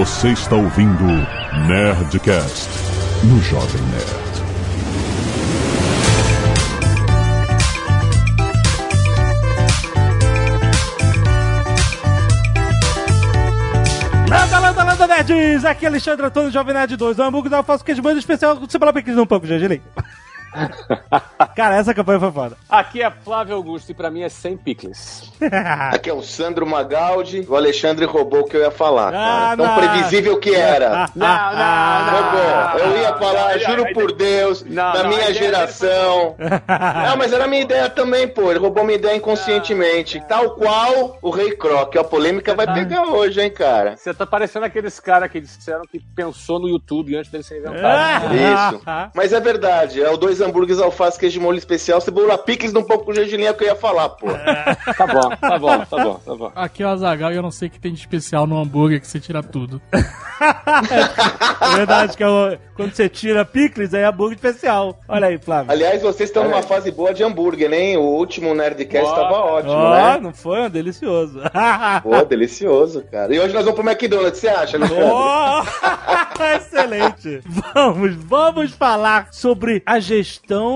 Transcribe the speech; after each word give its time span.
Você 0.00 0.28
está 0.30 0.56
ouvindo 0.56 1.04
Nerdcast 1.68 2.70
no 3.22 3.38
Jovem 3.42 3.82
Nerd. 3.82 4.30
Landa, 14.26 14.58
landa, 14.58 14.84
landa, 14.84 15.06
nerds! 15.06 15.66
Aqui 15.66 15.84
é 15.84 15.88
Alexandre 15.88 16.24
Antônio, 16.24 16.50
Jovem 16.50 16.72
Nerd 16.72 16.96
2. 16.96 17.18
O 17.18 17.22
hambúrguer 17.22 17.50
da 17.50 17.62
Faço 17.62 17.84
Queijo 17.84 18.00
Bando 18.00 18.18
especial. 18.18 18.58
Você 18.58 18.78
fala 18.78 18.94
pequeno 18.94 19.20
um 19.20 19.26
pouco, 19.26 19.46
Gengeli. 19.46 19.82
Cara, 21.56 21.76
essa 21.76 21.94
campanha 21.94 22.20
foi 22.20 22.32
foda. 22.32 22.56
Aqui 22.68 23.02
é 23.02 23.10
Flávio 23.10 23.54
Augusto 23.54 23.90
e 23.90 23.94
pra 23.94 24.10
mim 24.10 24.22
é 24.22 24.28
sem 24.28 24.56
picles. 24.56 25.32
Aqui 25.92 26.10
é 26.10 26.14
o 26.14 26.22
Sandro 26.22 26.66
Magaldi. 26.66 27.46
O 27.48 27.56
Alexandre 27.56 28.04
roubou 28.04 28.40
o 28.40 28.44
que 28.44 28.56
eu 28.56 28.60
ia 28.60 28.70
falar. 28.70 29.12
Ah. 29.14 29.56
Tão 29.56 29.66
não. 29.66 29.76
previsível 29.76 30.38
que 30.38 30.54
era. 30.54 31.08
Não, 31.14 31.26
não, 31.26 32.10
Roubou. 32.10 32.80
Eu 32.80 33.00
ia 33.00 33.14
falar, 33.16 33.58
juro 33.58 33.92
por 33.92 34.12
Deus, 34.12 34.62
Não, 34.62 34.92
da 34.92 35.02
não, 35.02 35.10
minha 35.10 35.30
ideia 35.30 35.34
geração. 35.34 36.36
Não, 36.40 37.16
mas 37.16 37.32
era 37.32 37.44
a 37.44 37.48
minha 37.48 37.62
ideia 37.62 37.88
também, 37.88 38.28
pô. 38.28 38.50
Ele 38.50 38.58
roubou 38.58 38.84
minha 38.84 38.98
ideia 38.98 39.16
inconscientemente. 39.16 40.22
Tal 40.28 40.50
qual 40.50 41.18
o 41.20 41.30
Rei 41.30 41.56
Croc. 41.56 41.96
A 41.96 42.04
polêmica 42.04 42.54
vai 42.54 42.72
pegar 42.72 43.04
hoje, 43.04 43.40
hein, 43.40 43.50
cara. 43.50 43.96
Você 43.96 44.12
tá 44.14 44.26
parecendo 44.26 44.64
aqueles 44.66 45.00
caras 45.00 45.30
que 45.30 45.40
disseram 45.40 45.82
que 45.90 46.00
pensou 46.14 46.58
no 46.58 46.68
YouTube 46.68 47.16
antes 47.16 47.30
dele 47.30 47.44
ser 47.44 47.58
inventado. 47.58 47.84
Ah. 47.84 48.72
Isso. 48.72 48.82
Mas 49.14 49.32
é 49.32 49.40
verdade. 49.40 50.02
É 50.02 50.10
o 50.10 50.16
dois 50.16 50.39
hambúrgueres, 50.40 50.80
alface, 50.80 51.18
queijo 51.18 51.38
de 51.38 51.44
molho 51.44 51.58
especial, 51.58 52.00
cebola 52.00 52.36
picles 52.38 52.74
um 52.74 52.82
pouco 52.82 53.06
com 53.06 53.12
gergelim 53.12 53.52
que 53.54 53.64
eu 53.64 53.68
ia 53.68 53.76
falar, 53.76 54.08
pô. 54.10 54.26
Tá 54.96 55.06
bom, 55.06 55.30
tá 55.36 55.58
bom, 55.58 55.78
tá 55.84 56.04
bom, 56.04 56.14
tá 56.24 56.34
bom. 56.34 56.52
Aqui 56.54 56.82
é 56.82 56.86
o 56.86 56.90
Azagal 56.90 57.32
e 57.32 57.36
eu 57.36 57.42
não 57.42 57.50
sei 57.50 57.68
o 57.68 57.70
que 57.70 57.80
tem 57.80 57.92
de 57.92 58.00
especial 58.00 58.46
no 58.46 58.58
hambúrguer 58.60 59.00
que 59.00 59.06
você 59.06 59.18
tira 59.20 59.42
tudo. 59.42 59.80
É 61.60 61.76
verdade, 61.76 62.16
que 62.16 62.22
é 62.22 62.28
o- 62.28 62.56
quando 62.74 62.94
você 62.94 63.08
tira 63.08 63.44
picles, 63.44 63.92
aí 63.92 64.00
é 64.02 64.06
hambúrguer 64.06 64.36
especial. 64.36 64.98
Olha 65.06 65.26
aí, 65.26 65.36
Flávio. 65.38 65.70
Aliás, 65.70 66.00
vocês 66.00 66.30
estão 66.30 66.44
numa 66.44 66.62
fase 66.62 66.90
boa 66.90 67.12
de 67.12 67.22
hambúrguer, 67.22 67.70
hein? 67.72 67.98
O 67.98 68.02
último 68.02 68.54
Nerdcast 68.54 69.06
Ó. 69.10 69.14
tava 69.14 69.36
ótimo, 69.38 69.72
Ó, 69.74 69.90
né? 69.94 70.18
não 70.22 70.32
foi? 70.32 70.68
Delicioso. 70.70 71.40
Pô, 72.02 72.24
delicioso, 72.24 73.04
cara. 73.10 73.34
E 73.34 73.38
hoje 73.38 73.52
nós 73.52 73.64
vamos 73.66 73.78
pro 73.78 73.88
McDonald's, 73.90 74.38
você 74.40 74.48
acha, 74.48 74.76
Alexandre? 74.80 75.04
Oh, 75.12 76.42
excelente! 76.56 77.42
Vamos, 77.74 78.14
vamos 78.16 78.72
falar 78.72 79.28
sobre 79.30 79.82
a 79.84 79.98
gestão 80.00 80.29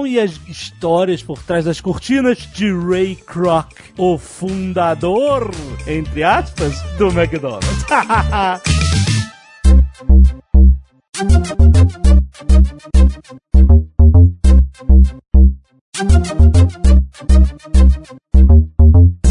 e 0.06 0.18
as 0.18 0.40
histórias 0.48 1.22
por 1.22 1.42
trás 1.42 1.64
das 1.64 1.80
cortinas 1.80 2.38
de 2.52 2.72
Ray 2.72 3.16
Kroc, 3.16 3.72
o 3.96 4.18
fundador, 4.18 5.50
entre 5.86 6.22
aspas, 6.22 6.80
do 6.98 7.08
McDonald's. 7.08 7.84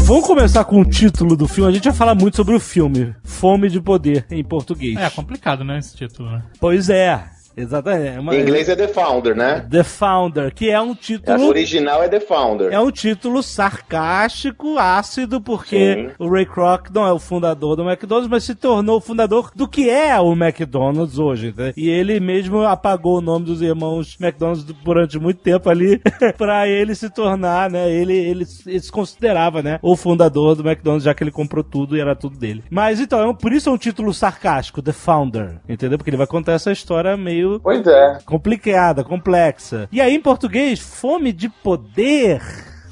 Vamos 0.06 0.26
começar 0.26 0.64
com 0.64 0.80
o 0.80 0.84
título 0.84 1.34
do 1.34 1.48
filme. 1.48 1.70
A 1.70 1.72
gente 1.72 1.84
vai 1.84 1.92
falar 1.94 2.14
muito 2.14 2.36
sobre 2.36 2.54
o 2.54 2.60
filme, 2.60 3.14
Fome 3.24 3.68
de 3.70 3.80
Poder, 3.80 4.26
em 4.30 4.44
português. 4.44 4.96
É 4.96 5.08
complicado, 5.08 5.64
né, 5.64 5.78
esse 5.78 5.96
título, 5.96 6.30
né? 6.30 6.42
Pois 6.60 6.90
é, 6.90 7.24
exatamente. 7.56 8.16
É 8.16 8.20
uma- 8.20 8.34
Em 8.34 8.40
inglês 8.40 8.68
é 8.68 8.76
The 8.76 8.88
Founder, 8.88 9.34
né? 9.36 9.66
The 9.70 9.82
Founder, 9.82 10.54
que 10.54 10.70
é 10.70 10.80
um 10.80 10.92
A 10.92 10.94
título. 10.96 11.46
original 11.48 12.02
é 12.02 12.08
The 12.08 12.20
Founder. 12.20 12.72
É 12.72 12.80
um 12.80 12.90
título 12.90 13.42
sarcástico, 13.42 14.78
ácido, 14.78 15.40
porque 15.40 15.94
Sim. 15.94 16.10
o 16.18 16.28
Ray 16.28 16.46
Kroc 16.46 16.88
não 16.92 17.06
é 17.06 17.12
o 17.12 17.18
fundador 17.18 17.76
do 17.76 17.88
McDonald's, 17.88 18.28
mas 18.30 18.44
se 18.44 18.54
tornou 18.54 18.98
o 18.98 19.00
fundador 19.00 19.50
do 19.54 19.68
que 19.68 19.88
é 19.88 20.18
o 20.20 20.32
McDonald's 20.32 21.18
hoje. 21.18 21.54
né? 21.56 21.72
E 21.76 21.88
ele 21.88 22.18
mesmo 22.20 22.62
apagou 22.62 23.18
o 23.18 23.20
nome 23.20 23.44
dos 23.46 23.60
irmãos 23.62 24.16
McDonald's 24.20 24.64
durante 24.84 25.18
muito 25.18 25.38
tempo 25.40 25.68
ali 25.70 26.00
pra 26.36 26.66
ele 26.68 26.94
se 26.94 27.08
tornar, 27.10 27.70
né? 27.70 27.90
Ele, 27.90 28.14
ele, 28.16 28.44
ele 28.66 28.80
se 28.80 28.90
considerava, 28.90 29.62
né? 29.62 29.78
O 29.82 29.96
fundador 29.96 30.54
do 30.54 30.66
McDonald's, 30.66 31.04
já 31.04 31.14
que 31.14 31.22
ele 31.22 31.30
comprou 31.30 31.62
tudo 31.62 31.96
e 31.96 32.00
era 32.00 32.14
tudo 32.16 32.36
dele. 32.38 32.64
Mas 32.70 33.00
então, 33.00 33.20
é 33.20 33.26
um- 33.26 33.34
por 33.34 33.52
isso 33.52 33.68
é 33.68 33.72
um 33.72 33.78
título 33.78 34.12
sarcástico, 34.12 34.82
The 34.82 34.92
Founder, 34.92 35.60
entendeu? 35.68 35.98
Porque 35.98 36.10
ele 36.10 36.16
vai 36.16 36.26
contar 36.26 36.52
essa 36.52 36.72
história 36.72 37.16
meio 37.16 37.43
Pois 37.62 37.86
é. 37.86 38.18
complicada, 38.24 39.04
complexa. 39.04 39.88
E 39.90 40.00
aí, 40.00 40.14
em 40.14 40.20
português, 40.20 40.78
fome 40.80 41.32
de 41.32 41.48
poder. 41.48 42.40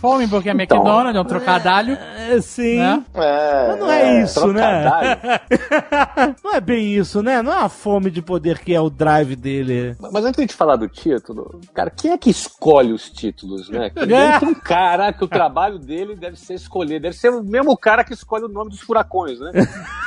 Fome 0.02 0.26
porque 0.26 0.48
é 0.48 0.52
McDonald's, 0.52 1.14
é 1.14 1.20
um 1.20 1.24
trocadalho. 1.24 1.92
É, 1.94 2.40
sim. 2.40 2.76
Né? 2.76 3.04
É, 3.14 3.68
Mas 3.68 3.78
não 3.78 3.90
é, 3.92 4.22
isso, 4.22 4.52
né? 4.52 4.82
trocadalho. 4.82 6.34
não 6.42 6.54
é 6.54 6.60
bem 6.60 6.92
isso, 6.92 7.22
né? 7.22 7.40
Não 7.40 7.52
é 7.52 7.62
a 7.62 7.68
fome 7.68 8.10
de 8.10 8.20
poder 8.20 8.58
que 8.58 8.74
é 8.74 8.80
o 8.80 8.90
drive 8.90 9.36
dele. 9.36 9.96
Mas 10.10 10.24
antes 10.24 10.44
de 10.44 10.54
falar 10.54 10.74
do 10.74 10.88
título, 10.88 11.60
cara, 11.72 11.88
quem 11.88 12.10
é 12.10 12.18
que 12.18 12.30
escolhe 12.30 12.92
os 12.92 13.08
títulos, 13.10 13.68
né? 13.68 13.90
Que 13.90 14.04
deve 14.04 14.40
ter 14.40 14.46
um 14.46 14.54
cara 14.54 15.12
que 15.12 15.22
o 15.22 15.28
trabalho 15.28 15.78
dele 15.78 16.16
deve 16.16 16.36
ser 16.36 16.54
escolher. 16.54 17.00
Deve 17.00 17.14
ser 17.14 17.30
o 17.30 17.44
mesmo 17.44 17.76
cara 17.76 18.02
que 18.02 18.12
escolhe 18.12 18.44
o 18.44 18.48
nome 18.48 18.70
dos 18.70 18.80
furacões, 18.80 19.38
né? 19.38 19.52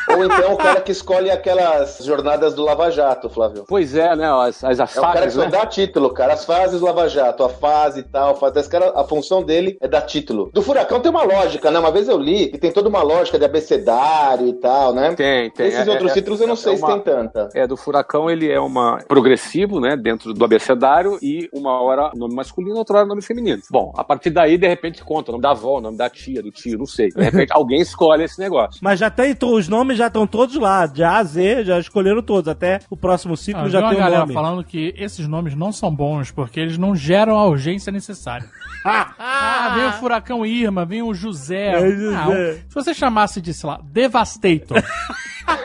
Ou 0.10 0.24
então 0.24 0.54
o 0.54 0.58
cara 0.58 0.82
que 0.82 0.92
escolhe 0.92 1.30
aquelas 1.32 1.98
jornadas 2.04 2.54
do 2.54 2.64
Lava 2.64 2.90
Jato, 2.92 3.30
Flávio. 3.30 3.66
Pois 3.68 3.96
é, 3.96 4.16
né? 4.16 4.28
As, 4.32 4.64
as, 4.64 4.80
as 4.80 4.96
É 4.96 5.00
o 5.00 5.02
cara 5.02 5.14
que 5.14 5.20
fases, 5.22 5.34
só 5.34 5.42
né? 5.42 5.50
dá 5.50 5.66
título, 5.66 6.10
cara. 6.14 6.34
As 6.34 6.46
fases 6.46 6.80
do 6.80 6.86
Lava 6.86 7.08
Jato, 7.10 7.44
a 7.44 7.50
fase 7.50 8.02
e 8.02 8.04
tal. 8.04 8.32
a 8.32 8.36
fase- 8.36 8.60
Esse 8.60 8.70
cara, 8.70 8.92
a 8.96 9.04
função 9.04 9.44
dele 9.44 9.78
é 9.82 9.88
dar 9.88 10.02
título. 10.02 10.50
Do 10.54 10.62
Furacão 10.62 11.00
tem 11.00 11.10
uma 11.12 11.24
lógica, 11.24 11.72
né? 11.72 11.80
Uma 11.80 11.92
vez 11.92 12.08
eu 12.08 12.18
li 12.18 12.48
que 12.48 12.58
tem 12.58 12.72
toda 12.72 12.88
uma 12.90 13.02
lógica 13.02 13.38
de 13.40 13.46
abecedário 13.46 14.48
e 14.48 14.54
tal, 14.54 14.94
né? 14.94 15.14
Tem, 15.16 15.50
tem. 15.52 15.68
Esses 15.68 15.88
É- 15.88 15.92
outros 15.92 16.12
é- 16.12 16.14
títulos 16.14 16.40
eu 16.42 16.48
não 16.48 16.54
é 16.54 16.58
sei 16.58 16.78
se 16.78 16.84
uma- 16.84 16.94
tem 16.94 17.00
tanta. 17.02 17.50
É, 17.54 17.66
do 17.68 17.76
Furacão 17.78 18.30
ele 18.30 18.50
é 18.52 18.60
uma 18.60 19.00
progressivo, 19.08 19.80
né, 19.80 19.96
dentro 19.98 20.34
do 20.34 20.46
abecedário 20.46 21.18
e 21.22 21.50
uma 21.54 21.82
hora 21.82 22.12
nome 22.16 22.36
masculino, 22.36 22.78
outra 22.78 22.98
hora 23.00 23.06
nome 23.08 23.22
feminino. 23.22 23.62
Bom, 23.70 23.92
a 23.98 24.04
partir 24.04 24.30
daí, 24.30 24.58
de 24.58 24.68
repente, 24.68 25.04
conta 25.04 25.32
o 25.32 25.34
nome 25.34 25.42
da 25.42 25.52
avó, 25.52 25.78
o 25.78 25.82
nome 25.82 25.98
da 25.98 26.10
tia, 26.10 26.42
do 26.42 26.52
tio, 26.52 26.78
não 26.78 26.86
sei. 26.86 27.10
De 27.10 27.22
repente, 27.22 27.52
alguém 27.54 27.80
escolhe 27.82 28.24
esse 28.24 28.40
negócio. 28.40 28.80
Mas 28.82 29.00
já 29.00 29.10
tem, 29.10 29.36
os 29.46 29.68
nomes 29.68 29.95
já 29.96 30.08
estão 30.08 30.28
todos 30.28 30.56
lá, 30.56 30.86
de 30.86 31.04
A 31.04 31.18
a 31.18 31.24
Z, 31.24 31.64
já 31.66 31.80
escolheram 31.80 32.22
todos. 32.22 32.48
Até 32.48 32.80
o 32.90 32.96
próximo 32.98 33.36
ciclo 33.36 33.64
Ah, 33.64 33.70
já 33.70 33.80
vi 33.80 33.84
uma 33.86 33.90
tem 33.92 33.98
o 34.00 34.04
galera 34.04 34.22
nome. 34.22 34.34
falando 34.34 34.64
que 34.64 34.94
esses 34.98 35.28
nomes 35.28 35.56
não 35.56 35.72
são 35.72 35.94
bons 35.94 36.32
porque 36.32 36.60
eles 36.60 36.78
não 36.78 36.96
geram 36.96 37.38
a 37.38 37.46
urgência 37.46 37.92
necessária. 37.92 38.48
Ah, 38.88 39.72
vem 39.76 39.88
o 39.88 39.92
furacão 39.94 40.46
Irma, 40.46 40.86
vem 40.86 41.02
o 41.02 41.12
José. 41.12 41.72
É, 41.72 41.92
José. 41.92 42.16
Ah, 42.16 42.30
um- 42.30 42.34
se 42.70 42.76
você 42.76 42.94
chamasse 42.94 43.42
de, 43.42 43.52
sei 43.52 43.68
lá, 43.68 43.80
Devastator, 43.84 44.78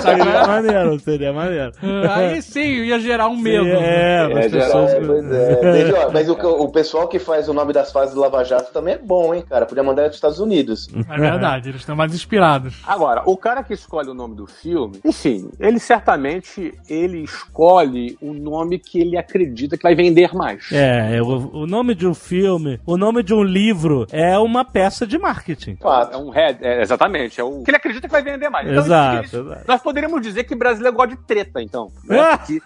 Seria 0.00 0.46
maneiro, 0.46 1.00
seria 1.00 1.32
maneiro. 1.32 1.72
aí 2.10 2.40
sim 2.42 2.84
ia 2.84 2.98
gerar 2.98 3.28
um 3.28 3.36
medo. 3.36 3.64
Sim, 3.64 3.72
é, 3.72 4.28
É, 4.30 4.48
pessoas... 4.48 4.92
É, 4.92 5.00
pois 5.00 5.32
é. 5.32 5.60
Desde, 5.72 5.92
ó, 5.94 6.10
mas 6.12 6.28
o, 6.28 6.34
o 6.34 6.68
pessoal 6.70 7.08
que 7.08 7.18
faz 7.18 7.48
o 7.48 7.52
nome 7.52 7.72
das 7.72 7.92
fases 7.92 8.14
do 8.14 8.20
Lava 8.20 8.44
Jato 8.44 8.72
também 8.72 8.94
é 8.94 8.98
bom, 8.98 9.34
hein, 9.34 9.44
cara? 9.48 9.66
Podia 9.66 9.82
mandar 9.82 10.02
ele 10.02 10.08
dos 10.10 10.16
Estados 10.16 10.40
Unidos. 10.40 10.88
É 11.08 11.18
verdade, 11.18 11.68
eles 11.68 11.80
estão 11.80 11.96
mais 11.96 12.14
inspirados. 12.14 12.82
Agora, 12.86 13.22
o 13.26 13.36
cara 13.36 13.62
que 13.62 13.74
escolhe 13.74 14.08
o 14.08 14.14
nome 14.14 14.34
do 14.34 14.46
filme, 14.46 15.00
enfim, 15.04 15.50
ele 15.58 15.78
certamente 15.78 16.74
ele 16.88 17.22
escolhe 17.22 18.16
o 18.20 18.32
nome 18.32 18.78
que 18.78 19.00
ele 19.00 19.16
acredita 19.16 19.76
que 19.76 19.82
vai 19.82 19.94
vender 19.94 20.34
mais. 20.34 20.70
É, 20.72 21.16
é, 21.16 21.22
o, 21.22 21.50
o 21.52 21.66
nome 21.66 21.94
de 21.94 22.06
um 22.06 22.14
filme, 22.14 22.80
o 22.86 22.96
nome 22.96 23.22
de 23.22 23.34
um 23.34 23.42
livro 23.42 24.06
é 24.12 24.38
uma 24.38 24.64
peça 24.64 25.06
de 25.06 25.18
marketing. 25.18 25.72
É 25.72 25.82
Fato. 25.82 26.18
um 26.18 26.30
head, 26.30 26.58
é, 26.64 26.82
exatamente, 26.82 27.40
é 27.40 27.44
o 27.44 27.62
que 27.62 27.70
ele 27.70 27.76
acredita 27.76 28.06
que 28.06 28.12
vai 28.12 28.22
vender 28.22 28.48
mais. 28.48 28.68
Então, 28.68 28.84
Exato, 28.84 28.97
isso- 29.24 29.36
exato. 29.38 29.64
Nós 29.66 29.82
poderíamos 29.82 30.20
dizer 30.22 30.44
que 30.44 30.54
brasileiro 30.54 30.96
gosta 30.96 31.14
de 31.16 31.22
treta, 31.22 31.62
então. 31.62 31.90
Né? 32.04 32.36
Porque- 32.36 32.60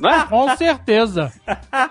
não 0.00 0.10
é? 0.10 0.24
Com 0.28 0.54
certeza. 0.56 1.32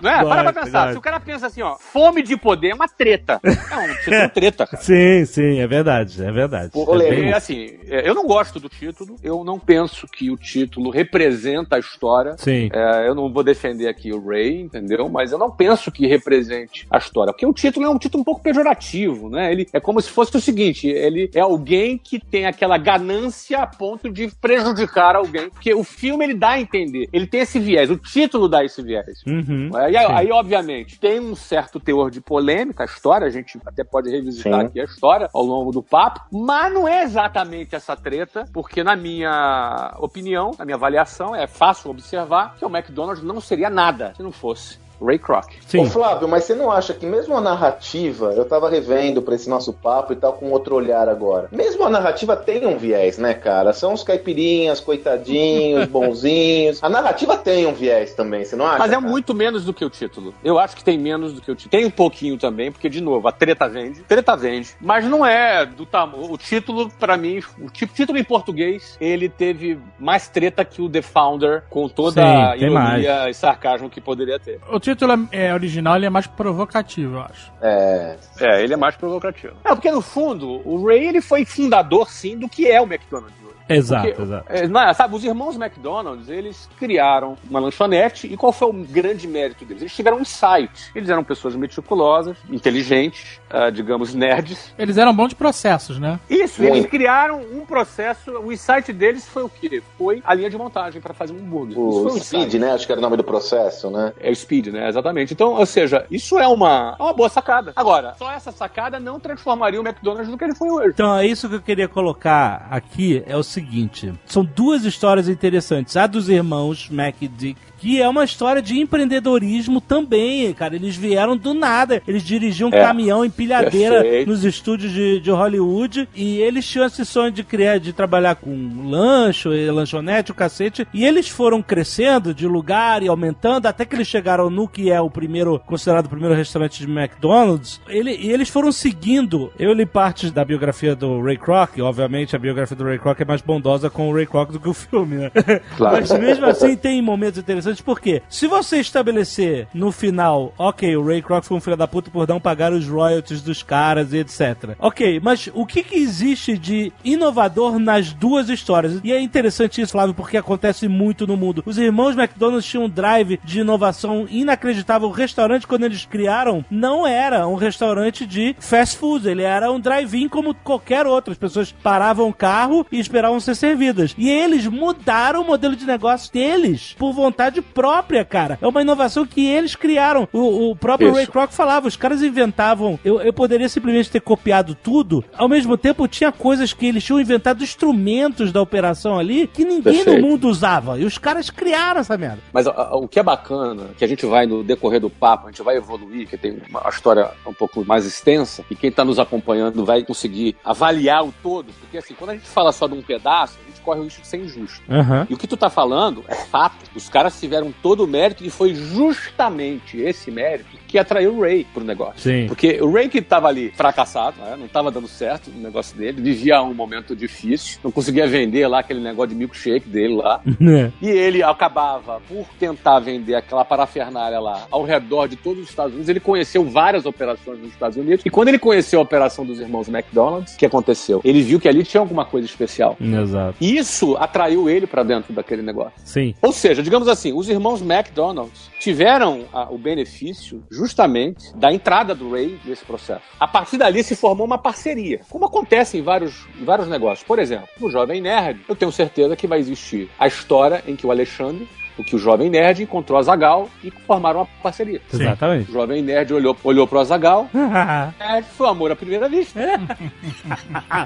Não 0.00 0.10
é? 0.10 0.24
Para 0.24 0.52
pra 0.52 0.62
pensar. 0.64 0.92
Se 0.92 0.98
o 0.98 1.00
cara 1.00 1.18
pensa 1.18 1.48
assim, 1.48 1.62
ó, 1.62 1.76
fome 1.78 2.22
de 2.22 2.36
poder 2.36 2.68
é 2.70 2.74
uma 2.74 2.86
treta. 2.88 3.40
É 3.72 3.76
um 3.76 3.94
título 4.04 4.28
treta, 4.30 4.66
cara. 4.66 4.82
Sim, 4.82 5.24
sim, 5.24 5.58
é 5.58 5.66
verdade, 5.66 6.22
é 6.22 6.30
verdade. 6.30 6.70
Ô, 6.74 6.94
É 7.00 7.10
bem- 7.10 7.28
E, 7.30 7.32
assim, 7.32 7.78
é, 7.88 8.08
eu 8.08 8.14
não 8.14 8.26
gosto 8.26 8.60
do 8.60 8.68
título, 8.68 9.16
eu 9.22 9.42
não 9.42 9.58
penso 9.58 10.06
que 10.06 10.30
o 10.30 10.36
título 10.36 10.90
representa 10.90 11.76
a 11.76 11.78
história. 11.78 12.36
Sim. 12.38 12.68
É, 12.72 13.08
eu 13.08 13.14
não 13.14 13.32
vou 13.32 13.42
defender 13.42 13.88
aqui 13.88 14.12
o 14.12 14.24
Ray, 14.24 14.60
entendeu? 14.60 15.08
Mas 15.08 15.32
eu 15.32 15.38
não 15.38 15.50
penso 15.50 15.90
que 15.90 16.06
represente 16.06 16.86
a 16.90 16.98
história. 16.98 17.32
Porque 17.32 17.46
o 17.46 17.52
título 17.52 17.86
é 17.86 17.88
um 17.88 17.98
título 17.98 18.20
um 18.20 18.24
pouco 18.24 18.42
pejorativo, 18.42 19.28
né? 19.30 19.50
Ele 19.50 19.66
é 19.72 19.80
como 19.80 20.00
se 20.00 20.10
fosse 20.10 20.36
o 20.36 20.40
seguinte: 20.40 20.86
ele 20.86 21.30
é 21.34 21.40
alguém 21.40 21.96
que 21.98 22.20
tem 22.20 22.46
aquela 22.46 22.76
ganância 22.78 23.68
ponto 23.76 24.10
de 24.10 24.30
prejudicar 24.40 25.16
alguém. 25.16 25.50
Porque 25.50 25.74
o 25.74 25.84
filme 25.84 26.24
ele 26.24 26.34
dá 26.34 26.50
a 26.50 26.60
entender, 26.60 27.08
ele 27.12 27.26
tem 27.26 27.40
esse 27.40 27.58
viés, 27.58 27.90
o 27.90 27.96
título 27.96 28.48
dá 28.48 28.64
esse 28.64 28.82
viés. 28.82 29.22
Uhum. 29.26 29.70
É, 29.76 29.90
E 29.90 29.96
aí, 29.96 30.06
aí, 30.06 30.32
obviamente, 30.32 30.98
tem 30.98 31.20
um 31.20 31.34
certo 31.34 31.80
teor 31.80 32.10
de 32.10 32.20
polêmica 32.20 32.82
a 32.82 32.86
história, 32.86 33.26
a 33.26 33.30
gente 33.30 33.58
até 33.64 33.84
pode 33.84 34.10
revisitar 34.10 34.60
Sim. 34.60 34.66
aqui 34.66 34.80
a 34.80 34.84
história 34.84 35.28
ao 35.32 35.42
longo 35.42 35.70
do 35.70 35.82
papo, 35.82 36.20
mas 36.30 36.72
não 36.72 36.86
é 36.86 37.02
exatamente 37.02 37.74
essa 37.74 37.96
treta, 37.96 38.44
porque 38.52 38.82
na 38.82 38.96
minha 38.96 39.94
opinião, 39.98 40.52
na 40.58 40.64
minha 40.64 40.76
avaliação, 40.76 41.34
é 41.34 41.46
fácil 41.46 41.90
observar 41.90 42.56
que 42.56 42.64
o 42.64 42.68
McDonald's 42.68 43.22
não 43.22 43.40
seria 43.40 43.70
nada 43.70 44.12
se 44.16 44.22
não 44.22 44.32
fosse 44.32 44.81
Ray 45.04 45.18
Kroc. 45.18 45.46
Ô 45.76 45.84
Flávio, 45.84 46.28
mas 46.28 46.44
você 46.44 46.54
não 46.54 46.70
acha 46.70 46.94
que 46.94 47.06
mesmo 47.06 47.36
a 47.36 47.40
narrativa, 47.40 48.32
eu 48.36 48.44
tava 48.44 48.68
revendo 48.70 49.22
pra 49.22 49.34
esse 49.34 49.48
nosso 49.48 49.72
papo 49.72 50.12
e 50.12 50.16
tal, 50.16 50.34
com 50.34 50.50
outro 50.50 50.74
olhar 50.74 51.08
agora. 51.08 51.48
Mesmo 51.50 51.84
a 51.84 51.90
narrativa 51.90 52.36
tem 52.36 52.66
um 52.66 52.76
viés, 52.76 53.18
né, 53.18 53.34
cara? 53.34 53.72
São 53.72 53.92
os 53.92 54.02
caipirinhas, 54.02 54.80
coitadinhos, 54.80 55.86
bonzinhos. 55.90 56.82
A 56.82 56.88
narrativa 56.88 57.36
tem 57.36 57.66
um 57.66 57.74
viés 57.74 58.14
também, 58.14 58.44
você 58.44 58.56
não 58.56 58.66
acha? 58.66 58.78
Mas 58.78 58.92
é 58.92 58.94
cara? 58.94 59.06
muito 59.06 59.34
menos 59.34 59.64
do 59.64 59.74
que 59.74 59.84
o 59.84 59.90
título. 59.90 60.34
Eu 60.44 60.58
acho 60.58 60.76
que 60.76 60.84
tem 60.84 60.98
menos 60.98 61.32
do 61.32 61.40
que 61.40 61.50
o 61.50 61.54
título. 61.54 61.70
Tem 61.70 61.84
um 61.84 61.90
pouquinho 61.90 62.38
também, 62.38 62.70
porque, 62.70 62.88
de 62.88 63.00
novo, 63.00 63.26
a 63.26 63.32
treta 63.32 63.68
vende. 63.68 64.02
Treta 64.02 64.36
vende. 64.36 64.70
Mas 64.80 65.04
não 65.04 65.24
é 65.24 65.66
do 65.66 65.84
tamanho. 65.84 66.32
O 66.32 66.38
título, 66.38 66.90
pra 66.98 67.16
mim, 67.16 67.40
o 67.60 67.70
título 67.70 68.18
em 68.18 68.24
português, 68.24 68.96
ele 69.00 69.28
teve 69.28 69.78
mais 69.98 70.28
treta 70.28 70.64
que 70.64 70.80
o 70.80 70.88
The 70.88 71.02
Founder, 71.02 71.64
com 71.68 71.88
toda 71.88 72.22
Sim, 72.22 72.28
a 72.28 72.56
ironia 72.56 73.30
e 73.30 73.34
sarcasmo 73.34 73.90
que 73.90 74.00
poderia 74.00 74.38
ter. 74.38 74.60
O 74.70 74.78
título 74.78 74.91
é, 75.30 75.46
é 75.46 75.54
original, 75.54 75.96
ele 75.96 76.06
é 76.06 76.10
mais 76.10 76.26
provocativo, 76.26 77.16
eu 77.16 77.20
acho. 77.20 77.52
É. 77.60 78.16
É, 78.40 78.62
ele 78.62 78.74
é 78.74 78.76
mais 78.76 78.96
provocativo. 78.96 79.54
É, 79.64 79.68
porque 79.70 79.90
no 79.90 80.00
fundo, 80.00 80.60
o 80.68 80.86
Ray 80.86 81.06
ele 81.06 81.20
foi 81.20 81.44
fundador, 81.44 82.10
sim, 82.10 82.36
do 82.38 82.48
que 82.48 82.70
é 82.70 82.80
o 82.80 82.84
McDonald's 82.84 83.36
hoje. 83.42 83.52
Exato, 83.68 84.08
Porque, 84.08 84.22
exato. 84.22 84.44
é, 84.48 84.68
não 84.68 84.80
é, 84.80 84.92
sabe, 84.92 85.14
os 85.14 85.24
irmãos 85.24 85.56
McDonald's, 85.56 86.28
eles 86.28 86.68
criaram 86.78 87.36
uma 87.48 87.60
lanchonete 87.60 88.26
e 88.26 88.36
qual 88.36 88.52
foi 88.52 88.68
o 88.68 88.72
grande 88.72 89.26
mérito 89.26 89.64
deles? 89.64 89.82
Eles 89.82 89.94
tiveram 89.94 90.18
um 90.18 90.20
insight. 90.20 90.90
Eles 90.94 91.08
eram 91.08 91.24
pessoas 91.24 91.54
meticulosas, 91.54 92.36
inteligentes, 92.50 93.40
ah, 93.52 93.70
digamos, 93.70 94.14
nerds. 94.14 94.72
Eles 94.78 94.96
eram 94.96 95.14
bons 95.14 95.28
de 95.28 95.34
processos, 95.34 95.98
né? 95.98 96.18
Isso, 96.28 96.62
Muito. 96.62 96.76
eles 96.76 96.90
criaram 96.90 97.40
um 97.40 97.64
processo, 97.66 98.30
o 98.38 98.52
insight 98.52 98.92
deles 98.92 99.26
foi 99.28 99.42
o 99.42 99.48
quê? 99.48 99.82
Foi 99.98 100.22
a 100.24 100.34
linha 100.34 100.48
de 100.50 100.56
montagem 100.56 101.00
para 101.00 101.12
fazer 101.14 101.32
um 101.32 101.38
hambúrguer. 101.38 101.72
Isso 101.72 101.80
O 101.80 101.92
foi 102.04 102.12
um 102.12 102.18
Speed, 102.18 102.40
insight. 102.46 102.58
né? 102.58 102.72
Acho 102.72 102.86
que 102.86 102.92
era 102.92 103.00
o 103.00 103.02
nome 103.02 103.16
do 103.16 103.24
processo, 103.24 103.90
né? 103.90 104.12
É 104.20 104.30
o 104.30 104.34
Speed, 104.36 104.68
né? 104.68 104.88
Exatamente. 104.88 105.32
Então, 105.34 105.54
ou 105.54 105.66
seja, 105.66 106.06
isso 106.10 106.38
é 106.38 106.46
uma, 106.46 106.96
é 106.98 107.02
uma 107.02 107.12
boa 107.12 107.28
sacada. 107.28 107.72
Agora, 107.76 108.14
só 108.18 108.30
essa 108.32 108.50
sacada 108.52 108.98
não 108.98 109.20
transformaria 109.20 109.80
o 109.80 109.84
McDonald's 109.86 110.28
no 110.30 110.38
que 110.38 110.44
ele 110.44 110.54
foi 110.54 110.70
hoje. 110.70 110.90
Então, 110.94 111.16
é 111.16 111.26
isso 111.26 111.48
que 111.48 111.54
eu 111.56 111.62
queria 111.62 111.88
colocar 111.88 112.66
aqui, 112.70 113.22
é 113.26 113.36
o 113.36 113.42
seguinte. 113.42 114.12
São 114.26 114.44
duas 114.44 114.84
histórias 114.84 115.28
interessantes. 115.28 115.96
A 115.96 116.06
dos 116.06 116.28
irmãos 116.28 116.88
Mac 116.90 117.16
e 117.20 117.28
Dick, 117.28 117.58
que 117.82 118.00
é 118.00 118.08
uma 118.08 118.22
história 118.22 118.62
de 118.62 118.78
empreendedorismo 118.78 119.80
também, 119.80 120.52
cara. 120.52 120.76
Eles 120.76 120.94
vieram 120.94 121.36
do 121.36 121.52
nada. 121.52 122.00
Eles 122.06 122.22
dirigiam 122.22 122.70
um 122.70 122.72
É. 122.74 122.80
caminhão 122.80 123.24
empilhadeira 123.24 124.24
nos 124.24 124.44
estúdios 124.44 124.92
de, 124.92 125.18
de 125.18 125.30
Hollywood 125.32 126.08
e 126.14 126.38
eles 126.40 126.64
tinham 126.64 126.86
esse 126.86 127.04
sonho 127.04 127.32
de 127.32 127.42
criar, 127.42 127.78
de 127.78 127.92
trabalhar 127.92 128.36
com 128.36 128.70
lancho, 128.88 129.52
e 129.52 129.68
lanchonete, 129.68 130.30
o 130.30 130.34
cacete. 130.34 130.86
E 130.94 131.04
eles 131.04 131.28
foram 131.28 131.60
crescendo 131.60 132.32
de 132.32 132.46
lugar 132.46 133.02
e 133.02 133.08
aumentando 133.08 133.66
até 133.66 133.84
que 133.84 133.96
eles 133.96 134.06
chegaram 134.06 134.48
no 134.48 134.68
que 134.68 134.88
é 134.88 135.00
o 135.00 135.10
primeiro, 135.10 135.58
considerado 135.66 136.06
o 136.06 136.10
primeiro 136.10 136.36
restaurante 136.36 136.86
de 136.86 136.90
McDonald's. 136.90 137.80
Ele, 137.88 138.12
e 138.16 138.30
eles 138.30 138.48
foram 138.48 138.70
seguindo. 138.70 139.52
Eu 139.58 139.72
li 139.72 139.84
partes 139.84 140.30
da 140.30 140.44
biografia 140.44 140.94
do 140.94 141.20
Ray 141.20 141.36
Kroc, 141.36 141.78
obviamente 141.80 142.36
a 142.36 142.38
biografia 142.38 142.76
do 142.76 142.84
Ray 142.84 142.98
Kroc 143.00 143.20
é 143.20 143.24
mais 143.24 143.40
bondosa 143.40 143.90
com 143.90 144.08
o 144.08 144.14
Ray 144.14 144.26
Kroc 144.26 144.52
do 144.52 144.60
que 144.60 144.68
o 144.68 144.74
filme, 144.74 145.16
né? 145.16 145.32
Claro. 145.76 145.96
Mas 145.96 146.12
mesmo 146.12 146.46
assim 146.46 146.76
tem 146.76 147.02
momentos 147.02 147.40
interessantes, 147.40 147.71
porque 147.80 148.22
se 148.28 148.46
você 148.46 148.78
estabelecer 148.78 149.68
no 149.72 149.90
final, 149.90 150.52
ok, 150.58 150.96
o 150.96 151.04
Ray 151.04 151.22
Kroc 151.22 151.44
foi 151.44 151.56
um 151.56 151.60
filho 151.60 151.76
da 151.76 151.88
puta 151.88 152.10
por 152.10 152.28
não 152.28 152.40
pagar 152.40 152.72
os 152.72 152.86
royalties 152.86 153.42
dos 153.42 153.62
caras 153.62 154.12
e 154.12 154.18
etc. 154.18 154.76
Ok, 154.78 155.20
mas 155.22 155.48
o 155.54 155.64
que, 155.64 155.82
que 155.82 155.96
existe 155.96 156.56
de 156.58 156.92
inovador 157.04 157.78
nas 157.78 158.12
duas 158.12 158.48
histórias? 158.48 159.00
E 159.02 159.12
é 159.12 159.20
interessante 159.20 159.80
isso, 159.80 159.92
Flávio, 159.92 160.14
porque 160.14 160.36
acontece 160.36 160.88
muito 160.88 161.26
no 161.26 161.36
mundo. 161.36 161.62
Os 161.64 161.78
irmãos 161.78 162.16
McDonald's 162.16 162.66
tinham 162.66 162.84
um 162.84 162.88
drive 162.88 163.40
de 163.44 163.60
inovação 163.60 164.26
inacreditável. 164.28 165.08
O 165.08 165.12
restaurante, 165.12 165.66
quando 165.66 165.84
eles 165.84 166.04
criaram, 166.04 166.64
não 166.70 167.06
era 167.06 167.46
um 167.46 167.54
restaurante 167.54 168.26
de 168.26 168.54
fast 168.58 168.98
food, 168.98 169.28
ele 169.28 169.42
era 169.42 169.70
um 169.70 169.80
drive-in 169.80 170.28
como 170.28 170.54
qualquer 170.54 171.06
outro. 171.06 171.32
As 171.32 171.38
pessoas 171.38 171.72
paravam 171.72 172.28
o 172.28 172.34
carro 172.34 172.86
e 172.90 172.98
esperavam 172.98 173.40
ser 173.40 173.54
servidas. 173.54 174.14
E 174.18 174.28
eles 174.28 174.66
mudaram 174.66 175.42
o 175.42 175.46
modelo 175.46 175.76
de 175.76 175.86
negócio 175.86 176.32
deles 176.32 176.94
por 176.98 177.12
vontade 177.12 177.61
própria, 177.62 178.24
cara. 178.24 178.58
É 178.60 178.66
uma 178.66 178.82
inovação 178.82 179.26
que 179.26 179.46
eles 179.46 179.74
criaram. 179.74 180.28
O, 180.32 180.70
o 180.70 180.76
próprio 180.76 181.08
Isso. 181.08 181.16
Ray 181.16 181.26
Kroc 181.26 181.52
falava, 181.52 181.88
os 181.88 181.96
caras 181.96 182.22
inventavam. 182.22 182.98
Eu, 183.04 183.20
eu 183.20 183.32
poderia 183.32 183.68
simplesmente 183.68 184.10
ter 184.10 184.20
copiado 184.20 184.74
tudo. 184.74 185.24
Ao 185.36 185.48
mesmo 185.48 185.76
tempo, 185.76 186.06
tinha 186.08 186.30
coisas 186.32 186.72
que 186.72 186.86
eles 186.86 187.02
tinham 187.04 187.20
inventado 187.20 187.62
instrumentos 187.62 188.52
da 188.52 188.60
operação 188.60 189.18
ali 189.18 189.46
que 189.46 189.64
ninguém 189.64 190.04
Perfeito. 190.04 190.20
no 190.20 190.28
mundo 190.28 190.48
usava. 190.48 190.98
E 190.98 191.04
os 191.04 191.18
caras 191.18 191.50
criaram 191.50 192.00
essa 192.00 192.16
merda. 192.16 192.38
Mas 192.52 192.66
a- 192.66 192.70
a- 192.72 192.96
o 192.96 193.06
que 193.08 193.18
é 193.18 193.22
bacana, 193.22 193.90
que 193.96 194.04
a 194.04 194.08
gente 194.08 194.26
vai 194.26 194.46
no 194.46 194.62
decorrer 194.62 195.00
do 195.00 195.10
papo, 195.10 195.46
a 195.46 195.50
gente 195.50 195.62
vai 195.62 195.76
evoluir, 195.76 196.28
que 196.28 196.36
tem 196.36 196.60
uma 196.68 196.82
história 196.88 197.30
um 197.46 197.52
pouco 197.54 197.84
mais 197.84 198.04
extensa, 198.06 198.64
e 198.70 198.74
quem 198.74 198.90
está 198.90 199.04
nos 199.04 199.18
acompanhando 199.18 199.84
vai 199.84 200.02
conseguir 200.04 200.56
avaliar 200.64 201.24
o 201.24 201.32
todo, 201.42 201.72
porque 201.80 201.98
assim, 201.98 202.14
quando 202.14 202.30
a 202.30 202.34
gente 202.34 202.46
fala 202.46 202.72
só 202.72 202.86
de 202.86 202.94
um 202.94 203.02
pedaço, 203.02 203.58
corre 203.82 204.00
o 204.00 204.04
risco 204.04 204.22
de 204.22 204.26
ser 204.26 204.38
injusto. 204.38 204.82
Aham. 204.90 205.26
E 205.28 205.34
o 205.34 205.36
que 205.36 205.46
tu 205.46 205.56
tá 205.56 205.68
falando 205.68 206.24
é 206.28 206.34
fato. 206.34 206.76
Os 206.94 207.08
caras 207.08 207.38
tiveram 207.38 207.72
todo 207.82 208.04
o 208.04 208.06
mérito 208.06 208.44
e 208.44 208.50
foi 208.50 208.74
justamente 208.74 209.98
esse 209.98 210.30
mérito 210.30 210.81
que 210.92 210.98
atraiu 210.98 211.34
o 211.34 211.40
Ray 211.40 211.66
pro 211.72 211.82
negócio. 211.82 212.20
Sim. 212.20 212.46
Porque 212.46 212.78
o 212.82 212.92
Ray 212.92 213.08
que 213.08 213.22
tava 213.22 213.48
ali 213.48 213.72
fracassado, 213.74 214.36
né, 214.38 214.56
não 214.58 214.68
tava 214.68 214.90
dando 214.90 215.08
certo 215.08 215.50
o 215.50 215.58
negócio 215.58 215.96
dele, 215.96 216.20
vivia 216.20 216.62
um 216.62 216.74
momento 216.74 217.16
difícil, 217.16 217.78
não 217.82 217.90
conseguia 217.90 218.26
vender 218.26 218.68
lá 218.68 218.80
aquele 218.80 219.00
negócio 219.00 219.30
de 219.30 219.36
milkshake 219.36 219.88
dele 219.88 220.16
lá. 220.16 220.42
E 221.00 221.08
ele 221.08 221.42
acabava 221.42 222.20
por 222.28 222.46
tentar 222.58 222.98
vender 223.00 223.34
aquela 223.34 223.64
parafernália 223.64 224.38
lá 224.38 224.66
ao 224.70 224.84
redor 224.84 225.26
de 225.26 225.36
todos 225.36 225.62
os 225.62 225.70
Estados 225.70 225.92
Unidos. 225.92 226.08
Ele 226.08 226.20
conheceu 226.20 226.64
várias 226.64 227.06
operações 227.06 227.58
nos 227.58 227.68
Estados 227.68 227.96
Unidos. 227.96 228.24
E 228.24 228.30
quando 228.30 228.48
ele 228.48 228.58
conheceu 228.58 228.98
a 228.98 229.02
operação 229.02 229.44
dos 229.46 229.58
irmãos 229.58 229.88
McDonald's, 229.88 230.54
o 230.54 230.58
que 230.58 230.66
aconteceu? 230.66 231.20
Ele 231.24 231.42
viu 231.42 231.58
que 231.58 231.68
ali 231.68 231.82
tinha 231.82 232.00
alguma 232.00 232.24
coisa 232.24 232.46
especial. 232.46 232.96
Exato. 233.00 233.56
E 233.60 233.76
isso 233.76 234.16
atraiu 234.18 234.68
ele 234.68 234.86
para 234.86 235.02
dentro 235.02 235.32
daquele 235.32 235.62
negócio. 235.62 235.94
Sim. 236.04 236.34
Ou 236.42 236.52
seja, 236.52 236.82
digamos 236.82 237.08
assim, 237.08 237.32
os 237.32 237.48
irmãos 237.48 237.80
McDonald's 237.80 238.70
tiveram 238.78 239.44
ah, 239.52 239.68
o 239.70 239.78
benefício 239.78 240.62
justamente 240.82 241.56
da 241.56 241.72
entrada 241.72 242.14
do 242.14 242.32
Ray 242.32 242.58
nesse 242.64 242.84
processo. 242.84 243.22
A 243.38 243.46
partir 243.46 243.78
dali 243.78 244.02
se 244.02 244.16
formou 244.16 244.44
uma 244.44 244.58
parceria, 244.58 245.20
como 245.30 245.46
acontece 245.46 245.96
em 245.96 246.02
vários, 246.02 246.46
em 246.60 246.64
vários 246.64 246.88
negócios. 246.88 247.26
Por 247.26 247.38
exemplo, 247.38 247.68
no 247.80 247.88
Jovem 247.88 248.20
Nerd, 248.20 248.60
eu 248.68 248.74
tenho 248.74 248.90
certeza 248.90 249.36
que 249.36 249.46
vai 249.46 249.60
existir 249.60 250.10
a 250.18 250.26
história 250.26 250.82
em 250.86 250.96
que 250.96 251.06
o 251.06 251.10
Alexandre, 251.12 251.68
o 251.96 252.02
que 252.02 252.16
o 252.16 252.18
Jovem 252.18 252.50
Nerd 252.50 252.82
encontrou 252.82 253.18
a 253.18 253.22
Zagal 253.22 253.68
e 253.84 253.90
formaram 253.90 254.40
uma 254.40 254.48
parceria. 254.62 255.00
Exatamente. 255.12 255.70
O 255.70 255.72
Jovem 255.72 256.02
Nerd 256.02 256.34
olhou, 256.34 256.56
olhou 256.64 256.86
pro 256.86 256.98
Azagal, 256.98 257.48
é, 258.18 258.42
foi 258.42 258.68
amor 258.68 258.90
à 258.90 258.96
primeira 258.96 259.28
vista. 259.28 259.60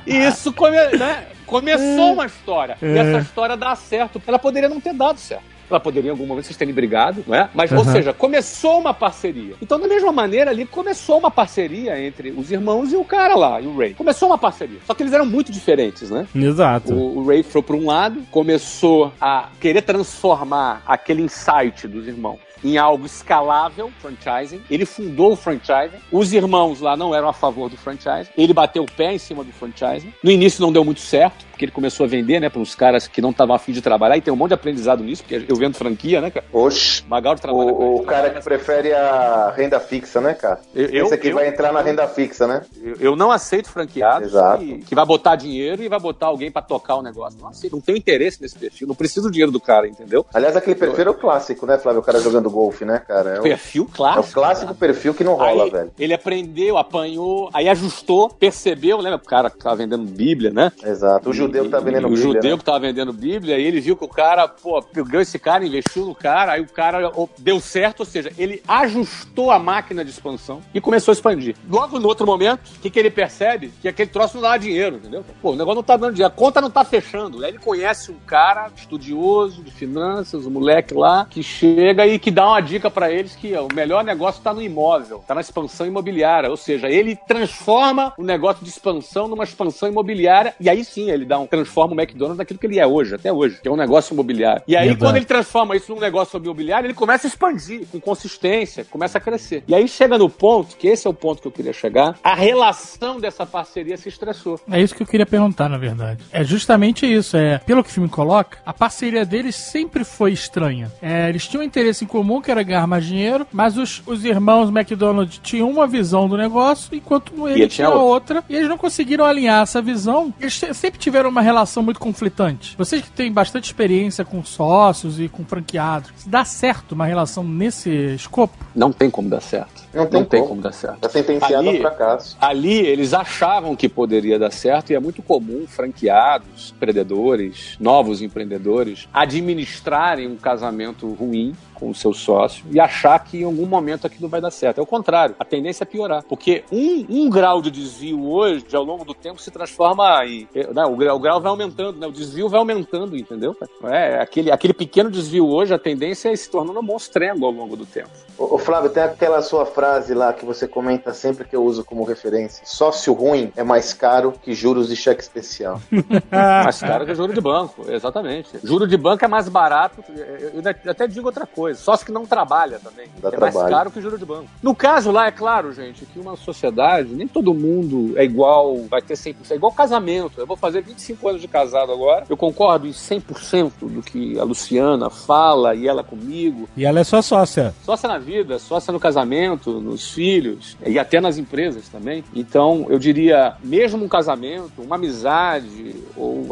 e 0.07 0.17
isso 0.17 0.53
come, 0.53 0.77
né, 0.97 1.27
começou 1.45 2.15
uma 2.15 2.25
história. 2.25 2.79
E 2.81 2.97
essa 2.99 3.19
história 3.19 3.57
dá 3.57 3.75
certo. 3.75 4.23
Ela 4.27 4.39
poderia 4.39 4.69
não 4.69 4.81
ter 4.81 4.95
dado 4.95 5.19
certo. 5.19 5.56
Ela 5.69 5.81
poderia 5.81 6.09
em 6.09 6.13
algum 6.13 6.27
momento 6.27 6.45
vocês 6.45 6.57
terem 6.57 6.73
brigado, 6.75 7.25
não 7.27 7.35
é? 7.35 7.49
Mas, 7.55 7.73
ou 7.73 7.79
Uhum. 7.79 7.85
seja, 7.93 8.13
começou 8.13 8.79
uma 8.81 8.95
parceria. 8.95 9.55
Então, 9.61 9.79
da 9.81 9.89
mesma 9.89 10.13
maneira, 10.13 10.51
ali 10.51 10.65
começou 10.67 11.19
uma 11.19 11.31
parceria 11.31 12.01
entre 12.05 12.31
os 12.31 12.51
irmãos 12.51 12.93
e 12.93 12.97
o 12.97 13.05
cara 13.05 13.35
lá, 13.35 13.61
e 13.61 13.67
o 13.67 13.77
Ray. 13.77 13.95
Começou 13.95 14.29
uma 14.29 14.39
parceria. 14.39 14.79
Só 14.87 14.95
que 14.95 15.03
eles 15.03 15.13
eram 15.13 15.27
muito 15.27 15.51
diferentes, 15.53 16.11
né? 16.11 16.27
Exato. 16.35 16.93
O, 16.93 17.19
o 17.19 17.27
Ray 17.27 17.43
foi 17.43 17.63
para 17.63 17.77
um 17.77 17.87
lado, 17.87 18.23
começou 18.31 19.13
a 19.21 19.49
querer 19.61 19.83
transformar 19.83 20.83
aquele 20.87 21.23
insight 21.23 21.87
dos 21.89 22.07
irmãos 22.07 22.39
em 22.67 22.79
algo 22.79 23.07
escalável, 23.07 23.91
franchising. 24.01 24.63
Ele 24.71 24.85
fundou 24.85 25.33
o 25.33 25.37
franchising. 25.37 25.97
Os 26.11 26.33
irmãos 26.33 26.81
lá 26.81 26.97
não 26.97 27.15
eram 27.15 27.29
a 27.29 27.33
favor 27.33 27.69
do 27.69 27.77
franchising. 27.77 28.31
Ele 28.37 28.53
bateu 28.53 28.83
o 28.83 28.91
pé 28.91 29.13
em 29.15 29.19
cima 29.19 29.45
do 29.45 29.53
franchising. 29.53 30.13
No 30.23 30.31
início 30.31 30.61
não 30.61 30.73
deu 30.73 30.85
muito 30.85 31.01
certo, 31.01 31.45
porque 31.51 31.65
ele 31.65 31.73
começou 31.73 32.05
a 32.05 32.09
vender, 32.09 32.41
né, 32.41 32.49
para 32.49 32.61
os 32.61 32.75
caras 32.75 33.07
que 33.09 33.21
não 33.23 33.31
estavam 33.31 33.55
afim 33.55 33.73
de 33.73 33.81
trabalhar. 33.81 34.17
E 34.17 34.21
tem 34.21 34.33
um 34.33 34.37
monte 34.37 34.49
de 34.49 34.55
aprendizado 34.55 35.03
nisso, 35.03 35.23
porque 35.23 35.45
eu 35.49 35.57
vendo 35.57 35.77
franquia, 35.77 36.21
né, 36.21 36.31
cara? 36.31 36.45
Oxe. 36.53 37.05
Magal 37.09 37.37
trabalha 37.37 37.73
O, 37.73 38.01
o 38.01 38.05
cara 38.05 38.31
que 38.31 38.43
prefere 38.43 38.93
a 38.93 39.53
renda 39.57 39.79
fixa, 39.81 40.21
né, 40.21 40.35
cara? 40.35 40.61
Eu- 40.75 40.87
eu- 40.89 41.05
Esse 41.07 41.15
aqui 41.15 41.29
eu- 41.29 41.35
vai 41.35 41.49
entrar 41.49 41.73
na 41.73 41.81
renda 41.81 42.07
fixa, 42.09 42.47
né? 42.47 42.63
Eu, 43.01 43.15
não 43.17 43.31
aceito 43.31 43.69
franqueados 43.71 44.29
Exato. 44.29 44.59
que, 44.65 44.79
que 44.79 44.95
vai 44.95 45.05
botar 45.07 45.37
dinheiro 45.37 45.83
e 45.83 45.89
vai 45.89 45.99
botar 46.01 46.27
alguém 46.27 46.51
pra 46.51 46.63
tocar 46.63 46.97
o 46.97 47.03
negócio. 47.03 47.39
Não 47.41 47.49
aceito. 47.49 47.73
Não 47.75 47.81
tenho 47.81 47.97
interesse 47.99 48.41
nesse 48.41 48.59
perfil. 48.59 48.87
Não 48.89 48.95
preciso 48.95 49.29
do 49.29 49.33
dinheiro 49.33 49.51
do 49.53 49.61
cara, 49.61 49.87
entendeu? 49.89 50.25
Aliás, 50.35 50.57
aquele 50.57 50.75
perfil 50.77 51.07
é 51.07 51.11
o 51.11 51.15
clássico, 51.15 51.67
né, 51.67 51.79
Flávio? 51.79 52.01
O 52.01 52.05
cara 52.05 52.21
jogando 52.21 52.49
golfe, 52.57 52.87
né, 52.87 52.99
cara? 52.99 53.37
É 53.37 53.41
o, 53.41 53.43
Perfil 53.43 53.87
é 53.93 53.97
clássico. 53.97 54.29
o 54.29 54.33
clássico 54.33 54.75
perfil 54.75 55.13
que 55.13 55.23
não 55.23 55.35
rola, 55.35 55.65
Aí, 55.65 55.71
velho. 55.71 55.93
Ele 55.99 56.15
aprendeu, 56.15 56.79
apanhou, 56.79 57.51
aí 57.53 57.69
ajustou, 57.69 58.31
percebeu, 58.31 58.97
lembra? 58.99 59.19
O 59.19 59.29
cara 59.29 59.51
que 59.51 59.59
tava 59.59 59.77
vendendo 59.77 60.05
Bíblia, 60.05 60.51
né? 60.51 60.73
Exato. 60.83 61.29
O 61.29 61.33
judeu 61.33 61.65
que 61.65 61.71
tá 61.71 61.81
vendendo 61.81 62.07
o 62.07 62.11
Bíblia, 62.11 62.23
judeu 62.23 62.53
né? 62.53 62.59
que 62.59 62.65
tava 62.65 62.81
vendendo 62.81 63.13
Bíblia, 63.13 63.59
e 63.59 63.65
ele 63.65 63.81
viu 63.81 63.95
que 63.95 64.05
o 64.05 64.09
cara, 64.09 64.49
pô, 64.49 64.81
pegou 64.83 65.21
esse 65.21 65.39
cara, 65.39 65.67
investiu 65.67 66.07
no 66.07 66.15
cara, 66.15 66.53
aí 66.53 66.63
o 66.63 66.69
cara 66.69 67.13
deu 67.39 67.61
certo, 67.61 68.01
ou 68.01 68.07
seja, 68.07 68.33
ele 68.39 68.63
ajustou 68.67 69.51
a 69.51 69.59
máquina 69.59 70.03
de 70.03 70.11
expansão 70.11 70.63
e 70.73 70.81
começou 70.81 71.13
a 71.13 71.15
expandir. 71.15 71.57
Logo 71.69 71.99
no 71.99 72.09
outro 72.09 72.27
momento, 72.27 72.61
o 72.77 72.81
que, 72.81 72.89
que 72.89 72.99
ele 72.99 73.11
percebe? 73.11 73.73
Que 73.83 73.89
aquele 73.89 74.11
troço 74.11 74.37
não 74.37 74.43
dá 74.43 74.57
dinheiro, 74.57 74.97
entendeu? 74.97 75.25
Pô, 75.43 75.51
o 75.51 75.57
negócio 75.57 75.77
não 75.77 75.83
tá 75.83 75.97
dando 75.97 76.15
dinheiro, 76.15 76.33
a 76.33 76.37
conta 76.37 76.61
não 76.61 76.71
tá 76.71 76.85
fechando. 76.85 77.45
Aí 77.45 77.51
ele 77.51 77.59
conhece 77.59 78.11
um 78.11 78.17
cara 78.27 78.71
estudioso 78.75 79.63
de 79.63 79.71
finanças, 79.71 80.47
um 80.47 80.51
moleque 80.51 80.95
lá, 80.95 81.27
que 81.29 81.43
chega 81.43 82.07
e 82.07 82.19
que 82.19 82.31
dá 82.37 82.47
uma 82.47 82.61
dica 82.61 82.91
pra 82.91 83.11
eles 83.11 83.35
que 83.35 83.55
ó, 83.55 83.65
o 83.65 83.75
melhor 83.75 84.05
negócio 84.05 84.43
tá 84.43 84.53
no 84.53 84.61
imóvel, 84.61 85.25
tá 85.27 85.35
na 85.35 85.41
expansão 85.41 85.87
imobiliária, 85.87 86.51
ou 86.51 86.57
seja, 86.59 86.87
ele 86.87 87.17
transforma 87.27 88.13
o 88.19 88.23
negócio 88.23 88.63
de 88.63 88.69
expansão 88.69 89.27
numa 89.27 89.43
expansão 89.43 89.89
imobiliária 89.89 90.55
e 90.61 90.69
aí 90.69 90.85
sim 90.85 91.11
ele 91.11 91.25
dá 91.25 91.39
um 91.39 91.47
transforma 91.47 91.95
o 91.95 91.99
McDonald's 91.99 92.37
naquilo 92.37 92.59
que 92.59 92.67
ele 92.67 92.79
é 92.79 92.87
hoje, 92.87 93.15
até 93.15 93.33
hoje, 93.33 93.59
que 93.63 93.67
é 93.67 93.71
um 93.71 93.77
negócio 93.77 94.13
imobiliário. 94.13 94.63
E 94.69 94.77
aí 94.77 94.89
Exato. 94.89 95.01
quando 95.01 95.17
ele 95.17 95.25
transforma 95.25 95.75
isso 95.75 95.95
num 95.95 95.99
negócio 95.99 96.39
imobiliário, 96.39 96.87
ele 96.87 96.93
começa 96.93 97.27
a 97.27 97.29
expandir 97.29 97.87
com 97.91 97.99
consistência, 97.99 98.85
começa 98.85 99.17
a 99.17 99.21
crescer. 99.21 99.65
E 99.67 99.75
aí 99.75 99.89
chega 99.89 100.19
no 100.19 100.29
ponto, 100.29 100.77
que 100.77 100.89
esse 100.89 101.07
é 101.07 101.11
o 101.11 101.15
ponto 101.15 101.41
que 101.41 101.49
eu 101.49 101.53
queria 101.53 101.73
chegar, 101.73 102.19
a 102.23 102.35
relação 102.35 103.19
dessa 103.19 103.47
parceria 103.47 103.97
se 103.97 104.11
estressou. 104.11 104.61
É 104.71 104.79
isso 104.79 104.95
que 104.95 105.03
eu 105.03 105.07
queria 105.07 105.25
perguntar, 105.25 105.71
na 105.71 105.79
verdade. 105.79 106.23
É 106.31 106.45
justamente 106.45 107.11
isso. 107.11 107.35
É, 107.35 107.57
pelo 107.61 107.83
que 107.83 107.89
o 107.89 107.93
filme 107.93 108.11
coloca, 108.11 108.59
a 108.67 108.75
parceria 108.75 109.25
deles 109.25 109.57
sempre 109.57 110.05
foi 110.05 110.33
estranha. 110.33 110.93
É, 111.01 111.31
eles 111.31 111.49
tinham 111.49 111.63
um 111.63 111.67
interesse 111.67 112.05
em 112.05 112.07
comum, 112.07 112.26
que 112.43 112.51
era 112.51 112.63
ganhar 112.63 112.87
mais 112.87 113.05
dinheiro, 113.05 113.47
mas 113.53 113.77
os, 113.79 114.03
os 114.07 114.25
irmãos 114.25 114.69
McDonald 114.69 115.41
tinham 115.43 115.71
uma 115.71 115.87
visão 115.87 116.29
do 116.29 116.37
negócio, 116.37 116.95
enquanto 116.95 117.33
ele, 117.49 117.63
ele 117.63 117.69
tinha 117.69 117.89
tinha 117.89 117.91
outra. 117.99 118.43
E 118.49 118.55
eles 118.57 118.69
não 118.69 118.77
conseguiram 118.79 119.25
alinhar 119.25 119.63
essa 119.63 119.81
visão. 119.81 120.33
Eles 120.41 120.61
sempre 120.73 120.99
tiveram 120.99 121.31
uma 121.31 121.41
relação 121.41 121.83
muito 121.83 122.01
conflitante. 122.01 122.75
Vocês 122.77 123.03
que 123.03 123.11
têm 123.11 123.33
bastante 123.33 123.65
experiência 123.65 124.25
com 124.25 124.43
sócios 124.45 125.21
e 125.21 125.29
com 125.29 125.45
franqueados, 125.45 126.11
dá 126.27 126.45
certo 126.45 126.93
uma 126.93 127.07
relação 127.07 127.45
nesse 127.45 127.91
escopo? 128.15 128.55
Não 128.75 128.93
tem 128.93 129.11
como 129.11 129.29
dar 129.29 129.41
certo. 129.41 129.85
Não 129.95 130.07
tem 130.07 130.25
como. 130.25 130.49
como 130.49 130.63
dar 130.63 130.73
certo. 130.73 130.99
Tá 131.01 131.09
sentenciado 131.09 131.69
Ali- 131.69 131.77
ao 131.83 131.83
fracasso. 131.91 132.37
Ali 132.41 132.79
eles 132.79 133.15
achavam 133.15 133.75
que 133.75 133.89
poderia 133.89 134.39
dar 134.39 134.51
certo 134.53 134.91
e 134.91 134.95
é 134.95 135.01
muito 135.01 135.23
comum 135.23 135.65
franqueados, 135.67 136.75
empreendedores, 136.77 137.77
novos 137.81 138.21
empreendedores 138.21 139.09
administrarem 139.13 140.27
um 140.27 140.37
casamento 140.37 141.09
ruim 141.15 141.55
com 141.79 141.91
o 141.91 141.95
seu 141.95 142.13
sócio 142.13 142.65
e 142.71 142.81
achar 142.81 143.19
que 143.19 143.39
em 143.39 143.45
algum 143.45 143.67
momento 143.67 144.07
aquilo 144.07 144.29
vai 144.29 144.41
dar 144.41 144.51
certo. 144.51 144.79
É 144.79 144.83
o 144.83 144.87
contrário, 144.87 145.35
a 145.39 145.45
tendência 145.45 145.85
é 145.85 145.87
piorar. 145.87 146.23
Porque 146.25 146.65
um, 146.73 147.07
um 147.09 147.31
grau 147.31 147.63
de 147.63 147.71
desvio 147.71 148.29
hoje, 148.29 148.65
ao 148.73 148.85
longo 148.85 149.05
do 149.05 149.15
tempo, 149.15 149.41
se 149.41 149.51
transforma 149.51 150.25
em. 150.27 150.49
né, 150.75 150.85
o, 150.85 150.97
grau, 150.97 151.17
o 151.17 151.21
grau 151.21 151.41
vai 151.41 151.51
aumentando, 151.51 151.99
né, 151.99 152.07
o 152.07 152.13
desvio 152.13 152.49
vai 152.49 152.59
aumentando, 152.59 153.17
entendeu? 153.17 153.57
É, 153.85 154.21
aquele, 154.21 154.51
aquele 154.51 154.73
pequeno 154.73 155.11
desvio 155.11 155.47
hoje, 155.47 155.75
a 155.75 155.79
tendência 155.79 156.33
é 156.33 156.37
se 156.37 156.51
tornando 156.51 156.81
um 156.81 156.83
monstrengo 156.83 157.47
ao 157.47 157.53
longo 157.53 157.77
do 157.77 157.87
tempo. 157.87 158.11
Ô, 158.39 158.59
Flávio, 158.59 158.91
tem 158.91 159.03
aquela 159.03 159.41
sua 159.43 159.65
frase 159.65 160.13
lá 160.15 160.33
que 160.33 160.45
você 160.45 160.69
comenta 160.69 161.13
sempre 161.15 161.47
que 161.47 161.57
eu 161.57 161.65
uso 161.65 161.85
como 161.85 162.05
referência. 162.05 162.63
Sócio 162.65 163.13
ruim 163.13 163.53
é 163.57 163.63
mais 163.63 163.93
caro 163.93 164.35
que 164.43 164.55
juros 164.55 164.89
de 164.89 164.97
cheque 164.97 165.23
especial. 165.23 165.81
Mais 166.31 166.81
caro 166.81 167.07
que 167.07 167.15
juro 167.15 167.33
de 167.33 167.41
banco, 167.41 167.85
exatamente. 167.91 168.51
Juro 168.63 168.87
de 168.87 168.97
banco 168.97 169.25
é 169.25 169.29
mais 169.29 169.49
barato, 169.49 170.03
eu 170.09 170.91
até 170.91 171.07
digo 171.07 171.27
outra 171.27 171.47
coisa, 171.47 171.66
sócio 171.75 172.07
que 172.07 172.13
não 172.13 172.27
trabalha 172.27 172.79
também. 172.79 173.09
Dá 173.21 173.29
é 173.29 173.39
mais 173.39 173.53
trabalho. 173.53 173.75
caro 173.75 173.91
que 173.91 174.01
juro 174.01 174.19
de 174.19 174.25
banco. 174.25 174.49
No 174.63 174.75
caso 174.75 175.11
lá, 175.11 175.27
é 175.27 175.31
claro, 175.31 175.73
gente, 175.73 176.07
que 176.07 176.19
uma 176.19 176.37
sociedade, 176.37 177.15
nem 177.15 177.27
todo 177.27 177.53
mundo 177.55 178.17
é 178.17 178.25
igual, 178.25 178.83
vai 178.89 179.03
ter 179.03 179.15
100%, 179.15 179.51
é 179.51 179.55
igual 179.55 179.73
casamento. 179.73 180.41
Eu 180.41 180.47
vou 180.47 180.57
fazer 180.57 180.83
25 180.83 181.29
anos 181.29 181.41
de 181.41 181.49
casado 181.49 181.93
agora, 181.93 182.25
eu 182.29 182.37
concordo 182.37 182.87
em 182.87 182.93
100% 182.93 183.73
do 183.83 184.03
que 184.03 184.39
a 184.39 184.45
Luciana 184.45 185.11
fala 185.11 185.75
e 185.75 185.89
ela 185.89 186.03
comigo. 186.03 186.69
E 186.77 186.85
ela 186.85 187.01
é 187.01 187.05
sua 187.05 187.23
sócia. 187.23 187.75
Sócia 187.85 188.09
na 188.09 188.19
vida, 188.19 188.59
sócia 188.59 188.93
no 188.93 189.01
casamento, 189.01 189.81
nos 189.81 190.11
filhos 190.11 190.77
e 190.85 190.99
até 190.99 191.21
nas 191.21 191.39
empresas 191.39 191.89
também. 191.89 192.25
Então, 192.35 192.87
eu 192.89 192.99
diria, 192.99 193.57
mesmo 193.63 194.05
um 194.05 194.09
casamento, 194.09 194.83
uma 194.83 194.97
amizade 194.97 195.97
ou 196.17 196.47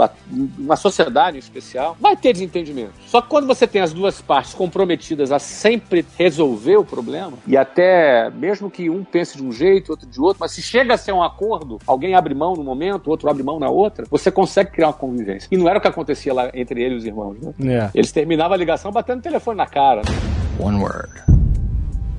uma 0.59 0.77
sociedade 0.77 1.37
em 1.37 1.41
especial, 1.41 1.97
vai 2.01 2.17
ter 2.17 2.33
desentendimento. 2.33 2.93
Só 3.07 3.21
que 3.21 3.29
quando 3.29 3.47
você 3.47 3.67
tem 3.67 3.81
as 3.81 3.93
duas 3.93 4.21
partes 4.21 4.55
comprometidas 4.55 5.04
a 5.33 5.39
sempre 5.39 6.05
resolver 6.19 6.77
o 6.77 6.85
problema, 6.85 7.37
e 7.47 7.57
até 7.57 8.31
mesmo 8.31 8.71
que 8.71 8.89
um 8.89 9.05
pense 9.05 9.37
de 9.37 9.43
um 9.43 9.53
jeito, 9.53 9.91
outro 9.91 10.09
de 10.09 10.21
outro, 10.21 10.39
mas 10.41 10.53
se 10.53 10.63
chega 10.63 10.95
a 10.95 10.97
ser 10.97 11.13
um 11.13 11.23
acordo, 11.23 11.79
alguém 11.87 12.15
abre 12.15 12.35
mão 12.35 12.55
no 12.55 12.65
momento, 12.65 13.09
outro 13.11 13.29
abre 13.29 13.43
mão 13.43 13.59
na 13.59 13.69
outra, 13.69 14.07
você 14.11 14.31
consegue 14.31 14.71
criar 14.71 14.89
uma 14.89 14.93
convivência. 14.93 15.49
E 15.51 15.57
não 15.57 15.69
era 15.69 15.79
o 15.79 15.83
que 15.83 15.89
acontecia 15.89 16.33
lá 16.33 16.51
entre 16.55 16.83
ele 16.83 16.95
e 16.95 16.99
os 16.99 17.05
irmãos, 17.05 17.37
né? 17.41 17.53
É. 17.65 17.91
Eles 17.95 18.13
terminavam 18.13 18.55
a 18.55 18.57
ligação 18.57 18.91
batendo 18.91 19.19
o 19.19 19.23
telefone 19.23 19.57
na 19.57 19.67
cara. 19.67 20.03
né? 20.03 20.13
One 20.59 20.79
word 20.79 21.34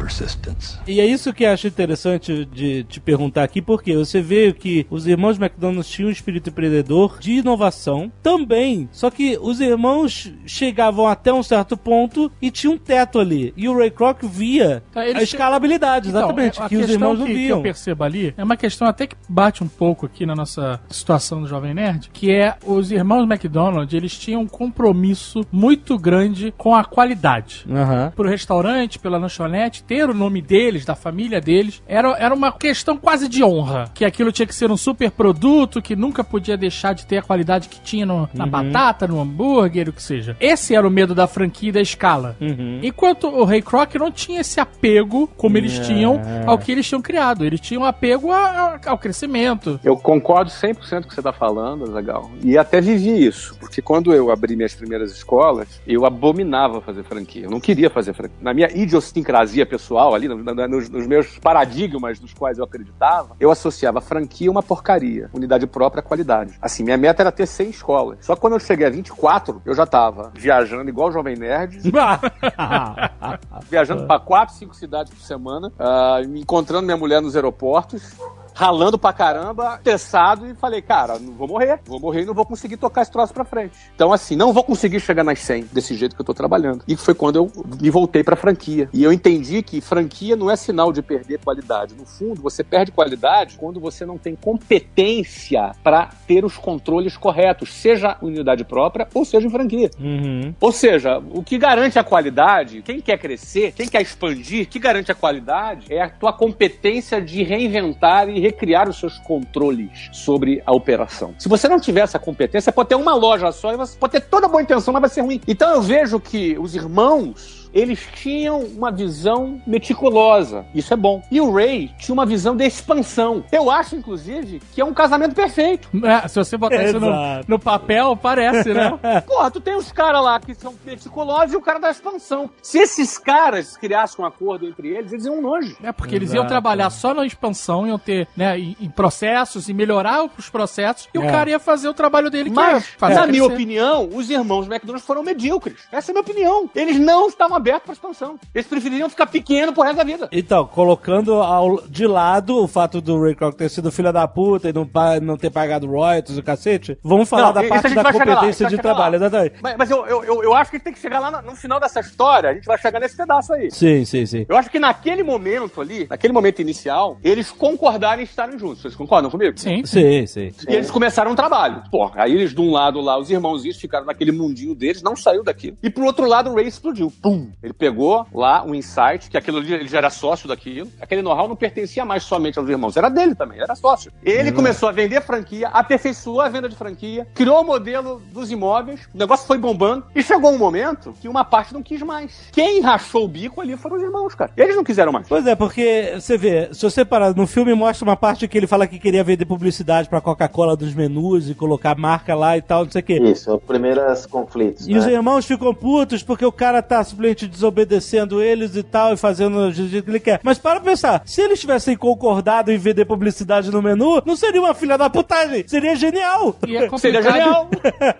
persistence. 0.05 0.77
E 0.87 0.99
é 0.99 1.05
isso 1.05 1.33
que 1.33 1.43
eu 1.43 1.51
acho 1.51 1.67
interessante 1.67 2.45
de 2.45 2.83
te 2.83 2.99
perguntar 2.99 3.43
aqui, 3.43 3.61
porque 3.61 3.95
você 3.95 4.21
vê 4.21 4.53
que 4.53 4.85
os 4.89 5.07
irmãos 5.07 5.37
McDonald's 5.37 5.89
tinham 5.89 6.09
um 6.09 6.11
espírito 6.11 6.49
empreendedor 6.49 7.17
de 7.19 7.33
inovação 7.33 8.11
também. 8.21 8.87
Só 8.91 9.09
que 9.09 9.37
os 9.41 9.59
irmãos 9.59 10.31
chegavam 10.45 11.07
até 11.07 11.33
um 11.33 11.43
certo 11.43 11.75
ponto 11.75 12.31
e 12.41 12.51
tinha 12.51 12.71
um 12.71 12.77
teto 12.77 13.19
ali. 13.19 13.53
E 13.57 13.67
o 13.67 13.77
Ray 13.77 13.91
Kroc 13.91 14.23
via 14.23 14.83
eles 14.95 15.15
a 15.15 15.23
escalabilidade, 15.23 16.09
Então, 16.09 16.21
exatamente, 16.21 16.61
a 16.61 16.69
que 16.69 16.77
os 16.77 16.89
irmãos 16.89 17.19
não 17.19 17.25
que, 17.25 17.33
que 17.33 17.37
viam. 17.37 17.57
eu 17.59 17.63
percebo 17.63 18.03
ali 18.03 18.33
é 18.37 18.43
uma 18.43 18.57
questão 18.57 18.87
até 18.87 19.07
que 19.07 19.15
bate 19.27 19.63
um 19.63 19.67
pouco 19.67 20.05
aqui 20.05 20.25
na 20.25 20.35
nossa 20.35 20.79
situação 20.89 21.41
do 21.41 21.47
Jovem 21.47 21.73
Nerd, 21.73 22.09
que 22.13 22.31
é 22.31 22.55
os 22.65 22.91
irmãos 22.91 23.23
McDonald, 23.23 23.95
eles 23.95 24.17
tinham 24.17 24.41
um 24.41 24.47
compromisso 24.47 25.45
muito 25.51 25.97
grande 25.97 26.53
com 26.57 26.75
a 26.75 26.83
qualidade. 26.83 27.65
Aham. 27.69 28.11
Pro 28.15 28.29
restaurante, 28.29 28.99
pela 28.99 29.17
lanchonete, 29.17 29.83
ter 29.83 29.94
o 30.03 30.13
nome 30.13 30.41
deles, 30.41 30.85
da 30.85 30.95
família 30.95 31.39
deles, 31.39 31.81
era, 31.87 32.15
era 32.17 32.33
uma 32.33 32.51
questão 32.51 32.97
quase 32.97 33.27
de 33.27 33.43
honra. 33.43 33.89
Que 33.93 34.03
aquilo 34.05 34.31
tinha 34.31 34.45
que 34.45 34.53
ser 34.55 34.69
um 34.71 34.77
super 34.77 35.09
produto, 35.11 35.81
que 35.81 35.95
nunca 35.95 36.23
podia 36.23 36.57
deixar 36.57 36.93
de 36.93 37.05
ter 37.05 37.17
a 37.17 37.21
qualidade 37.21 37.69
que 37.69 37.79
tinha 37.81 38.05
no- 38.05 38.29
na 38.33 38.45
batata, 38.45 39.07
no 39.07 39.19
hambúrguer, 39.19 39.89
o 39.89 39.93
que 39.93 40.01
seja. 40.01 40.35
Esse 40.39 40.75
era 40.75 40.87
o 40.87 40.91
medo 40.91 41.13
da 41.15 41.27
franquia 41.27 41.69
e 41.69 41.71
da 41.71 41.81
escala. 41.81 42.35
Uhum. 42.41 42.79
Enquanto 42.83 43.27
o 43.27 43.43
Ray 43.43 43.61
Kroc 43.61 43.95
não 43.95 44.11
tinha 44.11 44.41
esse 44.41 44.59
apego 44.59 45.27
como 45.37 45.57
eles 45.57 45.79
tinham 45.79 46.19
ao 46.45 46.57
que 46.57 46.71
eles 46.71 46.87
tinham 46.87 47.01
criado. 47.01 47.45
Eles 47.45 47.59
tinham 47.59 47.83
apego 47.85 48.31
a- 48.31 48.79
a- 48.85 48.89
ao 48.89 48.97
crescimento. 48.97 49.79
Eu 49.83 49.95
concordo 49.97 50.49
100% 50.51 51.01
com 51.03 51.05
o 51.05 51.09
que 51.09 51.13
você 51.13 51.19
está 51.19 51.33
falando, 51.33 51.89
legal. 51.91 52.29
E 52.43 52.57
até 52.57 52.81
vivi 52.81 53.25
isso, 53.25 53.55
porque 53.59 53.81
quando 53.81 54.13
eu 54.13 54.31
abri 54.31 54.55
minhas 54.55 54.73
primeiras 54.73 55.11
escolas, 55.11 55.81
eu 55.87 56.05
abominava 56.05 56.81
fazer 56.81 57.03
franquia. 57.03 57.43
Eu 57.45 57.49
não 57.51 57.59
queria 57.59 57.89
fazer 57.89 58.13
franquia. 58.13 58.37
Na 58.41 58.53
minha 58.53 58.67
idiosincrasia 58.75 59.65
pessoal, 59.65 59.84
ali, 60.13 60.27
no- 60.27 60.43
na- 60.43 60.67
nos, 60.67 60.89
nos 60.89 61.05
meus 61.07 61.37
paradigmas 61.39 62.19
dos 62.19 62.33
quais 62.33 62.57
eu 62.57 62.63
acreditava, 62.63 63.35
eu 63.39 63.51
associava 63.51 64.01
franquia 64.01 64.49
a 64.49 64.51
uma 64.51 64.63
porcaria. 64.63 65.29
Unidade 65.33 65.67
própria, 65.67 66.01
qualidade. 66.01 66.57
Assim, 66.61 66.83
minha 66.83 66.97
meta 66.97 67.21
era 67.21 67.31
ter 67.31 67.45
100 67.45 67.69
escolas. 67.69 68.17
Só 68.25 68.35
que 68.35 68.41
quando 68.41 68.53
eu 68.53 68.59
cheguei 68.59 68.87
a 68.87 68.89
24, 68.89 69.61
eu 69.65 69.73
já 69.73 69.83
estava 69.83 70.31
viajando 70.35 70.89
igual 70.89 71.09
o 71.09 71.11
Jovem 71.11 71.35
Nerd, 71.35 71.79
viajando 73.69 74.05
para 74.05 74.19
quatro, 74.19 74.55
cinco 74.55 74.75
cidades 74.75 75.13
por 75.13 75.21
semana, 75.21 75.71
ah, 75.79 76.21
me 76.27 76.41
encontrando 76.41 76.83
minha 76.85 76.97
mulher 76.97 77.21
nos 77.21 77.35
aeroportos, 77.35 78.13
ralando 78.55 78.97
pra 78.97 79.11
caramba, 79.11 79.79
testado, 79.83 80.47
e 80.47 80.55
falei, 80.55 80.81
cara, 80.81 81.19
não 81.19 81.33
vou 81.33 81.47
morrer, 81.47 81.79
vou 81.85 81.99
morrer 81.99 82.21
e 82.21 82.25
não 82.25 82.33
vou 82.33 82.45
conseguir 82.45 82.77
tocar 82.77 83.01
esse 83.01 83.11
troço 83.11 83.33
pra 83.33 83.43
frente. 83.43 83.75
Então, 83.93 84.13
assim, 84.13 84.35
não 84.35 84.53
vou 84.53 84.63
conseguir 84.63 85.01
chegar 85.01 85.23
nas 85.23 85.39
100 85.39 85.65
desse 85.73 85.93
jeito 85.93 86.15
que 86.15 86.21
eu 86.21 86.25
tô 86.25 86.33
trabalhando. 86.33 86.83
E 86.87 86.95
foi 86.95 87.13
quando 87.13 87.35
eu 87.35 87.51
me 87.81 87.89
voltei 87.89 88.23
pra 88.23 88.37
franquia. 88.37 88.89
E 88.93 89.03
eu 89.03 89.11
entendi 89.11 89.61
que 89.61 89.81
franquia 89.81 90.37
não 90.37 90.49
é 90.49 90.55
sinal 90.55 90.93
de 90.93 91.01
perder 91.01 91.39
qualidade. 91.39 91.93
No 91.95 92.05
fundo, 92.05 92.41
você 92.41 92.63
perde 92.63 92.93
qualidade 92.93 93.57
quando 93.57 93.79
você 93.79 94.05
não 94.05 94.17
tem 94.17 94.35
competência 94.35 95.73
pra 95.83 96.09
ter 96.25 96.45
os 96.45 96.57
controles 96.57 97.17
corretos, 97.17 97.73
seja 97.73 98.17
unidade 98.21 98.63
própria 98.63 99.07
ou 99.13 99.25
seja 99.25 99.47
em 99.47 99.49
franquia. 99.49 99.91
Uhum. 99.99 100.55
Ou 100.61 100.71
seja, 100.71 101.21
o 101.31 101.43
que 101.43 101.57
garante 101.57 101.99
a 101.99 102.03
qualidade, 102.03 102.81
quem 102.81 103.01
quer 103.01 103.17
crescer, 103.17 103.73
quem 103.73 103.87
quer 103.87 104.01
expandir, 104.01 104.65
o 104.65 104.69
que 104.69 104.79
garante 104.79 105.11
a 105.11 105.15
qualidade 105.15 105.93
é 105.93 106.01
a 106.01 106.09
tua 106.09 106.31
competência 106.31 107.21
de 107.21 107.43
reinventar 107.43 108.29
e 108.29 108.44
recriar 108.45 108.87
os 108.87 108.99
seus 108.99 109.17
controles 109.17 110.09
sobre 110.11 110.61
a 110.65 110.71
operação. 110.71 111.33
Se 111.37 111.49
você 111.49 111.67
não 111.67 111.79
tiver 111.79 112.01
essa 112.01 112.19
competência, 112.19 112.71
pode 112.71 112.89
ter 112.89 112.95
uma 112.95 113.15
loja 113.15 113.51
só 113.51 113.73
e 113.73 113.77
você 113.77 113.97
pode 113.97 114.11
ter 114.11 114.21
toda 114.21 114.47
boa 114.47 114.61
intenção, 114.61 114.93
mas 114.93 115.01
vai 115.01 115.09
ser 115.09 115.21
ruim. 115.21 115.41
Então 115.47 115.69
eu 115.71 115.81
vejo 115.81 116.19
que 116.19 116.57
os 116.59 116.75
irmãos 116.75 117.64
eles 117.75 118.07
tinham 118.15 118.61
uma 118.61 118.89
visão 118.89 119.61
meticulosa. 119.67 120.65
Isso 120.73 120.93
é 120.93 120.97
bom. 120.97 121.21
E 121.29 121.41
o 121.41 121.51
Ray 121.53 121.91
tinha 121.99 122.13
uma 122.13 122.25
visão 122.25 122.55
de 122.55 122.65
expansão. 122.65 123.43
Eu 123.51 123.69
acho, 123.69 123.95
inclusive, 123.95 124.61
que 124.73 124.79
é 124.79 124.85
um 124.85 124.93
casamento 124.93 125.35
perfeito. 125.35 125.89
É, 126.05 126.27
se 126.27 126.35
você 126.35 126.57
botar 126.57 126.83
isso 126.85 126.99
no, 126.99 127.07
Exato. 127.09 127.45
no 127.49 127.59
papel, 127.59 128.15
parece, 128.15 128.73
né? 128.73 128.97
Porra, 129.27 129.51
tu 129.51 129.59
tem 129.59 129.75
os 129.75 129.91
caras 129.91 130.23
lá 130.23 130.39
que 130.39 130.53
são 130.55 130.73
meticulosos 130.85 131.53
e 131.53 131.57
o 131.57 131.61
cara 131.61 131.79
da 131.79 131.91
expansão. 131.91 132.49
Se 132.61 132.79
esses 132.79 133.17
caras 133.17 133.75
criassem 133.75 134.23
um 134.23 134.27
acordo 134.27 134.65
entre 134.65 134.87
eles, 134.87 135.11
eles 135.11 135.25
iam 135.25 135.41
longe. 135.41 135.75
É 135.83 135.91
porque 135.91 136.15
eles 136.15 136.29
iam 136.29 136.43
Exato. 136.43 136.49
trabalhar 136.49 136.89
só 136.89 137.13
na 137.13 137.25
expansão, 137.25 137.85
iam 137.85 137.99
ter, 137.99 138.27
né, 138.37 138.57
em, 138.57 138.89
processos 138.95 139.67
e 139.67 139.73
melhorar 139.73 140.23
os 140.37 140.49
processos, 140.49 141.09
e 141.13 141.19
o 141.19 141.23
É. 141.23 141.31
cara 141.31 141.49
ia 141.49 141.59
fazer 141.59 141.89
o 141.89 141.93
trabalho 141.93 142.29
dele 142.29 142.49
que 142.49 142.57
é 142.59 142.73
Mas, 142.73 142.87
fazer 142.97 143.15
na 143.15 143.27
minha 143.27 143.43
opinião, 143.45 144.09
os 144.13 144.29
irmãos 144.29 144.65
McDonald 144.67 145.03
foram 145.03 145.21
medíocres. 145.23 145.75
Essa 145.91 146.11
é 146.11 146.13
a 146.13 146.13
minha 146.13 146.21
opinião. 146.21 146.69
Eles 146.73 146.97
não 146.99 147.27
estavam 147.27 147.57
abertos 147.65 147.83
para 147.85 147.93
expansão. 147.93 148.39
Eles 148.53 148.67
prefeririam 148.67 149.09
ficar 149.09 149.25
pequeno 149.25 149.73
pro 149.73 149.81
resto 149.83 149.97
da 149.97 150.03
vida. 150.03 150.29
Então, 150.31 150.67
colocando 150.67 151.33
ao- 151.35 151.81
de 151.87 152.05
lado 152.05 152.61
o 152.63 152.67
fato 152.67 153.01
do 153.01 153.19
Ray 153.19 153.33
Kroc 153.33 153.55
ter 153.55 153.69
sido 153.69 153.91
filho 153.91 154.13
da 154.13 154.27
puta 154.27 154.69
e 154.69 154.73
não, 154.73 154.87
não 155.23 155.35
ter 155.37 155.49
pagado 155.49 155.87
royalties, 155.87 156.37
o 156.37 156.43
cacete, 156.43 156.97
vamos 157.03 157.27
falar 157.27 157.47
Não, 157.47 157.53
da 157.53 157.63
parte 157.63 157.93
da 157.95 158.01
lá, 158.03 158.13
competência 158.13 158.65
isso 158.65 158.75
de 158.75 158.81
trabalho, 158.81 159.11
lá. 159.19 159.25
exatamente. 159.25 159.55
Mas, 159.61 159.75
mas 159.77 159.89
eu, 159.89 160.05
eu, 160.05 160.23
eu, 160.23 160.43
eu 160.43 160.53
acho 160.53 160.69
que 160.69 160.75
a 160.75 160.77
gente 160.77 160.83
tem 160.83 160.93
que 160.93 160.99
chegar 160.99 161.19
lá 161.19 161.31
no, 161.31 161.49
no 161.51 161.55
final 161.55 161.79
dessa 161.79 161.99
história. 161.99 162.51
A 162.51 162.53
gente 162.53 162.65
vai 162.65 162.77
chegar 162.77 162.99
nesse 162.99 163.17
pedaço 163.17 163.51
aí. 163.53 163.71
Sim, 163.71 164.05
sim, 164.05 164.25
sim. 164.25 164.45
Eu 164.47 164.55
acho 164.57 164.69
que 164.69 164.79
naquele 164.79 165.23
momento 165.23 165.81
ali, 165.81 166.05
naquele 166.09 166.33
momento 166.33 166.61
inicial, 166.61 167.17
eles 167.23 167.51
concordaram 167.51 168.21
em 168.21 168.25
estarem 168.25 168.59
juntos. 168.59 168.81
Vocês 168.81 168.95
concordam 168.95 169.31
comigo? 169.31 169.57
Sim. 169.59 169.83
Sim, 169.85 170.27
sim. 170.27 170.51
E 170.69 170.73
eles 170.75 170.91
começaram 170.91 171.31
um 171.31 171.35
trabalho. 171.35 171.81
Porra, 171.89 172.23
aí 172.23 172.33
eles 172.33 172.53
de 172.53 172.61
um 172.61 172.71
lado 172.71 173.01
lá, 173.01 173.17
os 173.17 173.31
irmãozinhos 173.31 173.77
ficaram 173.77 174.05
naquele 174.05 174.31
mundinho 174.31 174.75
deles, 174.75 175.01
não 175.01 175.15
saiu 175.15 175.43
daquilo. 175.43 175.77
E 175.81 175.89
pro 175.89 176.05
outro 176.05 176.27
lado, 176.27 176.51
o 176.51 176.55
Ray 176.55 176.67
explodiu. 176.67 177.11
Pum! 177.21 177.49
Ele 177.61 177.73
pegou 177.73 178.25
lá 178.33 178.63
um 178.63 178.75
insight, 178.75 179.29
que 179.29 179.37
aquilo 179.37 179.57
ali, 179.57 179.73
ele 179.73 179.87
já 179.87 179.97
era 179.97 180.09
sócio 180.09 180.47
daquilo. 180.47 180.89
Aquele 181.01 181.21
know-how 181.21 181.47
não 181.47 181.55
pertencia 181.55 182.05
mais 182.05 182.23
somente 182.23 182.59
aos 182.59 182.69
irmãos, 182.69 182.95
era 182.95 183.09
dele 183.09 183.35
também, 183.35 183.59
era 183.59 183.75
sócio. 183.75 184.11
Ele 184.23 184.51
começou 184.51 184.89
a 184.89 184.91
vender 184.91 185.21
franquia, 185.21 185.67
aperfeiçoou 185.69 186.41
a 186.41 186.49
venda 186.49 186.69
de 186.69 186.75
franquia, 186.75 187.27
criou 187.33 187.61
o 187.61 187.63
modelo 187.63 188.21
dos 188.31 188.51
imóveis, 188.51 189.07
o 189.13 189.17
negócio 189.17 189.47
foi 189.47 189.57
bombando. 189.57 190.05
E 190.15 190.21
chegou 190.21 190.51
um 190.51 190.57
momento 190.57 191.13
que 191.19 191.27
uma 191.27 191.43
parte 191.43 191.73
não 191.73 191.81
quis 191.81 192.01
mais. 192.01 192.49
Quem 192.51 192.81
rachou 192.81 193.25
o 193.25 193.27
bico 193.27 193.61
ali 193.61 193.75
foram 193.75 193.97
os 193.97 194.03
irmãos, 194.03 194.35
cara. 194.35 194.51
Eles 194.55 194.75
não 194.75 194.83
quiseram 194.83 195.11
mais. 195.11 195.27
Pois 195.27 195.45
é, 195.47 195.55
porque 195.55 196.13
você 196.15 196.37
vê, 196.37 196.69
se 196.73 196.81
você 196.83 197.03
parar 197.03 197.35
no 197.35 197.47
filme, 197.47 197.73
mostra 197.73 198.05
uma 198.05 198.15
parte 198.15 198.47
que 198.47 198.57
ele 198.57 198.67
fala 198.67 198.87
que 198.87 198.99
queria 198.99 199.23
vender 199.23 199.45
publicidade 199.45 200.09
pra 200.09 200.21
Coca-Cola 200.21 200.75
dos 200.75 200.93
menus 200.93 201.49
e 201.49 201.55
colocar 201.55 201.97
marca 201.97 202.35
lá 202.35 202.57
e 202.57 202.61
tal, 202.61 202.85
não 202.85 202.91
sei 202.91 203.01
o 203.01 203.03
quê. 203.03 203.19
Isso, 203.19 203.55
os 203.55 203.63
primeiros 203.63 204.25
conflitos. 204.25 204.87
E 204.87 204.95
os 204.95 205.05
né? 205.05 205.13
irmãos 205.13 205.45
ficam 205.45 205.73
putos 205.73 206.23
porque 206.23 206.45
o 206.45 206.51
cara 206.51 206.81
tá 206.81 207.03
simplesmente 207.03 207.44
desobedecendo 207.47 208.41
eles 208.41 208.75
e 208.75 208.83
tal, 208.83 209.13
e 209.13 209.17
fazendo 209.17 209.71
do 209.71 209.87
jeito 209.87 210.05
que 210.05 210.11
ele 210.11 210.19
quer. 210.19 210.39
Mas 210.43 210.57
para 210.57 210.79
pensar, 210.79 211.21
se 211.25 211.41
eles 211.41 211.59
tivessem 211.59 211.95
concordado 211.95 212.71
em 212.71 212.77
vender 212.77 213.05
publicidade 213.05 213.71
no 213.71 213.81
menu, 213.81 214.21
não 214.25 214.35
seria 214.35 214.61
uma 214.61 214.73
filha 214.73 214.97
da 214.97 215.09
putagem, 215.09 215.67
seria 215.67 215.95
genial. 215.95 216.55
E 216.67 216.75
é 216.75 216.85
Seria 216.97 217.21
complicado. 217.21 217.33
genial. 217.33 217.69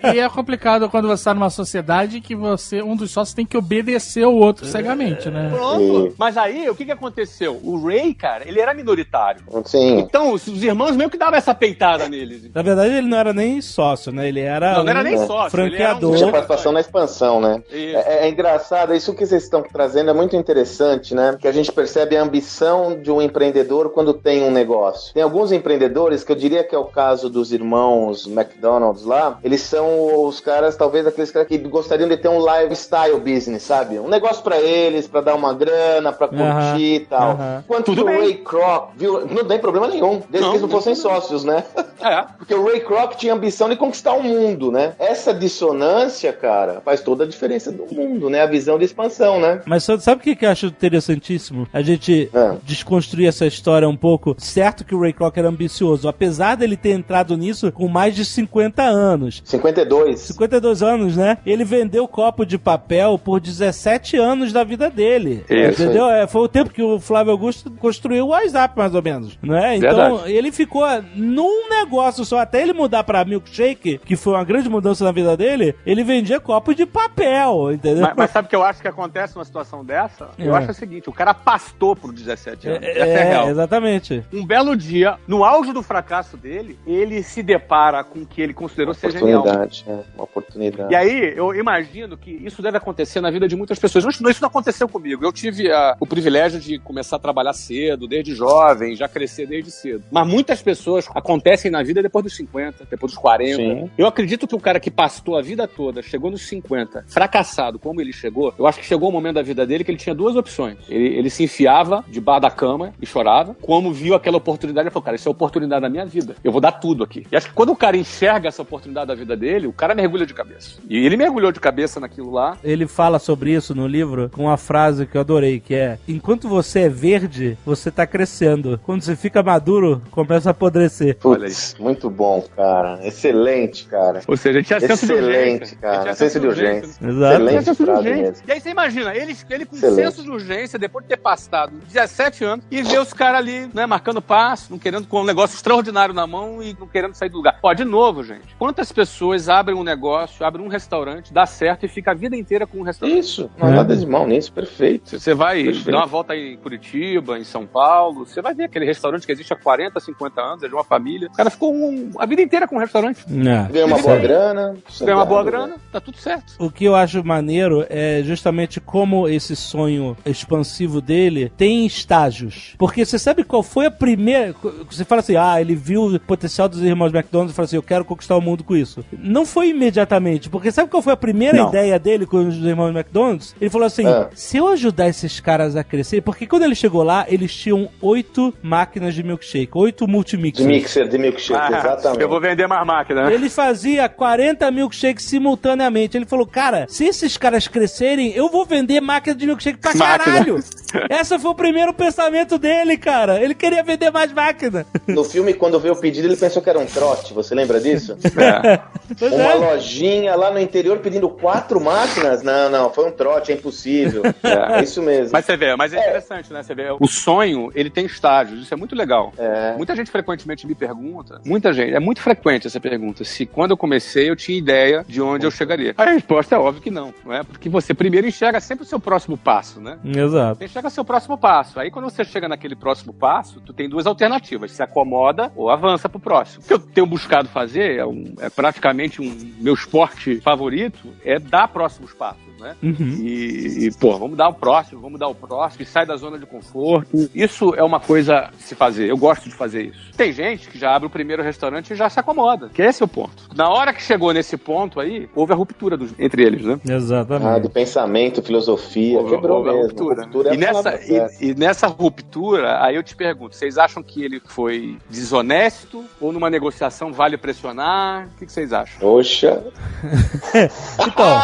E 0.16 0.20
é 0.20 0.30
complicado 0.30 0.90
quando 0.90 1.08
você 1.08 1.24
tá 1.24 1.34
numa 1.34 1.50
sociedade 1.50 2.22
que 2.22 2.36
você, 2.36 2.82
um 2.82 2.96
dos 2.96 3.12
sócios 3.12 3.34
tem 3.34 3.46
que 3.46 3.58
obedecer 3.58 4.26
o 4.26 4.34
outro 4.34 4.66
cegamente, 4.66 5.30
né? 5.30 5.50
Pronto. 5.54 6.10
Sim. 6.10 6.16
Mas 6.18 6.38
aí, 6.38 6.70
o 6.70 6.76
que 6.76 6.86
que 6.86 6.92
aconteceu? 6.92 7.60
O 7.64 7.86
Ray, 7.86 8.14
cara, 8.14 8.48
ele 8.48 8.60
era 8.60 8.74
minoritário. 8.74 9.42
Sim. 9.66 10.00
Então, 10.00 10.32
os 10.34 10.46
os 10.48 10.64
irmãos 10.64 10.96
meio 10.96 11.10
que 11.10 11.18
davam 11.18 11.36
essa 11.38 11.54
peitada 11.54 12.08
neles. 12.08 12.50
Na 12.54 12.62
verdade, 12.62 12.94
ele 12.94 13.08
não 13.08 13.18
era 13.18 13.34
nem 13.34 13.62
sócio, 13.62 14.12
né? 14.12 14.28
Ele 14.28 14.40
era. 14.40 14.76
Não, 14.76 14.84
não 14.84 14.92
era 14.92 15.00
um 15.02 15.04
nem 15.04 15.18
sócio. 15.18 15.52
Franqueador. 15.52 16.12
Ele 16.12 16.18
Tinha 16.18 16.28
era 16.28 16.28
um... 16.28 16.32
participação 16.32 16.72
na 16.72 16.80
expansão, 16.80 17.42
né? 17.42 17.62
É, 17.72 18.26
é 18.26 18.30
engraçado, 18.30 18.94
isso 18.96 19.05
que 19.14 19.26
vocês 19.26 19.44
estão 19.44 19.62
trazendo 19.62 20.10
é 20.10 20.14
muito 20.14 20.36
interessante, 20.36 21.14
né? 21.14 21.38
Que 21.40 21.48
a 21.48 21.52
gente 21.52 21.72
percebe 21.72 22.16
a 22.18 22.22
ambição 22.22 23.00
de 23.00 23.12
um 23.12 23.22
empreendedor 23.22 23.90
quando 23.92 24.14
tem 24.14 24.44
um 24.44 24.52
negócio. 24.52 25.14
Tem 25.14 25.24
alguns 25.24 25.52
empreendedores 25.52 26.24
que 26.24 26.32
eu 26.32 26.36
diria 26.36 26.64
que 26.64 26.76
é 26.76 26.78
o 26.78 26.86
caso 26.86 27.30
dos 27.30 27.52
irmãos 27.52 28.26
McDonald's 28.28 29.06
lá. 29.06 29.40
Eles 29.44 29.62
são 29.62 30.26
os 30.26 30.40
caras, 30.40 30.76
talvez 30.76 31.06
aqueles 31.06 31.32
caras 31.32 31.48
que 31.48 31.58
gostariam 31.58 32.08
de 32.08 32.18
ter 32.18 32.28
um 32.30 32.40
lifestyle 32.40 33.20
business, 33.20 33.64
sabe? 33.64 34.00
Um 34.00 34.08
negócio 34.08 34.44
pra 34.44 34.60
eles, 34.60 35.08
pra 35.08 35.22
dar 35.22 35.36
uma 35.36 35.54
grana, 35.54 36.12
pra 36.12 36.28
curtir 36.28 36.96
e 36.96 37.00
tal. 37.02 37.32
aham. 37.32 37.64
Enquanto 37.66 37.86
Tudo 37.86 37.98
que 37.98 38.02
o 38.04 38.06
bem. 38.06 38.20
Ray 38.20 38.34
Kroc, 38.36 38.90
viu? 38.96 39.26
Não 39.28 39.46
tem 39.46 39.60
problema 39.60 39.88
nenhum, 39.88 40.22
desde 40.30 40.42
Não, 40.42 40.50
que 40.52 40.58
eles 40.58 40.62
não 40.62 40.70
fossem 40.70 40.96
sócios, 40.96 41.44
né? 41.44 41.64
É. 42.02 42.24
Porque 42.38 42.54
o 42.54 42.66
Ray 42.66 42.80
Kroc 42.82 43.16
tinha 43.16 43.34
ambição 43.34 43.70
de 43.70 43.76
conquistar 43.76 44.14
o 44.14 44.24
mundo, 44.24 44.72
né? 44.72 44.94
Essa 45.00 45.34
dissonância, 45.34 46.32
cara, 46.34 46.82
faz 46.84 47.02
toda 47.02 47.24
a 47.24 47.28
diferença 47.28 47.72
do 47.72 47.86
mundo, 47.94 48.30
né? 48.30 48.42
A 48.42 48.46
visão 48.46 48.78
de 48.78 48.86
expansão, 48.96 49.40
né? 49.40 49.62
Mas 49.66 49.84
sabe 49.84 50.22
o 50.22 50.24
que 50.24 50.36
que 50.36 50.46
eu 50.46 50.50
acho 50.50 50.68
interessantíssimo? 50.68 51.68
A 51.74 51.82
gente 51.82 52.30
É. 52.34 52.56
desconstruir 52.64 53.28
essa 53.28 53.46
história 53.46 53.88
um 53.88 53.96
pouco. 53.98 54.36
Certo 54.38 54.86
que 54.86 54.96
o 54.96 55.02
Ray 55.02 55.12
Kroc 55.14 55.38
era 55.38 55.50
ambicioso, 55.50 56.08
apesar 56.08 56.56
dele 56.56 56.78
ter 56.78 56.92
entrado 56.92 57.36
nisso 57.38 57.72
com 57.72 57.88
mais 57.88 58.16
de 58.16 58.24
50 58.24 58.84
anos. 58.84 59.42
52. 59.46 60.20
52 60.22 60.82
anos, 60.82 61.18
né? 61.18 61.38
Ele 61.46 61.64
vendeu 61.66 62.08
copo 62.08 62.46
de 62.46 62.58
papel 62.58 63.20
por 63.24 63.40
17 63.40 64.18
anos 64.18 64.54
da 64.54 64.64
vida 64.64 64.90
dele. 64.90 65.44
Isso 65.50 65.84
entendeu? 65.84 66.10
É, 66.10 66.26
foi 66.28 66.42
o 66.42 66.48
tempo 66.48 66.70
que 66.72 66.82
o 66.82 67.00
Flávio 67.00 67.32
Augusto 67.32 67.70
construiu 67.72 68.26
o 68.26 68.30
WhatsApp, 68.30 68.78
mais 68.78 68.96
ou 68.96 69.02
menos. 69.02 69.38
Né? 69.44 69.78
Então, 69.78 70.18
Verdade. 70.18 70.32
ele 70.32 70.52
ficou 70.52 70.86
num 71.16 71.70
negócio 71.70 72.24
só. 72.24 72.40
Até 72.40 72.62
ele 72.62 72.74
mudar 72.74 73.04
pra 73.04 73.26
milkshake, 73.26 74.00
que 74.06 74.16
foi 74.16 74.34
uma 74.34 74.44
grande 74.44 74.70
mudança 74.70 75.04
na 75.04 75.12
vida 75.12 75.36
dele, 75.36 75.76
ele 75.86 76.04
vendia 76.04 76.40
copo 76.40 76.74
de 76.76 76.86
papel, 76.86 77.72
entendeu? 77.74 78.04
Mas, 78.04 78.14
mas 78.16 78.32
sabe 78.32 78.46
o 78.46 78.50
que 78.50 78.56
eu 78.56 78.64
acho 78.64 78.82
que 78.86 78.90
acontece 78.90 79.36
numa 79.36 79.46
situação 79.46 79.84
dessa? 79.84 80.30
Eu 80.38 80.56
É. 80.56 80.60
acho 80.60 80.72
o 80.72 80.74
seguinte: 80.74 81.10
o 81.10 81.14
cara 81.14 81.34
pastou 81.34 81.96
por 81.96 82.14
17 82.14 82.68
anos. 82.70 82.84
é, 82.84 82.92
Essa 82.92 83.02
é, 83.20 83.24
real. 83.24 83.50
exatamente. 83.50 84.24
Um 84.32 84.46
belo 84.46 84.76
dia, 84.76 85.18
no 85.28 85.44
auge 85.44 85.74
do 85.74 85.82
fracasso 85.82 86.38
dele, 86.38 86.78
ele 86.86 87.24
se 87.24 87.42
depara 87.42 88.04
com 88.04 88.20
o 88.20 88.26
que 88.26 88.42
ele 88.42 88.54
considerou 88.54 88.94
ser 88.94 89.12
genial. 89.12 89.40
Oportunidade, 89.42 89.86
é, 89.88 90.00
uma 90.14 90.24
oportunidade. 90.24 90.94
E 90.94 90.96
aí, 90.96 91.34
eu 91.36 91.54
imagino 91.56 92.16
que 92.18 92.32
isso 92.32 92.62
deve 92.62 92.78
acontecer 92.78 93.20
na 93.22 93.32
vida 93.32 93.48
de 93.48 93.56
muitas 93.56 93.80
pessoas. 93.80 94.06
Isso, 94.06 94.30
isso 94.30 94.42
não 94.42 94.50
aconteceu 94.50 94.88
comigo. 94.88 95.26
Eu 95.26 95.34
tive 95.34 95.72
ah, 95.72 95.96
o 96.00 96.06
privilégio 96.06 96.60
de 96.60 96.78
começar 96.80 97.16
a 97.16 97.20
trabalhar 97.20 97.54
cedo, 97.54 98.08
desde 98.08 98.36
jovem, 98.36 98.96
já 98.96 99.08
crescer 99.08 99.48
desde 99.48 99.72
cedo. 99.72 100.04
Mas 100.12 100.28
muitas 100.28 100.62
pessoas 100.62 101.08
acontecem 101.16 101.72
na 101.72 101.82
vida 101.82 102.02
depois 102.04 102.24
dos 102.24 102.36
50, 102.36 102.86
depois 102.90 103.12
dos 103.14 103.20
40. 103.22 103.56
Sim. 103.56 103.90
Eu 103.98 104.06
acredito 104.08 104.48
que 104.48 104.56
o 104.56 104.60
cara 104.60 104.80
que 104.80 104.92
pastou 104.92 105.38
a 105.38 105.42
vida 105.42 105.68
toda, 105.68 106.02
chegou 106.02 106.30
nos 106.30 106.48
50, 106.48 107.06
fracassado 107.08 107.80
como 107.80 108.00
ele 108.02 108.14
chegou, 108.14 108.54
eu 108.58 108.68
acho 108.68 108.75
que 108.80 108.86
chegou 108.86 109.10
um 109.10 109.12
momento 109.12 109.36
da 109.36 109.42
vida 109.42 109.66
dele 109.66 109.84
que 109.84 109.92
ele 109.92 109.98
tinha 109.98 110.16
duas 110.16 110.36
opções. 110.36 110.78
Ele, 110.90 111.08
ele 111.08 111.30
se 111.30 111.44
enfiava 111.44 112.04
debaixo 112.08 112.42
da 112.42 112.52
cama 112.52 112.94
e 113.02 113.06
chorava. 113.06 113.56
Como 113.62 113.92
viu 113.92 114.16
aquela 114.16 114.38
oportunidade, 114.38 114.88
ele 114.88 114.94
falou: 114.94 115.06
Cara, 115.06 115.16
isso 115.16 115.28
é 115.28 115.30
a 115.30 115.32
oportunidade 115.32 115.82
da 115.82 115.90
minha 115.90 116.06
vida. 116.06 116.36
Eu 116.44 116.52
vou 116.52 116.62
dar 116.62 116.74
tudo 116.74 117.04
aqui. 117.04 117.26
E 117.32 117.36
acho 117.36 117.50
que 117.50 117.54
quando 117.54 117.72
o 117.72 117.76
cara 117.76 117.98
enxerga 117.98 118.48
essa 118.48 118.62
oportunidade 118.62 119.08
da 119.08 119.16
vida 119.16 119.36
dele, 119.36 119.68
o 119.68 119.74
cara 119.74 119.96
mergulha 119.96 120.26
de 120.26 120.34
cabeça. 120.34 120.80
E 120.90 120.98
ele 121.06 121.18
mergulhou 121.18 121.52
de 121.52 121.60
cabeça 121.60 122.00
naquilo 122.00 122.32
lá. 122.32 122.58
Ele 122.64 122.88
fala 122.88 123.20
sobre 123.20 123.54
isso 123.54 123.74
no 123.74 123.88
livro 123.88 124.30
com 124.34 124.44
uma 124.44 124.58
frase 124.58 125.06
que 125.06 125.18
eu 125.18 125.22
adorei, 125.22 125.60
que 125.60 125.76
é: 125.76 125.98
Enquanto 126.08 126.48
você 126.48 126.82
é 126.82 126.90
verde, 126.90 127.58
você 127.66 127.92
tá 127.92 128.06
crescendo. 128.06 128.80
Quando 128.84 129.02
você 129.02 129.16
fica 129.16 129.42
maduro, 129.42 130.02
começa 130.12 130.50
a 130.50 130.52
apodrecer. 130.52 131.18
Putz, 131.18 131.76
muito 131.80 132.10
bom, 132.10 132.44
cara. 132.56 133.00
Excelente, 133.06 133.86
cara. 133.86 134.22
Ou 134.28 134.38
seja, 134.38 134.60
a 134.60 134.62
gente 134.62 134.68
tinha 134.68 134.80
senso 134.80 135.06
de 135.06 135.14
urgência. 135.14 135.36
Excelente, 135.36 135.76
cara. 135.78 136.14
Senso 136.16 136.40
de 136.40 136.48
urgência. 136.48 137.08
Exato. 137.08 137.46
Excelente. 137.46 138.42
E 138.48 138.52
aí 138.52 138.62
você 138.66 138.72
imagina, 138.72 139.16
ele, 139.16 139.36
ele 139.50 139.66
com 139.66 139.76
Excelente. 139.76 139.96
senso 139.96 140.24
de 140.24 140.30
urgência, 140.32 140.80
depois 140.80 141.06
de 141.06 141.10
ter 141.10 141.18
passado 141.18 141.74
17 141.88 142.44
anos, 142.44 142.66
e 142.72 142.82
ver 142.82 143.00
os 143.00 143.14
caras 143.14 143.40
ali, 143.40 143.70
né, 143.74 143.86
marcando 143.86 144.20
passo, 144.22 144.72
não 144.72 144.80
querendo 144.80 145.06
com 145.08 145.22
um 145.22 145.24
negócio 145.24 145.56
extraordinário 145.56 146.14
na 146.16 146.26
mão 146.26 146.64
e 146.64 146.76
não 146.80 146.88
querendo 146.88 147.14
sair 147.14 147.30
do 147.30 147.38
lugar. 147.38 147.60
Ó, 147.62 147.72
de 147.74 147.84
novo, 147.86 148.24
gente, 148.24 148.56
quantas 148.58 148.92
pessoas 148.92 149.50
abrem 149.50 149.78
um 149.78 149.84
negócio, 149.84 150.44
abrem 150.44 150.66
um 150.66 150.68
restaurante, 150.70 151.32
dá 151.32 151.46
certo 151.46 151.86
e 151.86 151.88
fica 151.88 152.10
a 152.12 152.14
vida 152.16 152.36
inteira 152.36 152.66
com 152.66 152.80
um 152.80 152.84
restaurante? 152.84 153.20
Isso, 153.20 153.52
não 153.58 153.68
há 153.68 153.72
nada 153.72 153.96
de 153.96 154.06
mal 154.06 154.26
nisso, 154.26 154.52
perfeito. 154.52 155.20
Você 155.20 155.34
vai 155.36 155.64
Perfeito. 155.64 155.92
dar 155.92 155.98
uma 155.98 156.08
volta 156.08 156.34
aí 156.34 156.54
em 156.54 156.58
Curitiba, 156.58 157.38
em 157.38 157.44
São 157.44 157.68
Paulo, 157.68 158.26
você 158.26 158.42
vai 158.42 158.56
ver 158.56 158.64
aquele 158.64 158.86
restaurante 158.86 159.28
que 159.28 159.32
existe 159.32 159.54
há 159.54 159.56
40, 159.56 160.00
50 160.00 160.42
anos, 160.42 160.64
é 160.64 160.68
de 160.68 160.74
uma 160.74 160.84
família. 160.84 161.28
O 161.32 161.38
cara 161.38 161.52
ficou 161.52 161.72
um- 161.74 162.10
a 162.18 162.26
vida 162.26 162.42
inteira 162.42 162.68
com 162.68 162.78
um 162.78 162.80
restaurante. 162.80 163.24
É. 163.30 163.72
Ganha 163.72 163.86
uma 163.86 164.00
boa 164.00 164.18
grana. 164.18 164.76
Ganha 165.02 165.16
uma 165.18 165.26
boa 165.26 165.44
grana, 165.44 165.76
tá 165.92 166.02
tudo 166.02 166.18
certo. 166.18 166.54
O 166.58 166.72
que 166.72 166.86
eu 166.86 166.96
acho 166.96 167.24
maneiro 167.24 167.86
é 167.90 168.22
justamente 168.24 168.55
como 168.86 169.28
esse 169.28 169.56
sonho 169.56 170.16
expansivo 170.26 171.02
dele 171.02 171.52
tem 171.58 171.86
estágios. 171.86 172.74
Porque 172.78 173.06
você 173.06 173.18
sabe 173.20 173.44
qual 173.44 173.64
foi 173.64 173.86
a 173.86 173.92
primeira. 173.92 174.54
Você 174.90 175.04
fala 175.06 175.22
assim, 175.22 175.36
ah, 175.36 175.60
ele 175.60 175.76
viu 175.76 176.06
o 176.06 176.20
potencial 176.20 176.68
dos 176.70 176.82
irmãos 176.82 177.14
McDonald's 177.14 177.54
e 177.54 177.56
falou 177.56 177.66
assim, 177.66 177.76
eu 177.76 177.84
quero 177.84 178.06
conquistar 178.06 178.36
o 178.38 178.42
mundo 178.42 178.64
com 178.64 178.76
isso. 178.76 179.04
Não 179.18 179.46
foi 179.46 179.70
imediatamente, 179.70 180.50
porque 180.50 180.72
sabe 180.72 180.90
qual 180.90 181.02
foi 181.02 181.14
a 181.14 181.18
primeira 181.18 181.58
Não. 181.58 181.70
ideia 181.70 181.98
dele 182.00 182.26
com 182.26 182.38
os 182.48 182.56
irmãos 182.58 182.90
McDonald's? 182.96 183.56
Ele 183.60 183.70
falou 183.70 183.86
assim: 183.88 184.06
Ah. 184.06 184.30
se 184.34 184.58
eu 184.58 184.68
ajudar 184.70 185.08
esses 185.08 185.40
caras 185.40 185.76
a 185.76 185.84
crescer, 185.84 186.22
porque 186.22 186.46
quando 186.48 186.64
ele 186.64 186.76
chegou 186.76 187.04
lá, 187.04 187.26
eles 187.28 187.54
tinham 187.56 187.90
oito 188.02 188.54
máquinas 188.62 189.14
de 189.14 189.24
milkshake, 189.24 189.72
oito 189.76 190.06
De 190.06 190.12
multimixers. 190.12 190.68
mixer, 190.68 191.08
de 191.08 191.18
milkshake, 191.18 191.74
Ah, 191.74 191.78
exatamente. 191.80 192.22
eu 192.22 192.30
vou 192.30 192.40
vender 192.42 192.68
mais 192.68 192.86
máquina. 192.86 193.26
né? 193.26 193.34
Ele 193.34 193.50
fazia 193.50 194.08
40 194.10 194.70
milkshakes 194.72 195.26
simultaneamente. 195.26 196.18
Ele 196.18 196.26
falou, 196.26 196.46
cara, 196.46 196.86
se 196.90 197.06
esses 197.06 197.38
caras 197.38 197.68
crescerem, 197.68 198.32
eu 198.34 198.45
eu 198.46 198.52
vou 198.52 198.66
vender 198.66 199.02
máquina 199.02 199.36
de 199.36 199.46
milkshake 199.46 199.78
pra 199.80 199.94
Máquina. 199.94 200.18
caralho. 200.36 200.64
Esse 201.10 201.38
foi 201.40 201.52
o 201.52 201.56
primeiro 201.56 201.94
pensamento 201.94 202.58
dele, 202.58 202.98
cara. 202.98 203.42
Ele 203.42 203.54
queria 203.54 203.84
vender 203.84 204.12
mais 204.12 204.32
máquina. 204.32 204.86
No 205.08 205.24
filme, 205.24 205.54
quando 205.54 205.80
veio 205.80 205.94
o 205.94 205.98
pedido, 205.98 206.28
ele 206.28 206.38
pensou 206.38 206.62
que 206.62 206.70
era 206.70 206.80
um 206.80 206.86
trote. 206.86 207.34
Você 207.34 207.56
lembra 207.56 207.80
disso? 207.80 208.18
É. 208.38 208.82
Uma 209.28 209.52
é. 209.52 209.56
lojinha 209.56 210.36
lá 210.36 210.52
no 210.52 210.60
interior 210.60 211.00
pedindo 211.00 211.30
quatro 211.30 211.80
máquinas? 211.80 212.44
Não, 212.44 212.70
não, 212.70 212.92
foi 212.92 213.08
um 213.08 213.12
trote, 213.12 213.52
é 213.52 213.56
impossível. 213.56 214.24
É, 214.44 214.84
isso 214.84 215.02
mesmo. 215.02 215.32
Mas 215.32 215.46
você 215.46 215.58
vê, 215.58 215.76
mas 215.76 215.94
é 215.94 216.00
interessante, 216.00 216.52
né? 216.52 216.64
Você 216.64 216.76
vê, 216.76 216.88
o 217.00 217.08
sonho, 217.08 217.72
ele 217.76 217.90
tem 217.90 218.06
estágios, 218.06 218.62
isso 218.62 218.74
é 218.74 218.78
muito 218.78 218.96
legal. 218.96 219.34
É. 219.38 219.76
Muita 219.78 219.96
gente 219.96 220.12
frequentemente 220.12 220.68
me 220.68 220.76
pergunta, 220.76 221.40
muita 221.46 221.74
gente, 221.74 221.94
é 221.94 222.00
muito 222.00 222.22
frequente 222.22 222.68
essa 222.68 222.80
pergunta, 222.80 223.24
se 223.24 223.46
quando 223.46 223.72
eu 223.72 223.78
comecei 223.78 224.30
eu 224.30 224.36
tinha 224.36 224.58
ideia 224.58 225.06
de 225.08 225.22
onde 225.22 225.46
eu 225.46 225.52
chegaria. 225.52 225.94
A 225.98 226.06
resposta 226.06 226.56
é 226.56 226.58
óbvio 226.58 226.82
que 226.82 226.92
não, 226.92 227.14
não 227.24 227.34
é? 227.34 227.44
Porque 227.44 227.70
você 227.70 227.94
primeiro 227.94 228.28
enxerga 228.28 228.60
sempre 228.60 228.84
o 228.84 228.88
seu 228.88 229.00
próximo 229.00 229.38
passo, 229.38 229.80
né? 229.80 229.98
Exato. 230.04 230.60
Você 230.60 230.66
enxerga 230.66 230.85
o 230.88 230.92
seu 230.92 231.06
próximo 231.06 231.38
passo. 231.38 231.80
Aí 231.80 231.90
quando 231.92 232.06
você 232.10 232.24
chega 232.24 232.48
naquele 232.48 232.76
próximo 232.76 233.14
passo, 233.14 233.60
tu 233.62 233.74
tem 233.74 233.88
duas 233.90 234.06
alternativas, 234.06 234.72
se 234.72 234.82
acomoda 234.84 235.52
ou 235.56 235.70
avança 235.70 236.08
pro 236.10 236.20
próximo. 236.20 236.64
O 236.64 236.68
que 236.68 236.74
eu 236.74 236.80
tenho 236.80 237.08
buscado 237.08 237.48
fazer, 237.50 237.98
é, 238.00 238.06
um- 238.06 238.34
é 238.40 238.50
praticamente 238.50 239.22
um 239.22 239.36
meu 239.60 239.74
esporte 239.74 240.40
favorito, 240.42 241.08
é 241.24 241.40
dar 241.40 241.68
próximos 241.68 242.14
passos, 242.14 242.42
né? 242.60 242.76
Uhum. 242.82 243.18
E, 243.22 243.88
e, 243.88 243.92
pô, 244.00 244.18
vamos 244.18 244.38
dar 244.38 244.50
o 244.50 244.54
próximo, 244.54 245.02
vamos 245.02 245.20
dar 245.20 245.28
o 245.28 245.36
próximo, 245.36 245.84
e 245.84 245.86
sai 245.86 246.06
da 246.06 246.16
zona 246.16 246.38
de 246.40 246.46
conforto. 246.46 247.30
Isso 247.34 247.74
é 247.76 247.84
uma 247.84 248.00
coisa 248.00 248.36
a 248.36 248.52
se 248.58 248.76
fazer. 248.76 249.10
Eu 249.10 249.18
gosto 249.18 249.50
de 249.50 249.56
fazer 249.56 249.84
isso. 249.88 250.12
Tem 250.16 250.32
gente 250.32 250.70
que 250.70 250.78
já 250.78 250.96
abre 250.96 251.08
o 251.08 251.10
primeiro 251.10 251.44
restaurante 251.44 251.92
e 251.92 251.96
já 251.96 252.10
se 252.10 252.20
acomoda, 252.20 252.70
que 252.74 252.82
esse 252.82 253.02
é 253.02 253.06
o 253.06 253.08
ponto. 253.08 253.50
Na 253.56 253.70
hora 253.70 253.94
que 253.94 254.02
chegou 254.02 254.32
nesse 254.34 254.58
ponto 254.58 255.00
aí, 255.00 255.30
houve 255.36 255.54
a 255.54 255.56
ruptura 255.56 255.98
dos- 255.98 256.14
entre 256.20 256.44
eles, 256.44 256.64
né? 256.64 256.80
Ah, 256.90 256.94
Exatamente. 256.94 257.62
de 257.62 257.70
pensamento, 257.70 258.42
filosofia, 258.42 259.20
Houve- 259.20 259.32
quebrou 259.36 259.58
houve 259.58 259.70
a 259.70 259.74
mesmo. 259.74 259.88
ruptura. 259.90 260.24
Ruptura 260.24 260.50
é 260.50 260.54
e, 260.54 260.56
a 260.56 260.60
nessa, 260.74 261.00
e, 261.42 261.50
e 261.50 261.56
nessa 261.56 261.88
ruptura, 261.88 262.84
aí 262.84 262.96
eu 262.96 263.04
te 263.04 263.16
pergunto, 263.16 263.56
vocês 263.56 263.78
acham 263.78 264.02
que 264.02 264.24
ele 264.24 264.42
foi 264.46 264.98
desonesto 265.10 266.06
ou 266.20 266.32
numa 266.32 266.50
negociação 266.50 267.12
vale 267.14 267.38
pressionar? 267.38 268.28
O 268.28 268.40
que, 268.40 268.46
que 268.46 268.52
vocês 268.52 268.74
acham? 268.74 269.00
Poxa. 269.00 269.64
Então, 271.08 271.40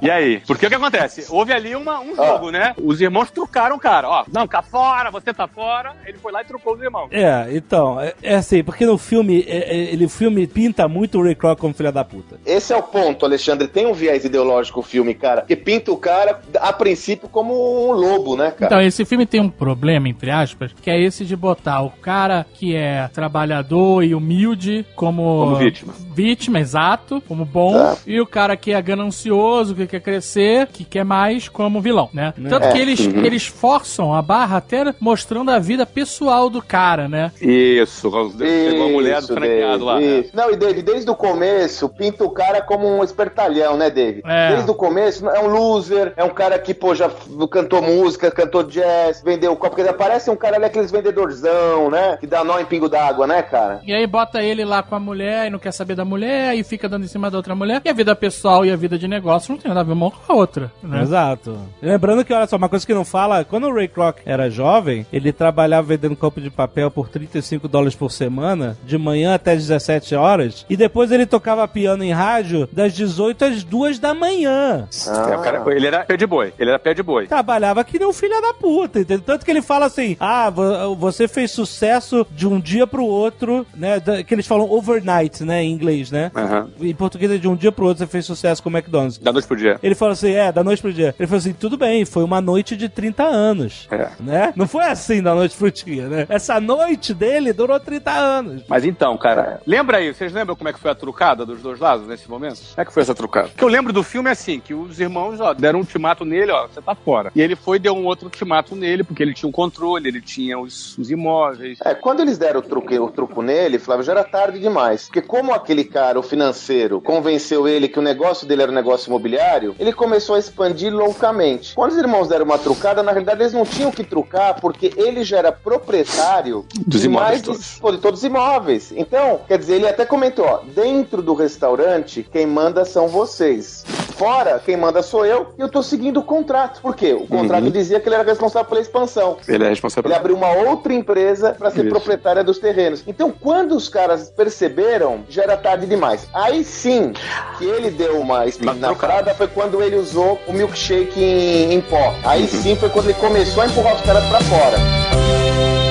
E 0.00 0.10
aí? 0.10 0.40
Porque 0.46 0.66
o 0.66 0.68
que 0.68 0.74
acontece? 0.74 1.24
Houve 1.30 1.52
ali 1.52 1.74
uma, 1.74 2.00
um 2.00 2.14
jogo, 2.14 2.50
né? 2.50 2.74
Os 2.82 3.00
irmãos 3.00 3.30
trucaram 3.30 3.76
o 3.76 3.78
cara. 3.78 4.08
Ó, 4.08 4.24
não, 4.30 4.46
cá 4.46 4.60
fora, 4.60 5.10
você 5.10 5.32
tá 5.32 5.46
fora. 5.46 5.94
Ele 6.04 6.18
foi 6.18 6.32
lá 6.32 6.42
e 6.42 6.44
trucou 6.44 6.74
os 6.74 6.82
irmãos. 6.82 7.08
é, 7.10 7.48
então, 7.50 8.00
é, 8.00 8.14
é 8.22 8.34
assim, 8.34 8.62
porque 8.62 8.84
no 8.84 8.98
filme, 8.98 9.44
é, 9.48 9.56
é, 9.56 9.76
ele, 9.92 10.04
o 10.04 10.08
filme 10.08 10.46
pinta 10.46 10.86
muito 10.88 11.18
o 11.18 11.22
Ray 11.22 11.34
Kroc 11.34 11.58
como 11.58 11.72
filho 11.72 11.92
da 11.92 12.04
puta. 12.04 12.38
Esse 12.44 12.72
é 12.72 12.76
o 12.76 12.82
ponto, 12.82 13.24
Alexandre. 13.24 13.66
Tem 13.66 13.86
um 13.86 13.94
viés 13.94 14.24
ideológico 14.24 14.80
o 14.80 14.82
filme, 14.82 15.14
cara, 15.14 15.42
que 15.42 15.56
pinta 15.56 15.90
o 15.90 15.96
cara, 15.96 16.40
a 16.60 16.72
princípio, 16.72 17.28
como 17.28 17.88
um 17.88 17.92
lobo, 17.94 18.36
né, 18.36 18.50
cara? 18.50 18.66
Então, 18.66 18.80
esse 18.80 19.04
filme 19.04 19.24
tem 19.26 19.40
um 19.40 19.48
problema, 19.48 20.08
entre 20.08 20.30
aspas, 20.30 20.72
que 20.82 20.90
é 20.90 21.00
esse 21.00 21.24
de 21.24 21.36
botar 21.36 21.82
o 21.82 21.90
cara 21.90 22.44
que 22.54 22.74
é 22.74 23.08
trabalhador 23.12 24.02
e 24.02 24.14
humilde 24.14 24.84
como, 24.94 25.22
Como 25.22 25.56
vítima. 25.56 25.92
Vítima, 26.14 26.60
exato, 26.60 27.22
como 27.26 27.44
bom, 27.44 27.72
Tá. 27.74 27.96
e 28.06 28.20
o 28.20 28.26
cara 28.26 28.56
que 28.56 28.72
é 28.72 28.80
ganancioso, 28.82 29.74
que 29.74 29.86
quer 29.86 30.00
crescer, 30.00 30.66
que 30.68 30.84
quer 30.84 31.04
mais, 31.04 31.48
como 31.48 31.80
vilão, 31.80 32.08
né? 32.12 32.32
Tanto 32.48 32.66
É. 32.66 32.72
que 32.72 32.78
eles, 32.78 33.00
eles 33.00 33.46
forçam 33.46 34.14
a 34.14 34.22
barra 34.22 34.58
até 34.58 34.94
mostrando 35.00 35.50
a 35.50 35.58
vida 35.58 35.84
pessoal 35.86 36.48
do 36.50 36.62
cara, 36.62 37.08
né? 37.08 37.32
Isso, 37.40 38.10
pegou 38.38 38.86
a 38.86 38.88
mulher 38.88 39.20
do 39.20 39.28
franqueado 39.28 39.84
lá. 39.84 40.00
Né? 40.00 40.24
Não, 40.32 40.50
e 40.50 40.56
David, 40.56 40.82
desde 40.82 41.10
o 41.10 41.14
começo, 41.14 41.88
pinta 41.88 42.24
o 42.24 42.30
cara 42.30 42.60
como 42.62 42.86
um 42.86 43.02
espertalhão, 43.04 43.76
né, 43.76 43.90
David? 43.90 44.22
É. 44.24 44.52
Desde 44.52 44.70
o 44.70 44.74
começo, 44.74 45.28
é 45.28 45.40
um 45.40 45.48
loser, 45.48 46.12
é 46.16 46.24
um 46.24 46.30
cara 46.30 46.58
que, 46.58 46.72
pô, 46.74 46.94
já 46.94 47.10
cantou 47.50 47.82
música, 47.84 48.30
cantou 48.30 48.62
jazz, 48.62 49.22
vendeu 49.22 49.54
copo, 49.56 49.74
porque 49.76 49.88
aparece 49.88 50.30
um 50.30 50.36
cara 50.36 50.56
ali, 50.56 50.64
aqueles 50.66 50.90
vendedorzão, 50.90 51.90
né? 51.90 52.16
Que 52.18 52.26
dá 52.26 52.44
nó 52.44 52.58
em 52.58 52.64
pingo 52.64 52.88
d'água, 52.88 53.26
né, 53.26 53.42
cara? 53.42 53.80
E 53.86 53.92
aí 53.94 54.06
bota 54.06 54.42
ele 54.42 54.64
lá 54.64 54.82
com 54.82 54.94
a 54.94 55.00
mulher 55.00 55.46
e 55.46 55.50
não 55.50 55.58
quer 55.58 55.72
saber 55.72 55.94
da 55.94 56.04
mulher, 56.04 56.54
e 56.54 56.62
fica 56.64 56.88
dando 56.88 57.04
em 57.04 57.08
cima 57.08 57.30
da 57.30 57.36
outra 57.36 57.54
mulher. 57.54 57.80
E 57.84 57.88
a 57.88 57.92
vida 57.92 58.14
pessoal 58.14 58.64
e 58.64 58.70
a 58.72 58.76
vida 58.76 58.98
de 58.98 59.08
negócio 59.08 59.52
não 59.52 59.58
tem 59.60 59.68
nada 59.68 59.80
a 59.80 59.84
ver 59.84 59.92
uma 59.92 60.10
com 60.10 60.32
a 60.32 60.36
outra, 60.36 60.70
né? 60.82 61.02
Exato. 61.02 61.56
Lembrando 61.80 62.24
que, 62.24 62.32
olha 62.32 62.46
só, 62.46 62.56
uma 62.56 62.68
coisa 62.68 62.86
que 62.86 62.94
não 62.94 63.04
fala, 63.04 63.44
quando 63.44 63.66
o 63.68 63.74
Ray 63.74 63.88
Kroc 63.88 64.18
era 64.26 64.50
jovem, 64.50 65.06
ele 65.12 65.32
trabalhava 65.32 65.86
vendendo 65.88 66.16
copo 66.16 66.40
de 66.40 66.50
papel 66.50 66.90
por 66.90 67.08
35 67.08 67.66
dólares 67.68 67.94
por 67.94 68.10
semana, 68.10 68.76
de 68.84 68.96
manhã 68.98 69.34
até 69.34 69.54
17 69.54 70.14
horas, 70.14 70.64
e 70.68 70.76
depois 70.76 71.10
ele 71.10 71.26
tocava 71.26 71.66
piano 71.66 72.04
em 72.04 72.12
rádio 72.12 72.68
das 72.72 72.92
18 72.92 73.44
às 73.44 73.64
2 73.64 73.98
da 73.98 74.14
manhã. 74.14 74.86
É, 75.06 75.36
o 75.36 75.40
cara- 75.40 75.62
ele 75.74 75.86
era 75.86 76.04
pé 76.04 76.16
de 76.16 76.26
boi. 76.26 76.52
Ele 76.58 76.70
era 76.70 76.78
pé 76.78 76.94
de 76.94 77.02
boi. 77.02 77.26
Trabalhava 77.26 77.73
que 77.82 77.98
nem 77.98 78.06
um 78.06 78.12
filho 78.12 78.40
da 78.40 78.52
puta, 78.54 79.00
entendeu? 79.00 79.24
Tanto 79.24 79.44
que 79.44 79.50
ele 79.50 79.62
fala 79.62 79.86
assim: 79.86 80.16
ah, 80.20 80.50
vo- 80.50 80.94
você 80.94 81.26
fez 81.26 81.50
sucesso 81.50 82.26
de 82.30 82.46
um 82.46 82.60
dia 82.60 82.86
pro 82.86 83.04
outro, 83.04 83.66
né? 83.74 84.00
Que 84.26 84.34
eles 84.34 84.46
falam 84.46 84.70
overnight, 84.70 85.42
né? 85.44 85.62
Em 85.62 85.72
inglês, 85.72 86.10
né? 86.10 86.30
Aham. 86.34 86.70
Em 86.80 86.94
português 86.94 87.32
é 87.32 87.38
de 87.38 87.48
um 87.48 87.56
dia 87.56 87.72
pro 87.72 87.86
outro 87.86 88.04
você 88.04 88.06
fez 88.10 88.24
sucesso 88.26 88.62
com 88.62 88.68
o 88.68 88.72
McDonald's. 88.72 89.18
Da 89.18 89.32
noite 89.32 89.48
pro 89.48 89.56
dia. 89.56 89.78
Ele 89.82 89.94
falou 89.94 90.12
assim, 90.12 90.32
é, 90.32 90.52
da 90.52 90.62
noite 90.62 90.82
pro 90.82 90.92
dia. 90.92 91.14
Ele 91.18 91.26
falou 91.26 91.38
assim, 91.38 91.52
tudo 91.52 91.76
bem, 91.76 92.04
foi 92.04 92.22
uma 92.22 92.40
noite 92.40 92.76
de 92.76 92.88
30 92.88 93.22
anos. 93.24 93.88
É. 93.90 94.10
Né? 94.20 94.52
Não 94.54 94.66
foi 94.68 94.84
assim 94.84 95.22
da 95.22 95.34
noite 95.34 95.56
pro 95.56 95.70
dia, 95.70 96.08
né? 96.08 96.26
Essa 96.28 96.60
noite 96.60 97.14
dele 97.14 97.52
durou 97.52 97.78
30 97.80 98.10
anos. 98.10 98.62
Mas 98.68 98.84
então, 98.84 99.16
cara, 99.16 99.60
lembra 99.66 99.98
aí, 99.98 100.12
vocês 100.12 100.32
lembram 100.32 100.54
como 100.56 100.68
é 100.68 100.72
que 100.72 100.78
foi 100.80 100.90
a 100.90 100.94
trucada 100.94 101.46
dos 101.46 101.62
dois 101.62 101.78
lados 101.80 102.06
nesse 102.06 102.28
momento? 102.28 102.56
Como 102.60 102.74
é 102.80 102.84
que 102.84 102.92
foi 102.92 103.02
essa 103.02 103.14
trucada? 103.14 103.48
O 103.48 103.50
que 103.56 103.64
eu 103.64 103.68
lembro 103.68 103.92
do 103.92 104.02
filme 104.02 104.28
é 104.28 104.32
assim, 104.32 104.60
que 104.60 104.74
os 104.74 104.98
irmãos, 105.00 105.40
ó, 105.40 105.54
deram 105.54 105.78
um 105.78 105.82
ultimato 105.82 106.24
nele, 106.24 106.50
ó, 106.52 106.66
você 106.66 106.82
tá 106.82 106.94
fora. 106.94 107.30
E 107.34 107.40
ele 107.40 107.56
foi 107.64 107.78
e 107.78 107.80
deu 107.80 107.94
um 107.94 108.04
outro 108.04 108.26
ultimato 108.26 108.76
nele, 108.76 109.02
porque 109.02 109.22
ele 109.22 109.32
tinha 109.32 109.48
um 109.48 109.52
controle, 109.52 110.08
ele 110.08 110.20
tinha 110.20 110.58
os, 110.58 110.96
os 110.98 111.10
imóveis. 111.10 111.78
É, 111.84 111.94
quando 111.94 112.20
eles 112.20 112.36
deram 112.36 112.60
o 112.60 112.62
truque, 112.62 112.98
o 112.98 113.10
truco 113.10 113.40
nele, 113.40 113.78
Flávio, 113.78 114.04
já 114.04 114.12
era 114.12 114.24
tarde 114.24 114.58
demais. 114.58 115.04
Porque 115.04 115.22
como 115.22 115.52
aquele 115.52 115.84
cara, 115.84 116.18
o 116.18 116.22
financeiro, 116.22 117.00
convenceu 117.00 117.66
ele 117.66 117.88
que 117.88 117.98
o 117.98 118.02
negócio 118.02 118.46
dele 118.46 118.62
era 118.62 118.70
um 118.70 118.74
negócio 118.74 119.08
imobiliário, 119.08 119.74
ele 119.78 119.92
começou 119.92 120.36
a 120.36 120.38
expandir 120.38 120.94
loucamente. 120.94 121.74
Quando 121.74 121.92
os 121.92 121.98
irmãos 121.98 122.28
deram 122.28 122.44
uma 122.44 122.58
trucada, 122.58 123.02
na 123.02 123.12
realidade 123.12 123.40
eles 123.40 123.52
não 123.54 123.64
tinham 123.64 123.90
que 123.90 124.04
trucar, 124.04 124.60
porque 124.60 124.92
ele 124.96 125.24
já 125.24 125.38
era 125.38 125.52
proprietário 125.52 126.66
Dos 126.86 127.00
de 127.00 127.06
imóveis 127.06 127.30
mais 127.30 127.42
de, 127.42 127.48
todos. 127.48 127.78
pô, 127.78 127.92
de 127.92 127.98
todos 127.98 128.20
os 128.20 128.24
imóveis. 128.24 128.92
Então, 128.94 129.40
quer 129.48 129.58
dizer, 129.58 129.76
ele 129.76 129.88
até 129.88 130.04
comentou, 130.04 130.44
ó, 130.44 130.60
dentro 130.74 131.22
do 131.22 131.34
restaurante, 131.34 132.26
quem 132.30 132.46
manda 132.46 132.84
são 132.84 133.08
vocês. 133.08 133.84
Fora, 134.16 134.60
quem 134.64 134.76
manda 134.76 135.02
sou 135.02 135.24
eu, 135.26 135.54
e 135.58 135.60
eu 135.60 135.68
tô 135.68 135.82
seguindo 135.82 136.20
o 136.20 136.22
contrato. 136.22 136.80
Por 136.80 136.94
quê? 136.94 137.12
O 137.12 137.26
contrato 137.26 137.53
Uhum. 137.62 137.70
dizia 137.70 138.00
que 138.00 138.08
ele 138.08 138.14
era 138.14 138.24
responsável 138.24 138.68
pela 138.68 138.80
expansão. 138.80 139.36
Ele 139.46 139.64
é 139.64 139.68
responsável. 139.68 140.10
Ele 140.10 140.18
abriu 140.18 140.36
uma 140.36 140.52
outra 140.52 140.92
empresa 140.92 141.54
para 141.58 141.70
ser 141.70 141.82
Isso. 141.82 141.90
proprietária 141.90 142.42
dos 142.42 142.58
terrenos. 142.58 143.02
Então, 143.06 143.32
quando 143.32 143.72
os 143.76 143.88
caras 143.88 144.30
perceberam, 144.30 145.24
já 145.28 145.42
era 145.42 145.56
tarde 145.56 145.86
demais. 145.86 146.28
Aí 146.32 146.64
sim, 146.64 147.12
que 147.58 147.64
ele 147.64 147.90
deu 147.90 148.20
uma 148.20 148.46
espinafrada 148.46 149.34
foi 149.34 149.48
quando 149.48 149.82
ele 149.82 149.96
usou 149.96 150.38
o 150.46 150.52
milkshake 150.52 151.22
em, 151.22 151.74
em 151.74 151.80
pó. 151.80 152.14
Aí 152.24 152.46
sim 152.46 152.76
foi 152.76 152.88
quando 152.88 153.06
ele 153.06 153.18
começou 153.18 153.62
a 153.62 153.66
empurrar 153.66 153.94
os 153.96 154.02
caras 154.02 154.24
para 154.24 154.40
fora. 154.40 155.83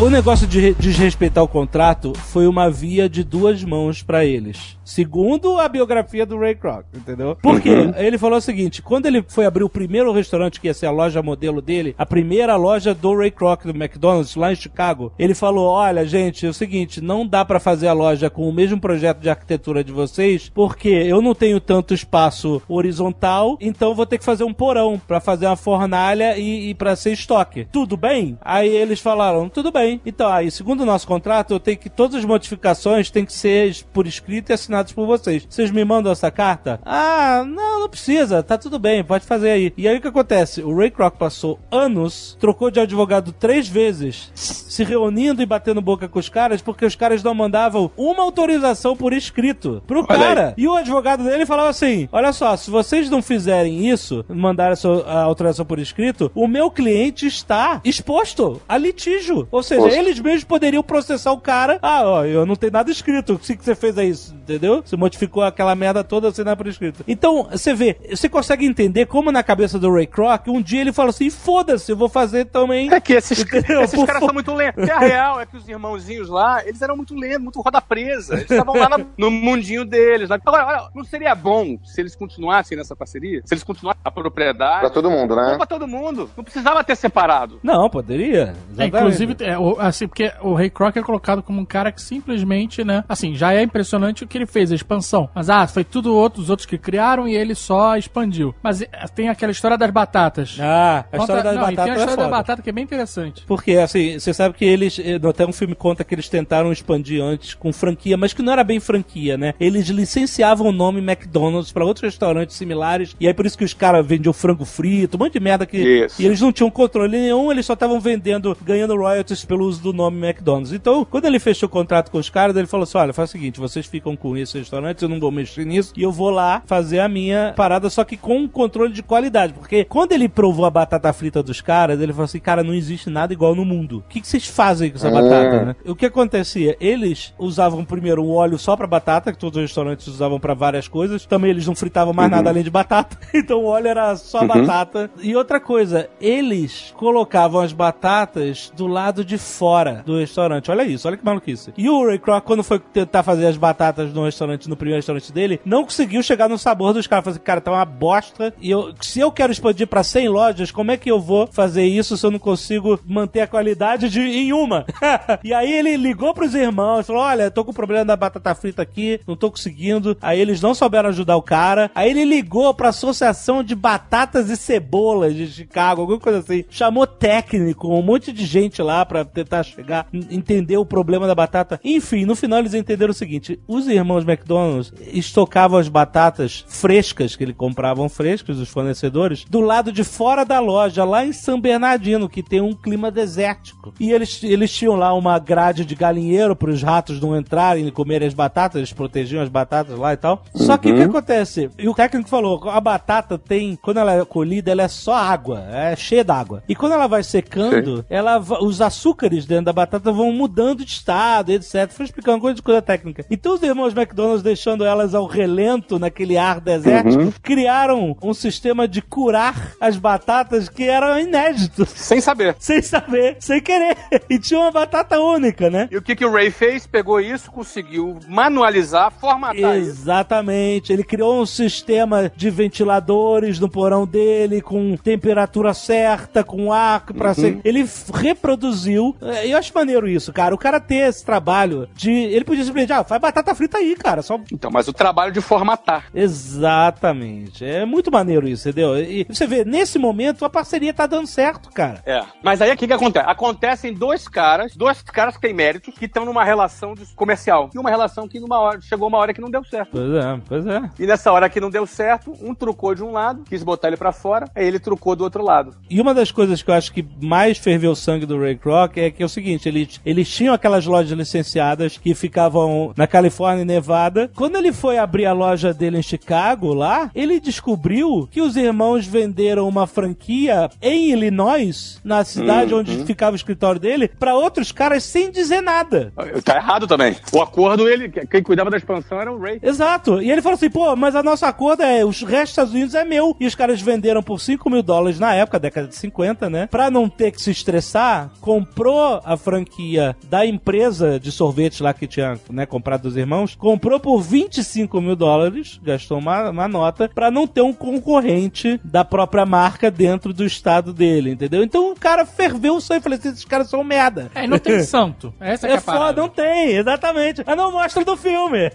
O 0.00 0.08
negócio 0.08 0.46
de 0.46 0.60
re- 0.60 0.74
desrespeitar 0.78 1.42
o 1.42 1.48
contrato 1.48 2.12
foi 2.14 2.46
uma 2.46 2.70
via 2.70 3.08
de 3.08 3.24
duas 3.24 3.64
mãos 3.64 4.00
pra 4.00 4.24
eles. 4.24 4.78
Segundo 4.84 5.58
a 5.58 5.68
biografia 5.68 6.24
do 6.24 6.38
Ray 6.38 6.54
Kroc, 6.54 6.84
entendeu? 6.94 7.36
Por 7.42 7.60
quê? 7.60 7.70
Ele 7.96 8.16
falou 8.16 8.38
o 8.38 8.40
seguinte: 8.40 8.80
quando 8.80 9.06
ele 9.06 9.24
foi 9.26 9.44
abrir 9.44 9.64
o 9.64 9.68
primeiro 9.68 10.12
restaurante 10.12 10.60
que 10.60 10.68
ia 10.68 10.72
ser 10.72 10.86
a 10.86 10.90
loja 10.92 11.20
modelo 11.20 11.60
dele, 11.60 11.94
a 11.98 12.06
primeira 12.06 12.54
loja 12.56 12.94
do 12.94 13.14
Ray 13.14 13.30
Kroc 13.32 13.64
do 13.64 13.70
McDonald's 13.76 14.36
lá 14.36 14.52
em 14.52 14.56
Chicago, 14.56 15.12
ele 15.18 15.34
falou: 15.34 15.66
"Olha, 15.66 16.06
gente, 16.06 16.46
é 16.46 16.48
o 16.48 16.54
seguinte, 16.54 17.00
não 17.02 17.26
dá 17.26 17.44
pra 17.44 17.58
fazer 17.60 17.88
a 17.88 17.92
loja 17.92 18.30
com 18.30 18.48
o 18.48 18.52
mesmo 18.52 18.80
projeto 18.80 19.18
de 19.18 19.28
arquitetura 19.28 19.82
de 19.82 19.90
vocês, 19.92 20.48
porque 20.48 20.88
eu 20.88 21.20
não 21.20 21.34
tenho 21.34 21.58
tanto 21.60 21.92
espaço 21.92 22.62
horizontal, 22.68 23.58
então 23.60 23.94
vou 23.96 24.06
ter 24.06 24.16
que 24.16 24.24
fazer 24.24 24.44
um 24.44 24.54
porão 24.54 24.98
pra 25.08 25.20
fazer 25.20 25.46
uma 25.46 25.56
fornalha 25.56 26.38
e, 26.38 26.70
e 26.70 26.74
para 26.74 26.94
ser 26.96 27.12
estoque. 27.12 27.66
Tudo 27.72 27.96
bem?" 27.96 28.38
Aí 28.40 28.68
eles 28.74 29.00
falaram: 29.00 29.48
"Tudo 29.48 29.72
bem." 29.72 29.87
Então, 30.04 30.28
aí, 30.28 30.50
segundo 30.50 30.82
o 30.82 30.86
nosso 30.86 31.06
contrato, 31.06 31.52
eu 31.54 31.60
tenho 31.60 31.78
que. 31.78 31.88
Todas 31.88 32.16
as 32.16 32.24
modificações 32.24 33.10
têm 33.10 33.24
que 33.24 33.32
ser 33.32 33.76
por 33.92 34.06
escrito 34.06 34.50
e 34.50 34.52
assinadas 34.52 34.92
por 34.92 35.06
vocês. 35.06 35.46
Vocês 35.48 35.70
me 35.70 35.84
mandam 35.84 36.12
essa 36.12 36.30
carta? 36.30 36.80
Ah, 36.84 37.44
não, 37.46 37.80
não 37.80 37.88
precisa. 37.88 38.42
Tá 38.42 38.58
tudo 38.58 38.78
bem, 38.78 39.02
pode 39.04 39.24
fazer 39.24 39.50
aí. 39.50 39.72
E 39.76 39.88
aí 39.88 39.96
o 39.96 40.00
que 40.00 40.08
acontece? 40.08 40.62
O 40.62 40.76
Ray 40.76 40.90
Kroc 40.90 41.16
passou 41.16 41.58
anos, 41.70 42.36
trocou 42.40 42.70
de 42.70 42.80
advogado 42.80 43.32
três 43.32 43.68
vezes, 43.68 44.30
se 44.34 44.84
reunindo 44.84 45.42
e 45.42 45.46
batendo 45.46 45.80
boca 45.80 46.08
com 46.08 46.18
os 46.18 46.28
caras, 46.28 46.62
porque 46.62 46.84
os 46.84 46.94
caras 46.94 47.22
não 47.22 47.34
mandavam 47.34 47.90
uma 47.96 48.22
autorização 48.22 48.96
por 48.96 49.12
escrito 49.12 49.82
pro 49.86 50.00
Olha 50.00 50.06
cara. 50.06 50.54
E 50.56 50.66
o 50.66 50.74
advogado 50.74 51.24
dele 51.24 51.46
falava 51.46 51.68
assim: 51.68 52.08
Olha 52.12 52.32
só, 52.32 52.56
se 52.56 52.70
vocês 52.70 53.08
não 53.10 53.22
fizerem 53.22 53.88
isso, 53.88 54.24
mandarem 54.28 54.72
a, 54.72 54.76
sua, 54.76 55.04
a 55.06 55.22
autorização 55.22 55.64
por 55.64 55.78
escrito, 55.78 56.30
o 56.34 56.46
meu 56.46 56.70
cliente 56.70 57.26
está 57.26 57.80
exposto 57.84 58.60
a 58.68 58.76
litígio. 58.76 59.48
Ou 59.50 59.62
seja, 59.62 59.77
Poxa. 59.82 59.96
eles 59.96 60.18
mesmos 60.20 60.44
poderiam 60.44 60.82
processar 60.82 61.32
o 61.32 61.40
cara. 61.40 61.78
Ah, 61.82 62.02
ó, 62.04 62.24
eu 62.24 62.44
não 62.46 62.56
tenho 62.56 62.72
nada 62.72 62.90
escrito. 62.90 63.34
O 63.34 63.38
que 63.38 63.56
você 63.56 63.74
fez 63.74 63.96
é 63.98 64.04
isso? 64.04 64.34
Entendeu? 64.34 64.82
Você 64.84 64.96
modificou 64.96 65.42
aquela 65.42 65.74
merda 65.74 66.02
toda 66.04 66.30
sem 66.32 66.44
nada 66.44 66.56
por 66.56 66.66
escrito. 66.66 67.04
Então, 67.06 67.48
você 67.50 67.74
vê, 67.74 67.96
você 68.10 68.28
consegue 68.28 68.64
entender 68.66 69.06
como 69.06 69.30
na 69.32 69.42
cabeça 69.42 69.78
do 69.78 69.92
Ray 69.92 70.06
Kroc, 70.06 70.48
um 70.48 70.60
dia 70.62 70.80
ele 70.80 70.92
fala 70.92 71.10
assim: 71.10 71.28
foda-se, 71.30 71.90
eu 71.92 71.96
vou 71.96 72.08
fazer 72.08 72.46
também. 72.46 72.92
É 72.92 73.00
que 73.00 73.12
esses, 73.14 73.38
Entendeu? 73.40 73.80
esses 73.84 74.02
caras 74.04 74.22
são 74.24 74.32
muito 74.32 74.52
lentos. 74.54 74.86
E 74.86 74.90
a 74.90 74.98
real 75.00 75.40
é 75.40 75.46
que 75.46 75.56
os 75.56 75.68
irmãozinhos 75.68 76.28
lá, 76.28 76.62
eles 76.66 76.80
eram 76.82 76.96
muito 76.96 77.14
lentos, 77.14 77.42
muito 77.42 77.60
roda 77.60 77.80
presa. 77.80 78.34
Eles 78.34 78.50
estavam 78.50 78.74
lá 78.76 78.88
na- 78.88 79.04
no 79.16 79.30
mundinho 79.30 79.84
deles. 79.84 80.28
lá. 80.30 80.38
Agora, 80.44 80.66
olha, 80.66 80.88
não 80.94 81.04
seria 81.04 81.34
bom 81.34 81.78
se 81.84 82.00
eles 82.00 82.14
continuassem 82.16 82.76
nessa 82.76 82.96
parceria? 82.96 83.42
Se 83.44 83.54
eles 83.54 83.64
continuassem 83.64 84.00
a 84.04 84.10
propriedade? 84.10 84.80
Pra 84.80 84.90
todo 84.90 85.10
mundo, 85.10 85.36
né? 85.36 85.56
pra 85.56 85.66
todo 85.66 85.86
mundo. 85.86 86.30
Não 86.36 86.44
precisava 86.44 86.82
ter 86.84 86.96
separado. 86.96 87.58
Não, 87.62 87.88
poderia. 87.90 88.54
É, 88.78 88.86
inclusive, 88.86 89.36
é, 89.40 89.58
o- 89.58 89.67
assim, 89.78 90.06
porque 90.06 90.32
o 90.42 90.54
Ray 90.54 90.70
Kroc 90.70 90.96
é 90.96 91.02
colocado 91.02 91.42
como 91.42 91.60
um 91.60 91.64
cara 91.64 91.90
que 91.92 92.00
simplesmente, 92.02 92.84
né? 92.84 93.04
Assim, 93.08 93.34
já 93.34 93.52
é 93.52 93.62
impressionante 93.62 94.24
o 94.24 94.26
que 94.26 94.38
ele 94.38 94.46
fez, 94.46 94.70
a 94.70 94.74
expansão. 94.74 95.28
Mas, 95.34 95.50
ah, 95.50 95.66
foi 95.66 95.84
tudo 95.84 96.14
outro, 96.14 96.40
os 96.40 96.50
outros 96.50 96.66
que 96.66 96.78
criaram 96.78 97.26
e 97.26 97.34
ele 97.34 97.54
só 97.54 97.96
expandiu. 97.96 98.54
Mas 98.62 98.82
é, 98.82 98.86
tem 99.14 99.28
aquela 99.28 99.52
história 99.52 99.76
das 99.76 99.90
batatas. 99.90 100.56
Ah, 100.60 101.00
a 101.00 101.02
Conta- 101.02 101.22
história 101.22 101.42
das 101.42 101.54
não, 101.54 101.62
e 101.62 101.64
tem 101.66 101.74
a 101.74 101.76
batatas 101.76 101.88
é 101.88 101.92
história 101.98 102.16
da 102.16 102.22
foda. 102.24 102.36
batata 102.36 102.62
que 102.62 102.70
é 102.70 102.72
bem 102.72 102.84
interessante. 102.84 103.44
Porque, 103.46 103.72
assim, 103.72 104.18
você 104.18 104.32
sabe 104.34 104.54
que 104.54 104.64
eles. 104.64 104.98
eh, 104.98 105.18
Até 105.28 105.46
um 105.46 105.52
filme 105.52 105.74
conta 105.74 106.04
que 106.04 106.14
eles 106.14 106.28
tentaram 106.28 106.72
expandir 106.72 107.22
antes 107.22 107.54
com 107.54 107.72
franquia, 107.72 108.16
mas 108.16 108.32
que 108.32 108.42
não 108.42 108.52
era 108.52 108.64
bem 108.64 108.80
franquia, 108.80 109.36
né? 109.36 109.54
Eles 109.60 109.88
licenciavam 109.88 110.68
o 110.68 110.72
nome 110.72 111.00
McDonald's 111.00 111.70
pra 111.72 111.84
outros 111.84 112.02
restaurantes 112.04 112.56
similares. 112.56 113.14
E 113.20 113.26
aí 113.26 113.34
por 113.34 113.46
isso 113.46 113.56
que 113.58 113.64
os 113.64 113.74
caras 113.74 114.04
vendiam 114.06 114.32
frango 114.32 114.64
frito, 114.64 115.16
um 115.16 115.20
monte 115.20 115.34
de 115.34 115.40
merda 115.40 115.66
que. 115.66 115.76
Isso. 115.78 116.20
E 116.20 116.26
eles 116.26 116.40
não 116.40 116.52
tinham 116.52 116.70
controle 116.70 117.10
nenhum, 117.18 117.50
eles 117.52 117.66
só 117.66 117.74
estavam 117.74 118.00
vendendo, 118.00 118.56
ganhando 118.64 118.96
royalties 118.96 119.44
pelo 119.44 119.57
uso 119.64 119.82
do 119.82 119.92
nome 119.92 120.26
McDonald's. 120.26 120.72
Então, 120.72 121.04
quando 121.04 121.24
ele 121.24 121.38
fechou 121.38 121.68
o 121.68 121.70
contrato 121.70 122.10
com 122.10 122.18
os 122.18 122.30
caras, 122.30 122.56
ele 122.56 122.66
falou 122.66 122.84
assim: 122.84 122.98
olha, 122.98 123.12
faz 123.12 123.30
o 123.30 123.32
seguinte, 123.32 123.60
vocês 123.60 123.86
ficam 123.86 124.16
com 124.16 124.36
esse 124.36 124.58
restaurante, 124.58 125.02
eu 125.02 125.08
não 125.08 125.20
vou 125.20 125.30
mexer 125.30 125.64
nisso, 125.64 125.92
e 125.96 126.02
eu 126.02 126.12
vou 126.12 126.30
lá 126.30 126.62
fazer 126.66 127.00
a 127.00 127.08
minha 127.08 127.52
parada, 127.56 127.90
só 127.90 128.04
que 128.04 128.16
com 128.16 128.38
um 128.38 128.48
controle 128.48 128.92
de 128.92 129.02
qualidade. 129.02 129.52
Porque 129.52 129.84
quando 129.84 130.12
ele 130.12 130.28
provou 130.28 130.64
a 130.64 130.70
batata 130.70 131.12
frita 131.12 131.42
dos 131.42 131.60
caras, 131.60 132.00
ele 132.00 132.12
falou 132.12 132.24
assim: 132.24 132.40
cara, 132.40 132.62
não 132.62 132.74
existe 132.74 133.10
nada 133.10 133.32
igual 133.32 133.54
no 133.54 133.64
mundo. 133.64 133.98
O 133.98 134.08
que, 134.08 134.20
que 134.20 134.26
vocês 134.26 134.46
fazem 134.46 134.90
com 134.90 134.96
essa 134.96 135.10
batata, 135.10 135.64
né? 135.64 135.76
O 135.86 135.94
que 135.94 136.06
acontecia? 136.06 136.76
Eles 136.80 137.34
usavam 137.38 137.84
primeiro 137.84 138.22
um 138.22 138.30
óleo 138.30 138.58
só 138.58 138.76
pra 138.76 138.86
batata, 138.86 139.32
que 139.32 139.38
todos 139.38 139.56
os 139.56 139.62
restaurantes 139.62 140.06
usavam 140.06 140.38
pra 140.40 140.54
várias 140.54 140.88
coisas. 140.88 141.26
Também 141.26 141.50
eles 141.50 141.66
não 141.66 141.74
fritavam 141.74 142.12
mais 142.12 142.30
nada 142.30 142.50
além 142.50 142.62
de 142.62 142.70
batata. 142.70 143.18
Então 143.38 143.60
o 143.62 143.66
óleo 143.66 143.88
era 143.88 144.16
só 144.16 144.44
batata. 144.44 145.10
E 145.22 145.34
outra 145.36 145.60
coisa, 145.60 146.08
eles 146.20 146.92
colocavam 146.96 147.60
as 147.60 147.72
batatas 147.72 148.72
do 148.76 148.86
lado 148.86 149.24
de 149.24 149.38
fora 149.48 150.02
do 150.06 150.18
restaurante. 150.18 150.70
Olha 150.70 150.82
isso, 150.82 151.08
olha 151.08 151.16
que 151.16 151.24
maluquice. 151.24 151.72
E 151.76 151.88
o 151.88 152.06
Ray 152.06 152.18
Kroc, 152.18 152.44
quando 152.44 152.62
foi 152.62 152.78
tentar 152.78 153.22
fazer 153.22 153.46
as 153.46 153.56
batatas 153.56 154.12
no 154.12 154.24
restaurante, 154.24 154.68
no 154.68 154.76
primeiro 154.76 154.98
restaurante 154.98 155.32
dele, 155.32 155.60
não 155.64 155.84
conseguiu 155.84 156.22
chegar 156.22 156.48
no 156.48 156.58
sabor 156.58 156.92
dos 156.92 157.06
caras. 157.06 157.24
Falou 157.24 157.34
assim, 157.36 157.44
cara, 157.44 157.60
tá 157.60 157.72
uma 157.72 157.84
bosta. 157.84 158.54
E 158.60 158.70
eu, 158.70 158.94
se 159.00 159.20
eu 159.20 159.32
quero 159.32 159.50
expandir 159.50 159.86
pra 159.86 160.02
100 160.02 160.28
lojas, 160.28 160.70
como 160.70 160.90
é 160.90 160.96
que 160.96 161.10
eu 161.10 161.20
vou 161.20 161.46
fazer 161.46 161.84
isso 161.84 162.16
se 162.16 162.24
eu 162.24 162.30
não 162.30 162.38
consigo 162.38 162.98
manter 163.06 163.40
a 163.40 163.46
qualidade 163.46 164.08
de 164.08 164.20
em 164.20 164.52
uma? 164.52 164.84
e 165.42 165.52
aí 165.54 165.72
ele 165.72 165.96
ligou 165.96 166.34
pros 166.34 166.54
irmãos, 166.54 167.06
falou: 167.06 167.22
Olha, 167.22 167.50
tô 167.50 167.64
com 167.64 167.72
problema 167.72 168.04
da 168.04 168.16
batata 168.16 168.54
frita 168.54 168.82
aqui, 168.82 169.20
não 169.26 169.36
tô 169.36 169.50
conseguindo. 169.50 170.16
Aí 170.20 170.38
eles 170.38 170.60
não 170.60 170.74
souberam 170.74 171.08
ajudar 171.08 171.36
o 171.36 171.42
cara. 171.42 171.90
Aí 171.94 172.10
ele 172.10 172.24
ligou 172.24 172.72
pra 172.74 172.90
Associação 172.90 173.62
de 173.62 173.74
Batatas 173.74 174.50
e 174.50 174.56
Cebolas 174.56 175.34
de 175.34 175.46
Chicago, 175.46 176.02
alguma 176.02 176.20
coisa 176.20 176.38
assim. 176.38 176.64
Chamou 176.68 177.06
técnico, 177.06 177.88
um 177.88 178.02
monte 178.02 178.32
de 178.32 178.44
gente 178.44 178.82
lá 178.82 179.04
pra 179.04 179.24
tentar 179.38 179.62
chegar, 179.62 180.06
entender 180.12 180.76
o 180.76 180.84
problema 180.84 181.26
da 181.26 181.34
batata. 181.34 181.80
Enfim, 181.84 182.24
no 182.24 182.34
final 182.34 182.58
eles 182.58 182.74
entenderam 182.74 183.10
o 183.10 183.14
seguinte: 183.14 183.60
os 183.66 183.86
irmãos 183.86 184.24
McDonald's 184.24 184.92
estocavam 185.12 185.78
as 185.78 185.88
batatas 185.88 186.64
frescas 186.66 187.36
que 187.36 187.44
eles 187.44 187.56
compravam 187.56 188.08
frescas, 188.08 188.58
os 188.58 188.68
fornecedores, 188.68 189.44
do 189.44 189.60
lado 189.60 189.92
de 189.92 190.04
fora 190.04 190.44
da 190.44 190.58
loja, 190.60 191.04
lá 191.04 191.24
em 191.24 191.32
São 191.32 191.60
Bernardino, 191.60 192.28
que 192.28 192.42
tem 192.42 192.60
um 192.60 192.72
clima 192.72 193.10
desértico. 193.10 193.92
E 194.00 194.12
eles, 194.12 194.42
eles 194.42 194.72
tinham 194.72 194.96
lá 194.96 195.12
uma 195.14 195.38
grade 195.38 195.84
de 195.84 195.94
galinheiro 195.94 196.56
para 196.56 196.70
os 196.70 196.82
ratos 196.82 197.20
não 197.20 197.36
entrarem 197.36 197.86
e 197.86 197.90
comerem 197.90 198.26
as 198.26 198.34
batatas, 198.34 198.76
eles 198.76 198.92
protegiam 198.92 199.42
as 199.42 199.48
batatas 199.48 199.98
lá 199.98 200.12
e 200.12 200.16
tal. 200.16 200.42
Só 200.54 200.76
que 200.76 200.90
o 200.90 200.96
que 200.96 201.02
acontece? 201.02 201.70
E 201.78 201.88
o 201.88 201.94
técnico 201.94 202.28
falou: 202.28 202.68
a 202.68 202.80
batata 202.80 203.38
tem, 203.38 203.76
quando 203.76 203.98
ela 203.98 204.12
é 204.14 204.24
colhida, 204.24 204.70
ela 204.70 204.82
é 204.82 204.88
só 204.88 205.14
água, 205.14 205.64
é 205.70 205.94
cheia 205.96 206.24
d'água. 206.24 206.62
E 206.68 206.74
quando 206.74 206.92
ela 206.92 207.06
vai 207.06 207.22
secando, 207.22 208.04
ela, 208.08 208.38
os 208.38 208.80
açúcares 208.80 209.17
dentro 209.46 209.64
da 209.64 209.72
batata 209.72 210.12
vão 210.12 210.32
mudando 210.32 210.84
de 210.84 210.92
estado, 210.92 211.50
etc. 211.50 211.90
Foi 211.90 212.04
explicando 212.04 212.40
coisa 212.40 212.56
de 212.56 212.62
coisa 212.62 212.82
técnica. 212.82 213.24
Então 213.30 213.54
os 213.54 213.62
irmãos 213.62 213.94
McDonald's, 213.96 214.42
deixando 214.42 214.84
elas 214.84 215.14
ao 215.14 215.26
relento 215.26 215.98
naquele 215.98 216.36
ar 216.36 216.60
desértico, 216.60 217.32
criaram 217.42 218.16
um 218.22 218.34
sistema 218.34 218.86
de 218.86 219.00
curar 219.00 219.72
as 219.80 219.96
batatas 219.96 220.68
que 220.68 220.84
eram 220.84 221.18
inéditos. 221.18 221.88
Sem 221.90 222.20
saber. 222.20 222.56
Sem 222.58 222.82
saber, 222.82 223.36
sem 223.40 223.60
querer. 223.60 223.96
E 224.28 224.38
tinha 224.38 224.60
uma 224.60 224.70
batata 224.70 225.18
única, 225.20 225.70
né? 225.70 225.88
E 225.90 225.96
o 225.96 226.02
que, 226.02 226.14
que 226.14 226.24
o 226.24 226.32
Ray 226.32 226.50
fez? 226.50 226.86
Pegou 226.86 227.20
isso, 227.20 227.50
conseguiu 227.50 228.18
manualizar, 228.28 229.10
formatar 229.10 229.78
isso. 229.78 229.90
Exatamente. 229.90 230.92
Ele 230.92 231.04
criou 231.04 231.40
um 231.40 231.46
sistema 231.46 232.30
de 232.34 232.50
ventiladores 232.50 233.58
no 233.58 233.68
porão 233.68 234.06
dele, 234.06 234.60
com 234.60 234.96
temperatura 234.96 235.72
certa, 235.74 236.44
com 236.44 236.72
ar 236.72 237.06
pra 237.06 237.34
ser. 237.34 237.60
Ele 237.64 237.86
reproduziu. 238.12 239.07
É, 239.20 239.48
Eu 239.48 239.58
acho 239.58 239.72
maneiro 239.74 240.08
isso, 240.08 240.32
cara. 240.32 240.54
O 240.54 240.58
cara 240.58 240.80
ter 240.80 241.08
esse 241.08 241.24
trabalho 241.24 241.88
de. 241.94 242.10
Ele 242.10 242.44
podia 242.44 242.64
simplesmente, 242.64 242.92
ah, 242.92 243.04
faz 243.04 243.20
batata 243.20 243.54
frita 243.54 243.78
aí, 243.78 243.94
cara. 243.96 244.22
Só. 244.22 244.40
Então, 244.52 244.70
mas 244.70 244.88
o 244.88 244.92
trabalho 244.92 245.32
de 245.32 245.40
formatar. 245.40 246.06
Exatamente. 246.14 247.64
É 247.64 247.84
muito 247.84 248.10
maneiro 248.10 248.48
isso, 248.48 248.68
entendeu? 248.68 248.96
E 248.98 249.24
você 249.28 249.46
vê, 249.46 249.64
nesse 249.64 249.98
momento 249.98 250.44
a 250.44 250.50
parceria 250.50 250.92
tá 250.92 251.06
dando 251.06 251.26
certo, 251.26 251.70
cara. 251.70 252.02
É. 252.04 252.22
Mas 252.42 252.60
aí 252.60 252.72
o 252.72 252.76
que, 252.76 252.86
que 252.86 252.92
acontece? 252.92 253.28
Acontecem 253.28 253.94
dois 253.94 254.28
caras, 254.28 254.74
dois 254.76 255.02
caras 255.02 255.36
que 255.36 255.40
têm 255.40 255.54
méritos, 255.54 255.94
que 255.94 256.04
estão 256.04 256.24
numa 256.24 256.44
relação 256.44 256.94
comercial. 257.14 257.70
E 257.74 257.78
uma 257.78 257.90
relação 257.90 258.28
que 258.28 258.40
numa 258.40 258.58
hora, 258.58 258.80
chegou 258.80 259.08
uma 259.08 259.18
hora 259.18 259.32
que 259.32 259.40
não 259.40 259.50
deu 259.50 259.64
certo. 259.64 259.90
Pois 259.92 260.12
é, 260.12 260.40
pois 260.46 260.66
é. 260.66 260.90
E 260.98 261.06
nessa 261.06 261.32
hora 261.32 261.48
que 261.48 261.60
não 261.60 261.70
deu 261.70 261.86
certo, 261.86 262.34
um 262.40 262.54
trucou 262.54 262.94
de 262.94 263.02
um 263.02 263.12
lado, 263.12 263.44
quis 263.44 263.62
botar 263.62 263.88
ele 263.88 263.96
pra 263.96 264.12
fora, 264.12 264.50
aí 264.54 264.66
ele 264.66 264.78
trucou 264.78 265.16
do 265.16 265.24
outro 265.24 265.42
lado. 265.42 265.74
E 265.88 266.00
uma 266.00 266.14
das 266.14 266.30
coisas 266.30 266.62
que 266.62 266.70
eu 266.70 266.74
acho 266.74 266.92
que 266.92 267.06
mais 267.20 267.58
ferveu 267.58 267.92
o 267.92 267.96
sangue 267.96 268.26
do 268.26 268.38
Ray 268.38 268.56
Kroc 268.56 268.97
é 269.00 269.10
que 269.10 269.22
é 269.22 269.26
o 269.26 269.28
seguinte, 269.28 269.68
eles, 269.68 270.00
eles 270.04 270.28
tinham 270.28 270.54
aquelas 270.54 270.86
lojas 270.86 271.16
licenciadas 271.16 271.96
que 271.96 272.14
ficavam 272.14 272.92
na 272.96 273.06
Califórnia 273.06 273.62
e 273.62 273.66
Nevada. 273.66 274.30
Quando 274.34 274.56
ele 274.56 274.72
foi 274.72 274.98
abrir 274.98 275.26
a 275.26 275.32
loja 275.32 275.72
dele 275.72 275.98
em 275.98 276.02
Chicago, 276.02 276.72
lá, 276.72 277.10
ele 277.14 277.40
descobriu 277.40 278.28
que 278.30 278.40
os 278.40 278.56
irmãos 278.56 279.06
venderam 279.06 279.68
uma 279.68 279.86
franquia 279.86 280.68
em 280.80 281.10
Illinois, 281.12 282.00
na 282.04 282.24
cidade 282.24 282.74
onde 282.74 283.04
ficava 283.04 283.32
o 283.32 283.36
escritório 283.36 283.80
dele, 283.80 284.08
pra 284.08 284.34
outros 284.34 284.72
caras 284.72 285.04
sem 285.04 285.30
dizer 285.30 285.60
nada. 285.60 286.12
Tá 286.44 286.56
errado 286.56 286.86
também. 286.86 287.16
O 287.32 287.42
acordo, 287.42 287.88
ele, 287.88 288.08
quem 288.08 288.42
cuidava 288.42 288.70
da 288.70 288.76
expansão 288.76 289.20
era 289.20 289.32
o 289.32 289.38
Ray. 289.38 289.58
Exato. 289.62 290.22
E 290.22 290.30
ele 290.30 290.42
falou 290.42 290.56
assim, 290.56 290.70
pô, 290.70 290.94
mas 290.96 291.14
a 291.14 291.22
nossa 291.22 291.48
acordo 291.48 291.82
é, 291.82 292.04
os 292.04 292.22
restos 292.22 292.38
dos 292.38 292.50
Estados 292.50 292.74
Unidos 292.74 292.94
é 292.94 293.04
meu. 293.04 293.36
E 293.38 293.46
os 293.46 293.54
caras 293.54 293.80
venderam 293.80 294.22
por 294.22 294.40
5 294.40 294.70
mil 294.70 294.82
dólares 294.82 295.18
na 295.18 295.34
época, 295.34 295.58
década 295.58 295.88
de 295.88 295.96
50, 295.96 296.48
né? 296.48 296.66
Pra 296.70 296.90
não 296.90 297.08
ter 297.08 297.32
que 297.32 297.40
se 297.40 297.50
estressar, 297.50 298.30
comprou 298.40 298.87
a 299.24 299.36
franquia 299.36 300.16
da 300.28 300.44
empresa 300.46 301.18
de 301.20 301.30
sorvetes 301.32 301.80
lá 301.80 301.92
que 301.92 302.06
tinha, 302.06 302.38
né, 302.50 302.66
comprado 302.66 303.02
dos 303.02 303.16
irmãos 303.16 303.54
comprou 303.54 303.98
por 304.00 304.20
25 304.20 305.00
mil 305.00 305.16
dólares, 305.16 305.80
gastou 305.82 306.18
uma, 306.18 306.50
uma 306.50 306.68
nota, 306.68 307.10
pra 307.14 307.30
não 307.30 307.46
ter 307.46 307.60
um 307.62 307.72
concorrente 307.72 308.80
da 308.84 309.04
própria 309.04 309.44
marca 309.44 309.90
dentro 309.90 310.32
do 310.32 310.44
estado 310.44 310.92
dele, 310.92 311.30
entendeu? 311.30 311.62
Então 311.62 311.92
o 311.92 311.96
cara 311.98 312.24
ferveu 312.24 312.76
o 312.76 312.80
sangue 312.80 313.00
e 313.00 313.02
falou 313.02 313.18
assim: 313.18 313.28
esses 313.28 313.44
caras 313.44 313.68
são 313.68 313.82
merda. 313.84 314.30
É, 314.34 314.44
e 314.44 314.46
não 314.46 314.58
tem 314.58 314.80
santo. 314.84 315.32
Essa 315.40 315.66
é, 315.68 315.72
É 315.72 315.80
parada. 315.80 316.06
foda, 316.06 316.22
não 316.22 316.28
tem, 316.28 316.76
exatamente. 316.76 317.42
Mas 317.46 317.56
não 317.56 317.72
mostra 317.72 318.04
do 318.04 318.16
filme. 318.16 318.70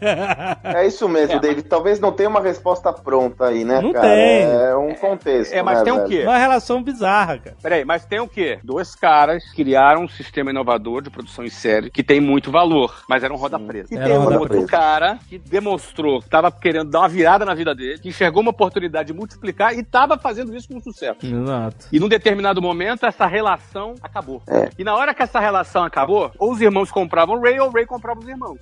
É 0.63 0.87
isso 0.87 1.07
mesmo, 1.07 1.35
É, 1.35 1.39
David. 1.39 1.63
Talvez 1.63 1.99
não 1.99 2.11
tenha 2.11 2.29
uma 2.29 2.41
resposta 2.41 2.91
pronta 2.93 3.45
aí, 3.47 3.63
né, 3.63 3.81
Não 3.81 3.91
cara? 3.93 4.07
tem. 4.07 4.43
É 4.43 4.75
um 4.75 4.93
contexto. 4.95 5.53
É, 5.53 5.61
mas 5.61 5.79
né, 5.79 5.83
tem 5.85 5.93
o 5.93 5.97
velho? 5.97 6.09
quê? 6.09 6.23
Uma 6.23 6.37
relação 6.37 6.81
bizarra, 6.83 7.37
cara. 7.39 7.55
Peraí, 7.61 7.85
mas 7.85 8.05
tem 8.05 8.19
o 8.19 8.27
quê? 8.27 8.59
Dois 8.63 8.95
caras 8.95 9.43
criaram 9.53 10.02
um 10.03 10.09
sistema 10.09 10.49
inovador 10.51 11.01
de 11.01 11.09
produção 11.09 11.43
em 11.43 11.49
série 11.49 11.89
que 11.89 12.03
tem 12.03 12.19
muito 12.19 12.51
valor, 12.51 13.03
mas 13.09 13.23
era 13.23 13.33
um 13.33 13.37
roda 13.37 13.57
presa. 13.59 13.93
E 13.93 13.97
tem 13.97 14.13
um 14.17 14.23
outro 14.25 14.47
presa. 14.47 14.67
cara 14.67 15.19
que 15.27 15.37
demonstrou 15.37 16.21
que 16.21 16.29
tava 16.29 16.51
querendo 16.51 16.89
dar 16.89 16.99
uma 16.99 17.09
virada 17.09 17.45
na 17.45 17.53
vida 17.53 17.73
dele, 17.73 17.99
que 17.99 18.09
enxergou 18.09 18.41
uma 18.41 18.51
oportunidade 18.51 19.07
de 19.07 19.13
multiplicar 19.13 19.73
e 19.77 19.83
tava 19.83 20.17
fazendo 20.17 20.55
isso 20.55 20.67
com 20.67 20.79
sucesso. 20.79 21.19
Exato. 21.25 21.87
E 21.91 21.99
num 21.99 22.07
determinado 22.07 22.61
momento, 22.61 23.05
essa 23.05 23.25
relação 23.25 23.95
acabou. 24.01 24.41
É. 24.47 24.69
E 24.77 24.83
na 24.83 24.95
hora 24.95 25.13
que 25.13 25.23
essa 25.23 25.39
relação 25.39 25.83
acabou, 25.83 26.31
ou 26.37 26.51
os 26.51 26.61
irmãos 26.61 26.91
compravam 26.91 27.35
o 27.37 27.41
Ray, 27.41 27.59
ou 27.59 27.69
o 27.69 27.71
Ray 27.71 27.85
comprava 27.85 28.19
os 28.19 28.27
irmãos. 28.27 28.57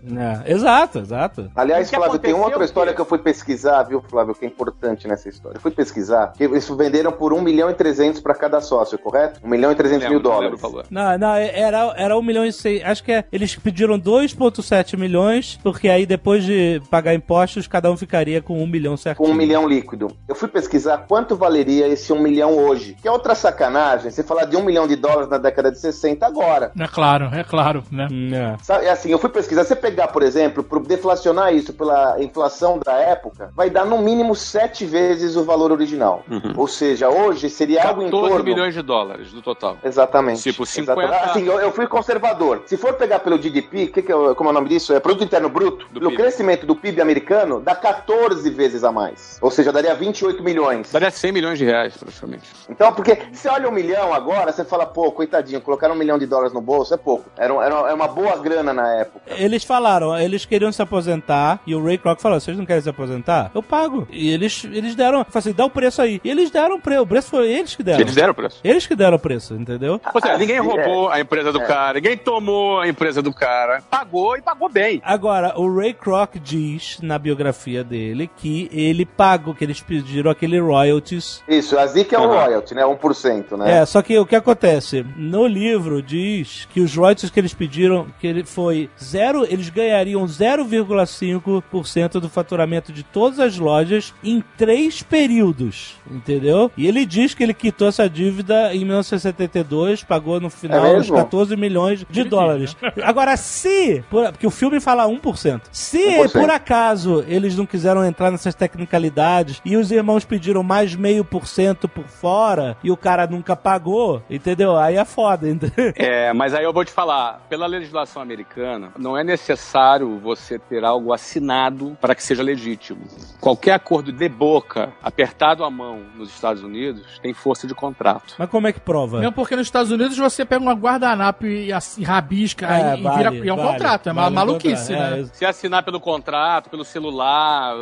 É, 0.45 0.51
exato, 0.51 0.99
exato. 0.99 1.51
Aliás, 1.55 1.89
Flávio, 1.89 2.19
tem 2.19 2.33
uma 2.33 2.45
outra 2.45 2.63
história 2.63 2.91
que- 2.91 2.95
que 2.97 3.01
eu 3.01 3.05
fui 3.05 3.17
pesquisar, 3.19 3.83
viu, 3.83 4.01
Flávio, 4.01 4.35
que 4.35 4.45
é 4.45 4.47
importante 4.47 5.07
nessa 5.07 5.27
história. 5.29 5.57
Eu 5.57 5.61
fui 5.61 5.71
pesquisar, 5.71 6.33
que 6.33 6.43
eles 6.43 6.67
venderam 6.69 7.11
por 7.11 7.33
1 7.33 7.41
milhão 7.41 7.69
e 7.69 7.73
300 7.73 8.19
para 8.21 8.35
cada 8.35 8.59
sócio, 8.61 8.97
correto? 8.99 9.39
1 9.43 9.47
milhão 9.49 9.71
e 9.71 9.75
300 9.75 10.07
mil 10.09 10.19
não 10.19 10.21
dólares. 10.21 10.59
o 10.59 10.61
valor. 10.61 10.85
Não, 10.91 11.17
não, 11.31 11.37
era, 11.37 11.93
era 11.97 12.17
1 12.17 12.21
milhão 12.21 12.45
e 12.45 12.51
6. 12.51 12.83
Acho 12.83 13.03
que 13.03 13.11
é, 13.11 13.23
eles 13.31 13.55
pediram 13.55 13.99
2,7 13.99 14.97
milhões, 14.97 15.59
porque 15.63 15.89
aí 15.89 16.05
depois 16.05 16.43
de 16.43 16.81
pagar 16.89 17.13
impostos, 17.13 17.67
cada 17.67 17.91
um 17.91 17.97
ficaria 17.97 18.41
com 18.41 18.61
1 18.61 18.67
milhão 18.67 18.97
certinho. 18.97 19.27
Com 19.27 19.33
um 19.33 19.35
milhão 19.35 19.67
líquido. 19.67 20.15
Eu 20.27 20.35
fui 20.35 20.47
pesquisar 20.47 21.05
quanto 21.07 21.35
valeria 21.35 21.87
esse 21.87 22.11
um 22.11 22.21
milhão 22.21 22.57
hoje. 22.57 22.95
Que 23.01 23.07
é 23.07 23.11
outra 23.11 23.35
sacanagem, 23.35 24.11
você 24.11 24.23
falar 24.23 24.45
de 24.45 24.55
um 24.55 24.63
milhão 24.63 24.87
de 24.87 24.95
dólares 24.95 25.29
na 25.29 25.37
década 25.37 25.71
de 25.71 25.79
60 25.79 26.25
agora. 26.25 26.71
É 26.77 26.87
claro, 26.87 27.29
é 27.33 27.43
claro, 27.43 27.83
né? 27.91 28.07
Hum, 28.11 28.33
é. 28.33 28.57
Sabe, 28.61 28.85
é 28.85 28.91
assim, 28.91 29.09
eu 29.09 29.19
fui 29.19 29.29
pesquisar, 29.29 29.63
você 29.63 29.75
pegar, 29.75 30.07
por 30.09 30.23
exemplo, 30.23 30.63
para 30.63 30.79
deflacionar 30.79 31.53
isso 31.53 31.73
pela 31.73 32.21
inflação 32.21 32.79
da 32.83 32.93
época, 32.93 33.51
vai 33.55 33.69
dar 33.69 33.85
no 33.85 33.99
mínimo 33.99 34.35
sete 34.35 34.85
vezes 34.85 35.35
o 35.35 35.43
valor 35.43 35.71
original. 35.71 36.23
Ou 36.55 36.67
seja, 36.67 37.09
hoje 37.09 37.49
seria 37.49 37.87
algo 37.87 38.01
em 38.01 38.05
14 38.05 38.29
torno... 38.29 38.43
milhões 38.43 38.73
de 38.73 38.81
dólares 38.81 39.33
no 39.33 39.41
total. 39.41 39.77
Exatamente. 39.83 40.41
Tipo, 40.41 40.65
50 40.65 40.91
Exatamente. 40.91 41.20
Assim, 41.23 41.45
eu, 41.45 41.59
eu 41.59 41.71
fui 41.71 41.87
conservador. 41.87 42.63
Se 42.65 42.77
for 42.77 42.93
pegar 42.93 43.19
pelo 43.19 43.37
GDP, 43.41 43.87
que 43.87 44.01
que 44.01 44.11
é, 44.11 44.15
o- 44.15 44.33
como 44.35 44.49
é 44.49 44.51
o 44.51 44.53
nome 44.53 44.69
disso? 44.69 44.93
É 44.93 44.99
Produto 44.99 45.23
Interno 45.23 45.49
Bruto. 45.49 45.85
Do 45.91 45.99
PIB. 46.09 46.15
crescimento 46.17 46.65
do 46.65 46.75
PIB 46.75 47.01
americano, 47.01 47.59
dá 47.59 47.75
14 47.75 48.49
vezes 48.49 48.83
a 48.83 48.91
mais. 48.91 49.37
Ou 49.41 49.51
seja, 49.51 49.71
daria 49.71 49.93
28 49.95 50.43
milhões. 50.43 50.91
Daria 50.91 51.11
100 51.11 51.31
milhões 51.31 51.57
de 51.57 51.65
reais, 51.65 51.95
praticamente. 51.97 52.43
Então, 52.69 52.91
porque 52.93 53.17
você 53.31 53.47
olha 53.49 53.67
um 53.69 53.71
milhão 53.71 54.13
agora, 54.13 54.51
você 54.51 54.63
fala, 54.65 54.85
pô, 54.85 55.11
coitadinho, 55.11 55.61
colocaram 55.61 55.95
um 55.95 55.97
milhão 55.97 56.17
de 56.17 56.25
dólares 56.25 56.53
no 56.53 56.61
bolso, 56.61 56.93
é 56.93 56.97
pouco. 56.97 57.25
Era, 57.37 57.53
era 57.65 57.75
uma- 57.75 57.89
é 57.89 57.93
uma 57.93 58.07
boa 58.07 58.37
grana 58.37 58.73
na 58.73 58.93
época. 58.95 59.21
Eles 59.37 59.63
falaram, 59.63 60.17
eles 60.17 60.45
queriam 60.45 60.71
se 60.71 60.81
aposentar, 60.81 61.59
e 61.65 61.75
o 61.75 61.83
Ray 61.83 61.97
Kroc 61.97 62.19
falou: 62.21 62.39
vocês 62.39 62.57
não 62.57 62.65
querem 62.65 62.81
se 62.81 62.89
aposentar? 62.89 63.51
Eu 63.53 63.61
pago. 63.63 64.07
E 64.11 64.31
eles, 64.31 64.63
eles 64.71 64.95
deram, 64.95 65.19
eu 65.19 65.25
falei 65.25 65.39
assim, 65.39 65.53
dá 65.53 65.65
o 65.65 65.69
preço 65.69 66.01
aí. 66.01 66.19
E 66.23 66.29
eles 66.29 66.49
deram 66.51 66.75
o 66.75 66.81
preço, 66.81 67.01
o 67.03 67.07
preço 67.07 67.29
foi 67.29 67.49
eles 67.51 67.75
que 67.75 67.83
deram. 67.83 67.99
Eles 68.01 68.15
deram 68.15 68.31
o 68.31 68.35
preço. 68.35 68.59
Eles 68.63 68.87
que 68.87 68.95
deram 68.95 69.17
o 69.17 69.19
preço, 69.19 69.53
entendeu? 69.55 69.99
Ou 70.13 70.21
seja, 70.21 70.37
ninguém 70.37 70.61
sim, 70.61 70.67
roubou 70.67 71.09
a 71.11 71.19
empresa 71.19 71.51
do 71.51 71.59
cara, 71.59 71.95
ninguém 71.95 72.17
tomou 72.17 72.79
a 72.79 72.87
empresa 72.87 73.21
do 73.21 73.33
cara, 73.33 73.81
pagou 73.89 74.37
e 74.37 74.41
pagou 74.41 74.69
bem. 74.69 75.01
Agora, 75.03 75.59
o 75.59 75.73
Ray 75.75 75.93
Kroc 75.93 76.35
diz 76.39 76.99
na 77.01 77.19
biografia 77.19 77.83
dele 77.83 78.29
que 78.37 78.69
ele 78.71 79.05
pagou, 79.05 79.53
que 79.53 79.63
eles 79.63 79.81
pediram 79.81 80.31
aquele 80.31 80.59
royalties. 80.59 81.43
Isso, 81.47 81.77
a 81.77 81.85
ZIC 81.85 82.13
é 82.15 82.19
o 82.19 82.21
Uhum. 82.23 82.27
royalty, 82.29 82.73
né? 82.75 82.83
1%, 82.85 83.57
né? 83.57 83.79
É, 83.79 83.85
só 83.85 84.01
que 84.01 84.17
o 84.17 84.25
que 84.25 84.35
acontece? 84.35 85.05
No 85.17 85.45
livro 85.45 86.01
diz 86.01 86.67
que 86.73 86.79
os 86.81 86.95
royalties 86.95 87.29
que 87.29 87.39
eles 87.39 87.53
pediram, 87.53 88.07
que 88.19 88.27
ele 88.27 88.43
foi 88.45 88.89
zero, 89.01 89.45
eles 89.45 89.69
ganhariam 89.69 90.25
0,5% 90.25 92.19
do 92.19 92.29
faturamento 92.29 92.91
de 92.91 93.03
todas 93.03 93.39
as 93.39 93.57
lojas 93.57 94.13
em 94.23 94.43
três 94.57 95.01
períodos, 95.03 95.95
entendeu? 96.09 96.71
E 96.77 96.87
ele 96.87 97.05
diz 97.05 97.33
que 97.33 97.43
ele 97.43 97.53
quitou 97.53 97.87
essa 97.87 98.09
dívida 98.09 98.73
em 98.73 98.79
1972, 98.85 100.03
pagou 100.03 100.39
no 100.39 100.49
final 100.49 100.90
Mesmo? 100.97 101.15
14 101.15 101.55
milhões 101.55 102.05
de 102.09 102.23
dólares. 102.23 102.75
Agora, 103.03 103.35
se, 103.37 104.03
por- 104.09 104.31
porque 104.31 104.47
o 104.47 104.51
filme 104.51 104.79
fala 104.79 105.05
1%, 105.07 105.61
se 105.71 105.99
1%. 106.19 106.31
por 106.31 106.49
acaso 106.49 107.23
eles 107.27 107.55
não 107.55 107.65
quiseram 107.65 108.05
entrar 108.05 108.31
nessas 108.31 108.55
tecnicalidades 108.55 109.61
e 109.63 109.75
os 109.77 109.91
irmãos 109.91 110.25
pediram 110.25 110.63
mais 110.63 110.95
meio 110.95 111.23
por 111.23 111.47
cento 111.47 111.87
por 111.87 112.05
fora 112.05 112.77
e 112.83 112.91
o 112.91 112.97
cara 112.97 113.25
nunca 113.27 113.55
pagou, 113.55 114.21
entendeu? 114.29 114.77
Aí 114.77 114.95
é 114.97 115.05
foda, 115.05 115.49
entendeu? 115.49 115.93
É, 115.95 116.33
mas 116.33 116.53
aí 116.53 116.63
eu 116.63 116.73
vou 116.73 116.83
te 116.85 116.91
falar, 116.91 117.45
pela 117.49 117.65
legislação 117.67 118.21
americana, 118.21 118.89
não 118.97 119.17
é 119.17 119.23
necessário 119.23 120.19
você 120.19 120.57
ter 120.59 120.83
algo 120.83 121.13
assinado 121.13 121.97
para 122.01 122.15
que 122.15 122.23
seja 122.23 122.43
legítimo. 122.43 123.01
Qualquer 123.39 123.73
acordo 123.73 124.11
de 124.11 124.29
boca, 124.29 124.91
apertado 125.01 125.63
à 125.63 125.69
mão 125.69 125.99
nos 126.15 126.29
Estados 126.29 126.63
Unidos, 126.63 127.19
tem 127.21 127.33
força 127.33 127.67
de 127.67 127.73
contrato. 127.73 128.35
Mas 128.37 128.49
como 128.49 128.67
é 128.67 128.73
que 128.73 128.79
prova? 128.79 129.19
Mesmo 129.19 129.33
porque 129.33 129.55
nos 129.55 129.67
Estados 129.67 129.91
Unidos 129.91 130.17
você 130.17 130.43
pega 130.45 130.61
uma 130.61 130.75
guardanapo 130.81 131.45
e, 131.45 131.71
assim, 131.71 132.03
rabisca 132.03 132.65
É, 132.67 132.95
e, 132.95 132.99
e 132.99 133.03
vale, 133.03 133.17
vira. 133.17 133.45
E 133.45 133.49
é 133.49 133.53
um 133.53 133.57
vale, 133.57 133.69
contrato, 133.69 134.09
é 134.09 134.11
uma 134.11 134.23
vale 134.23 134.35
maluquice, 134.35 134.93
contrato, 134.93 135.15
né? 135.15 135.21
é, 135.21 135.25
Se 135.25 135.45
assinar 135.45 135.83
pelo 135.83 135.99
contrato, 135.99 136.69
pelo 136.69 136.83
celular, 136.83 137.75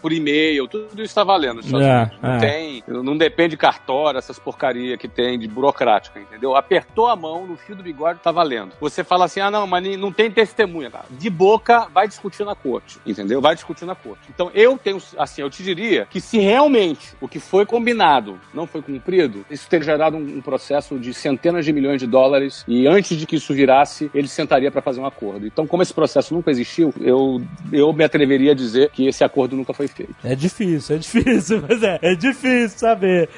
por 0.00 0.12
e-mail, 0.12 0.66
tudo 0.68 0.94
isso 0.94 1.02
está 1.02 1.24
valendo. 1.24 1.60
É. 1.60 2.10
Não 2.22 2.32
é. 2.34 2.38
tem, 2.38 2.84
não 2.86 3.16
depende 3.16 3.50
de 3.50 3.56
cartório, 3.56 4.18
essas 4.18 4.38
porcaria 4.38 4.96
que 4.96 5.08
tem 5.08 5.38
de 5.38 5.48
burocrática, 5.48 6.20
entendeu? 6.20 6.56
Apertou 6.56 7.08
a 7.08 7.16
mão 7.16 7.46
no 7.46 7.56
fio 7.56 7.74
do 7.74 7.82
bigode, 7.82 8.20
tá 8.20 8.30
valendo. 8.30 8.72
Você 8.80 9.02
fala 9.02 9.24
assim, 9.24 9.40
ah 9.40 9.50
não, 9.50 9.66
mas 9.66 9.98
não 9.98 10.12
tem 10.12 10.30
testemunha, 10.30 10.90
cara. 10.90 11.04
De 11.10 11.30
boca, 11.30 11.86
vai 11.92 12.06
discutir 12.06 12.44
na 12.44 12.54
corte, 12.54 12.98
entendeu? 13.04 13.40
Vai 13.40 13.54
discutir 13.54 13.84
na 13.84 13.94
corte. 13.94 14.22
Então 14.32 14.50
eu 14.54 14.78
tenho, 14.78 14.98
assim, 15.16 15.42
eu 15.42 15.50
te 15.50 15.62
diria 15.62 16.06
que 16.08 16.20
se 16.20 16.38
realmente 16.38 17.14
o 17.20 17.28
que 17.28 17.40
foi 17.40 17.66
combinado 17.66 18.38
não 18.52 18.66
foi 18.66 18.82
cumprido, 18.82 19.44
isso 19.50 19.68
teria 19.68 19.84
gerado 19.84 20.16
um, 20.16 20.38
um 20.38 20.40
processo 20.40 20.98
de 20.98 21.14
centenas 21.14 21.64
de 21.64 21.72
milhões 21.72 22.00
de 22.00 22.06
dólares 22.06 22.27
e 22.66 22.86
antes 22.86 23.16
de 23.16 23.26
que 23.26 23.36
isso 23.36 23.52
virasse, 23.54 24.10
ele 24.14 24.28
sentaria 24.28 24.70
para 24.70 24.82
fazer 24.82 25.00
um 25.00 25.06
acordo. 25.06 25.46
Então, 25.46 25.66
como 25.66 25.82
esse 25.82 25.92
processo 25.94 26.34
nunca 26.34 26.50
existiu, 26.50 26.92
eu, 27.00 27.40
eu 27.72 27.92
me 27.92 28.04
atreveria 28.04 28.52
a 28.52 28.54
dizer 28.54 28.90
que 28.90 29.06
esse 29.06 29.24
acordo 29.24 29.56
nunca 29.56 29.72
foi 29.72 29.88
feito. 29.88 30.14
É 30.22 30.34
difícil, 30.34 30.96
é 30.96 30.98
difícil, 30.98 31.62
mas 31.68 31.82
é, 31.82 31.98
é 32.02 32.14
difícil 32.14 32.78
saber. 32.78 33.28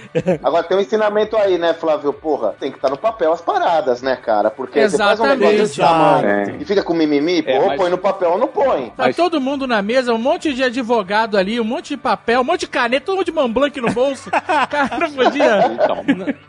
Agora 0.42 0.64
tem 0.64 0.76
um 0.76 0.81
ensinamento 0.81 1.37
aí, 1.37 1.59
né, 1.59 1.74
Flávio? 1.74 2.12
Porra, 2.12 2.55
tem 2.59 2.70
que 2.70 2.79
estar 2.79 2.90
no 2.90 2.96
papel 2.98 3.33
as 3.33 3.40
paradas, 3.40 4.03
né, 4.03 4.16
cara? 4.16 4.50
Porque 4.50 4.88
você 4.88 4.96
faz 4.98 5.20
um 5.20 5.26
negócio 5.26 5.61
Exatamente. 5.61 6.22
tamanho 6.46 6.59
É. 6.59 6.62
e 6.62 6.64
fica 6.64 6.83
com 6.83 6.94
mimimi, 6.94 7.42
pô, 7.42 7.50
É, 7.50 7.61
ou 7.61 7.66
mas- 7.68 7.76
põe 7.79 7.90
no 7.90 7.98
papel 7.98 8.31
ou 8.33 8.38
não 8.38 8.48
põe. 8.48 8.87
Tá 8.90 9.05
Mas- 9.05 9.16
todo 9.16 9.40
mundo 9.40 9.66
na 9.66 9.81
mesa, 9.83 10.12
um 10.12 10.18
monte 10.18 10.53
de 10.53 10.62
advogado 10.62 11.37
ali, 11.37 11.61
um 11.61 11.64
monte 11.64 11.90
de 11.90 11.96
papel, 11.96 12.40
um 12.40 12.44
monte 12.44 12.61
de 12.61 12.68
caneta, 12.68 13.07
todo 13.07 13.16
mundo 13.16 13.26
de 13.26 13.33
Montblanc 13.33 13.81
no 13.81 13.90
bolso. 13.92 14.31
Cara, 14.70 14.98
não 14.98 15.11
podia. 15.12 15.66
Então, 15.72 16.05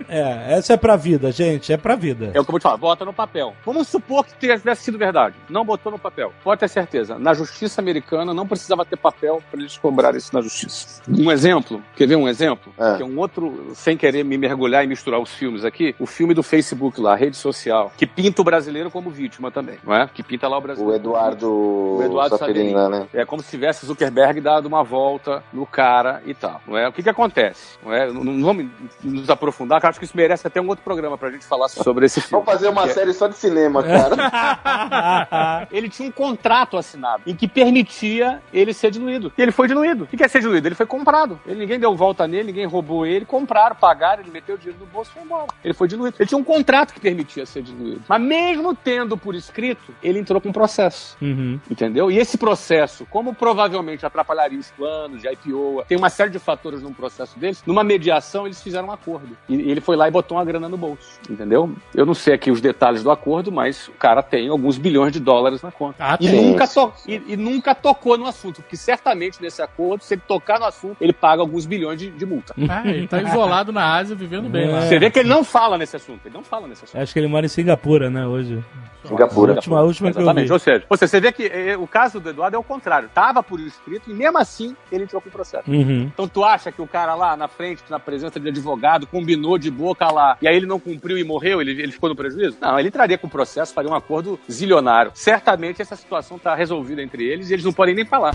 É, 0.09 0.57
essa 0.57 0.73
é 0.73 0.77
pra 0.77 0.95
vida, 0.95 1.31
gente, 1.31 1.71
é 1.71 1.77
pra 1.77 1.95
vida. 1.95 2.30
É 2.33 2.39
o 2.39 2.43
que 2.43 2.49
eu 2.49 2.53
vou 2.53 2.59
te 2.59 2.63
falar, 2.63 2.77
bota 2.77 3.03
no 3.03 3.13
papel. 3.13 3.53
Vamos 3.65 3.87
supor 3.87 4.25
que 4.25 4.33
tivesse 4.39 4.83
sido 4.83 4.97
verdade. 4.97 5.35
Não 5.49 5.65
botou 5.65 5.91
no 5.91 5.99
papel. 5.99 6.31
Pode 6.43 6.59
ter 6.59 6.69
certeza. 6.69 7.19
Na 7.19 7.33
justiça 7.33 7.81
americana 7.81 8.33
não 8.33 8.47
precisava 8.47 8.85
ter 8.85 8.95
papel 8.95 9.41
para 9.51 9.59
eles 9.59 9.77
cobrarem 9.77 10.17
isso 10.17 10.33
na 10.33 10.41
justiça. 10.41 11.01
Um 11.07 11.31
exemplo, 11.31 11.83
quer 11.95 12.07
ver 12.07 12.15
um 12.15 12.27
exemplo? 12.27 12.73
É. 12.77 12.95
Que 12.95 13.03
é 13.03 13.05
um 13.05 13.17
outro, 13.19 13.71
sem 13.75 13.97
querer 13.97 14.23
me 14.23 14.37
mergulhar 14.37 14.83
e 14.83 14.87
misturar 14.87 15.19
os 15.19 15.33
filmes 15.33 15.65
aqui, 15.65 15.93
o 15.99 16.05
filme 16.05 16.33
do 16.33 16.41
Facebook 16.41 17.01
lá, 17.01 17.13
a 17.13 17.15
rede 17.15 17.35
social, 17.35 17.91
que 17.97 18.07
pinta 18.07 18.41
o 18.41 18.45
brasileiro 18.45 18.89
como 18.89 19.09
vítima 19.09 19.51
também, 19.51 19.77
não 19.83 19.93
é? 19.93 20.07
Que 20.07 20.23
pinta 20.23 20.47
lá 20.47 20.57
o 20.57 20.61
brasileiro. 20.61 20.93
O 20.93 20.95
Eduardo, 20.95 21.51
O 21.51 22.03
Eduardo 22.03 22.37
Saferin 22.37 22.73
né? 22.73 23.07
É 23.13 23.25
como 23.25 23.41
se 23.41 23.49
tivesse 23.49 23.85
Zuckerberg 23.85 24.39
dado 24.39 24.65
uma 24.65 24.83
volta 24.83 25.43
no 25.51 25.65
cara 25.65 26.21
e 26.25 26.33
tal. 26.33 26.61
Não 26.65 26.77
é? 26.77 26.87
O 26.87 26.93
que 26.93 27.03
que 27.03 27.09
acontece? 27.09 27.77
Não, 27.83 27.93
é? 27.93 28.11
não, 28.11 28.23
não 28.23 28.45
vamos 28.45 28.67
nos 29.03 29.29
aprofundar, 29.29 29.79
que 29.79 29.85
eu 29.85 29.89
acho 29.89 29.99
que 29.99 30.05
isso 30.05 30.15
merece 30.15 30.47
até 30.47 30.61
um 30.61 30.67
outro 30.67 30.83
programa 30.83 31.17
pra 31.17 31.29
gente 31.29 31.45
falar 31.45 31.67
sobre 31.67 32.05
esse. 32.05 32.20
Vamos 32.29 32.45
fazer 32.45 32.67
uma 32.67 32.85
é- 32.85 32.89
série 32.89 33.13
só 33.13 33.27
de 33.27 33.37
cinema, 33.37 33.81
cara. 33.81 35.67
ele 35.71 35.87
tinha 35.87 36.09
um 36.09 36.11
contrato 36.11 36.77
assinado 36.77 37.23
em 37.25 37.35
que 37.35 37.47
permitia 37.47 38.41
ele 38.53 38.73
ser 38.73 38.91
diluído. 38.91 39.31
E 39.37 39.41
ele 39.41 39.51
foi 39.51 39.67
diluído. 39.67 40.03
O 40.03 40.07
que 40.07 40.23
é 40.23 40.27
ser 40.27 40.41
diluído? 40.41 40.67
Ele 40.67 40.75
foi 40.75 40.85
comprado. 40.85 41.39
Ele, 41.45 41.59
ninguém 41.59 41.79
deu 41.79 41.95
volta 41.95 42.27
nele, 42.27 42.45
ninguém 42.45 42.65
roubou 42.65 43.05
ele, 43.05 43.25
compraram, 43.25 43.75
pagaram, 43.75 44.21
ele 44.21 44.31
meteu 44.31 44.55
o 44.55 44.57
dinheiro 44.57 44.79
no 44.79 44.85
bolso 44.85 45.11
e 45.11 45.13
foi 45.13 45.23
embora. 45.23 45.47
Ele 45.63 45.73
foi 45.73 45.87
diluído. 45.87 46.15
Ele 46.19 46.27
tinha 46.27 46.37
um 46.37 46.43
contrato 46.43 46.93
que 46.93 46.99
permitia 46.99 47.45
ser 47.45 47.63
diluído. 47.63 48.01
Mas 48.07 48.21
mesmo 48.21 48.75
tendo 48.75 49.17
por 49.17 49.35
escrito, 49.35 49.93
ele 50.03 50.19
entrou 50.19 50.41
com 50.41 50.49
um 50.49 50.53
processo. 50.53 51.15
Uhum. 51.21 51.59
Entendeu? 51.69 52.11
E 52.11 52.17
esse 52.17 52.37
processo, 52.37 53.05
como 53.09 53.33
provavelmente 53.33 54.05
atrapalharia 54.05 54.59
os 54.59 54.69
planos 54.71 55.21
de 55.21 55.29
IPO, 55.29 55.83
tem 55.87 55.97
uma 55.97 56.09
série 56.09 56.29
de 56.29 56.39
fatores 56.39 56.81
num 56.81 56.93
processo 56.93 57.37
deles, 57.39 57.63
numa 57.65 57.83
mediação 57.83 58.45
eles 58.45 58.61
fizeram 58.61 58.89
um 58.89 58.91
acordo. 58.91 59.37
E 59.47 59.61
e 59.61 59.69
ele 59.69 59.81
foi 59.81 59.95
lá 59.95 60.07
e 60.07 60.11
botou 60.11 60.37
uma 60.37 60.45
grana 60.45 60.67
no 60.67 60.77
bolso. 60.77 61.19
Entendeu? 61.29 61.71
Eu 61.93 62.05
não 62.05 62.10
sei 62.13 62.33
aqui 62.33 62.51
os 62.51 62.61
detalhes 62.61 63.03
do 63.03 63.11
acordo, 63.11 63.51
mas 63.51 63.87
o 63.87 63.91
cara 63.93 64.21
tem 64.23 64.47
alguns 64.49 64.77
bilhões 64.77 65.11
de 65.11 65.19
dólares 65.19 65.61
na 65.61 65.71
conta. 65.71 65.95
Ah, 65.99 66.17
e 66.19 66.29
nunca 66.29 66.67
to- 66.67 66.93
e- 67.07 67.21
e 67.27 67.37
nunca 67.37 67.73
tocou 67.75 68.17
no 68.17 68.25
assunto, 68.25 68.61
porque 68.61 68.77
certamente 68.77 69.41
nesse 69.41 69.61
acordo, 69.61 70.03
se 70.03 70.13
ele 70.13 70.21
tocar 70.27 70.59
no 70.59 70.65
assunto, 70.65 70.97
ele 71.01 71.13
paga 71.13 71.41
alguns 71.41 71.65
bilhões 71.65 71.99
de, 71.99 72.09
de 72.11 72.25
multa. 72.25 72.53
Ah, 72.69 72.81
ele 72.87 73.07
tá 73.07 73.21
isolado 73.21 73.71
na 73.71 73.95
Ásia, 73.95 74.15
vivendo 74.15 74.49
bem 74.49 74.67
É. 74.67 74.71
lá. 74.71 74.81
Você 74.81 74.99
vê 74.99 75.09
que 75.11 75.19
ele 75.19 75.29
não 75.29 75.43
fala 75.43 75.77
nesse 75.77 75.95
assunto, 75.95 76.19
ele 76.25 76.33
não 76.33 76.43
fala 76.43 76.67
nesse 76.67 76.83
assunto. 76.85 77.01
Acho 77.01 77.13
que 77.13 77.19
ele 77.19 77.27
mora 77.27 77.45
em 77.45 77.49
Singapura, 77.49 78.09
né, 78.09 78.25
hoje. 78.25 78.63
Singapura. 79.03 79.53
A 79.53 79.55
última, 79.55 79.79
a 79.79 79.83
última 79.83 80.11
que 80.11 80.17
eu 80.17 80.21
Exatamente. 80.21 80.47
vi. 80.47 80.53
Ou 80.53 80.59
seja, 80.59 80.83
você, 80.87 81.07
você 81.07 81.19
vê 81.19 81.31
que 81.31 81.47
eh, 81.47 81.75
o 81.75 81.87
caso 81.87 82.19
do 82.19 82.29
Eduardo 82.29 82.55
é 82.55 82.59
o 82.59 82.63
contrário. 82.63 83.09
Tava 83.11 83.41
por 83.41 83.59
escrito 83.59 84.11
e 84.11 84.13
mesmo 84.13 84.37
assim 84.37 84.75
ele 84.91 85.05
entrou 85.05 85.19
com 85.19 85.27
o 85.27 85.31
processo. 85.31 85.69
Uhum. 85.69 86.03
Então 86.03 86.27
tu 86.27 86.43
acha 86.43 86.71
que 86.71 86.81
o 86.81 86.87
cara 86.87 87.15
lá 87.15 87.35
na 87.35 87.47
frente, 87.47 87.81
na 87.89 87.99
presença 87.99 88.39
de 88.39 88.47
advogado, 88.49 89.07
combinou 89.07 89.57
de 89.57 89.71
boca 89.71 90.11
lá, 90.11 90.37
e 90.39 90.47
aí 90.47 90.55
ele 90.55 90.67
não 90.67 90.79
cumpriu 90.79 91.17
e 91.17 91.23
morreu, 91.23 91.59
ele, 91.61 91.71
ele 91.71 91.91
ficou 92.01 92.09
no 92.09 92.15
prejuízo? 92.15 92.57
Não, 92.59 92.79
ele 92.79 92.87
entraria 92.87 93.17
com 93.17 93.27
o 93.27 93.29
processo, 93.29 93.73
faria 93.73 93.91
um 93.91 93.95
acordo 93.95 94.39
zilionário. 94.49 95.11
Certamente 95.13 95.83
essa 95.83 95.95
situação 95.95 96.39
tá 96.39 96.55
resolvida 96.55 97.03
entre 97.03 97.23
eles 97.23 97.51
e 97.51 97.53
eles 97.53 97.63
não 97.63 97.71
podem 97.71 97.93
nem 97.93 98.05
falar. 98.05 98.33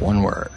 One 0.00 0.20
word. 0.20 0.50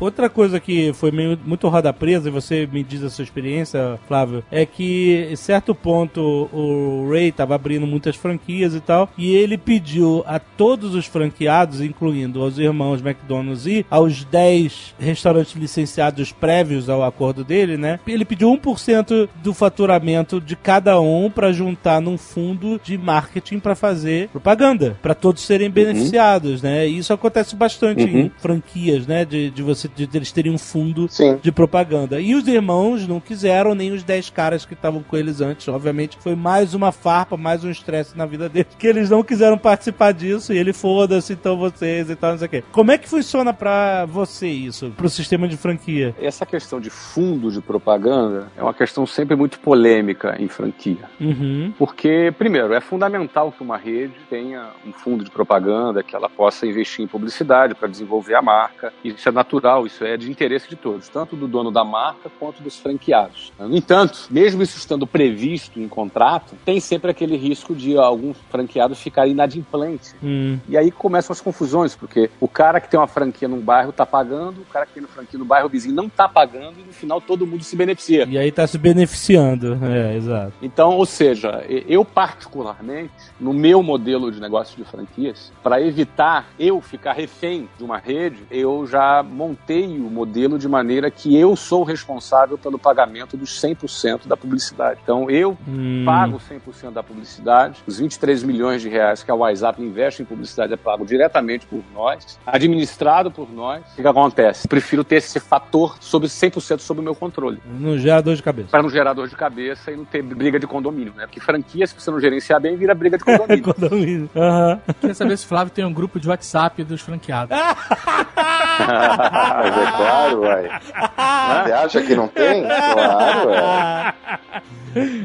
Outra 0.00 0.28
coisa 0.28 0.60
que 0.60 0.92
foi 0.92 1.10
meio, 1.10 1.38
muito 1.44 1.68
roda 1.68 1.92
presa, 1.92 2.28
e 2.28 2.32
você 2.32 2.68
me 2.70 2.82
diz 2.82 3.02
a 3.02 3.10
sua 3.10 3.24
experiência, 3.24 3.98
Flávio, 4.06 4.44
é 4.50 4.64
que 4.64 5.28
em 5.30 5.36
certo 5.36 5.74
ponto 5.74 6.48
o 6.52 7.08
Ray 7.10 7.32
tava 7.32 7.54
abrindo 7.54 7.86
muitas 7.86 8.16
franquias 8.16 8.74
e 8.74 8.80
tal, 8.80 9.10
e 9.16 9.34
ele 9.34 9.56
pediu 9.56 10.22
a 10.26 10.38
todos 10.38 10.94
os 10.94 11.06
franqueados, 11.06 11.80
incluindo 11.80 12.42
aos 12.42 12.58
irmãos 12.58 13.00
McDonald's 13.00 13.66
e 13.66 13.86
aos 13.90 14.24
10 14.24 14.94
restaurantes 14.98 15.54
licenciados 15.54 16.32
prévios 16.32 16.88
ao 16.88 17.02
acordo 17.02 17.44
dele, 17.44 17.76
né? 17.76 18.00
Ele 18.06 18.24
pediu 18.24 18.48
1% 18.50 19.28
do 19.42 19.54
faturamento 19.54 20.40
de 20.40 20.56
cada 20.56 21.00
um 21.00 21.30
para 21.30 21.52
juntar 21.52 22.00
num 22.00 22.18
fundo 22.18 22.80
de 22.82 22.96
marketing 22.98 23.58
para 23.58 23.74
fazer 23.74 24.28
propaganda, 24.28 24.98
para 25.02 25.14
todos 25.14 25.42
serem 25.42 25.70
beneficiados, 25.70 26.62
né? 26.62 26.88
E 26.88 26.98
isso 26.98 27.12
acontece 27.12 27.54
bastante 27.54 28.02
em 28.02 28.30
franquias, 28.38 29.05
né? 29.06 29.24
De, 29.24 29.50
de 29.50 29.62
você 29.62 29.88
de, 29.88 30.08
eles 30.14 30.32
terem 30.32 30.52
um 30.52 30.58
fundo 30.58 31.08
Sim. 31.08 31.38
de 31.42 31.52
propaganda. 31.52 32.20
E 32.20 32.34
os 32.34 32.46
irmãos 32.46 33.06
não 33.06 33.20
quiseram, 33.20 33.74
nem 33.74 33.92
os 33.92 34.02
10 34.02 34.30
caras 34.30 34.64
que 34.64 34.74
estavam 34.74 35.02
com 35.02 35.16
eles 35.16 35.40
antes. 35.40 35.66
Obviamente, 35.68 36.18
foi 36.20 36.34
mais 36.34 36.74
uma 36.74 36.92
farpa, 36.92 37.36
mais 37.36 37.64
um 37.64 37.70
estresse 37.70 38.16
na 38.16 38.26
vida 38.26 38.48
deles, 38.48 38.74
que 38.78 38.86
eles 38.86 39.10
não 39.10 39.22
quiseram 39.22 39.58
participar 39.58 40.12
disso. 40.12 40.52
E 40.52 40.58
ele 40.58 40.72
foda-se, 40.72 41.32
então 41.32 41.56
vocês 41.56 42.10
e 42.10 42.16
tal, 42.16 42.32
não 42.32 42.38
sei 42.38 42.46
o 42.46 42.50
quê. 42.50 42.64
Como 42.72 42.90
é 42.90 42.98
que 42.98 43.08
funciona 43.08 43.52
pra 43.52 44.04
você 44.06 44.48
isso, 44.48 44.92
pro 44.96 45.08
sistema 45.08 45.48
de 45.48 45.56
franquia? 45.56 46.14
Essa 46.20 46.44
questão 46.44 46.80
de 46.80 46.90
fundo 46.90 47.50
de 47.50 47.60
propaganda 47.60 48.48
é 48.56 48.62
uma 48.62 48.74
questão 48.74 49.06
sempre 49.06 49.36
muito 49.36 49.58
polêmica 49.60 50.36
em 50.38 50.48
franquia. 50.48 51.08
Uhum. 51.20 51.72
Porque, 51.78 52.32
primeiro, 52.38 52.72
é 52.72 52.80
fundamental 52.80 53.52
que 53.52 53.62
uma 53.62 53.76
rede 53.76 54.14
tenha 54.28 54.70
um 54.86 54.92
fundo 54.92 55.24
de 55.24 55.30
propaganda, 55.30 56.02
que 56.02 56.14
ela 56.14 56.28
possa 56.28 56.66
investir 56.66 57.04
em 57.04 57.08
publicidade 57.08 57.74
para 57.74 57.88
desenvolver 57.88 58.34
a 58.34 58.42
marca. 58.42 58.92
Isso 59.04 59.28
é 59.28 59.32
natural, 59.32 59.86
isso 59.86 60.04
é 60.04 60.16
de 60.16 60.30
interesse 60.30 60.68
de 60.68 60.76
todos, 60.76 61.08
tanto 61.08 61.36
do 61.36 61.46
dono 61.46 61.70
da 61.70 61.84
marca 61.84 62.30
quanto 62.38 62.62
dos 62.62 62.76
franqueados. 62.76 63.52
No 63.58 63.76
entanto, 63.76 64.26
mesmo 64.30 64.62
isso 64.62 64.78
estando 64.78 65.06
previsto 65.06 65.80
em 65.80 65.88
contrato, 65.88 66.54
tem 66.64 66.80
sempre 66.80 67.10
aquele 67.10 67.36
risco 67.36 67.74
de 67.74 67.96
algum 67.96 68.34
franqueado 68.50 68.94
ficar 68.94 69.26
inadimplente. 69.26 70.14
Hum. 70.22 70.58
E 70.68 70.76
aí 70.76 70.90
começam 70.90 71.32
as 71.32 71.40
confusões, 71.40 71.94
porque 71.94 72.30
o 72.40 72.48
cara 72.48 72.80
que 72.80 72.88
tem 72.88 72.98
uma 72.98 73.06
franquia 73.06 73.48
num 73.48 73.60
bairro 73.60 73.92
tá 73.92 74.04
pagando, 74.04 74.60
o 74.62 74.64
cara 74.64 74.86
que 74.86 74.94
tem 74.94 75.02
uma 75.02 75.08
franquia 75.08 75.38
no 75.38 75.44
bairro 75.44 75.68
vizinho 75.68 75.94
não 75.94 76.08
tá 76.08 76.28
pagando, 76.28 76.80
e 76.80 76.84
no 76.84 76.92
final 76.92 77.20
todo 77.20 77.46
mundo 77.46 77.62
se 77.62 77.76
beneficia. 77.76 78.26
E 78.28 78.38
aí 78.38 78.50
tá 78.50 78.66
se 78.66 78.78
beneficiando. 78.78 79.78
É, 79.84 80.16
exato. 80.16 80.52
Então, 80.62 80.90
ou 80.90 81.06
seja, 81.06 81.64
eu 81.68 82.04
particularmente, 82.04 83.12
no 83.38 83.52
meu 83.52 83.82
modelo 83.82 84.30
de 84.32 84.40
negócio 84.40 84.76
de 84.76 84.84
franquias, 84.84 85.52
para 85.62 85.80
evitar 85.80 86.46
eu 86.58 86.80
ficar 86.80 87.12
refém 87.12 87.68
de 87.76 87.84
uma 87.84 87.98
rede, 87.98 88.38
eu 88.50 88.85
já 88.86 89.22
montei 89.22 89.98
o 89.98 90.10
modelo 90.10 90.58
de 90.58 90.68
maneira 90.68 91.10
que 91.10 91.36
eu 91.38 91.54
sou 91.56 91.82
responsável 91.84 92.56
pelo 92.58 92.78
pagamento 92.78 93.36
dos 93.36 93.60
100% 93.60 94.26
da 94.26 94.36
publicidade. 94.36 95.00
Então, 95.02 95.30
eu 95.30 95.56
Hum. 95.66 96.02
pago 96.04 96.38
100% 96.38 96.92
da 96.92 97.02
publicidade, 97.02 97.82
os 97.86 97.98
23 97.98 98.42
milhões 98.42 98.82
de 98.82 98.88
reais 98.88 99.22
que 99.22 99.30
a 99.30 99.34
WhatsApp 99.34 99.82
investe 99.82 100.22
em 100.22 100.24
publicidade 100.24 100.72
é 100.72 100.76
pago 100.76 101.04
diretamente 101.04 101.66
por 101.66 101.82
nós, 101.94 102.38
administrado 102.46 103.30
por 103.30 103.50
nós. 103.52 103.80
O 103.92 103.96
que, 103.96 104.02
que 104.02 104.08
acontece? 104.08 104.68
Prefiro 104.68 105.02
ter 105.04 105.16
esse 105.16 105.40
fator 105.40 105.96
sobre 106.00 106.28
100% 106.28 106.80
sob 106.80 107.00
o 107.00 107.02
meu 107.02 107.14
controle 107.14 107.58
Não 107.66 107.96
gera 107.98 108.20
dor 108.20 108.34
de 108.36 108.42
cabeça. 108.42 108.68
para 108.70 108.82
não 108.82 108.90
gerar 108.90 109.12
dor 109.12 109.28
de 109.28 109.36
cabeça 109.36 109.90
e 109.90 109.96
não 109.96 110.04
ter 110.04 110.22
briga 110.22 110.58
de 110.58 110.66
condomínio, 110.66 111.12
né? 111.16 111.26
Porque 111.26 111.40
franquia, 111.40 111.86
se 111.86 111.94
você 111.98 112.10
não 112.10 112.20
gerenciar 112.20 112.60
bem, 112.60 112.76
vira 112.76 112.94
briga 112.94 113.16
de 113.18 113.24
condomínio. 113.24 113.64
Condomínio. 113.74 114.30
Aham. 114.36 114.80
Queria 115.00 115.14
saber 115.14 115.36
se 115.36 115.44
o 115.44 115.48
Flávio 115.48 115.72
tem 115.72 115.84
um 115.84 115.92
grupo 115.92 116.18
de 116.20 116.28
WhatsApp 116.28 116.82
dos 116.84 117.00
franqueados. 117.00 117.56
Mas 118.78 119.78
é 119.78 119.92
claro, 119.96 120.40
uai. 120.42 120.70
Você 121.64 121.72
acha 121.72 122.02
que 122.02 122.14
não 122.14 122.28
tem? 122.28 122.64
Claro, 122.64 123.50
é. 123.50 124.14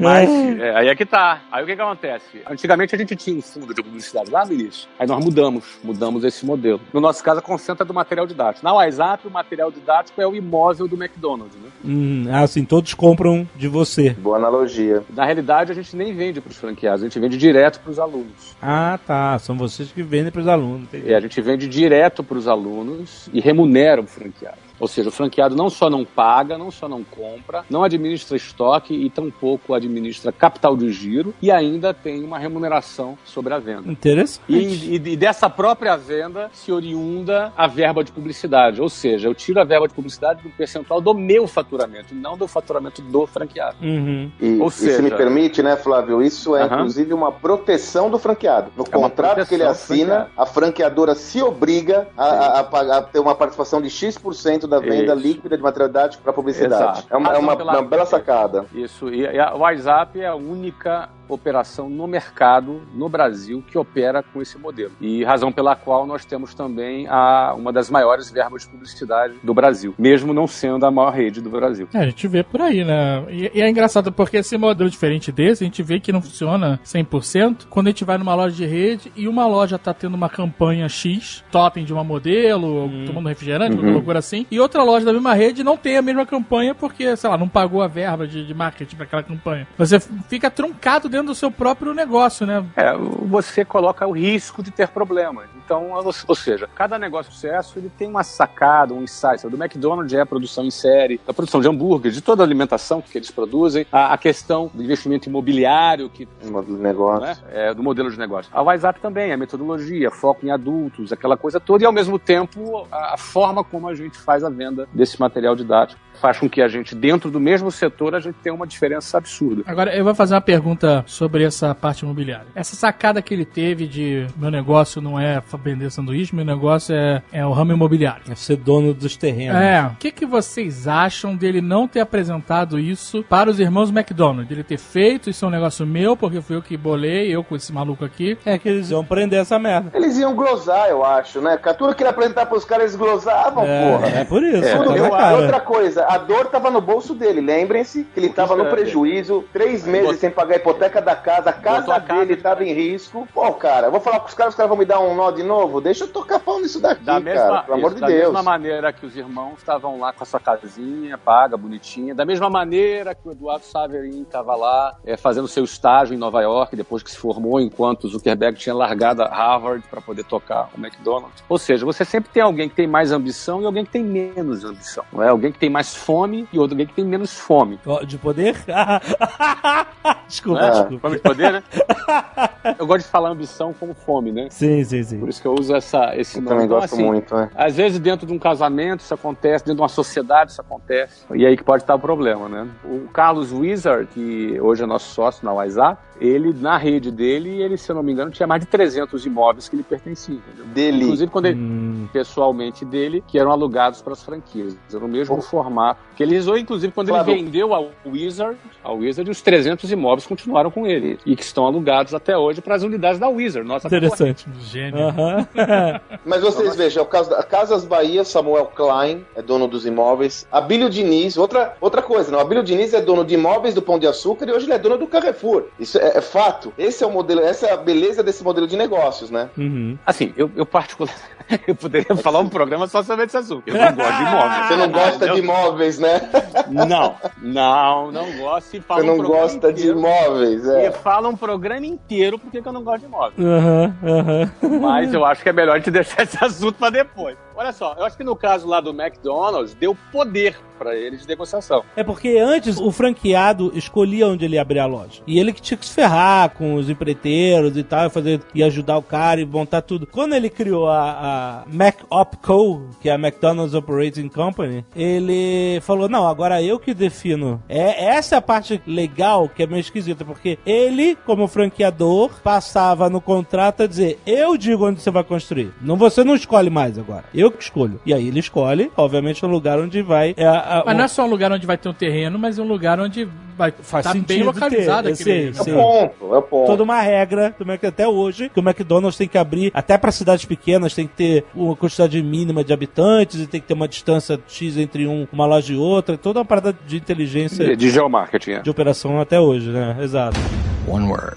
Mas 0.00 0.28
é, 0.60 0.76
aí 0.76 0.88
é 0.88 0.94
que 0.94 1.06
tá. 1.06 1.42
Aí 1.50 1.62
o 1.62 1.66
que 1.66 1.74
que 1.76 1.82
acontece? 1.82 2.42
Antigamente 2.48 2.94
a 2.94 2.98
gente 2.98 3.16
tinha 3.16 3.36
um 3.36 3.42
fundo 3.42 3.74
de 3.74 3.82
publicidade 3.82 4.30
lá 4.30 4.44
no 4.44 4.52
início. 4.52 4.88
Aí 4.98 5.06
nós 5.06 5.24
mudamos, 5.24 5.64
mudamos 5.82 6.24
esse 6.24 6.44
modelo. 6.44 6.80
No 6.92 7.00
nosso 7.00 7.22
caso, 7.22 7.38
a 7.40 7.42
concentra 7.42 7.84
do 7.84 7.94
material 7.94 8.26
didático. 8.26 8.64
Na 8.64 8.72
WhatsApp, 8.72 9.26
o 9.26 9.30
material 9.30 9.70
didático 9.70 10.20
é 10.20 10.26
o 10.26 10.34
imóvel 10.34 10.86
do 10.86 10.96
McDonald's, 10.96 11.56
né? 11.56 11.68
Hum, 11.84 12.26
ah, 12.30 12.40
assim, 12.40 12.64
todos 12.64 12.94
compram 12.94 13.48
de 13.56 13.68
você. 13.68 14.10
Boa 14.10 14.36
analogia. 14.36 15.02
Na 15.14 15.24
realidade, 15.24 15.72
a 15.72 15.74
gente 15.74 15.96
nem 15.96 16.14
vende 16.14 16.40
para 16.40 16.50
os 16.50 16.56
franqueados, 16.56 17.02
a 17.02 17.06
gente 17.06 17.18
vende 17.18 17.36
direto 17.36 17.80
para 17.80 17.90
os 17.90 17.98
alunos. 17.98 18.56
Ah, 18.60 18.98
tá. 19.06 19.38
São 19.38 19.56
vocês 19.56 19.90
que 19.90 20.02
vendem 20.02 20.30
pros 20.30 20.46
alunos. 20.46 20.82
entendi. 20.82 21.08
E 21.08 21.14
a 21.14 21.20
gente 21.20 21.40
vende 21.40 21.66
direto 21.66 22.22
para 22.22 22.38
os 22.38 22.46
alunos 22.46 23.28
e 23.32 23.40
remunera 23.40 24.00
o 24.00 24.06
franqueado. 24.06 24.71
Ou 24.82 24.88
seja, 24.88 25.10
o 25.10 25.12
franqueado 25.12 25.54
não 25.54 25.70
só 25.70 25.88
não 25.88 26.04
paga, 26.04 26.58
não 26.58 26.68
só 26.72 26.88
não 26.88 27.04
compra, 27.04 27.64
não 27.70 27.84
administra 27.84 28.36
estoque 28.36 28.92
e 28.92 29.08
tampouco 29.08 29.74
administra 29.74 30.32
capital 30.32 30.76
de 30.76 30.90
giro 30.90 31.32
e 31.40 31.52
ainda 31.52 31.94
tem 31.94 32.24
uma 32.24 32.36
remuneração 32.36 33.16
sobre 33.24 33.54
a 33.54 33.60
venda. 33.60 33.88
Interessante. 33.88 34.42
E, 34.48 34.56
e- 34.96 35.12
e 35.12 35.16
dessa 35.16 35.48
própria 35.48 35.96
venda 35.96 36.50
se 36.52 36.72
oriunda 36.72 37.52
a 37.56 37.68
verba 37.68 38.02
de 38.02 38.10
publicidade. 38.10 38.82
Ou 38.82 38.88
seja, 38.88 39.28
eu 39.28 39.34
tiro 39.36 39.60
a 39.60 39.64
verba 39.64 39.86
de 39.86 39.94
publicidade 39.94 40.42
do 40.42 40.50
percentual 40.50 41.00
do 41.00 41.14
meu 41.14 41.46
faturamento, 41.46 42.12
não 42.12 42.36
do 42.36 42.48
faturamento 42.48 43.00
do 43.02 43.24
franqueado. 43.24 43.76
Uhum. 43.80 44.32
E, 44.40 44.58
Ou 44.60 44.66
e 44.66 44.70
seja- 44.72 44.96
se 44.96 45.02
me 45.02 45.12
permite, 45.12 45.62
né, 45.62 45.76
Flávio, 45.76 46.20
isso 46.20 46.56
é 46.56 46.62
Aham. 46.64 46.74
inclusive 46.78 47.14
uma 47.14 47.30
proteção 47.30 48.10
do 48.10 48.18
franqueado. 48.18 48.72
No 48.76 48.82
É 48.82 48.88
contrato 48.88 49.46
que 49.46 49.54
ele 49.54 49.62
assina, 49.62 50.28
a 50.36 50.44
franqueadora 50.44 51.14
se 51.14 51.40
obriga 51.40 52.08
a, 52.16 52.24
a- 52.24 52.58
a 52.60 52.64
pagar- 52.64 52.98
a 52.98 53.02
ter 53.02 53.20
uma 53.20 53.36
participação 53.36 53.80
de 53.80 53.88
X% 53.88 54.66
da 54.72 54.80
venda 54.80 55.14
Isso. 55.14 55.26
líquida 55.26 55.56
de 55.56 55.62
material 55.62 55.88
didático 55.88 56.22
para 56.22 56.32
publicidade. 56.32 56.74
Exato. 57.00 57.06
É 57.10 57.16
uma, 57.16 57.34
é 57.34 57.38
uma- 57.38 57.54
uma 57.54 57.82
bela 57.82 58.06
sacada. 58.06 58.64
Isso, 58.74 59.08
e 59.12 59.26
a 59.38 59.54
WhatsApp 59.54 60.20
é 60.20 60.26
a 60.26 60.34
única 60.34 61.08
operação 61.34 61.88
no 61.88 62.06
mercado 62.06 62.82
no 62.94 63.08
Brasil 63.08 63.62
que 63.66 63.78
opera 63.78 64.22
com 64.22 64.40
esse 64.40 64.58
modelo. 64.58 64.92
E 65.00 65.24
razão 65.24 65.52
pela 65.52 65.74
qual 65.74 66.06
nós 66.06 66.24
temos 66.24 66.54
também 66.54 67.06
a, 67.08 67.54
uma 67.54 67.72
das 67.72 67.90
maiores 67.90 68.30
verbas 68.30 68.62
de 68.62 68.68
publicidade 68.68 69.34
do 69.42 69.54
Brasil, 69.54 69.94
mesmo 69.98 70.32
não 70.32 70.46
sendo 70.46 70.84
a 70.86 70.90
maior 70.90 71.10
rede 71.10 71.40
do 71.40 71.50
Brasil. 71.50 71.88
É, 71.92 71.98
a 71.98 72.06
gente 72.06 72.26
vê 72.28 72.42
por 72.42 72.60
aí, 72.60 72.84
né? 72.84 73.24
E, 73.30 73.50
e 73.54 73.62
é 73.62 73.68
engraçado 73.68 74.12
porque 74.12 74.38
esse 74.38 74.56
modelo 74.56 74.88
diferente 74.88 75.32
desse, 75.32 75.64
a 75.64 75.66
gente 75.66 75.82
vê 75.82 76.00
que 76.00 76.12
não 76.12 76.22
funciona 76.22 76.80
100% 76.84 77.66
quando 77.68 77.88
a 77.88 77.90
gente 77.90 78.04
vai 78.04 78.18
numa 78.18 78.34
loja 78.34 78.54
de 78.54 78.66
rede 78.66 79.12
e 79.16 79.28
uma 79.28 79.46
loja 79.46 79.78
tá 79.78 79.92
tendo 79.92 80.14
uma 80.14 80.28
campanha 80.28 80.88
X, 80.88 81.44
totem 81.50 81.84
de 81.84 81.92
uma 81.92 82.04
modelo, 82.04 82.90
tomando 83.06 83.28
refrigerante, 83.28 83.76
uma 83.76 83.92
loucura 83.92 84.18
assim, 84.18 84.46
e 84.50 84.60
outra 84.60 84.82
loja 84.82 85.04
da 85.04 85.12
mesma 85.12 85.34
rede 85.34 85.62
não 85.62 85.76
tem 85.76 85.96
a 85.96 86.02
mesma 86.02 86.26
campanha 86.26 86.74
porque, 86.74 87.16
sei 87.16 87.30
lá, 87.30 87.38
não 87.38 87.48
pagou 87.48 87.82
a 87.82 87.88
verba 87.88 88.26
de, 88.26 88.46
de 88.46 88.54
marketing 88.54 88.96
para 88.96 89.04
aquela 89.04 89.22
campanha. 89.22 89.66
Você 89.78 90.00
fica 90.28 90.50
truncado 90.50 91.08
dentro 91.08 91.21
do 91.22 91.34
seu 91.34 91.50
próprio 91.50 91.94
negócio, 91.94 92.46
né? 92.46 92.64
É, 92.76 92.96
você 92.96 93.64
coloca 93.64 94.06
o 94.06 94.12
risco 94.12 94.62
de 94.62 94.70
ter 94.70 94.88
problemas. 94.88 95.46
Então, 95.64 95.90
ou 96.26 96.34
seja, 96.34 96.68
cada 96.74 96.98
negócio 96.98 97.30
de 97.30 97.36
sucesso 97.36 97.78
ele 97.78 97.90
tem 97.96 98.08
uma 98.08 98.22
sacada, 98.22 98.92
um 98.92 99.02
insight. 99.02 99.46
O 99.46 99.50
do 99.50 99.62
McDonald's 99.62 100.12
é 100.12 100.20
a 100.20 100.26
produção 100.26 100.64
em 100.64 100.70
série, 100.70 101.20
a 101.26 101.32
produção 101.32 101.60
de 101.60 101.68
hambúrguer, 101.68 102.12
de 102.12 102.20
toda 102.20 102.42
a 102.42 102.46
alimentação 102.46 103.00
que 103.00 103.16
eles 103.16 103.30
produzem, 103.30 103.86
a, 103.90 104.12
a 104.12 104.18
questão 104.18 104.70
do 104.72 104.82
investimento 104.82 105.28
imobiliário 105.28 106.08
que 106.08 106.28
Um 106.44 106.50
modelo 106.50 106.76
de 106.76 106.82
negócio. 106.82 107.26
né? 107.26 107.36
É, 107.52 107.74
do 107.74 107.82
modelo 107.82 108.10
de 108.10 108.18
negócio. 108.18 108.50
A 108.54 108.62
WhatsApp 108.62 109.00
também, 109.00 109.32
a 109.32 109.36
metodologia, 109.36 110.10
foco 110.10 110.44
em 110.46 110.50
adultos, 110.50 111.12
aquela 111.12 111.36
coisa 111.36 111.58
toda, 111.60 111.84
e 111.84 111.86
ao 111.86 111.92
mesmo 111.92 112.18
tempo 112.18 112.86
a, 112.90 113.14
a 113.14 113.16
forma 113.16 113.62
como 113.64 113.88
a 113.88 113.94
gente 113.94 114.18
faz 114.18 114.44
a 114.44 114.50
venda 114.50 114.88
desse 114.92 115.18
material 115.20 115.54
didático 115.54 116.00
faz 116.22 116.38
com 116.38 116.48
que 116.48 116.62
a 116.62 116.68
gente, 116.68 116.94
dentro 116.94 117.30
do 117.32 117.40
mesmo 117.40 117.70
setor, 117.72 118.14
a 118.14 118.20
gente 118.20 118.36
tenha 118.36 118.54
uma 118.54 118.66
diferença 118.66 119.18
absurda. 119.18 119.64
Agora, 119.66 119.94
eu 119.94 120.04
vou 120.04 120.14
fazer 120.14 120.34
uma 120.34 120.40
pergunta 120.40 121.02
sobre 121.04 121.42
essa 121.44 121.74
parte 121.74 122.04
imobiliária. 122.04 122.46
Essa 122.54 122.76
sacada 122.76 123.20
que 123.20 123.34
ele 123.34 123.44
teve 123.44 123.88
de 123.88 124.26
meu 124.36 124.50
negócio 124.50 125.02
não 125.02 125.18
é 125.18 125.42
vender 125.64 125.90
sanduíche, 125.90 126.34
meu 126.34 126.44
negócio 126.44 126.94
é, 126.94 127.22
é 127.32 127.44
o 127.44 127.50
ramo 127.50 127.72
imobiliário. 127.72 128.22
É 128.30 128.34
ser 128.36 128.56
dono 128.56 128.94
dos 128.94 129.16
terrenos. 129.16 129.60
É. 129.60 129.82
O 129.82 129.96
que, 129.96 130.12
que 130.12 130.24
vocês 130.24 130.86
acham 130.86 131.34
dele 131.34 131.60
não 131.60 131.88
ter 131.88 131.98
apresentado 132.00 132.78
isso 132.78 133.24
para 133.28 133.50
os 133.50 133.58
irmãos 133.58 133.90
McDonald? 133.90 134.50
Ele 134.52 134.62
ter 134.62 134.78
feito, 134.78 135.28
isso 135.28 135.44
é 135.44 135.48
um 135.48 135.50
negócio 135.50 135.84
meu, 135.84 136.16
porque 136.16 136.40
fui 136.40 136.54
eu 136.54 136.62
que 136.62 136.76
bolei, 136.76 137.34
eu 137.34 137.42
com 137.42 137.56
esse 137.56 137.72
maluco 137.72 138.04
aqui. 138.04 138.38
É 138.46 138.56
que 138.56 138.68
eles 138.68 138.90
iam 138.90 139.04
prender 139.04 139.40
essa 139.40 139.58
merda. 139.58 139.90
Eles 139.92 140.16
iam 140.18 140.36
glosar, 140.36 140.88
eu 140.88 141.04
acho, 141.04 141.40
né? 141.40 141.58
Tudo 141.76 141.94
que 141.96 142.02
ele 142.04 142.10
apresentar 142.10 142.46
pros 142.46 142.64
caras, 142.64 142.84
eles 142.84 142.96
glosavam, 142.96 143.64
porra. 143.64 144.06
É, 144.08 144.20
é 144.20 144.24
por 144.24 144.42
isso. 144.42 144.76
Tudo- 144.76 144.90
na 144.90 144.96
eu- 144.96 145.10
cara. 145.10 145.36
outra 145.36 145.60
coisa, 145.60 146.04
a 146.14 146.18
dor 146.18 146.46
tava 146.46 146.70
no 146.70 146.80
bolso 146.80 147.14
dele. 147.14 147.40
Lembrem-se 147.40 148.04
que 148.04 148.20
ele 148.20 148.28
tava 148.28 148.56
no 148.56 148.66
prejuízo, 148.66 149.44
três 149.52 149.84
meses 149.86 150.18
sem 150.20 150.30
pagar 150.30 150.54
a 150.54 150.58
hipoteca 150.58 151.00
da 151.00 151.14
casa, 151.16 151.50
a 151.50 151.52
casa 151.52 151.94
a 151.94 151.98
dele 151.98 152.36
de- 152.36 152.42
tava 152.42 152.64
em 152.64 152.72
risco. 152.72 153.26
Pô, 153.32 153.52
cara, 153.54 153.90
vou 153.90 154.00
falar 154.00 154.20
com 154.20 154.28
os 154.28 154.34
caras, 154.34 154.52
os 154.54 154.56
caras 154.56 154.68
vão 154.68 154.78
me 154.78 154.84
dar 154.84 155.00
um 155.00 155.14
nó 155.14 155.30
de 155.30 155.42
novo. 155.42 155.80
Deixa 155.80 156.04
eu 156.04 156.08
tocar 156.08 156.38
pau 156.40 156.60
nisso 156.60 156.80
daqui, 156.80 157.02
Da 157.04 157.12
cara. 157.14 157.24
mesma, 157.24 157.62
Pelo 157.62 157.76
amor 157.78 157.86
isso, 157.88 157.94
de 157.96 158.00
da 158.00 158.06
Deus. 158.06 158.20
mesma 158.24 158.42
maneira 158.42 158.92
que 158.92 159.06
os 159.06 159.16
irmãos 159.16 159.54
estavam 159.58 159.98
lá 159.98 160.12
com 160.12 160.22
a 160.22 160.26
sua 160.26 160.40
casinha 160.40 161.16
paga, 161.18 161.56
bonitinha, 161.56 162.14
da 162.14 162.24
mesma 162.24 162.48
maneira 162.50 163.14
que 163.14 163.26
o 163.28 163.32
Eduardo 163.32 163.64
Saverin 163.64 164.22
estava 164.22 164.54
lá 164.54 164.96
é, 165.04 165.16
fazendo 165.16 165.48
seu 165.48 165.64
estágio 165.64 166.14
em 166.14 166.18
Nova 166.18 166.40
York, 166.42 166.74
depois 166.76 167.02
que 167.02 167.10
se 167.10 167.16
formou, 167.18 167.60
enquanto 167.60 168.04
o 168.04 168.08
Zuckerberg 168.08 168.58
tinha 168.58 168.74
largado 168.74 169.22
a 169.22 169.28
Harvard 169.28 169.84
para 169.88 170.00
poder 170.00 170.24
tocar 170.24 170.68
o 170.76 170.80
McDonald's. 170.80 171.42
Ou 171.48 171.58
seja, 171.58 171.84
você 171.84 172.04
sempre 172.04 172.30
tem 172.30 172.42
alguém 172.42 172.68
que 172.68 172.74
tem 172.74 172.86
mais 172.86 173.12
ambição 173.12 173.62
e 173.62 173.66
alguém 173.66 173.84
que 173.84 173.90
tem 173.92 174.04
menos 174.04 174.64
ambição. 174.64 175.04
Não 175.12 175.22
é? 175.22 175.28
Alguém 175.28 175.52
que 175.52 175.58
tem 175.58 175.70
mais 175.70 175.94
fome 176.02 176.48
e 176.52 176.58
outro 176.58 176.74
alguém 176.74 176.86
que 176.86 176.94
tem 176.94 177.04
menos 177.04 177.38
fome. 177.38 177.78
De 178.06 178.18
poder? 178.18 178.56
desculpa, 180.28 180.60
É. 180.60 180.70
desculpa. 180.70 180.98
Fome 181.00 181.16
de 181.16 181.22
poder, 181.22 181.52
né? 181.52 181.62
Eu 182.78 182.86
gosto 182.86 183.04
de 183.04 183.10
falar 183.10 183.30
ambição 183.30 183.72
como 183.72 183.92
fome, 183.92 184.30
né? 184.30 184.46
Sim, 184.50 184.84
sim, 184.84 185.02
sim. 185.02 185.18
Por 185.18 185.28
isso 185.28 185.42
que 185.42 185.48
eu 185.48 185.54
uso 185.58 185.74
essa, 185.74 186.14
esse 186.16 186.38
Eu 186.38 186.42
nome. 186.42 186.48
também 186.54 186.66
Então, 186.66 186.78
gosto 186.78 186.94
assim, 186.94 187.04
muito, 187.04 187.34
né? 187.34 187.50
Às 187.56 187.76
vezes 187.76 187.98
dentro 187.98 188.24
de 188.24 188.32
um 188.32 188.38
casamento 188.38 189.00
isso 189.00 189.12
acontece, 189.12 189.64
dentro 189.64 189.76
de 189.76 189.82
uma 189.82 189.88
sociedade 189.88 190.52
isso 190.52 190.60
acontece. 190.60 191.24
E 191.34 191.44
aí 191.44 191.56
que 191.56 191.64
pode 191.64 191.82
estar 191.82 191.96
o 191.96 191.98
problema, 191.98 192.48
né? 192.48 192.68
O 192.84 193.08
Carlos 193.12 193.52
Wizard, 193.52 194.06
que 194.14 194.60
hoje 194.60 194.84
é 194.84 194.86
nosso 194.86 195.12
sócio 195.12 195.44
na 195.44 195.52
WhatsApp, 195.52 196.00
ele, 196.20 196.52
na 196.52 196.76
rede 196.76 197.10
dele, 197.10 197.62
ele, 197.62 197.76
se 197.76 197.90
eu 197.90 197.96
não 197.96 198.02
me 198.02 198.12
engano, 198.12 198.30
tinha 198.30 198.46
mais 198.46 198.60
de 198.60 198.66
300 198.66 199.24
imóveis 199.26 199.68
que 199.68 199.76
lhe 199.76 199.82
pertenciam. 199.82 200.38
entendeu? 200.38 200.66
Dele. 200.66 201.02
Inclusive, 201.04 201.30
quando 201.30 201.46
ele, 201.46 201.58
Hum, 201.58 202.08
pessoalmente 202.12 202.84
dele, 202.84 203.22
que 203.26 203.38
eram 203.38 203.50
alugados 203.50 204.00
para 204.02 204.12
as 204.12 204.22
franquias. 204.22 204.76
Era 204.92 205.04
o 205.04 205.08
mesmo 205.08 205.40
formato. 205.42 206.00
Que 206.16 206.22
ele 206.22 206.38
usou, 206.38 206.56
inclusive, 206.58 206.92
quando 206.92 207.08
Flávio. 207.08 207.34
ele 207.34 207.42
vendeu 207.44 207.74
ao 207.74 207.90
Wizard, 208.06 208.58
ao 208.82 208.98
Wizard, 208.98 209.30
os 209.30 209.40
300 209.42 209.90
imóveis 209.90 210.26
continuaram 210.26 210.70
com 210.70 210.86
ele. 210.86 211.18
E 211.26 211.34
que 211.36 211.42
estão 211.42 211.66
alugados 211.66 212.14
até 212.14 212.36
hoje 212.36 212.60
para 212.60 212.74
as 212.74 212.82
unidades 212.82 213.18
da 213.18 213.28
Wizard. 213.28 213.66
Nossa, 213.66 213.86
interessante. 213.86 214.46
Gênio. 214.60 214.98
Aham. 215.08 215.46
Mas 216.24 216.40
vocês 216.42 216.76
vejam, 216.76 217.02
o 217.02 217.06
caso 217.06 217.30
da 217.30 217.42
Casas 217.42 217.84
Bahia, 217.84 218.24
Samuel 218.24 218.66
Klein 218.66 219.24
é 219.34 219.42
dono 219.42 219.66
dos 219.66 219.86
imóveis. 219.86 220.46
Abílio 220.50 220.88
Diniz, 220.88 221.36
outra, 221.36 221.76
outra 221.80 222.02
coisa, 222.02 222.30
não. 222.30 222.40
Abílio 222.40 222.62
Diniz 222.62 222.92
é 222.94 223.00
dono 223.00 223.24
de 223.24 223.34
imóveis 223.34 223.74
do 223.74 223.82
Pão 223.82 223.98
de 223.98 224.06
Açúcar 224.06 224.48
e 224.48 224.52
hoje 224.52 224.66
ele 224.66 224.74
é 224.74 224.78
dono 224.78 224.98
do 224.98 225.06
Carrefour. 225.06 225.64
Isso 225.78 225.98
é, 226.02 226.18
é 226.18 226.20
fato. 226.20 226.72
Esse 226.76 227.04
é 227.04 227.06
o 227.06 227.10
modelo, 227.10 227.40
essa 227.40 227.66
é 227.66 227.72
a 227.72 227.76
beleza 227.76 228.22
desse 228.22 228.42
modelo 228.44 228.66
de 228.66 228.76
negócios, 228.76 229.30
né? 229.30 229.48
Uhum. 229.56 229.96
Assim, 230.06 230.32
eu, 230.36 230.50
eu 230.56 230.66
particular, 230.66 231.14
eu 231.66 231.74
poderia 231.74 232.16
falar 232.16 232.40
um 232.40 232.48
programa 232.48 232.86
só 232.86 233.02
sobre 233.02 233.26
esse 233.26 233.36
assunto. 233.36 233.62
Eu 233.66 233.74
não 233.74 233.92
gosto 233.94 234.16
de 234.16 234.22
imóveis. 234.22 234.66
Você 234.68 234.76
não 234.76 234.90
gosta 234.90 235.26
Eu- 235.26 235.34
de 235.34 235.40
imóveis, 235.40 235.98
né? 235.98 236.20
Não, 236.68 237.14
não, 237.40 238.12
não 238.12 238.32
gosto. 238.38 238.76
E 238.76 238.80
fala 238.80 239.00
Você 239.00 239.06
não 239.06 239.14
um 239.14 239.18
programa 239.18 239.42
gosta 239.44 239.72
de 239.72 239.80
inteiro. 239.82 239.98
imóveis, 239.98 240.64
E 240.66 240.76
é. 240.86 240.90
fala 240.90 241.28
um 241.28 241.36
programa 241.36 241.86
inteiro 241.86 242.38
porque 242.38 242.60
que 242.62 242.68
eu 242.68 242.72
não 242.72 242.82
gosto 242.82 243.00
de 243.00 243.06
imóveis. 243.06 243.34
Aham, 243.38 243.94
aham. 244.02 244.52
Mas 244.80 245.12
eu 245.14 245.24
acho 245.24 245.42
que 245.42 245.48
é 245.48 245.52
melhor 245.52 245.76
gente 245.76 245.90
deixar 245.92 246.22
esse 246.22 246.42
assunto 246.42 246.74
pra 246.78 246.90
depois. 246.90 247.36
Olha 247.54 247.72
só, 247.72 247.94
eu 247.98 248.04
acho 248.04 248.16
que 248.16 248.24
no 248.24 248.36
caso 248.36 248.66
lá 248.66 248.80
do 248.80 248.90
McDonald's, 248.90 249.74
deu 249.74 249.96
poder 250.10 250.56
pra 250.82 250.96
eles 250.96 251.22
de 251.22 251.28
negociação. 251.28 251.84
É 251.94 252.02
porque 252.02 252.38
antes 252.38 252.78
o 252.78 252.90
franqueado 252.90 253.70
escolhia 253.74 254.26
onde 254.26 254.44
ele 254.44 254.56
ia 254.56 254.62
abrir 254.62 254.80
a 254.80 254.86
loja. 254.86 255.22
E 255.26 255.38
ele 255.38 255.52
que 255.52 255.62
tinha 255.62 255.78
que 255.78 255.86
se 255.86 255.94
ferrar 255.94 256.50
com 256.50 256.74
os 256.74 256.90
empreiteiros 256.90 257.76
e 257.76 257.84
tal, 257.84 258.06
e 258.06 258.10
fazer, 258.10 258.40
e 258.52 258.62
ajudar 258.64 258.98
o 258.98 259.02
cara 259.02 259.40
e 259.40 259.44
montar 259.46 259.82
tudo. 259.82 260.06
Quando 260.06 260.34
ele 260.34 260.50
criou 260.50 260.88
a, 260.88 261.62
a 261.62 261.64
Mac 261.72 262.00
Opco, 262.10 262.88
que 263.00 263.08
é 263.08 263.12
a 263.12 263.16
McDonald's 263.16 263.74
Operating 263.74 264.28
Company, 264.28 264.84
ele 264.96 265.80
falou: 265.82 266.08
Não, 266.08 266.26
agora 266.26 266.60
eu 266.60 266.80
que 266.80 266.92
defino. 266.92 267.62
É 267.68 268.06
essa 268.06 268.34
é 268.34 268.38
a 268.38 268.42
parte 268.42 268.82
legal 268.86 269.48
que 269.48 269.62
é 269.62 269.66
meio 269.66 269.80
esquisita, 269.80 270.24
porque 270.24 270.58
ele, 270.66 271.16
como 271.24 271.46
franqueador, 271.46 272.30
passava 272.42 273.08
no 273.08 273.20
contrato 273.20 273.84
a 273.84 273.86
dizer: 273.86 274.18
Eu 274.26 274.56
digo 274.56 274.86
onde 274.86 275.00
você 275.00 275.10
vai 275.10 275.22
construir. 275.22 275.72
Não, 275.80 275.96
você 275.96 276.24
não 276.24 276.34
escolhe 276.34 276.70
mais 276.70 276.98
agora. 276.98 277.24
Eu 277.32 277.41
que 277.50 277.62
escolho. 277.62 278.00
E 278.06 278.12
aí 278.14 278.28
ele 278.28 278.40
escolhe, 278.40 278.90
obviamente, 278.96 279.44
o 279.44 279.48
lugar 279.48 279.78
onde 279.78 280.00
vai. 280.02 280.34
É, 280.36 280.46
a- 280.46 280.80
a- 280.80 280.82
Mas 280.86 280.96
não 280.96 281.04
é 281.04 281.08
só 281.08 281.24
um 281.24 281.28
lugar 281.28 281.50
onde 281.52 281.66
vai 281.66 281.76
ter 281.76 281.88
um 281.88 281.92
terreno, 281.94 282.38
mas 282.38 282.58
é 282.58 282.62
um 282.62 282.66
lugar 282.68 283.00
onde 283.00 283.28
vai 283.56 283.72
Faz 283.82 284.06
estar 284.06 284.18
bem 284.18 284.42
localizado 284.42 285.08
ter, 285.08 285.14
aquele. 285.14 285.48
eu 285.48 285.54
sei, 285.54 285.72
É 285.72 285.76
o 285.76 285.82
ponto, 285.82 286.34
é 286.34 286.38
o 286.38 286.42
ponto. 286.42 286.66
toda 286.66 286.82
uma 286.82 287.00
regra 287.00 287.54
do 287.58 287.66
Mac 287.66 287.84
até 287.84 288.08
hoje 288.08 288.48
que 288.48 288.58
o 288.58 288.62
McDonald's 288.62 289.16
tem 289.18 289.28
que 289.28 289.36
abrir 289.36 289.70
até 289.74 289.98
para 289.98 290.10
cidades 290.10 290.44
pequenas 290.46 290.94
tem 290.94 291.06
que 291.06 291.12
ter 291.14 291.44
uma 291.54 291.76
quantidade 291.76 292.20
mínima 292.22 292.64
de 292.64 292.72
habitantes 292.72 293.38
e 293.40 293.46
tem 293.46 293.60
que 293.60 293.66
ter 293.66 293.74
uma 293.74 293.86
distância 293.86 294.40
x 294.48 294.78
entre 294.78 295.06
um, 295.06 295.28
uma 295.30 295.44
loja 295.44 295.72
e 295.74 295.76
outra 295.76 296.16
toda 296.16 296.38
uma 296.38 296.44
parada 296.46 296.74
de 296.86 296.96
inteligência 296.96 297.76
De 297.76 297.90
geomarketing. 297.90 298.52
é. 298.52 298.62
de 298.62 298.70
operação 298.70 299.20
até 299.20 299.38
hoje 299.38 299.68
né 299.68 299.98
exato 300.00 300.40
One 300.88 301.06
word 301.06 301.36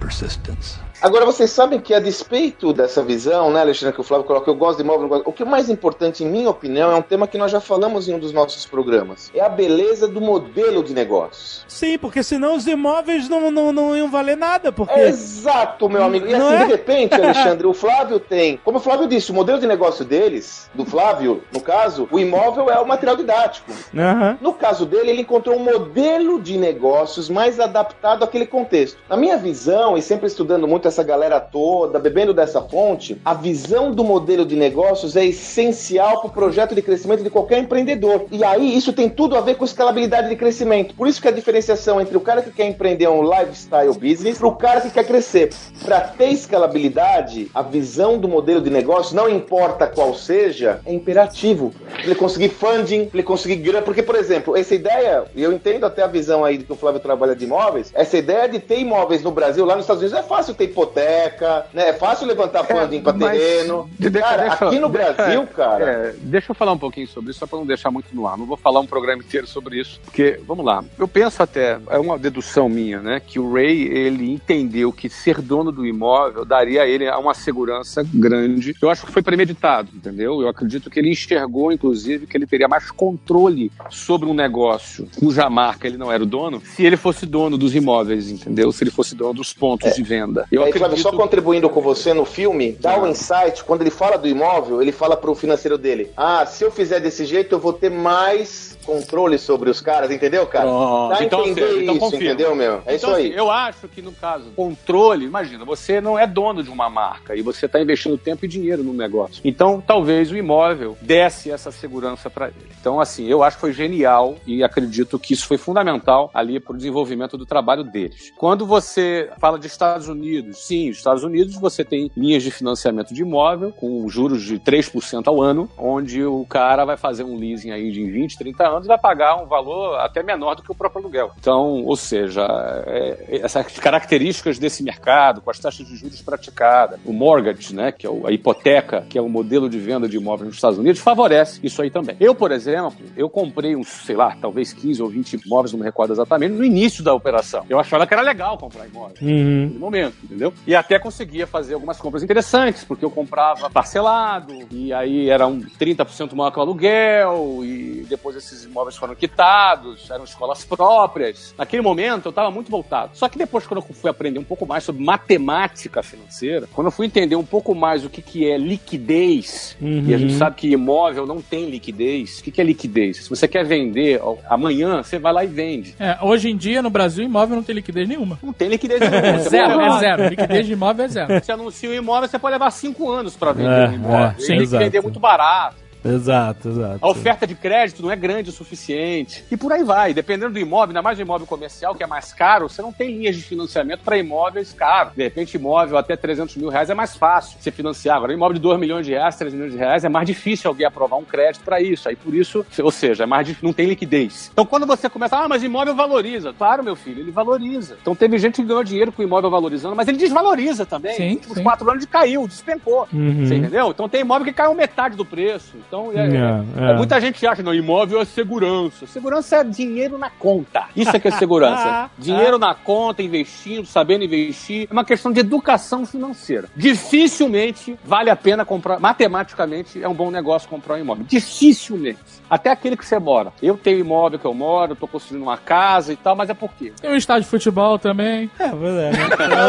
persistence. 0.00 0.78
Agora, 1.00 1.24
vocês 1.26 1.50
sabem 1.50 1.78
que 1.78 1.92
a 1.94 2.00
despeito 2.00 2.72
dessa 2.72 3.02
visão, 3.02 3.50
né, 3.50 3.60
Alexandre, 3.60 3.94
que 3.94 4.00
o 4.00 4.04
Flávio 4.04 4.24
coloca, 4.26 4.50
eu 4.50 4.54
gosto 4.54 4.78
de 4.78 4.82
imóvel, 4.84 5.08
gosto- 5.08 5.28
o 5.28 5.32
que 5.32 5.42
é 5.42 5.46
mais 5.46 5.68
importante, 5.68 6.24
em 6.24 6.26
minha 6.26 6.48
opinião, 6.50 6.90
é 6.90 6.94
um 6.94 7.02
tema 7.02 7.26
que 7.26 7.36
nós 7.38 7.50
já 7.52 7.60
falamos 7.60 8.08
em 8.08 8.14
um 8.14 8.18
dos 8.18 8.32
nossos 8.32 8.64
programas. 8.66 9.30
É 9.34 9.40
a 9.40 9.48
beleza 9.48 10.08
do 10.08 10.20
modelo 10.20 10.82
de 10.82 10.94
negócios. 10.94 11.64
sim 11.68 11.98
porque 11.98 12.22
senão 12.22 12.56
os 12.56 12.66
imóveis 12.66 13.28
não, 13.28 13.50
não, 13.50 13.72
não 13.72 13.96
iam 13.96 14.10
valer 14.10 14.36
nada 14.36 14.72
porque 14.72 14.98
Exato, 14.98 15.88
meu 15.88 16.02
amigo. 16.02 16.26
E 16.26 16.32
Não 16.32 16.46
assim, 16.48 16.56
é? 16.56 16.64
de 16.64 16.72
repente, 16.72 17.14
Alexandre, 17.20 17.66
o 17.66 17.74
Flávio 17.74 18.18
tem. 18.18 18.58
Como 18.64 18.78
o 18.78 18.80
Flávio 18.80 19.06
disse, 19.06 19.30
o 19.30 19.34
modelo 19.34 19.58
de 19.60 19.66
negócio 19.66 20.04
deles, 20.04 20.70
do 20.74 20.84
Flávio, 20.84 21.42
no 21.52 21.60
caso, 21.60 22.08
o 22.10 22.18
imóvel 22.18 22.70
é 22.70 22.78
o 22.80 22.86
material 22.86 23.16
didático. 23.16 23.70
Aham. 23.96 24.38
No 24.40 24.54
caso 24.54 24.86
dele, 24.86 25.10
ele 25.10 25.22
encontrou 25.22 25.56
um 25.56 25.62
modelo 25.64 26.40
de 26.40 26.56
negócios 26.56 27.28
mais 27.28 27.60
adaptado 27.60 28.24
àquele 28.24 28.46
contexto. 28.46 28.98
Na 29.08 29.16
minha 29.16 29.36
visão, 29.36 29.96
e 29.96 30.02
sempre 30.02 30.26
estudando 30.26 30.66
muito 30.66 30.85
essa 30.88 31.02
galera 31.02 31.40
toda, 31.40 31.98
bebendo 31.98 32.32
dessa 32.32 32.60
fonte, 32.60 33.20
a 33.24 33.34
visão 33.34 33.92
do 33.92 34.04
modelo 34.04 34.44
de 34.44 34.56
negócios 34.56 35.16
é 35.16 35.24
essencial 35.24 36.20
para 36.20 36.28
o 36.28 36.32
projeto 36.32 36.74
de 36.74 36.82
crescimento 36.82 37.22
de 37.22 37.30
qualquer 37.30 37.58
empreendedor. 37.58 38.26
E 38.30 38.44
aí, 38.44 38.76
isso 38.76 38.92
tem 38.92 39.08
tudo 39.08 39.36
a 39.36 39.40
ver 39.40 39.56
com 39.56 39.64
escalabilidade 39.64 40.28
de 40.28 40.36
crescimento. 40.36 40.94
Por 40.94 41.08
isso 41.08 41.20
que 41.20 41.28
a 41.28 41.32
diferenciação 41.32 42.00
entre 42.00 42.16
o 42.16 42.20
cara 42.20 42.42
que 42.42 42.50
quer 42.50 42.66
empreender 42.66 43.08
um 43.08 43.22
lifestyle 43.22 43.92
business 43.92 44.38
para 44.38 44.48
o 44.48 44.56
cara 44.56 44.80
que 44.80 44.90
quer 44.90 45.04
crescer. 45.04 45.52
Para 45.84 46.00
ter 46.00 46.28
escalabilidade, 46.28 47.50
a 47.54 47.62
visão 47.62 48.18
do 48.18 48.28
modelo 48.28 48.60
de 48.60 48.70
negócio, 48.70 49.14
não 49.14 49.28
importa 49.28 49.86
qual 49.86 50.14
seja, 50.14 50.80
é 50.84 50.92
imperativo. 50.92 51.72
Ele 52.02 52.14
conseguir 52.14 52.48
funding, 52.50 53.10
ele 53.12 53.22
conseguir 53.22 53.56
grana. 53.56 53.82
Porque, 53.82 54.02
por 54.02 54.14
exemplo, 54.14 54.56
essa 54.56 54.74
ideia, 54.74 55.24
e 55.34 55.42
eu 55.42 55.52
entendo 55.52 55.84
até 55.84 56.02
a 56.02 56.06
visão 56.06 56.44
aí 56.44 56.58
de 56.58 56.64
que 56.64 56.72
o 56.72 56.76
Flávio 56.76 57.00
trabalha 57.00 57.34
de 57.34 57.44
imóveis, 57.44 57.90
essa 57.94 58.16
ideia 58.16 58.48
de 58.48 58.58
ter 58.58 58.80
imóveis 58.80 59.22
no 59.22 59.30
Brasil, 59.30 59.64
lá 59.64 59.74
nos 59.74 59.84
Estados 59.84 60.02
Unidos, 60.02 60.18
é 60.18 60.22
fácil 60.22 60.54
ter 60.54 60.68
hipoteca, 60.80 61.66
né? 61.72 61.88
É 61.88 61.92
fácil 61.92 62.26
levantar 62.26 62.64
funding 62.64 63.00
pra 63.00 63.12
mas 63.12 63.38
terreno. 63.38 63.88
de- 63.98 64.10
deixa- 64.10 64.28
cara, 64.28 64.42
deixa- 64.48 64.66
aqui 64.66 64.78
no 64.78 64.88
deixa- 64.88 65.12
Brasil, 65.12 65.46
cara. 65.48 65.84
É, 65.84 66.14
deixa 66.20 66.50
eu 66.50 66.54
falar 66.54 66.72
um 66.72 66.78
pouquinho 66.78 67.08
sobre 67.08 67.30
isso, 67.30 67.40
só 67.40 67.46
para 67.46 67.58
não 67.58 67.66
deixar 67.66 67.90
muito 67.90 68.14
no 68.14 68.26
ar. 68.26 68.36
Não 68.36 68.46
vou 68.46 68.56
falar 68.56 68.80
um 68.80 68.86
programa 68.86 69.22
inteiro 69.22 69.46
sobre 69.46 69.80
isso, 69.80 70.00
porque, 70.04 70.40
vamos 70.46 70.64
lá, 70.64 70.84
eu 70.98 71.08
penso 71.08 71.42
até, 71.42 71.78
é 71.90 71.98
uma 71.98 72.18
dedução 72.18 72.68
minha, 72.68 73.00
né, 73.00 73.20
que 73.24 73.38
o 73.38 73.52
Ray, 73.52 73.82
ele 73.88 74.30
entendeu 74.30 74.92
que 74.92 75.08
ser 75.08 75.40
dono 75.40 75.72
do 75.72 75.86
imóvel 75.86 76.44
daria 76.44 76.82
a 76.82 76.86
ele 76.86 77.08
uma 77.16 77.34
segurança 77.34 78.04
grande. 78.12 78.74
Eu 78.82 78.90
acho 78.90 79.06
que 79.06 79.12
foi 79.12 79.22
premeditado, 79.22 79.88
entendeu? 79.94 80.40
Eu 80.42 80.48
acredito 80.48 80.90
que 80.90 80.98
ele 80.98 81.10
enxergou, 81.10 81.72
inclusive, 81.72 82.26
que 82.26 82.36
ele 82.36 82.46
teria 82.46 82.68
mais 82.68 82.90
controle 82.90 83.70
sobre 83.90 84.28
um 84.28 84.34
negócio 84.34 85.08
cuja 85.18 85.48
marca 85.48 85.86
ele 85.86 85.96
não 85.96 86.10
era 86.12 86.22
o 86.22 86.26
dono, 86.26 86.60
se 86.60 86.84
ele 86.84 86.96
fosse 86.96 87.24
dono 87.26 87.56
dos 87.56 87.74
imóveis, 87.74 88.30
entendeu? 88.30 88.70
Se 88.72 88.84
ele 88.84 88.90
fosse 88.90 89.14
dono 89.14 89.34
dos 89.34 89.52
pontos 89.52 89.94
de 89.94 90.02
venda. 90.02 90.46
Eu 90.50 90.65
Aí, 90.66 90.72
Flávio, 90.72 90.86
acredito... 90.86 91.10
só 91.10 91.16
contribuindo 91.16 91.68
com 91.68 91.80
você 91.80 92.12
no 92.12 92.24
filme, 92.24 92.72
dá 92.72 92.98
um 92.98 93.06
insight, 93.06 93.64
quando 93.64 93.82
ele 93.82 93.90
fala 93.90 94.16
do 94.16 94.26
imóvel, 94.26 94.82
ele 94.82 94.92
fala 94.92 95.16
pro 95.16 95.34
financeiro 95.34 95.78
dele, 95.78 96.10
ah, 96.16 96.44
se 96.46 96.64
eu 96.64 96.70
fizer 96.70 97.00
desse 97.00 97.24
jeito, 97.24 97.54
eu 97.54 97.58
vou 97.58 97.72
ter 97.72 97.90
mais 97.90 98.75
controle 98.86 99.38
sobre 99.38 99.68
os 99.68 99.80
caras, 99.80 100.10
entendeu, 100.10 100.46
cara? 100.46 100.66
Dá 101.10 101.24
Então, 101.24 101.40
entender 101.40 101.66
seja, 101.68 101.82
então 101.82 101.94
isso, 101.96 102.04
confirma. 102.04 102.24
entendeu, 102.24 102.54
meu? 102.54 102.82
É 102.86 102.94
isso 102.94 103.04
então, 103.04 103.16
aí. 103.16 103.26
assim, 103.26 103.36
eu 103.36 103.50
acho 103.50 103.88
que 103.88 104.00
no 104.00 104.12
caso, 104.12 104.50
controle, 104.54 105.24
imagina, 105.26 105.64
você 105.64 106.00
não 106.00 106.18
é 106.18 106.26
dono 106.26 106.62
de 106.62 106.70
uma 106.70 106.88
marca 106.88 107.34
e 107.34 107.42
você 107.42 107.66
está 107.66 107.80
investindo 107.80 108.16
tempo 108.16 108.44
e 108.44 108.48
dinheiro 108.48 108.82
no 108.82 108.92
negócio. 108.92 109.40
Então, 109.44 109.82
talvez 109.84 110.30
o 110.30 110.36
imóvel 110.36 110.96
desse 111.00 111.50
essa 111.50 111.70
segurança 111.70 112.30
para 112.30 112.46
ele. 112.48 112.70
Então, 112.80 113.00
assim, 113.00 113.26
eu 113.26 113.42
acho 113.42 113.56
que 113.56 113.60
foi 113.62 113.72
genial 113.72 114.36
e 114.46 114.62
acredito 114.62 115.18
que 115.18 115.34
isso 115.34 115.46
foi 115.46 115.58
fundamental 115.58 116.30
ali 116.32 116.60
para 116.60 116.74
o 116.74 116.76
desenvolvimento 116.76 117.36
do 117.36 117.44
trabalho 117.44 117.82
deles. 117.82 118.32
Quando 118.36 118.64
você 118.64 119.28
fala 119.38 119.58
de 119.58 119.66
Estados 119.66 120.08
Unidos, 120.08 120.58
sim, 120.66 120.88
Estados 120.88 121.24
Unidos 121.24 121.56
você 121.56 121.84
tem 121.84 122.10
linhas 122.16 122.42
de 122.42 122.50
financiamento 122.50 123.12
de 123.12 123.22
imóvel 123.22 123.72
com 123.72 124.08
juros 124.08 124.42
de 124.42 124.58
3% 124.60 125.26
ao 125.26 125.42
ano, 125.42 125.68
onde 125.76 126.24
o 126.24 126.44
cara 126.46 126.84
vai 126.84 126.96
fazer 126.96 127.24
um 127.24 127.36
leasing 127.36 127.70
aí 127.70 127.90
de 127.90 128.04
20, 128.10 128.38
30 128.38 128.68
anos 128.68 128.75
e 128.84 128.88
vai 128.88 128.98
pagar 128.98 129.36
um 129.36 129.46
valor 129.46 129.98
até 130.00 130.22
menor 130.22 130.54
do 130.54 130.62
que 130.62 130.70
o 130.70 130.74
próprio 130.74 131.00
aluguel. 131.02 131.30
Então, 131.38 131.82
ou 131.84 131.96
seja, 131.96 132.46
é, 132.86 133.40
essas 133.42 133.66
características 133.78 134.58
desse 134.58 134.82
mercado, 134.82 135.40
com 135.40 135.50
as 135.50 135.58
taxas 135.58 135.86
de 135.86 135.96
juros 135.96 136.20
praticadas, 136.22 136.98
o 137.04 137.12
mortgage, 137.12 137.74
né, 137.74 137.92
que 137.92 138.06
é 138.06 138.10
a 138.24 138.30
hipoteca, 138.30 139.06
que 139.08 139.18
é 139.18 139.22
o 139.22 139.28
modelo 139.28 139.68
de 139.68 139.78
venda 139.78 140.08
de 140.08 140.16
imóveis 140.16 140.46
nos 140.48 140.56
Estados 140.56 140.78
Unidos, 140.78 141.00
favorece 141.00 141.60
isso 141.62 141.80
aí 141.82 141.90
também. 141.90 142.16
Eu, 142.20 142.34
por 142.34 142.52
exemplo, 142.52 142.94
eu 143.16 143.28
comprei 143.28 143.74
uns, 143.76 143.88
sei 143.88 144.16
lá, 144.16 144.36
talvez 144.40 144.72
15 144.72 145.02
ou 145.02 145.08
20 145.08 145.34
imóveis, 145.46 145.72
não 145.72 145.78
me 145.80 145.84
recordo 145.86 146.12
exatamente, 146.12 146.52
no 146.54 146.64
início 146.64 147.02
da 147.02 147.14
operação. 147.14 147.64
Eu 147.68 147.78
achava 147.78 148.06
que 148.06 148.12
era 148.14 148.22
legal 148.22 148.58
comprar 148.58 148.86
imóvel 148.86 149.16
Uhum. 149.22 149.62
naquele 149.62 149.78
momento, 149.78 150.16
entendeu? 150.24 150.52
E 150.66 150.74
até 150.74 150.98
conseguia 150.98 151.46
fazer 151.46 151.74
algumas 151.74 151.98
compras 151.98 152.22
interessantes, 152.22 152.84
porque 152.84 153.04
eu 153.04 153.10
comprava 153.10 153.70
parcelado, 153.70 154.52
e 154.70 154.92
aí 154.92 155.30
era 155.30 155.46
um 155.46 155.60
30% 155.60 156.34
maior 156.34 156.50
que 156.50 156.58
o 156.58 156.62
aluguel, 156.62 157.60
e 157.62 158.04
depois 158.08 158.36
esses 158.36 158.65
imóveis 158.66 158.96
foram 158.96 159.14
quitados, 159.14 160.10
eram 160.10 160.24
escolas 160.24 160.64
próprias. 160.64 161.54
Naquele 161.56 161.82
momento 161.82 162.26
eu 162.26 162.30
estava 162.30 162.50
muito 162.50 162.70
voltado. 162.70 163.10
Só 163.14 163.28
que 163.28 163.38
depois, 163.38 163.66
quando 163.66 163.80
eu 163.88 163.94
fui 163.94 164.10
aprender 164.10 164.38
um 164.38 164.44
pouco 164.44 164.66
mais 164.66 164.84
sobre 164.84 165.02
matemática 165.02 166.02
financeira, 166.02 166.68
quando 166.72 166.88
eu 166.88 166.90
fui 166.90 167.06
entender 167.06 167.36
um 167.36 167.44
pouco 167.44 167.74
mais 167.74 168.04
o 168.04 168.10
que, 168.10 168.20
que 168.22 168.48
é 168.50 168.56
liquidez, 168.58 169.76
e 169.80 170.14
a 170.14 170.18
gente 170.18 170.34
sabe 170.34 170.56
que 170.56 170.68
imóvel 170.68 171.26
não 171.26 171.40
tem 171.40 171.68
liquidez, 171.70 172.38
o 172.38 172.42
que, 172.44 172.50
que 172.50 172.60
é 172.60 172.64
liquidez? 172.64 173.24
Se 173.24 173.30
você 173.30 173.46
quer 173.48 173.64
vender 173.64 174.20
amanhã, 174.48 175.02
você 175.02 175.18
vai 175.18 175.32
lá 175.32 175.44
e 175.44 175.46
vende. 175.46 175.94
É, 175.98 176.18
hoje 176.22 176.50
em 176.50 176.56
dia, 176.56 176.82
no 176.82 176.90
Brasil, 176.90 177.24
imóvel 177.24 177.56
não 177.56 177.62
tem 177.62 177.74
liquidez 177.74 178.08
nenhuma. 178.08 178.38
Não 178.42 178.52
tem 178.52 178.68
liquidez 178.68 179.00
nenhuma. 179.00 179.38
Você 179.38 179.50
Zero, 179.50 179.80
é 179.80 179.98
zero. 179.98 180.28
Liquidez 180.28 180.66
de 180.66 180.72
imóvel 180.72 181.04
é 181.04 181.08
zero. 181.08 181.40
Você 181.40 181.52
anuncia 181.52 181.90
um 181.90 181.94
imóvel, 181.94 182.28
você 182.28 182.38
pode 182.38 182.52
levar 182.52 182.70
cinco 182.70 183.10
anos 183.10 183.36
para 183.36 183.52
vender 183.52 183.70
É, 183.70 183.88
um 183.88 183.94
imóvel. 183.94 184.18
é, 184.18 184.28
Ele 184.28 184.40
sim, 184.40 184.56
tem 184.56 184.66
que 184.66 184.78
vender 184.78 185.00
muito 185.02 185.20
barato. 185.20 185.76
Exato, 186.14 186.68
exato. 186.68 186.98
A 187.00 187.08
oferta 187.08 187.46
de 187.46 187.54
crédito 187.54 188.02
não 188.02 188.10
é 188.10 188.16
grande 188.16 188.50
o 188.50 188.52
suficiente. 188.52 189.44
E 189.50 189.56
por 189.56 189.72
aí 189.72 189.82
vai. 189.82 190.14
Dependendo 190.14 190.52
do 190.52 190.58
imóvel, 190.58 190.88
ainda 190.88 191.02
mais 191.02 191.18
do 191.18 191.22
imóvel 191.22 191.46
comercial, 191.46 191.94
que 191.94 192.02
é 192.02 192.06
mais 192.06 192.32
caro, 192.32 192.68
você 192.68 192.82
não 192.82 192.92
tem 192.92 193.16
linhas 193.16 193.36
de 193.36 193.42
financiamento 193.42 194.00
para 194.00 194.16
imóveis 194.18 194.72
caros. 194.72 195.12
De 195.14 195.22
repente, 195.22 195.56
imóvel 195.56 195.98
até 195.98 196.16
300 196.16 196.56
mil 196.56 196.68
reais 196.68 196.90
é 196.90 196.94
mais 196.94 197.16
fácil 197.16 197.58
você 197.60 197.70
financiar. 197.70 198.16
Agora, 198.16 198.32
imóvel 198.32 198.54
de 198.54 198.60
2 198.60 198.78
milhões 198.78 199.06
de 199.06 199.12
reais, 199.12 199.36
3 199.36 199.52
milhões 199.52 199.72
de 199.72 199.78
reais, 199.78 200.04
é 200.04 200.08
mais 200.08 200.26
difícil 200.26 200.68
alguém 200.68 200.86
aprovar 200.86 201.16
um 201.16 201.24
crédito 201.24 201.62
para 201.62 201.80
isso. 201.80 202.08
Aí, 202.08 202.16
por 202.16 202.34
isso, 202.34 202.64
ou 202.82 202.90
seja, 202.90 203.24
é 203.24 203.26
mais 203.26 203.46
difícil, 203.46 203.66
não 203.66 203.74
tem 203.74 203.86
liquidez. 203.86 204.50
Então, 204.52 204.66
quando 204.66 204.86
você 204.86 205.08
começa, 205.08 205.36
ah, 205.36 205.48
mas 205.48 205.62
imóvel 205.62 205.94
valoriza. 205.94 206.52
Claro, 206.52 206.82
meu 206.84 206.96
filho, 206.96 207.20
ele 207.20 207.30
valoriza. 207.30 207.96
Então, 208.00 208.14
teve 208.14 208.38
gente 208.38 208.56
que 208.56 208.64
ganhou 208.64 208.84
dinheiro 208.84 209.12
com 209.12 209.22
o 209.22 209.24
imóvel 209.24 209.50
valorizando, 209.50 209.94
mas 209.96 210.08
ele 210.08 210.18
desvaloriza 210.18 210.84
também. 210.86 211.14
Sim, 211.14 211.24
Nos 211.26 211.34
últimos 211.36 211.58
sim. 211.58 211.62
quatro 211.64 211.90
anos 211.90 212.02
ele 212.02 212.12
caiu, 212.12 212.46
despencou. 212.46 213.08
Uhum. 213.12 213.46
Você 213.46 213.54
entendeu? 213.56 213.90
Então 213.90 214.08
tem 214.08 214.20
imóvel 214.20 214.44
que 214.44 214.52
caiu 214.52 214.74
metade 214.74 215.16
do 215.16 215.24
preço. 215.24 215.76
Então 215.86 215.95
é, 216.12 216.18
É, 216.26 216.86
é, 216.88 216.90
é. 216.92 216.96
muita 216.96 217.20
gente 217.20 217.46
acha, 217.46 217.62
não, 217.62 217.74
imóvel 217.74 218.20
é 218.20 218.24
segurança. 218.24 219.06
Segurança 219.06 219.56
é 219.56 219.64
dinheiro 219.64 220.16
na 220.18 220.30
conta. 220.30 220.84
Isso 220.94 221.14
é 221.14 221.18
que 221.18 221.28
é 221.28 221.30
segurança. 221.38 222.10
dinheiro 222.18 222.58
na 222.58 222.74
conta, 222.74 223.22
investindo, 223.22 223.86
sabendo 223.86 224.24
investir. 224.24 224.86
É 224.90 224.92
uma 224.92 225.04
questão 225.04 225.32
de 225.32 225.40
educação 225.40 226.04
financeira. 226.06 226.68
Dificilmente 226.76 227.98
vale 228.04 228.30
a 228.30 228.36
pena 228.36 228.64
comprar. 228.64 228.98
Matematicamente 229.00 230.02
é 230.02 230.08
um 230.08 230.14
bom 230.14 230.30
negócio 230.30 230.68
comprar 230.68 230.94
um 230.94 230.98
imóvel. 230.98 231.24
Dificilmente. 231.28 232.18
Até 232.48 232.70
aquele 232.70 232.96
que 232.96 233.04
você 233.04 233.18
mora. 233.18 233.52
Eu 233.60 233.76
tenho 233.76 233.98
imóvel 233.98 234.38
que 234.38 234.44
eu 234.44 234.54
moro, 234.54 234.92
eu 234.92 234.96
tô 234.96 235.08
construindo 235.08 235.42
uma 235.42 235.56
casa 235.56 236.12
e 236.12 236.16
tal, 236.16 236.36
mas 236.36 236.48
é 236.50 236.54
por 236.54 236.70
quê? 236.74 236.92
Tem 237.00 237.10
um 237.10 237.16
estádio 237.16 237.42
de 237.44 237.48
futebol 237.48 237.98
também. 237.98 238.50
É, 238.58 238.68
pois 238.68 238.94
é. 238.94 239.10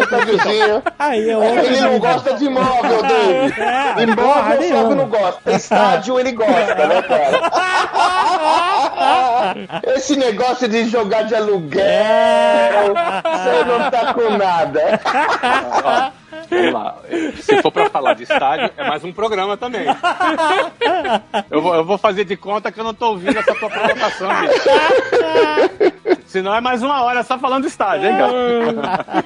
Tá 0.08 0.18
vizinho. 0.26 0.84
Aí 1.00 1.30
é 1.30 1.38
outro. 1.38 1.60
Ele 1.66 1.82
não 1.82 2.00
gosta 2.00 2.34
de 2.36 2.46
imóvel, 2.46 3.02
David. 3.02 3.60
É, 3.62 4.04
Imóvel 4.04 4.34
Fábio 4.44 4.60
nenhuma. 4.60 4.96
não 4.96 5.08
gosta. 5.10 5.52
Estádio 5.52 6.17
ele 6.20 6.32
gosta, 6.32 6.88
né, 6.88 7.02
cara? 7.02 7.42
Esse 9.96 10.16
negócio 10.16 10.68
de 10.68 10.86
jogar 10.90 11.24
de 11.24 11.36
aluguel, 11.36 12.94
você 12.94 13.64
não 13.66 13.92
tá 13.92 14.14
com 14.14 14.30
nada. 14.38 15.00
Vamos 16.50 16.74
lá. 16.74 16.96
Se 17.42 17.62
for 17.62 17.72
pra 17.72 17.90
falar 17.90 18.14
de 18.14 18.24
estádio, 18.24 18.72
é 18.78 18.88
mais 18.88 19.04
um 19.04 19.12
programa 19.12 19.58
também. 19.58 19.86
Eu 21.50 21.62
vou, 21.62 21.76
eu 21.76 21.86
vou 21.86 21.98
fazer 21.98 22.24
de 22.26 22.38
conta 22.38 22.72
que 22.72 22.80
eu 22.80 22.84
não 22.84 22.94
tô 22.94 23.10
ouvindo 23.10 23.38
essa 23.38 23.54
tua 23.56 23.70
provocação, 23.70 24.30
bicho. 24.42 26.17
Senão 26.28 26.54
é 26.54 26.60
mais 26.60 26.84
uma 26.84 27.02
hora 27.02 27.24
só 27.24 27.40
falando 27.40 27.64
de 27.64 27.70
estádio, 27.70 28.10
hein, 28.10 28.18
cara? 28.18 29.26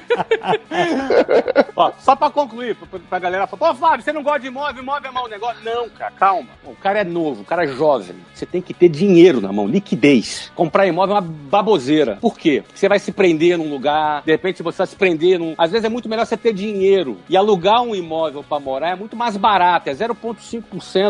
Ó, 1.74 1.90
só 1.98 2.14
pra 2.14 2.30
concluir, 2.30 2.76
pra, 2.76 2.98
pra 2.98 3.18
galera 3.18 3.46
falar, 3.48 3.72
pô, 3.72 3.78
Fábio, 3.78 4.04
você 4.04 4.12
não 4.12 4.22
gosta 4.22 4.38
de 4.40 4.46
imóvel, 4.46 4.82
imóvel 4.82 5.10
é 5.10 5.12
mau 5.12 5.28
negócio. 5.28 5.64
Não, 5.64 5.88
cara, 5.88 6.12
calma. 6.12 6.48
O 6.64 6.76
cara 6.76 7.00
é 7.00 7.04
novo, 7.04 7.42
o 7.42 7.44
cara 7.44 7.64
é 7.64 7.68
jovem. 7.68 8.16
Você 8.32 8.46
tem 8.46 8.62
que 8.62 8.72
ter 8.72 8.88
dinheiro 8.88 9.40
na 9.40 9.52
mão, 9.52 9.66
liquidez. 9.66 10.52
Comprar 10.54 10.86
imóvel 10.86 11.16
é 11.16 11.20
uma 11.20 11.28
baboseira. 11.28 12.18
Por 12.20 12.38
quê? 12.38 12.62
Porque 12.64 12.78
você 12.78 12.88
vai 12.88 13.00
se 13.00 13.10
prender 13.10 13.58
num 13.58 13.68
lugar, 13.68 14.22
de 14.22 14.30
repente 14.30 14.62
você 14.62 14.78
vai 14.78 14.86
se 14.86 14.96
prender 14.96 15.40
num. 15.40 15.54
Às 15.58 15.72
vezes 15.72 15.84
é 15.84 15.88
muito 15.88 16.08
melhor 16.08 16.24
você 16.24 16.36
ter 16.36 16.52
dinheiro. 16.52 17.18
E 17.28 17.36
alugar 17.36 17.82
um 17.82 17.96
imóvel 17.96 18.44
pra 18.48 18.60
morar 18.60 18.90
é 18.90 18.94
muito 18.94 19.16
mais 19.16 19.36
barato. 19.36 19.90
É 19.90 19.94
0,5%, 19.94 20.62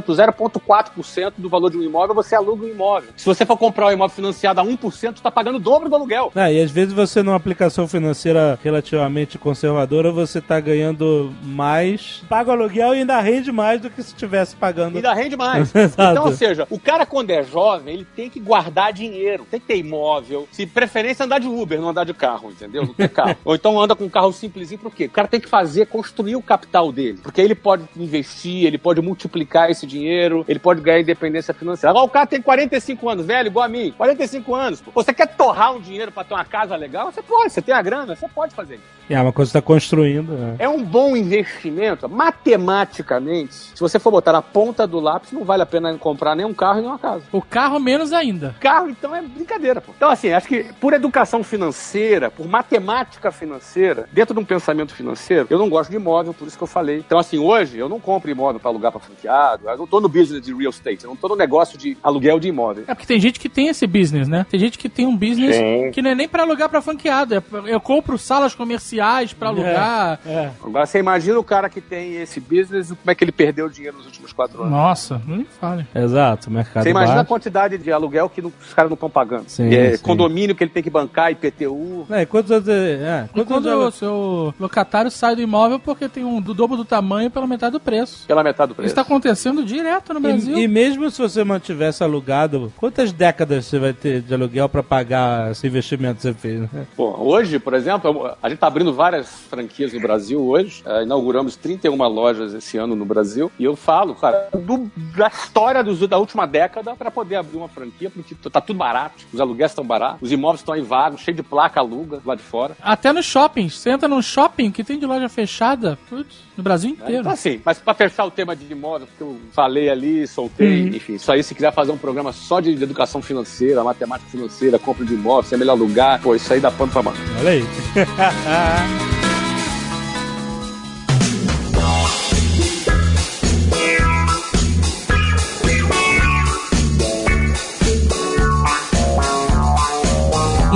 0,4% 0.07 1.33
do 1.37 1.49
valor 1.51 1.71
de 1.71 1.77
um 1.77 1.83
imóvel, 1.83 2.15
você 2.15 2.35
aluga 2.35 2.65
um 2.65 2.69
imóvel. 2.69 3.11
Se 3.15 3.27
você 3.27 3.45
for 3.45 3.59
comprar 3.59 3.89
um 3.89 3.93
imóvel 3.93 4.15
financiado 4.15 4.61
a 4.61 4.65
1%, 4.65 5.17
você 5.17 5.23
tá 5.23 5.31
pagando 5.31 5.57
o 5.57 5.61
dobro 5.83 5.89
do 5.89 5.97
aluguel. 5.97 6.33
Ah, 6.35 6.51
e 6.51 6.61
às 6.61 6.71
vezes 6.71 6.93
você, 6.93 7.23
numa 7.23 7.37
aplicação 7.37 7.89
financeira 7.89 8.59
relativamente 8.63 9.39
conservadora, 9.39 10.13
você 10.13 10.41
tá 10.41 10.61
ganhando 10.61 11.33
mais, 11.43 12.23
paga 12.29 12.51
o 12.51 12.53
aluguel 12.53 12.95
e 12.95 12.99
ainda 12.99 13.21
rende 13.21 13.51
mais 13.51 13.81
do 13.81 13.91
que 13.91 14.03
se 14.03 14.11
estivesse 14.11 14.55
pagando. 14.57 14.97
ainda 14.97 15.13
rende 15.15 15.37
mais. 15.37 15.73
Então, 16.13 16.27
ou 16.27 16.33
seja, 16.33 16.67
o 16.71 16.79
cara 16.79 17.05
quando 17.07 17.31
é 17.31 17.43
jovem, 17.43 17.95
ele 17.95 18.07
tem 18.17 18.29
que 18.29 18.41
guardar 18.41 18.93
dinheiro, 18.93 19.47
tem 19.51 19.61
que 19.61 19.67
ter 19.67 19.77
imóvel, 19.77 20.49
se 20.51 20.67
preferência 20.67 21.25
andar 21.25 21.39
de 21.39 21.47
Uber, 21.47 21.81
não 21.81 21.89
andar 21.89 22.05
de 22.05 22.15
carro, 22.15 22.51
entendeu? 22.51 22.85
Não 22.87 22.95
ter 22.95 23.09
carro. 23.09 23.37
Ou 23.45 23.55
então 23.55 23.81
anda 23.81 23.95
com 23.95 24.05
um 24.05 24.09
carro 24.09 24.33
simplesinho, 24.33 24.81
por 24.81 24.93
quê? 24.93 25.07
O 25.07 25.11
cara 25.11 25.29
tem 25.29 25.41
que 25.41 25.49
fazer, 25.49 25.87
construir 25.87 26.37
o 26.37 26.43
capital 26.43 26.91
dele, 26.93 27.19
porque 27.23 27.41
aí 27.41 27.47
ele 27.47 27.55
pode 27.55 27.85
investir, 27.97 28.65
ele 28.67 28.79
pode 28.79 29.01
multiplicar 29.01 29.71
esse 29.71 29.87
dinheiro, 29.87 30.45
ele 30.49 30.59
pode 30.59 30.81
ganhar 30.81 31.01
independência 31.01 31.55
financeira. 31.55 31.91
Agora 31.91 32.07
o 32.07 32.11
cara 32.11 32.27
tem 32.27 32.41
45 32.41 33.09
anos, 33.09 33.27
velho, 33.27 33.47
igual 33.49 33.65
a 33.65 33.69
mim, 33.69 33.93
45 33.97 34.55
anos. 34.55 34.81
Pô, 34.81 34.91
você 34.95 35.13
quer 35.13 35.27
torrar 35.37 35.72
um 35.73 35.81
dinheiro 35.81 36.13
pra 36.13 36.25
ter 36.25 36.35
uma 36.35 36.45
casa 36.45 36.77
legal? 36.77 37.11
Você 37.13 37.23
pode, 37.23 37.53
você 37.53 37.63
tem 37.63 37.75
a 37.75 37.83
grana, 37.83 38.15
você 38.15 38.29
pode 38.29 38.55
fazer 38.55 38.75
isso. 38.77 39.03
É 39.11 39.21
uma 39.21 39.33
coisa 39.33 39.51
que 39.51 39.53
você 39.53 39.61
tá 39.61 39.67
construindo. 39.67 40.33
né? 40.33 40.57
É 40.59 40.69
um 40.69 40.83
bom 40.83 41.17
investimento. 41.17 42.09
Matematicamente, 42.09 43.53
se 43.55 43.81
você 43.81 43.99
for 43.99 44.11
botar 44.11 44.33
na 44.33 44.41
ponta 44.41 44.87
do 44.87 45.01
lápis, 45.01 45.33
não 45.33 45.45
vale 45.45 45.63
a 45.63 45.67
pena 45.67 45.93
comprar 45.99 46.35
nem 46.35 46.47
um 46.47 46.55
carro 46.55 46.81
nem 46.81 46.87
uma 46.89 46.99
casa. 46.99 47.25
O 47.33 47.43
carro 47.43 47.79
menos 47.79 48.13
ainda. 48.13 48.55
Carro, 48.61 48.89
então, 48.89 49.15
é 49.15 49.21
brincadeira, 49.21 49.81
pô. 49.81 49.93
Então, 49.97 50.09
assim, 50.09 50.33
acho 50.33 50.47
que 50.49 50.65
por 50.81 50.93
educação 50.93 51.43
financeira, 51.43 52.31
por 52.31 52.47
matemática 52.47 53.31
financeira, 53.31 54.09
dentro 54.13 54.35
de 54.35 54.41
um 54.41 54.45
pensamento 54.45 54.95
financeiro, 54.95 55.47
eu 55.51 55.59
não 55.59 55.69
gosto 55.69 55.91
de 55.91 55.97
imóvel, 55.97 56.33
por 56.33 56.47
isso 56.47 56.57
que 56.57 56.63
eu 56.63 56.69
falei. 56.69 56.99
Então, 56.99 57.19
assim, 57.19 57.39
hoje, 57.39 57.79
eu 57.79 57.89
não 57.89 58.01
compro 58.01 58.31
imóvel 58.31 58.61
para 58.61 58.71
alugar 58.71 58.93
para 58.93 59.01
franqueado, 59.01 59.69
eu 59.69 59.77
não 59.77 59.87
tô 59.87 60.01
no 60.01 60.09
business 60.09 60.41
de 60.43 60.55
real 60.55 60.71
estate, 60.71 61.05
eu 61.05 61.11
não 61.11 61.17
tô 61.17 61.29
no 61.29 61.37
negócio 61.37 61.77
de 61.77 61.97
aluguel 62.03 62.39
de 62.39 62.49
imóvel. 62.49 62.85
É 62.87 62.95
porque 62.95 63.07
tem 63.07 63.21
gente 63.21 63.39
que 63.39 63.49
tem 63.49 63.69
esse 63.69 63.87
business, 63.87 64.29
né? 64.29 64.47
Tem 64.49 64.59
gente 64.59 64.79
que 64.79 64.89
tem 64.89 65.07
um 65.07 65.17
business 65.17 65.57
Sim. 65.63 65.91
que 65.93 66.03
não 66.03 66.11
é 66.11 66.15
nem 66.15 66.29
pra 66.29 66.43
alugar 66.43 66.69
pra 66.69 66.81
franqueado. 66.83 67.35
É 67.35 67.43
eu 67.67 67.81
compro 67.81 68.19
salas 68.19 68.55
comerciais 68.55 69.33
pra 69.33 69.49
alugar. 69.49 70.19
É. 70.27 70.51
Agora, 70.63 70.87
você 70.87 70.99
imagina 70.99 71.39
o 71.39 71.45
cara 71.45 71.69
que 71.69 71.81
tem 71.81 72.17
esse 72.17 72.41
business, 72.41 72.89
como 72.89 73.11
é 73.11 73.15
que 73.15 73.25
ele 73.25 73.33
perdeu 73.33 73.69
dinheiro 73.69 73.97
nos 73.97 74.07
últimos 74.07 74.33
quatro 74.33 74.61
anos. 74.61 74.73
Nossa, 74.73 75.21
não 75.27 75.37
me 75.39 75.47
fale. 75.61 75.87
Exato, 75.95 76.51
mercado 76.51 76.83
Você 76.85 76.91
imagina 76.91 77.13
a 77.13 77.17
baixo. 77.17 77.29
quantidade 77.29 77.79
de 77.79 77.93
aluguel 77.93 78.29
que 78.29 78.43
não- 78.43 78.53
os 78.61 78.75
caras 78.75 78.91
não 78.91 78.95
estão 78.95 79.11
pagando. 79.11 79.45
Sim, 79.49 79.73
É, 79.75 79.97
sim. 79.97 80.03
Condomínio 80.03 80.55
que 80.55 80.65
ele 80.65 80.71
tem 80.71 80.83
que 80.83 80.91
bancar, 80.91 81.31
IPTU. 81.33 82.07
É, 82.11 82.25
quantos 82.27 82.51
anos... 82.51 82.69
É, 82.69 83.25
E 83.25 83.29
quantos 83.33 83.53
quando 83.53 83.67
anos... 83.69 83.95
o 83.95 83.99
seu 83.99 84.55
locatário 84.59 85.11
sai 85.11 85.35
do 85.37 85.43
imóvel 85.43 85.79
porque 85.79 86.09
tem 86.09 86.25
um 86.25 86.41
do 86.41 86.55
dobro 86.55 86.77
do 86.77 86.85
tamanho 86.85 87.31
pela 87.31 87.47
metade 87.47 87.73
do 87.73 87.81
preço. 87.81 88.27
Pela 88.27 88.43
metade 88.43 88.69
do 88.69 88.73
Isso 88.73 88.77
preço. 88.83 88.95
tá 88.95 89.03
acontecendo 89.03 89.65
direto 89.65 90.13
no 90.15 90.21
Brasil. 90.21 90.57
E, 90.59 90.63
e 90.63 90.69
mesmo 90.69 91.11
se 91.11 91.21
você 91.21 91.45
mantivesse 91.45 92.03
alugado, 92.03 92.73
quantas 92.77 93.13
décadas 93.13 93.67
você 93.67 93.79
vai 93.79 93.93
ter 93.93 94.21
de 94.23 94.33
aluguel 94.35 94.69
pra 94.69 94.83
pagar 94.83 95.52
esse 95.53 95.67
investimento 95.67 96.17
que 96.17 96.23
você 96.23 96.35
fez? 96.35 96.61
né? 96.61 96.87
Pô, 96.97 97.15
hoje, 97.19 97.59
por 97.59 97.75
exemplo, 97.75 98.35
a 98.43 98.49
gente 98.49 98.59
tá 98.59 98.67
abrindo 98.67 98.93
várias 98.93 99.29
franquias 99.49 99.93
no 99.93 100.01
Brasil 100.01 100.13
Brasil 100.13 100.41
hoje. 100.41 100.83
Uh, 100.87 101.03
inauguramos 101.03 101.57
31 101.57 101.97
lojas 102.09 102.55
esse 102.55 102.77
ano 102.77 102.95
no 102.95 103.05
Brasil. 103.05 103.51
E 103.59 103.65
eu 103.65 103.75
falo, 103.75 104.15
cara, 104.15 104.49
do, 104.53 104.91
da 105.17 105.29
história 105.29 105.83
dos, 105.83 106.07
da 106.07 106.19
última 106.19 106.47
década 106.47 106.95
para 106.95 107.11
poder 107.11 107.37
abrir 107.37 107.57
uma 107.57 107.69
franquia, 107.69 108.11
porque 108.11 108.35
tá 108.35 108.61
tudo 108.61 108.77
barato, 108.77 109.25
os 109.33 109.41
aluguéis 109.41 109.71
estão 109.71 109.85
baratos, 109.85 110.23
os 110.23 110.33
imóveis 110.33 110.61
estão 110.61 110.75
aí 110.75 110.81
vagos, 110.81 111.21
cheio 111.21 111.37
de 111.37 111.43
placa, 111.43 111.81
aluga 111.81 112.21
lá 112.25 112.35
de 112.35 112.43
fora. 112.43 112.77
Até 112.81 113.13
nos 113.13 113.27
shoppings. 113.27 113.75
Você 113.75 113.91
entra 113.91 114.09
num 114.09 114.23
shopping 114.23 114.71
que 114.71 114.85
tem 114.85 114.99
de 114.99 115.07
loja 115.07 115.29
fechada, 115.29 115.99
putz, 116.09 116.37
no 116.57 116.63
Brasil 116.63 116.91
inteiro. 116.91 117.21
Então, 117.21 117.33
assim, 117.33 117.61
mas 117.65 117.79
para 117.79 117.95
fechar 117.95 118.25
o 118.25 118.31
tema 118.31 118.55
de 118.55 118.71
imóveis, 118.71 119.11
que 119.17 119.23
eu 119.23 119.39
falei 119.53 119.89
ali, 119.89 120.27
soltei, 120.27 120.83
uhum. 120.83 120.97
enfim, 120.97 121.15
isso 121.15 121.31
aí, 121.33 121.43
se 121.43 121.55
quiser 121.55 121.73
fazer 121.73 121.93
um 121.93 121.99
programa 121.99 122.33
só 122.33 122.61
de 122.61 122.71
educação 122.71 123.23
financeira, 123.23 123.83
matemática 123.83 124.31
financeira, 124.31 124.79
compra 124.79 125.05
de 125.05 125.15
imóveis, 125.15 125.49
se 125.49 125.55
é 125.55 125.59
melhor 125.59 125.75
lugar, 125.75 126.21
pô, 126.21 126.35
isso 126.35 126.53
aí 126.53 126.61
dá 126.61 126.71
pano 126.71 126.93
pra 126.93 127.03
mão. 127.03 127.15
Olha 127.39 127.51
aí. 127.51 127.65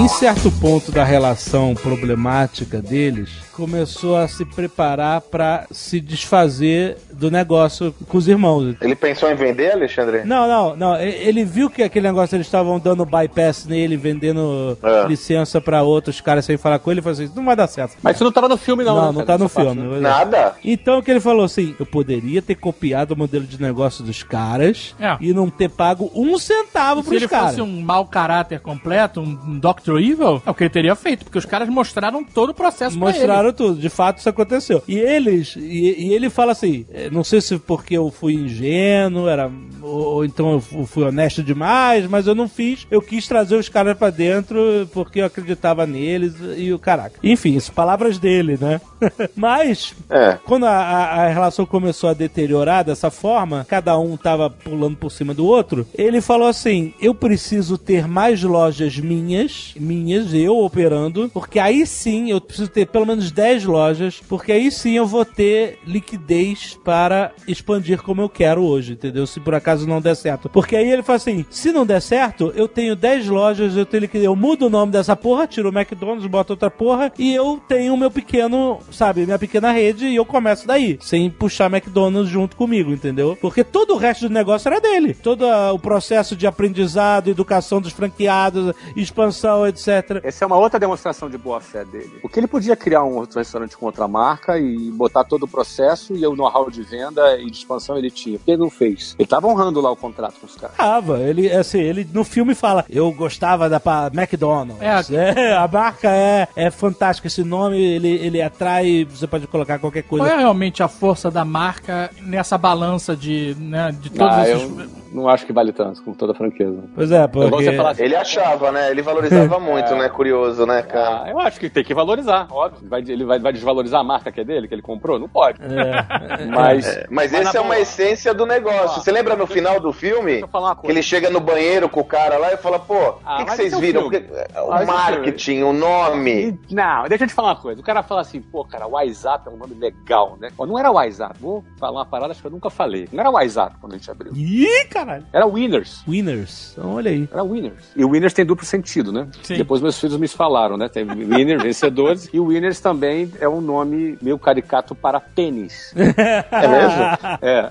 em 0.06 0.08
certo 0.08 0.52
ponto 0.52 0.92
da 0.92 1.02
relação 1.02 1.74
problemática 1.74 2.80
deles, 2.80 3.30
começou 3.56 4.18
a 4.18 4.28
se 4.28 4.44
preparar 4.44 5.22
para 5.22 5.66
se 5.70 5.98
desfazer 5.98 6.98
do 7.10 7.30
negócio 7.30 7.94
com 8.06 8.18
os 8.18 8.28
irmãos. 8.28 8.76
Ele 8.82 8.94
pensou 8.94 9.30
em 9.30 9.34
vender, 9.34 9.72
Alexandre? 9.72 10.24
Não, 10.24 10.46
não, 10.46 10.76
não. 10.76 11.00
Ele 11.00 11.42
viu 11.42 11.70
que 11.70 11.82
aquele 11.82 12.06
negócio 12.06 12.36
eles 12.36 12.46
estavam 12.46 12.78
dando 12.78 13.06
bypass 13.06 13.64
nele, 13.64 13.96
vendendo 13.96 14.76
é. 14.82 15.06
licença 15.06 15.58
para 15.58 15.82
outros 15.82 16.20
caras 16.20 16.44
sem 16.44 16.58
falar 16.58 16.78
com 16.78 16.90
ele, 16.90 16.98
ele 16.98 17.02
falou 17.02 17.18
assim: 17.18 17.32
não 17.34 17.46
vai 17.46 17.56
dar 17.56 17.66
certo. 17.66 17.96
Mas 18.02 18.16
isso 18.16 18.24
não 18.24 18.32
tava 18.32 18.48
no 18.48 18.58
filme, 18.58 18.84
não. 18.84 18.94
Não, 18.94 19.12
né, 19.12 19.18
não 19.18 19.24
tá 19.24 19.38
no 19.38 19.48
filme. 19.48 19.80
Parte, 19.80 19.94
né? 19.94 20.00
Nada. 20.00 20.54
Então 20.62 20.98
o 20.98 21.02
que 21.02 21.10
ele 21.10 21.20
falou 21.20 21.44
assim: 21.44 21.74
eu 21.80 21.86
poderia 21.86 22.42
ter 22.42 22.56
copiado 22.56 23.14
o 23.14 23.16
modelo 23.16 23.46
de 23.46 23.60
negócio 23.60 24.04
dos 24.04 24.22
caras 24.22 24.94
é. 25.00 25.16
e 25.18 25.32
não 25.32 25.48
ter 25.48 25.70
pago 25.70 26.10
um 26.14 26.38
centavo 26.38 27.00
e 27.00 27.04
pros 27.04 27.26
caras. 27.26 27.54
Se 27.54 27.60
ele 27.60 27.68
fosse 27.68 27.78
um 27.78 27.82
mau 27.82 28.04
caráter 28.04 28.60
completo, 28.60 29.20
um 29.22 29.58
Dr. 29.58 29.98
Evil, 29.98 30.42
é 30.44 30.50
o 30.50 30.54
que 30.54 30.64
ele 30.64 30.70
teria 30.70 30.94
feito, 30.94 31.24
porque 31.24 31.38
os 31.38 31.46
caras 31.46 31.68
mostraram 31.70 32.22
todo 32.22 32.50
o 32.50 32.54
processo 32.54 32.98
mostraram 32.98 33.45
tudo. 33.52 33.80
De 33.80 33.88
fato, 33.88 34.18
isso 34.18 34.28
aconteceu. 34.28 34.82
E 34.86 34.98
eles, 34.98 35.56
e, 35.56 36.06
e, 36.06 36.12
ele 36.12 36.30
fala 36.30 36.52
assim: 36.52 36.86
é, 36.92 37.10
não 37.10 37.24
sei 37.24 37.40
se 37.40 37.58
porque 37.58 37.96
eu 37.96 38.10
fui 38.10 38.34
ingênuo, 38.34 39.28
era, 39.28 39.50
ou, 39.82 40.04
ou, 40.14 40.24
então 40.24 40.52
eu 40.52 40.60
fui 40.60 41.04
honesto 41.04 41.42
demais, 41.42 42.06
mas 42.06 42.26
eu 42.26 42.34
não 42.34 42.48
fiz. 42.48 42.86
Eu 42.90 43.00
quis 43.00 43.26
trazer 43.26 43.56
os 43.56 43.68
caras 43.68 43.96
para 43.96 44.10
dentro 44.10 44.88
porque 44.92 45.20
eu 45.20 45.26
acreditava 45.26 45.86
neles 45.86 46.34
e 46.56 46.72
o 46.72 46.78
caraca. 46.78 47.18
Enfim, 47.22 47.56
isso, 47.56 47.72
palavras 47.72 48.18
dele, 48.18 48.58
né? 48.60 48.80
mas, 49.34 49.94
é. 50.10 50.38
quando 50.44 50.66
a, 50.66 50.70
a, 50.70 51.24
a, 51.24 51.28
relação 51.28 51.66
começou 51.66 52.10
a 52.10 52.14
deteriorar 52.14 52.84
dessa 52.84 53.10
forma, 53.10 53.66
cada 53.68 53.98
um 53.98 54.16
tava 54.16 54.48
pulando 54.48 54.96
por 54.96 55.10
cima 55.10 55.34
do 55.34 55.46
outro, 55.46 55.86
ele 55.96 56.20
falou 56.20 56.48
assim: 56.48 56.94
eu 57.00 57.14
preciso 57.14 57.78
ter 57.78 58.06
mais 58.06 58.42
lojas 58.42 58.98
minhas, 58.98 59.74
minhas, 59.78 60.32
eu 60.34 60.58
operando, 60.58 61.30
porque 61.32 61.58
aí 61.58 61.86
sim 61.86 62.30
eu 62.30 62.40
preciso 62.40 62.68
ter 62.68 62.86
pelo 62.86 63.06
menos 63.06 63.30
10 63.36 63.64
lojas 63.64 64.22
porque 64.26 64.50
aí 64.50 64.70
sim 64.70 64.96
eu 64.96 65.06
vou 65.06 65.22
ter 65.22 65.78
liquidez 65.86 66.78
para 66.82 67.32
expandir 67.46 68.02
como 68.02 68.22
eu 68.22 68.30
quero 68.30 68.64
hoje, 68.64 68.94
entendeu? 68.94 69.26
Se 69.26 69.38
por 69.38 69.54
acaso 69.54 69.86
não 69.86 70.00
der 70.00 70.16
certo. 70.16 70.48
Porque 70.48 70.74
aí 70.74 70.90
ele 70.90 71.02
fala 71.02 71.18
assim: 71.18 71.44
se 71.50 71.70
não 71.70 71.84
der 71.84 72.00
certo, 72.00 72.50
eu 72.56 72.66
tenho 72.66 72.96
10 72.96 73.28
lojas, 73.28 73.76
eu 73.76 73.84
tenho 73.84 74.00
liquidez, 74.00 74.24
eu 74.24 74.34
mudo 74.34 74.66
o 74.66 74.70
nome 74.70 74.90
dessa 74.90 75.14
porra, 75.14 75.46
tiro 75.46 75.68
o 75.68 75.78
McDonald's, 75.78 76.26
boto 76.26 76.54
outra 76.54 76.70
porra, 76.70 77.12
e 77.18 77.34
eu 77.34 77.60
tenho 77.68 77.92
o 77.92 77.96
meu 77.96 78.10
pequeno, 78.10 78.78
sabe, 78.90 79.26
minha 79.26 79.38
pequena 79.38 79.70
rede, 79.70 80.06
e 80.06 80.16
eu 80.16 80.24
começo 80.24 80.66
daí, 80.66 80.98
sem 81.02 81.28
puxar 81.30 81.70
McDonald's 81.70 82.30
junto 82.30 82.56
comigo, 82.56 82.90
entendeu? 82.90 83.36
Porque 83.38 83.62
todo 83.62 83.94
o 83.94 83.98
resto 83.98 84.28
do 84.28 84.32
negócio 84.32 84.68
era 84.68 84.80
dele. 84.80 85.12
Todo 85.12 85.44
o 85.74 85.78
processo 85.78 86.34
de 86.34 86.46
aprendizado, 86.46 87.28
educação 87.28 87.82
dos 87.82 87.92
franqueados, 87.92 88.74
expansão, 88.96 89.66
etc. 89.66 90.22
Essa 90.22 90.44
é 90.44 90.46
uma 90.46 90.56
outra 90.56 90.80
demonstração 90.80 91.28
de 91.28 91.36
boa 91.36 91.60
fé 91.60 91.84
dele. 91.84 92.18
O 92.22 92.28
que 92.28 92.40
ele 92.40 92.46
podia 92.46 92.74
criar 92.74 93.04
um 93.04 93.25
outro 93.26 93.38
restaurante 93.38 93.76
com 93.76 93.86
outra 93.86 94.08
marca 94.08 94.58
e 94.58 94.90
botar 94.90 95.24
todo 95.24 95.42
o 95.42 95.48
processo 95.48 96.14
e 96.14 96.26
o 96.26 96.34
know-how 96.34 96.70
de 96.70 96.82
venda 96.82 97.38
e 97.38 97.50
de 97.50 97.58
expansão 97.58 97.98
ele 97.98 98.10
tinha. 98.10 98.38
Por 98.38 98.44
que 98.44 98.50
ele 98.52 98.62
não 98.62 98.70
fez? 98.70 99.14
Ele 99.18 99.28
tava 99.28 99.46
honrando 99.46 99.80
lá 99.80 99.90
o 99.90 99.96
contrato 99.96 100.40
com 100.40 100.46
os 100.46 100.56
caras. 100.56 100.76
Tava. 100.76 101.18
Ele, 101.18 101.50
assim, 101.52 101.80
ele 101.80 102.06
no 102.12 102.24
filme 102.24 102.54
fala, 102.54 102.84
eu 102.88 103.10
gostava 103.12 103.68
da 103.68 103.80
McDonald's. 104.12 104.80
É. 105.10 105.50
é. 105.50 105.56
a 105.56 105.68
marca 105.68 106.08
é, 106.10 106.48
é 106.56 106.70
fantástica. 106.70 107.26
Esse 107.26 107.42
nome, 107.42 107.82
ele, 107.82 108.08
ele 108.08 108.40
atrai, 108.40 109.04
você 109.04 109.26
pode 109.26 109.46
colocar 109.46 109.78
qualquer 109.78 110.02
coisa. 110.02 110.24
Qual 110.24 110.34
é 110.34 110.38
realmente 110.38 110.82
a 110.82 110.88
força 110.88 111.30
da 111.30 111.44
marca 111.44 112.10
nessa 112.22 112.56
balança 112.56 113.16
de, 113.16 113.56
né, 113.58 113.90
de 113.92 114.10
todos 114.10 114.34
ah, 114.34 114.48
esses... 114.48 114.62
Eu 114.62 115.06
não 115.12 115.28
acho 115.28 115.46
que 115.46 115.52
vale 115.52 115.72
tanto, 115.72 116.02
com 116.02 116.12
toda 116.12 116.34
franqueza. 116.34 116.84
Pois 116.94 117.10
é, 117.10 117.26
porque... 117.26 117.68
Assim, 117.68 118.02
ele 118.02 118.16
achava, 118.16 118.70
né? 118.70 118.90
Ele 118.90 119.02
valorizava 119.02 119.58
muito, 119.60 119.94
é... 119.94 119.98
né? 119.98 120.08
Curioso, 120.08 120.66
né, 120.66 120.82
cara? 120.82 121.24
Ah, 121.24 121.30
eu 121.30 121.40
acho 121.40 121.58
que 121.58 121.70
tem 121.70 121.84
que 121.84 121.94
valorizar, 121.94 122.46
óbvio. 122.50 122.88
Vai, 122.88 123.02
ele 123.16 123.24
vai, 123.24 123.38
vai 123.38 123.52
desvalorizar 123.52 124.00
a 124.00 124.04
marca 124.04 124.30
que 124.30 124.40
é 124.40 124.44
dele, 124.44 124.68
que 124.68 124.74
ele 124.74 124.82
comprou? 124.82 125.18
Não 125.18 125.28
pode. 125.28 125.60
É. 125.62 126.46
Mas, 126.46 126.86
é. 126.86 127.06
mas, 127.10 127.32
mas 127.32 127.34
essa 127.34 127.58
é 127.58 127.60
uma 127.60 127.78
essência 127.78 128.32
do 128.32 128.46
negócio. 128.46 129.02
Você 129.02 129.10
lembra 129.10 129.36
no 129.36 129.46
final 129.46 129.80
do 129.80 129.92
filme? 129.92 130.42
Que 130.82 130.90
ele 130.90 131.02
chega 131.02 131.30
no 131.30 131.40
banheiro 131.40 131.88
com 131.88 132.00
o 132.00 132.04
cara 132.04 132.38
lá 132.38 132.52
e 132.52 132.56
fala, 132.56 132.78
pô, 132.78 132.94
o 132.94 133.18
ah, 133.24 133.38
que, 133.38 133.44
que 133.44 133.56
vocês 133.56 133.78
viram? 133.78 134.02
Porque, 134.02 134.24
o 134.56 134.70
mas 134.70 134.86
marketing, 134.86 135.62
o 135.62 135.72
nome. 135.72 136.58
Não, 136.70 137.08
deixa 137.08 137.24
eu 137.24 137.28
te 137.28 137.34
falar 137.34 137.48
uma 137.48 137.56
coisa. 137.56 137.80
O 137.80 137.84
cara 137.84 138.02
fala 138.02 138.20
assim, 138.20 138.40
pô, 138.40 138.64
cara, 138.64 138.86
WhatsApp 138.86 139.48
é 139.48 139.50
um 139.50 139.56
nome 139.56 139.74
legal, 139.74 140.36
né? 140.40 140.50
Não 140.58 140.78
era 140.78 140.90
WhatsApp. 140.90 141.36
Vou 141.40 141.64
falar 141.78 142.00
uma 142.00 142.06
parada 142.06 142.34
que 142.34 142.44
eu 142.44 142.50
nunca 142.50 142.70
falei. 142.70 143.08
Não 143.12 143.20
era 143.20 143.30
WhatsApp 143.30 143.76
quando 143.80 143.94
a 143.94 143.96
gente 143.96 144.10
abriu. 144.10 144.32
Ih, 144.34 144.84
caralho. 144.90 145.24
Era 145.32 145.46
Winners. 145.46 146.02
Winners. 146.06 146.72
Então, 146.72 146.94
olha 146.94 147.10
aí. 147.10 147.28
Era 147.32 147.42
Winners. 147.42 147.92
E 147.94 148.04
o 148.04 148.10
Winners 148.10 148.32
tem 148.32 148.44
duplo 148.44 148.64
sentido, 148.64 149.12
né? 149.12 149.28
Sim. 149.42 149.56
Depois 149.56 149.80
meus 149.80 149.98
filhos 149.98 150.16
me 150.16 150.28
falaram, 150.28 150.76
né? 150.76 150.88
Tem 150.88 151.04
Winners, 151.04 151.62
vencedores. 151.62 152.28
E 152.32 152.40
o 152.40 152.46
Winners 152.46 152.80
também 152.80 152.95
é 153.40 153.48
um 153.48 153.60
nome 153.60 154.18
meio 154.20 154.38
caricato 154.38 154.94
para 154.94 155.20
pênis. 155.20 155.92
é 155.96 156.68
mesmo? 156.68 157.02
É. 157.42 157.70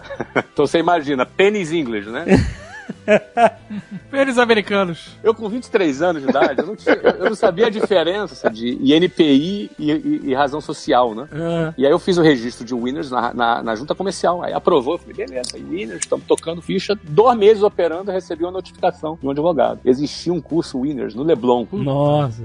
Então 0.54 0.68
você 0.68 0.80
imagina, 0.80 1.26
pênis 1.26 1.72
inglês, 1.72 2.06
né? 2.08 2.26
Pênis 4.10 4.38
americanos. 4.38 5.18
Eu, 5.24 5.34
com 5.34 5.48
23 5.50 6.02
anos 6.02 6.24
de 6.24 6.30
idade, 6.30 6.60
eu 6.60 6.68
não, 6.68 6.76
tinha, 6.76 6.96
eu 6.96 7.26
não 7.26 7.36
sabia 7.36 7.68
a 7.68 7.70
diferença 7.70 8.50
de 8.50 8.78
INPI 8.82 9.72
e, 9.78 9.92
e, 9.92 10.22
e 10.26 10.34
razão 10.34 10.62
social, 10.62 11.14
né? 11.14 11.28
Uhum. 11.32 11.74
E 11.78 11.86
aí 11.86 11.92
eu 11.92 12.00
fiz 12.00 12.18
o 12.18 12.22
registro 12.22 12.66
de 12.66 12.74
Winners 12.74 13.12
na, 13.12 13.34
na, 13.34 13.64
na 13.64 13.76
junta 13.76 13.96
comercial. 13.96 14.44
Aí 14.44 14.54
aprovou, 14.54 14.98
falei, 14.98 15.16
beleza, 15.16 15.58
Winners, 15.58 16.02
estamos 16.02 16.26
tocando 16.26 16.62
ficha. 16.62 16.98
Dois 17.04 17.38
meses 17.38 17.64
operando, 17.64 18.12
recebi 18.12 18.44
uma 18.44 18.52
notificação 18.52 19.18
de 19.20 19.28
um 19.28 19.32
advogado. 19.32 19.80
Existia 19.86 20.34
um 20.34 20.42
curso 20.42 20.80
Winners 20.80 21.16
no 21.16 21.24
Leblon. 21.24 21.66
Nossa. 21.72 22.44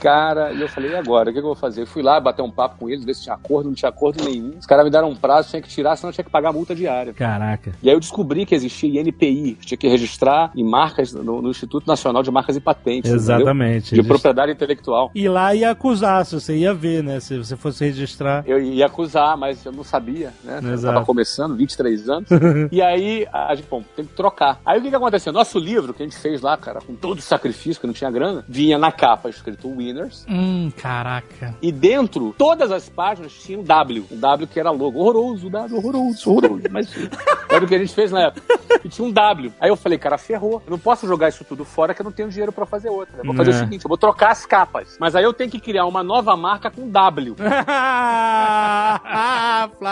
Cara, 0.00 0.52
e 0.52 0.60
eu 0.60 0.68
falei, 0.68 0.90
e 0.90 0.94
agora? 0.94 1.30
O 1.30 1.32
que, 1.32 1.40
que 1.40 1.44
eu 1.44 1.50
vou 1.50 1.54
fazer? 1.54 1.82
Eu 1.82 1.86
fui 1.86 2.02
lá 2.02 2.20
bater 2.20 2.42
um 2.42 2.50
papo 2.50 2.76
com 2.78 2.88
eles, 2.88 3.04
ver 3.04 3.14
se 3.14 3.22
tinha 3.22 3.34
acordo, 3.34 3.68
não 3.68 3.74
tinha 3.74 3.88
acordo 3.88 4.24
nenhum. 4.24 4.54
Os 4.58 4.66
caras 4.66 4.84
me 4.84 4.90
deram 4.90 5.10
um 5.10 5.16
prazo, 5.16 5.50
tinha 5.50 5.62
que 5.62 5.68
tirar, 5.68 5.96
senão 5.96 6.12
tinha 6.12 6.24
que 6.24 6.30
pagar 6.30 6.52
multa 6.52 6.74
diária. 6.74 7.12
Caraca. 7.12 7.72
E 7.82 7.88
aí 7.88 7.94
eu 7.94 8.00
descobri 8.00 8.44
que 8.46 8.54
existia 8.54 9.00
INPI, 9.00 9.58
tinha 9.60 9.78
que 9.78 9.88
registrar 9.90 10.50
em 10.54 10.64
marcas 10.64 11.12
no, 11.12 11.42
no 11.42 11.50
Instituto 11.50 11.86
Nacional 11.86 12.22
de 12.22 12.30
Marcas 12.30 12.56
e 12.56 12.60
Patentes. 12.60 13.10
Exatamente. 13.10 13.94
De 13.94 14.02
propriedade 14.02 14.52
intelectual. 14.52 15.10
E 15.14 15.28
lá 15.28 15.54
ia 15.54 15.70
acusar, 15.70 16.24
se 16.24 16.34
você 16.34 16.56
ia 16.56 16.72
ver, 16.74 17.02
né? 17.02 17.20
Se 17.20 17.36
você 17.38 17.56
fosse 17.56 17.84
registrar. 17.84 18.44
Eu 18.46 18.60
ia 18.60 18.86
acusar, 18.86 19.36
mas 19.36 19.64
eu 19.64 19.72
não 19.72 19.84
sabia, 19.84 20.32
né? 20.44 20.58
Exato. 20.58 20.86
Eu 20.86 20.94
tava 20.94 21.06
começando, 21.06 21.56
23 21.56 22.08
anos. 22.08 22.28
e 22.70 22.80
aí 22.80 23.26
a 23.32 23.54
gente, 23.54 23.68
bom, 23.68 23.82
tem 23.96 24.04
que 24.04 24.14
trocar. 24.14 24.60
Aí 24.64 24.78
o 24.78 24.82
que 24.82 24.90
que 24.90 24.96
aconteceu? 24.96 25.32
Nosso 25.32 25.58
livro 25.58 25.92
que 25.92 26.02
a 26.02 26.06
gente 26.06 26.18
fez 26.18 26.40
lá, 26.40 26.56
cara, 26.56 26.80
com 26.80 26.94
todo 26.94 27.18
o 27.18 27.22
sacrifício, 27.22 27.80
que 27.80 27.86
não 27.86 27.94
tinha 27.94 28.10
grana, 28.10 28.44
vinha 28.48 28.78
na 28.78 28.92
capa 28.92 29.28
escrito 29.28 29.68
Winners. 29.68 30.26
Hum, 30.28 30.70
caraca. 30.76 31.54
E 31.60 31.72
dentro, 31.72 32.34
todas 32.36 32.70
as 32.70 32.88
páginas 32.88 33.32
tinham 33.32 33.62
W. 33.62 34.06
Um 34.10 34.18
W 34.18 34.46
que 34.46 34.60
era 34.60 34.70
logo. 34.70 34.98
Horroroso, 34.98 35.48
W, 35.48 35.76
horroroso, 35.76 36.30
horroroso. 36.30 36.64
Mas 36.70 36.88
era 37.48 37.64
o 37.64 37.68
que 37.68 37.74
a 37.74 37.78
gente 37.78 37.94
fez 37.94 38.10
na 38.10 38.26
época. 38.26 38.42
E 38.84 38.88
tinha 38.88 39.06
um 39.06 39.10
W. 39.10 39.52
Aí 39.60 39.70
eu 39.70 39.76
falei, 39.82 39.98
cara, 39.98 40.18
ferrou. 40.18 40.62
Eu 40.66 40.70
não 40.70 40.78
posso 40.78 41.06
jogar 41.06 41.28
isso 41.28 41.44
tudo 41.44 41.64
fora 41.64 41.94
que 41.94 42.00
eu 42.00 42.04
não 42.04 42.12
tenho 42.12 42.28
dinheiro 42.28 42.52
para 42.52 42.66
fazer 42.66 42.88
outra. 42.88 43.18
Eu 43.18 43.24
vou 43.24 43.34
fazer 43.34 43.50
é. 43.50 43.54
o 43.54 43.58
seguinte, 43.58 43.84
eu 43.84 43.88
vou 43.88 43.98
trocar 43.98 44.30
as 44.30 44.46
capas. 44.46 44.96
Mas 44.98 45.14
aí 45.14 45.24
eu 45.24 45.32
tenho 45.32 45.50
que 45.50 45.60
criar 45.60 45.86
uma 45.86 46.02
nova 46.02 46.36
marca 46.36 46.70
com 46.70 46.88
W. 46.88 47.34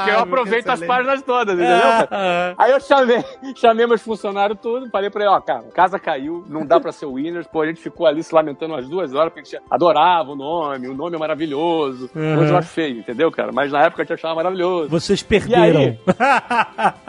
que 0.05 0.11
eu 0.11 0.19
aproveito 0.19 0.69
as 0.69 0.81
páginas 0.81 1.23
todas, 1.23 1.55
entendeu? 1.55 1.79
aí 2.57 2.71
eu 2.73 2.81
chamei, 2.81 3.25
chamei 3.57 3.87
meus 3.87 4.03
funcionários 4.03 4.59
todos, 4.61 4.91
falei 4.91 5.11
pra 5.11 5.23
ele, 5.23 5.31
ó, 5.31 5.41
cara, 5.41 5.65
casa 5.75 5.99
caiu, 5.99 6.45
não 6.49 6.65
dá 6.67 6.81
pra 6.81 6.93
ser 6.93 7.07
o 7.07 7.15
Winners, 7.15 7.47
pô, 7.47 7.63
a 7.63 7.67
gente 7.67 7.81
ficou 7.81 8.07
ali 8.07 8.23
se 8.23 8.35
lamentando 8.35 8.75
umas 8.75 8.89
duas 8.89 9.15
horas, 9.15 9.33
porque 9.33 9.41
a 9.41 9.45
gente 9.45 9.63
adorava 9.71 10.33
o 10.33 10.37
nome, 10.37 10.89
o 10.89 10.95
nome 10.95 11.17
é 11.17 11.19
maravilhoso. 11.19 12.11
Uhum. 12.15 12.39
Hoje 12.41 12.53
eu 12.53 12.57
acho 12.57 12.69
feio, 12.69 12.99
entendeu, 12.99 13.31
cara? 13.31 13.53
Mas 13.53 13.73
na 13.73 13.83
época 13.85 14.03
a 14.03 14.05
gente 14.05 14.15
achava 14.15 14.35
maravilhoso. 14.35 14.89
Vocês 14.89 15.23
perderam. 15.23 15.81
Aí, 15.81 15.99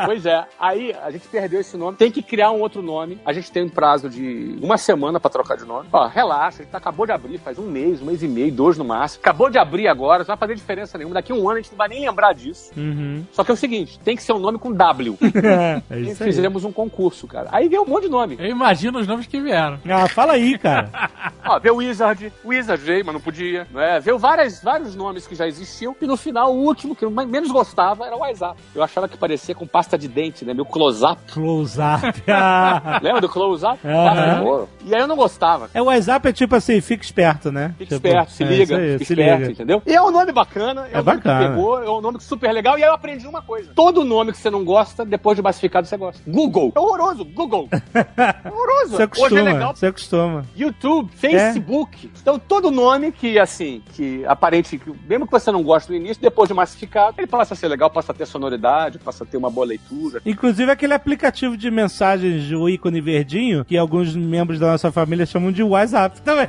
pois 0.05 0.25
é, 0.25 0.45
aí 0.59 0.95
a 1.03 1.11
gente 1.11 1.27
perdeu 1.27 1.59
esse 1.59 1.77
nome, 1.77 1.97
tem 1.97 2.11
que 2.11 2.21
criar 2.21 2.51
um 2.51 2.59
outro 2.59 2.68
nome. 2.81 3.19
A 3.25 3.33
gente 3.33 3.51
tem 3.51 3.63
um 3.63 3.69
prazo 3.69 4.09
de 4.09 4.57
uma 4.61 4.77
semana 4.77 5.19
pra 5.19 5.29
trocar 5.29 5.57
de 5.57 5.65
nome. 5.65 5.87
Ó, 5.91 6.07
relaxa, 6.07 6.61
a 6.61 6.65
gente 6.65 6.75
acabou 6.75 7.05
de 7.05 7.11
abrir 7.11 7.37
faz 7.39 7.57
um 7.57 7.63
mês, 7.69 8.01
um 8.01 8.05
mês 8.05 8.21
e 8.21 8.27
meio, 8.27 8.51
dois 8.51 8.77
no 8.77 8.85
máximo. 8.85 9.21
Acabou 9.21 9.49
de 9.49 9.57
abrir 9.57 9.87
agora, 9.87 10.19
não 10.19 10.25
vai 10.25 10.37
fazer 10.37 10.55
diferença 10.55 10.97
nenhuma. 10.97 11.15
Daqui 11.15 11.31
a 11.31 11.35
um 11.35 11.49
ano 11.49 11.57
a 11.59 11.61
gente 11.61 11.71
não 11.71 11.77
vai 11.77 11.87
nem 11.87 12.05
lembrar 12.05 12.33
disso. 12.33 12.71
Uhum. 12.77 13.25
Só 13.31 13.43
que 13.43 13.51
é 13.51 13.53
o 13.53 13.57
seguinte, 13.57 13.99
tem 13.99 14.15
que 14.15 14.21
ser 14.23 14.33
um 14.33 14.39
nome 14.39 14.57
com 14.59 14.71
W. 14.71 15.17
é 15.89 15.97
E 15.97 16.09
isso 16.11 16.23
aí. 16.23 16.29
fizemos 16.31 16.63
um 16.63 16.71
concurso, 16.71 17.27
cara. 17.27 17.47
Aí 17.51 17.67
veio 17.67 17.81
um 17.83 17.87
monte 17.87 18.03
de 18.03 18.09
nome. 18.09 18.35
Eu 18.39 18.45
imagino 18.47 18.99
os 18.99 19.07
nomes 19.07 19.25
que 19.27 19.39
vieram. 19.41 19.79
Ah, 19.89 20.07
fala 20.07 20.33
aí, 20.33 20.57
cara. 20.57 20.89
Ó, 21.45 21.59
veio 21.59 21.75
Wizard, 21.77 22.31
Wizard 22.45 22.83
veio, 22.83 23.05
mas 23.05 23.13
não 23.13 23.21
podia. 23.21 23.65
Né? 23.71 23.99
Veio 23.99 24.17
várias, 24.19 24.61
vários 24.61 24.95
nomes 24.95 25.25
que 25.25 25.35
já 25.35 25.47
existiam. 25.47 25.95
E 26.01 26.05
no 26.05 26.17
final, 26.17 26.53
o 26.53 26.59
último 26.63 26.95
que 26.95 27.05
eu 27.05 27.09
menos 27.09 27.51
gostava 27.51 28.05
era 28.05 28.15
o 28.15 28.19
WhatsApp. 28.19 28.59
Eu 28.75 28.83
achava 28.83 29.07
que 29.07 29.17
parecia 29.17 29.55
com 29.55 29.65
pasta 29.65 29.97
de 29.97 30.07
dente, 30.07 30.43
né? 30.45 30.53
Meu 30.53 30.65
close-up. 30.65 31.21
Close-up. 31.31 32.21
Lembra 33.01 33.21
do 33.21 33.27
de 33.27 34.45
ouro. 34.45 34.69
E 34.85 34.95
aí 34.95 35.01
eu 35.01 35.07
não 35.07 35.15
gostava. 35.15 35.69
É, 35.73 35.81
o 35.81 35.85
WhatsApp 35.85 36.27
é 36.29 36.33
tipo 36.33 36.55
assim, 36.55 36.81
fica 36.81 37.03
esperto, 37.03 37.51
né? 37.51 37.73
Fica 37.77 37.95
Tipo, 37.95 38.07
esperto, 38.07 38.31
se 38.31 38.43
é, 38.43 38.47
liga, 38.47 38.77
aí, 38.77 38.93
fica 38.93 39.05
se 39.05 39.13
esperto, 39.13 39.39
liga. 39.39 39.51
entendeu? 39.51 39.81
E 39.85 39.93
é 39.93 40.01
um 40.01 40.11
nome 40.11 40.31
bacana, 40.31 40.87
é, 40.91 40.97
É 40.97 41.01
um 41.01 41.03
nome 41.03 41.17
que 41.21 41.27
bacana. 41.27 41.49
pegou, 41.49 41.83
é 41.83 41.89
um 41.89 42.01
nome 42.01 42.19
super 42.21 42.51
legal. 42.51 42.77
E 42.77 42.83
aí 42.83 42.89
eu 42.89 42.93
aprendi 42.93 43.27
uma 43.27 43.41
coisa: 43.41 43.71
todo 43.75 44.03
nome 44.03 44.31
que 44.31 44.37
você 44.37 44.49
não 44.49 44.63
gosta, 44.63 45.05
depois 45.05 45.35
de 45.35 45.41
massificado, 45.41 45.87
você 45.87 45.97
gosta. 45.97 46.21
Google. 46.27 46.71
É 46.75 46.79
horroroso, 46.79 47.25
Google. 47.25 47.69
É 47.71 48.49
horroroso. 48.49 48.89
Você 48.89 48.95
Hoje 48.95 49.01
é 49.01 49.03
acostuma, 49.05 49.41
legal 49.43 49.75
você 49.75 49.85
acostuma. 49.87 50.45
YouTube, 50.55 51.11
Facebook. 51.15 52.11
Então, 52.21 52.39
todo 52.39 52.71
nome 52.71 53.11
que, 53.11 53.37
assim, 53.39 53.81
que 53.93 54.25
aparente, 54.25 54.77
que, 54.77 54.91
mesmo 55.07 55.25
que 55.25 55.31
você 55.31 55.51
não 55.51 55.63
goste 55.63 55.89
no 55.89 55.95
início, 55.97 56.21
depois 56.21 56.47
de 56.47 56.53
massificado, 56.53 57.15
ele 57.17 57.27
passa 57.27 57.53
a 57.53 57.57
ser 57.57 57.67
legal, 57.67 57.89
passa 57.89 58.11
a 58.11 58.15
ter 58.15 58.25
sonoridade, 58.25 58.99
passa 58.99 59.23
a 59.23 59.27
ter 59.27 59.37
uma 59.37 59.49
boa 59.49 59.65
leitura. 59.65 60.21
Inclusive 60.25 60.71
aquele 60.71 60.93
aplicativo 60.93 61.55
de 61.57 61.69
mensagens, 61.71 62.43
o 62.55 62.67
ícone 62.69 63.01
verdinho, 63.01 63.63
que 63.65 63.77
alguns 63.77 64.15
membros 64.15 64.59
da 64.59 64.67
nossa 64.67 64.91
família 64.91 65.25
chamam 65.25 65.51
de 65.51 65.63
WhatsApp 65.63 66.21
também. 66.21 66.47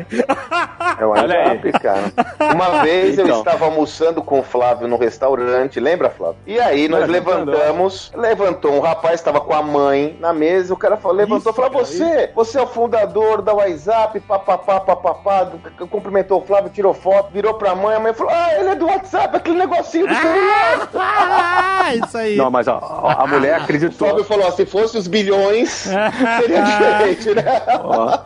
É 0.99 1.05
o. 1.05 1.11
WhatsApp, 1.11 1.73
cara. 1.81 2.13
Uma 2.55 2.83
vez 2.85 3.19
eu 3.19 3.25
Então. 3.27 3.39
estava 3.39 3.65
almoçando 3.67 4.23
com 4.23 4.41
o 4.41 4.43
Flávio 4.43 4.87
no 4.89 4.97
restaurante, 4.97 5.79
lembra, 5.81 6.11
Flávio? 6.11 6.37
E 6.47 6.59
aí 6.61 6.89
nós 6.89 7.09
levantamos, 7.09 8.13
levantou 8.15 8.73
um 8.75 8.81
rapaz, 8.81 9.15
estava 9.17 9.41
com 9.41 9.55
a 9.55 9.63
mãe 9.63 10.17
na 10.21 10.33
mesa, 10.33 10.73
o 10.75 10.77
cara 10.77 10.97
falou, 10.97 11.17
levantou 11.17 11.53
e 11.53 11.55
falou, 11.55 11.71
você, 11.71 12.31
você 12.35 12.59
é 12.59 12.63
o 12.63 12.67
fundador 12.67 13.43
da 13.43 13.53
WhatsApp, 13.55 14.19
papapá, 14.21 14.81
papapá, 14.81 15.45
do- 15.45 15.87
cumprimentou 15.89 16.41
o 16.41 16.45
Flávio, 16.45 16.71
tirou 16.71 16.93
foto, 16.95 17.31
virou 17.33 17.55
pra 17.55 17.75
mãe, 17.75 17.97
a 17.97 18.01
mãe 18.01 18.13
falou, 18.13 18.33
ah, 18.35 18.55
ele 18.59 18.69
é 18.71 18.75
do 18.75 18.87
WhatsApp, 18.87 19.37
aquele 19.37 19.59
negocinho 19.59 20.07
do 20.07 20.15
celular. 20.15 20.89
ah, 20.95 21.95
isso 21.95 22.17
aí. 22.19 22.37
Não, 22.37 22.51
mas 22.51 22.69
ó, 22.69 22.81
a 23.19 23.27
mulher 23.27 23.59
O 23.59 23.63
acreditou. 23.63 24.09
Flávio 24.09 24.25
falou, 24.25 24.47
ó, 24.47 24.51
se 24.51 24.65
fosse 24.67 24.97
os 24.99 25.07
bilhões, 25.07 25.80
seria 25.83 26.63
diferente, 26.63 27.35
né? 27.35 27.63
Ó, 27.83 28.19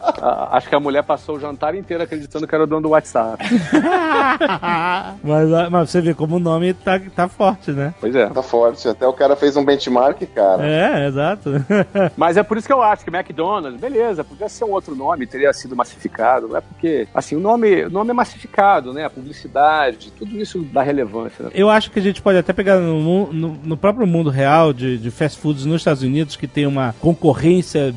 acho 0.52 0.68
que 0.68 0.74
a 0.74 0.80
mulher 0.80 1.02
passou 1.02 1.36
o 1.36 1.40
jantar 1.40 1.74
inteiro 1.74 2.02
acreditando 2.02 2.46
que 2.46 2.54
era 2.54 2.64
o 2.64 2.66
dono 2.66 2.82
do 2.82 2.88
WhatsApp. 2.90 3.42
mas, 5.22 5.52
ah, 5.52 5.68
mas 5.70 5.90
você 5.90 6.00
vê 6.00 6.14
como 6.14 6.36
o 6.36 6.40
nome 6.40 6.74
tá, 6.74 7.00
tá 7.14 7.28
forte, 7.28 7.70
né? 7.72 7.94
Pois 8.00 8.14
é. 8.14 8.26
Tá 8.28 8.42
forte, 8.42 8.88
até 8.88 9.06
o 9.06 9.12
cara 9.12 9.36
fez 9.36 9.56
um 9.56 9.64
benchmark, 9.64 10.20
cara. 10.34 10.64
É, 10.66 11.06
exato. 11.08 11.50
Mas 12.16 12.36
é 12.36 12.42
por 12.42 12.56
isso 12.56 12.66
que 12.66 12.72
eu 12.72 12.82
acho 12.82 13.04
que 13.04 13.14
McDonald's, 13.14 13.80
beleza, 13.80 14.24
podia 14.24 14.48
ser 14.48 14.64
um 14.64 14.70
outro 14.72 14.94
nome, 14.94 15.26
teria 15.26 15.52
sido 15.52 15.76
massificado, 15.76 16.48
não 16.48 16.56
é 16.56 16.60
porque, 16.60 17.06
assim, 17.14 17.36
o 17.36 17.40
nome, 17.40 17.84
o 17.84 17.90
nome 17.90 18.10
é 18.10 18.14
massificado, 18.14 18.92
né? 18.92 19.04
A 19.04 19.10
publicidade, 19.10 20.12
tudo 20.12 20.36
isso 20.40 20.62
dá 20.72 20.82
relevância. 20.82 21.44
Né? 21.44 21.50
Eu 21.54 21.70
acho 21.70 21.90
que 21.90 21.98
a 21.98 22.02
gente 22.02 22.20
pode 22.22 22.38
até 22.38 22.52
pegar 22.52 22.78
no, 22.78 23.32
no- 23.32 23.58
no 23.62 23.76
próprio 23.76 24.06
mundo 24.06 24.30
real 24.30 24.72
de, 24.72 24.98
de 24.98 25.10
fast 25.10 25.38
foods 25.40 25.64
nos 25.64 25.76
Estados 25.80 26.02
Unidos, 26.02 26.36
que 26.36 26.46
tem 26.46 26.66
uma 26.66 26.94
concorrência 27.00 27.43